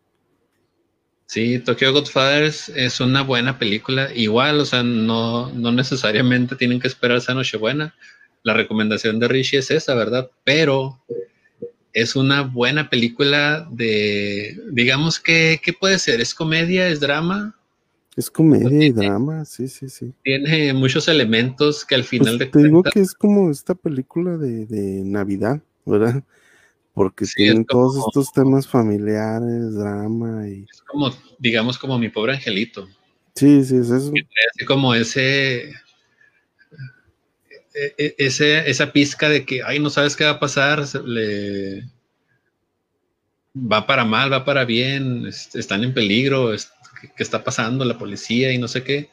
Sí, 1.27 1.59
Tokyo 1.59 1.93
Godfathers 1.93 2.69
es 2.69 2.99
una 2.99 3.21
buena 3.21 3.59
película. 3.59 4.11
Igual, 4.11 4.59
o 4.59 4.65
sea, 4.65 4.81
no, 4.81 5.51
no 5.53 5.71
necesariamente 5.71 6.55
tienen 6.55 6.79
que 6.79 6.87
esperar 6.87 7.17
esa 7.17 7.35
Nochebuena 7.35 7.93
la 8.45 8.53
recomendación 8.53 9.19
de 9.19 9.27
Richie 9.27 9.57
es 9.57 9.71
esa, 9.71 9.95
¿verdad? 9.95 10.29
Pero 10.43 11.01
es 11.93 12.15
una 12.15 12.43
buena 12.43 12.91
película 12.91 13.67
de, 13.71 14.55
digamos 14.71 15.19
que, 15.19 15.59
¿qué 15.63 15.73
puede 15.73 15.97
ser? 15.97 16.21
¿Es 16.21 16.35
comedia? 16.35 16.87
¿Es 16.87 16.99
drama? 16.99 17.55
Es 18.15 18.29
comedia 18.29 18.85
y 18.85 18.91
drama, 18.91 19.45
sí, 19.45 19.67
sí, 19.67 19.89
sí. 19.89 20.13
Tiene 20.23 20.73
muchos 20.75 21.07
elementos 21.07 21.83
que 21.83 21.95
al 21.95 22.01
pues 22.01 22.09
final 22.09 22.37
de 22.37 22.45
Te 22.45 22.59
digo 22.59 22.83
que 22.83 22.99
es 22.99 23.15
como 23.15 23.49
esta 23.49 23.73
película 23.73 24.37
de, 24.37 25.01
Navidad, 25.03 25.59
¿verdad? 25.83 26.23
Porque 26.93 27.25
tienen 27.25 27.65
todos 27.65 27.97
estos 27.97 28.31
temas 28.31 28.67
familiares, 28.67 29.73
drama 29.73 30.47
y... 30.47 30.67
Es 30.71 30.83
como, 30.83 31.11
digamos, 31.39 31.79
como 31.79 31.97
mi 31.97 32.09
pobre 32.09 32.33
angelito. 32.33 32.87
Sí, 33.33 33.65
sí, 33.65 33.77
es 33.77 33.89
eso. 33.89 34.13
como 34.67 34.93
ese 34.93 35.73
ese, 37.97 38.69
esa 38.69 38.91
pizca 38.91 39.29
de 39.29 39.45
que, 39.45 39.63
ay, 39.63 39.79
no 39.79 39.89
sabes 39.89 40.15
qué 40.15 40.23
va 40.23 40.31
a 40.31 40.39
pasar, 40.39 40.83
le, 41.05 41.83
va 43.55 43.85
para 43.87 44.05
mal, 44.05 44.31
va 44.31 44.45
para 44.45 44.65
bien, 44.65 45.27
están 45.27 45.83
en 45.83 45.93
peligro, 45.93 46.51
qué 47.15 47.23
está 47.23 47.43
pasando, 47.43 47.85
la 47.85 47.97
policía 47.97 48.51
y 48.51 48.57
no 48.57 48.67
sé 48.67 48.83
qué, 48.83 49.09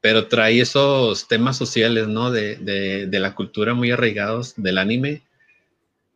pero 0.00 0.28
trae 0.28 0.60
esos 0.60 1.28
temas 1.28 1.56
sociales, 1.56 2.08
¿no? 2.08 2.30
De, 2.30 2.56
de, 2.56 3.20
la 3.20 3.34
cultura 3.34 3.74
muy 3.74 3.90
arraigados 3.90 4.54
del 4.56 4.78
anime 4.78 5.22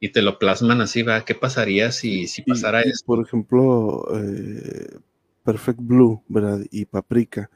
y 0.01 0.11
te 0.11 0.23
lo 0.23 0.39
plasman 0.39 0.81
así, 0.81 1.03
va, 1.03 1.25
¿qué 1.25 1.35
pasaría 1.35 1.93
si, 1.93 2.27
si 2.27 2.43
pasara 2.43 2.83
eso? 2.83 3.05
Por 3.05 3.25
ejemplo, 3.25 4.07
eh, 4.15 4.99
Perfect 5.45 5.81
Blue, 5.81 6.23
¿verdad? 6.29 6.61
Y 6.71 6.85
Paprika, 6.85 7.51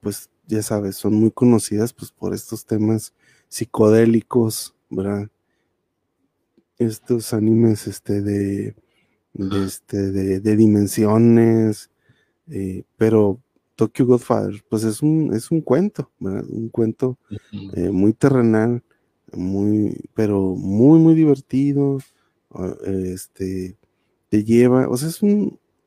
pues 0.00 0.30
ya 0.46 0.62
sabes, 0.62 0.96
son 0.96 1.14
muy 1.14 1.30
conocidas 1.30 1.92
pues 1.92 2.10
por 2.10 2.34
estos 2.34 2.66
temas 2.66 3.12
psicodélicos, 3.54 4.74
¿verdad? 4.90 5.28
Estos 6.76 7.32
animes 7.32 7.86
este, 7.86 8.20
de, 8.20 8.74
este, 9.64 10.10
de, 10.10 10.56
dimensiones, 10.56 11.88
eh, 12.48 12.82
pero 12.96 13.40
Tokyo 13.76 14.06
Godfather, 14.06 14.64
pues 14.68 14.82
es 14.82 15.02
un, 15.02 15.32
es 15.32 15.52
un 15.52 15.60
cuento, 15.60 16.10
¿verdad? 16.18 16.44
Un 16.48 16.68
cuento 16.68 17.16
eh, 17.76 17.90
muy 17.90 18.12
terrenal, 18.12 18.82
muy, 19.32 20.00
pero 20.14 20.56
muy, 20.56 20.98
muy 20.98 21.14
divertido, 21.14 21.98
este, 22.84 23.76
te 24.30 24.42
lleva, 24.42 24.88
o 24.88 24.96
sea, 24.96 25.10
es 25.10 25.22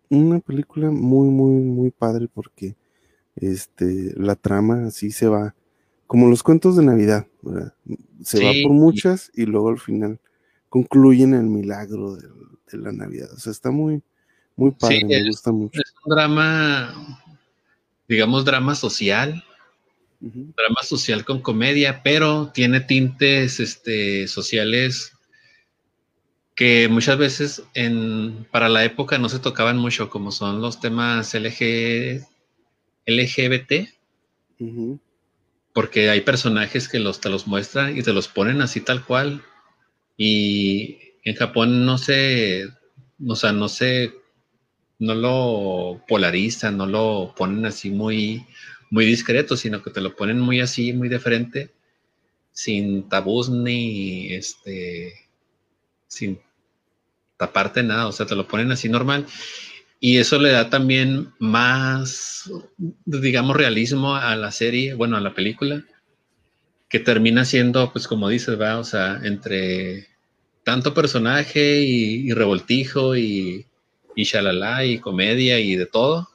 una 0.10 0.40
película 0.40 0.90
muy, 0.90 1.28
muy, 1.28 1.52
muy 1.52 1.92
padre 1.92 2.30
porque 2.34 2.78
este, 3.36 4.14
la 4.16 4.38
trama 4.38 4.86
así 4.86 5.12
se 5.12 5.28
va 5.28 5.54
como 6.08 6.30
los 6.30 6.42
cuentos 6.42 6.78
de 6.78 6.86
Navidad, 6.86 7.28
se 8.24 8.44
va 8.44 8.52
por 8.64 8.72
muchas 8.72 9.30
y 9.36 9.46
luego 9.46 9.70
al 9.70 9.80
final 9.80 10.20
concluyen 10.70 11.34
el 11.34 11.44
milagro 11.44 12.16
de, 12.16 12.28
la 12.72 12.92
Navidad. 12.92 13.32
O 13.34 13.40
sea, 13.40 13.52
está 13.52 13.72
muy, 13.72 14.02
muy 14.56 14.72
padre, 14.72 15.06
me 15.06 15.28
gusta 15.28 15.52
mucho. 15.52 15.80
Es 15.80 15.94
un 16.04 16.16
drama, 16.16 17.20
digamos, 18.08 18.46
drama 18.46 18.76
social, 18.76 19.44
drama 20.20 20.82
social 20.84 21.24
con 21.26 21.42
comedia, 21.42 22.02
pero 22.04 22.52
tiene 22.54 22.80
tintes 22.82 23.60
este, 23.60 24.28
sociales 24.28 25.14
que 26.56 26.88
muchas 26.90 27.18
veces 27.18 27.64
en, 27.74 28.48
para 28.52 28.68
la 28.68 28.84
época 28.84 29.18
no 29.20 29.30
se 29.30 29.40
tocaban 29.40 29.78
mucho, 29.78 30.10
como 30.10 30.32
son 30.32 30.60
los 30.62 30.80
temas 30.80 31.34
LG, 31.36 32.26
LGBT 33.06 33.90
porque 35.78 36.10
hay 36.10 36.22
personajes 36.22 36.90
que 36.90 36.98
los, 36.98 37.22
te 37.22 37.30
los 37.30 37.46
muestran 37.46 37.96
y 37.96 38.02
te 38.02 38.12
los 38.12 38.28
ponen 38.28 38.64
así 38.64 38.82
tal 38.82 39.06
cual. 39.06 39.44
Y 40.18 40.98
en 41.24 41.36
Japón 41.36 41.86
no 41.86 42.00
se, 42.00 42.68
o 43.24 43.36
sea, 43.36 43.52
no 43.52 43.70
se, 43.70 44.12
no 44.98 45.14
lo 45.14 46.04
polarizan, 46.08 46.78
no 46.78 46.88
lo 46.88 47.36
ponen 47.38 47.64
así 47.68 47.92
muy, 47.92 48.44
muy 48.90 49.06
discreto, 49.06 49.56
sino 49.56 49.84
que 49.84 49.92
te 49.92 50.02
lo 50.02 50.16
ponen 50.16 50.40
muy 50.40 50.62
así, 50.62 50.94
muy 50.94 51.10
de 51.10 51.20
frente, 51.20 51.70
sin 52.52 53.08
tabús 53.08 53.48
ni 53.48 54.34
este, 54.34 55.14
sin 56.08 56.40
taparte 57.38 57.84
nada, 57.84 58.08
o 58.08 58.12
sea, 58.12 58.26
te 58.26 58.36
lo 58.36 58.48
ponen 58.48 58.72
así 58.72 58.90
normal. 58.90 59.28
Y 60.00 60.18
eso 60.18 60.40
le 60.40 60.52
da 60.52 60.70
también 60.70 61.34
más, 61.40 62.52
digamos, 63.06 63.56
realismo 63.56 64.16
a 64.16 64.36
la 64.36 64.52
serie, 64.52 64.94
bueno, 64.94 65.18
a 65.18 65.22
la 65.22 65.34
película, 65.34 65.84
que 66.90 67.00
termina 67.00 67.46
siendo, 67.46 67.92
pues 67.92 68.08
como 68.08 68.30
dices, 68.30 68.60
va, 68.60 68.78
o 68.78 68.84
sea, 68.84 69.20
entre 69.24 70.08
tanto 70.64 70.94
personaje 70.94 71.80
y, 71.82 72.32
revoltijo 72.34 73.16
y, 73.16 73.66
y 74.16 74.24
shalala 74.24 74.86
y 74.86 75.00
comedia 75.00 75.60
y 75.60 75.76
de 75.76 75.86
todo, 75.86 76.30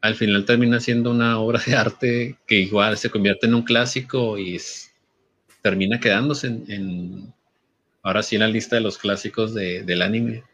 al 0.00 0.14
final 0.14 0.44
termina 0.44 0.80
siendo 0.80 1.10
una 1.10 1.38
obra 1.38 1.60
de 1.66 1.74
arte 1.74 2.38
que 2.46 2.56
igual 2.56 2.96
se 2.96 3.10
convierte 3.10 3.46
en 3.46 3.54
un 3.54 3.62
clásico 3.62 4.38
y 4.38 4.58
termina 5.62 6.00
quedándose 6.00 6.46
en, 6.46 7.34
ahora 8.02 8.22
sí 8.22 8.36
en 8.36 8.42
la 8.42 8.48
lista 8.48 8.76
de 8.76 8.82
los 8.82 8.98
clásicos 8.98 9.54
del 9.54 10.02
anime. 10.02 10.44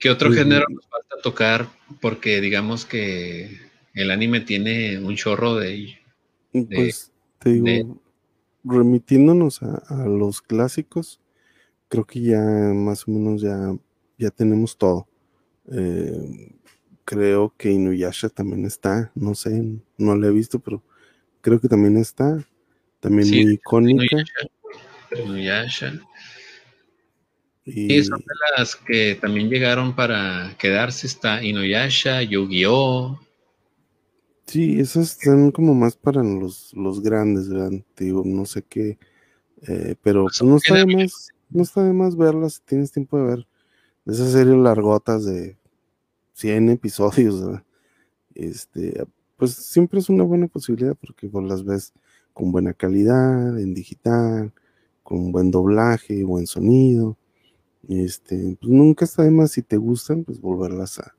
¿Qué 0.00 0.08
otro 0.08 0.32
género 0.32 0.64
nos 0.70 0.88
falta 0.88 1.16
tocar? 1.22 1.68
Porque 2.00 2.40
digamos 2.40 2.86
que 2.86 3.58
el 3.92 4.10
anime 4.10 4.40
tiene 4.40 4.98
un 4.98 5.14
chorro 5.14 5.56
de... 5.56 5.98
pues 6.52 7.12
te 7.38 7.50
digo, 7.50 8.02
remitiéndonos 8.64 9.62
a, 9.62 10.06
los 10.06 10.40
clásicos, 10.40 11.20
creo 11.88 12.06
que 12.06 12.22
ya 12.22 12.40
más 12.40 13.06
o 13.06 13.10
menos 13.10 13.42
ya, 13.42 13.76
ya 14.18 14.30
tenemos 14.30 14.78
todo. 14.78 15.06
Eh, 15.70 16.54
creo 17.04 17.54
que 17.58 17.70
Inuyasha 17.70 18.30
también 18.30 18.64
está, 18.64 19.12
no 19.14 19.34
sé, 19.34 19.62
no 19.98 20.16
la 20.16 20.28
he 20.28 20.30
visto, 20.30 20.60
pero 20.60 20.82
creo 21.42 21.60
que 21.60 21.68
también 21.68 21.98
está, 21.98 22.42
también 23.00 23.28
muy 23.28 23.54
icónica. 23.54 24.16
Inuyasha. 25.14 26.00
Y 27.64 28.02
son 28.02 28.18
de 28.18 28.34
las 28.56 28.74
que 28.74 29.18
también 29.20 29.48
llegaron 29.48 29.94
para 29.94 30.56
quedarse, 30.58 31.06
está 31.06 31.42
Inuyasha, 31.42 32.22
Yu-Gi-Oh! 32.22 33.20
Sí, 34.46 34.80
esas 34.80 35.12
están 35.12 35.52
como 35.52 35.74
más 35.74 35.94
para 35.94 36.22
los, 36.24 36.72
los 36.74 37.02
grandes, 37.02 37.48
¿verdad? 37.48 37.70
Digo, 37.96 38.22
no 38.24 38.46
sé 38.46 38.62
qué, 38.62 38.98
eh, 39.68 39.94
pero 40.02 40.24
pues 40.24 40.42
no 40.42 40.56
está 40.56 40.74
de 40.74 40.86
más, 40.86 41.28
no 41.50 41.62
está 41.62 41.84
de 41.84 41.92
más 41.92 42.16
verlas 42.16 42.54
si 42.54 42.60
tienes 42.62 42.90
tiempo 42.90 43.18
de 43.18 43.24
ver 43.24 43.46
esas 44.06 44.32
series 44.32 44.56
largotas 44.56 45.24
de 45.24 45.56
100 46.32 46.70
episodios, 46.70 47.44
¿verdad? 47.44 47.64
Este, 48.34 49.04
pues 49.36 49.52
siempre 49.52 50.00
es 50.00 50.08
una 50.08 50.24
buena 50.24 50.48
posibilidad 50.48 50.96
porque 50.96 51.28
vos 51.28 51.44
las 51.44 51.64
ves 51.64 51.92
con 52.32 52.50
buena 52.50 52.72
calidad, 52.72 53.58
en 53.58 53.74
digital, 53.74 54.52
con 55.02 55.30
buen 55.30 55.50
doblaje, 55.50 56.24
buen 56.24 56.46
sonido. 56.46 57.16
Este, 57.88 58.56
pues 58.60 58.70
nunca 58.70 59.04
está 59.04 59.22
de 59.22 59.30
más 59.30 59.52
si 59.52 59.62
te 59.62 59.76
gustan, 59.76 60.24
pues 60.24 60.40
volverlas 60.40 60.98
a, 60.98 61.14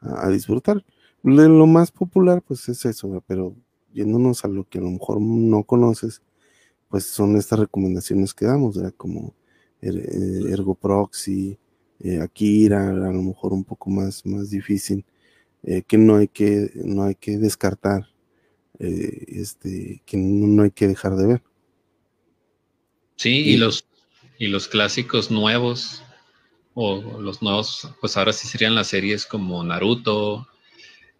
a 0.00 0.28
disfrutar. 0.30 0.84
Lo 1.22 1.66
más 1.66 1.90
popular, 1.90 2.42
pues 2.46 2.68
es 2.68 2.84
eso, 2.84 3.22
pero 3.26 3.56
yéndonos 3.92 4.44
a 4.44 4.48
lo 4.48 4.68
que 4.68 4.78
a 4.78 4.82
lo 4.82 4.90
mejor 4.90 5.20
no 5.20 5.64
conoces, 5.64 6.22
pues 6.88 7.04
son 7.06 7.36
estas 7.36 7.58
recomendaciones 7.58 8.34
que 8.34 8.44
damos, 8.44 8.76
¿verdad? 8.76 8.94
Como 8.96 9.34
er, 9.80 9.96
eh, 9.96 10.52
Ergo 10.52 10.74
Proxy, 10.74 11.58
eh, 12.00 12.20
Akira, 12.20 12.90
a 12.90 13.12
lo 13.12 13.22
mejor 13.22 13.52
un 13.52 13.64
poco 13.64 13.90
más, 13.90 14.24
más 14.26 14.50
difícil, 14.50 15.04
eh, 15.62 15.82
que 15.82 15.98
no 15.98 16.16
hay 16.16 16.28
que, 16.28 16.70
no 16.74 17.04
hay 17.04 17.14
que 17.14 17.38
descartar, 17.38 18.06
este, 18.78 20.02
que 20.04 20.18
no, 20.18 20.62
hay 20.62 20.70
que 20.70 20.86
dejar 20.86 21.16
de 21.16 21.26
ver. 21.26 21.42
Sí, 23.16 23.30
y, 23.30 23.56
los, 23.56 23.86
y 24.38 24.48
los 24.48 24.68
clásicos 24.68 25.30
nuevos, 25.30 26.02
o 26.74 27.20
los 27.20 27.40
nuevos, 27.40 27.88
pues 28.00 28.16
ahora 28.16 28.32
sí 28.32 28.46
serían 28.46 28.74
las 28.74 28.88
series 28.88 29.24
como 29.24 29.64
Naruto, 29.64 30.46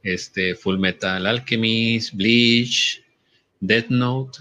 este, 0.02 0.55
Full 0.55 0.78
Metal 0.78 1.26
Alchemist, 1.26 2.14
Bleach, 2.14 3.02
Death 3.60 3.88
Note 3.88 4.38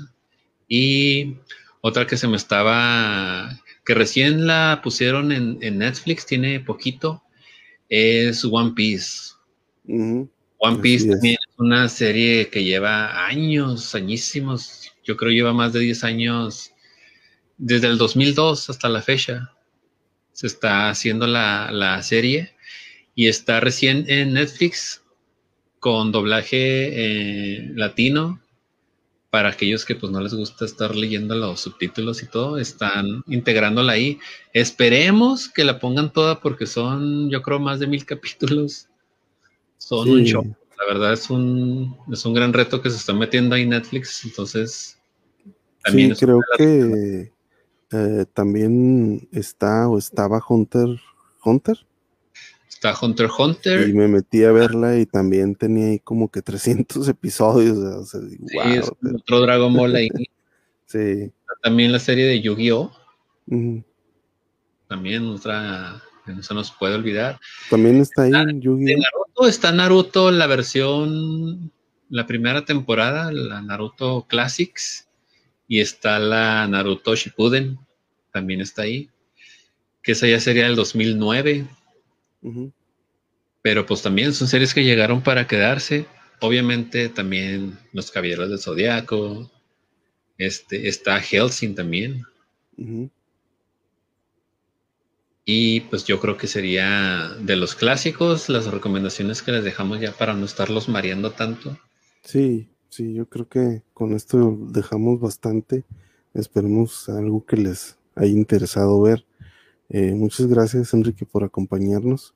y 0.68 1.35
otra 1.81 2.06
que 2.06 2.18
se 2.18 2.27
me 2.27 2.35
estaba, 2.35 3.61
que 3.85 3.93
recién 3.93 4.47
la 4.47 4.81
pusieron 4.84 5.31
en, 5.31 5.77
Netflix, 5.77 6.26
tiene 6.26 6.60
poquito, 6.60 7.23
es 7.89 8.43
One 8.43 8.73
Piece. 8.76 9.34
One 9.88 10.81
Piece 10.81 11.07
también 11.07 11.38
es 11.39 11.60
una 11.60 11.88
serie 11.88 12.49
que 12.49 12.64
lleva 12.64 13.26
años, 13.27 13.93
añísimos, 13.95 14.91
yo 15.03 15.15
creo 15.15 15.31
lleva 15.31 15.53
más 15.53 15.73
de 15.73 15.81
10 15.81 16.03
años, 16.03 16.72
desde 17.57 17.88
el 17.88 17.98
2002 17.98 18.69
hasta 18.69 18.90
la 18.90 19.02
fecha, 19.02 19.52
se 20.32 20.48
está 20.48 20.90
haciendo 20.90 21.27
la, 21.27 21.72
la 21.72 22.02
serie 22.03 22.53
y 23.15 23.27
está 23.27 23.61
recién 23.61 24.06
en 24.10 24.34
Netflix 24.34 25.02
con 25.80 26.11
doblaje 26.11 26.57
eh, 26.57 27.72
latino. 27.76 28.41
Para 29.30 29.49
aquellos 29.49 29.84
que 29.84 29.95
pues 29.95 30.11
no 30.14 30.22
les 30.22 30.34
gusta 30.34 30.64
estar 30.64 30.95
leyendo 30.95 31.36
los 31.36 31.60
subtítulos 31.60 32.23
y 32.23 32.27
todo, 32.27 32.57
están 32.57 33.22
integrándola 33.27 33.94
ahí. 33.94 34.18
Esperemos 34.53 35.49
que 35.49 35.65
la 35.65 35.80
pongan 35.80 36.14
toda 36.14 36.40
porque 36.40 36.65
son, 36.65 37.30
yo 37.30 37.41
creo, 37.41 37.60
más 37.60 37.80
de 37.80 37.88
mil 37.88 38.06
capítulos. 38.07 38.88
Son 39.77 40.10
un 40.10 40.23
show. 40.23 40.44
La 40.77 40.86
verdad 40.94 41.14
es 41.14 41.30
un, 41.30 41.98
es 42.11 42.26
un 42.26 42.34
gran 42.34 42.53
reto 42.53 42.82
que 42.82 42.90
se 42.90 42.98
está 42.98 43.14
metiendo 43.14 43.56
ahí 43.56 43.65
Netflix. 43.65 44.23
Entonces, 44.23 44.98
también 45.84 46.15
sí, 46.15 46.26
creo 46.26 46.40
que 46.57 47.32
eh, 47.91 48.26
también 48.34 49.28
está 49.32 49.88
o 49.88 49.98
estaba 49.98 50.41
Hunter 50.48 50.99
Hunter 51.44 51.78
Está 52.76 52.94
Hunter 53.02 53.30
Hunter. 53.36 53.88
Y 53.88 53.94
me 53.94 54.07
metí 54.10 54.44
a 54.44 54.52
verla 54.52 54.98
y 54.98 55.06
también 55.06 55.56
tenía 55.56 55.88
ahí 55.88 55.99
como 55.99 56.30
que 56.30 56.41
300 56.41 57.07
episodios. 57.07 57.78
O 57.78 58.06
sea, 58.06 58.20
sí, 58.22 58.80
otro 59.16 59.40
Dragon 59.41 59.74
Ball 59.74 59.95
ahí. 59.95 60.10
sí. 60.86 61.32
También 61.64 61.91
la 61.91 61.99
serie 61.99 62.26
de 62.26 62.41
Yu-Gi-Oh! 62.41 62.91
También 64.88 65.26
otra, 65.28 66.03
no 66.26 66.44
se 66.44 66.53
nos 66.53 66.72
puede 66.72 66.95
olvidar. 66.95 67.40
También 67.70 68.02
está 68.02 68.24
ahí 68.24 68.32
Yu-Gi-Oh! 68.60 68.99
Naruto 68.99 69.48
está 69.48 69.72
Naruto, 69.72 70.32
la 70.32 70.45
versión, 70.45 71.72
la 72.10 72.28
primera 72.28 72.66
temporada, 72.66 73.32
la 73.32 73.62
Naruto 73.62 74.26
Classics. 74.28 75.07
Y 75.68 75.80
está 75.80 76.20
la 76.20 76.68
Naruto 76.68 77.16
Shippuden, 77.16 77.80
también 78.32 78.62
está 78.62 78.84
ahí. 78.84 79.10
Que 80.02 80.12
esa 80.12 80.28
ya 80.28 80.40
sería 80.40 80.68
el 80.68 80.76
2009 80.76 81.66
pero 83.66 83.84
pues 83.88 84.04
también 84.04 84.32
son 84.32 84.48
series 84.48 84.76
que 84.76 84.84
llegaron 84.84 85.24
para 85.24 85.48
quedarse. 85.48 86.06
Obviamente 86.40 87.10
también 87.10 87.80
Los 87.94 88.12
Caballeros 88.12 88.48
del 88.48 88.60
Zodiaco. 88.60 89.52
Este, 90.38 90.88
está 90.88 91.20
Helsing 91.20 91.74
también. 91.74 92.22
Y 95.44 95.80
pues 95.80 96.06
yo 96.06 96.20
creo 96.20 96.38
que 96.38 96.46
sería 96.46 97.30
de 97.40 97.56
los 97.56 97.74
clásicos 97.74 98.50
las 98.50 98.68
recomendaciones 98.68 99.42
que 99.42 99.52
les 99.52 99.64
dejamos 99.64 100.00
ya 100.00 100.12
para 100.12 100.36
no 100.36 100.46
estarlos 100.46 100.88
mareando 100.88 101.32
tanto. 101.32 101.76
Sí, 102.24 102.68
sí, 102.90 103.14
yo 103.14 103.28
creo 103.28 103.48
que 103.48 103.82
con 103.94 104.14
esto 104.14 104.57
dejamos 104.70 105.20
bastante. 105.20 105.84
Esperemos 106.34 107.07
algo 107.10 107.45
que 107.45 107.57
les 107.57 107.98
haya 108.16 108.32
interesado 108.32 109.02
ver. 109.02 109.26
Eh, 109.90 110.14
muchas 110.14 110.48
gracias, 110.48 110.94
Enrique, 110.94 111.26
por 111.26 111.44
acompañarnos. 111.44 112.34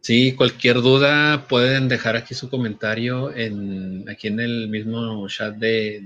Sí, 0.00 0.34
cualquier 0.34 0.82
duda 0.82 1.46
pueden 1.48 1.88
dejar 1.88 2.16
aquí 2.16 2.34
su 2.34 2.50
comentario 2.50 3.34
en 3.34 4.06
aquí 4.08 4.28
en 4.28 4.38
el 4.38 4.68
mismo 4.68 5.26
chat 5.28 5.56
de 5.56 6.04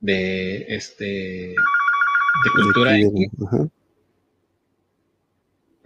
de, 0.00 0.66
este 0.68 1.04
de 1.04 2.50
cultura. 2.54 2.96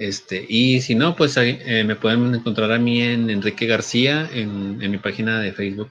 Este, 0.01 0.47
y 0.49 0.81
si 0.81 0.95
no, 0.95 1.15
pues 1.15 1.37
eh, 1.37 1.85
me 1.85 1.95
pueden 1.95 2.35
encontrar 2.35 2.73
a 2.73 2.79
mí 2.79 3.03
en 3.03 3.29
Enrique 3.29 3.67
García 3.67 4.31
en, 4.33 4.79
mi 4.79 4.97
página 4.97 5.41
de 5.41 5.53
Facebook 5.53 5.91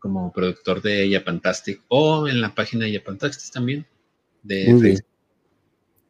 como 0.00 0.32
productor 0.32 0.82
de 0.82 1.08
Yapantastic 1.08 1.80
o 1.86 2.26
en 2.26 2.40
la 2.40 2.52
página 2.56 2.86
de 2.86 2.90
Yapantastic 2.90 3.52
también 3.52 3.86
de 4.42 4.64
Facebook. 4.64 5.06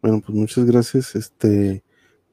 Bueno, 0.01 0.23
pues 0.25 0.35
muchas 0.35 0.65
gracias. 0.65 1.15
Este, 1.15 1.85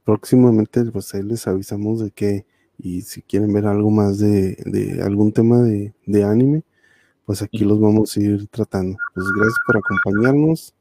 próximamente 0.05 0.85
pues 0.85 1.13
ahí 1.13 1.23
les 1.23 1.45
avisamos 1.47 1.99
de 1.99 2.11
que 2.11 2.45
y 2.77 3.01
si 3.01 3.21
quieren 3.23 3.51
ver 3.51 3.65
algo 3.65 3.91
más 3.91 4.19
de, 4.19 5.01
algún 5.03 5.33
tema 5.33 5.63
de, 5.63 5.93
de, 6.05 6.23
anime, 6.23 6.63
pues 7.25 7.41
aquí 7.41 7.65
los 7.65 7.81
vamos 7.81 8.15
a 8.15 8.21
ir 8.21 8.47
tratando. 8.47 8.97
Pues 9.13 9.27
gracias 9.35 9.59
por 9.65 9.75
acompañarnos 9.75 10.73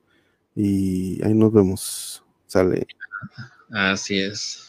y 0.54 1.20
ahí 1.24 1.34
nos 1.34 1.52
vemos. 1.52 2.24
Sale. 2.46 2.86
Así 3.70 4.18
es. 4.20 4.65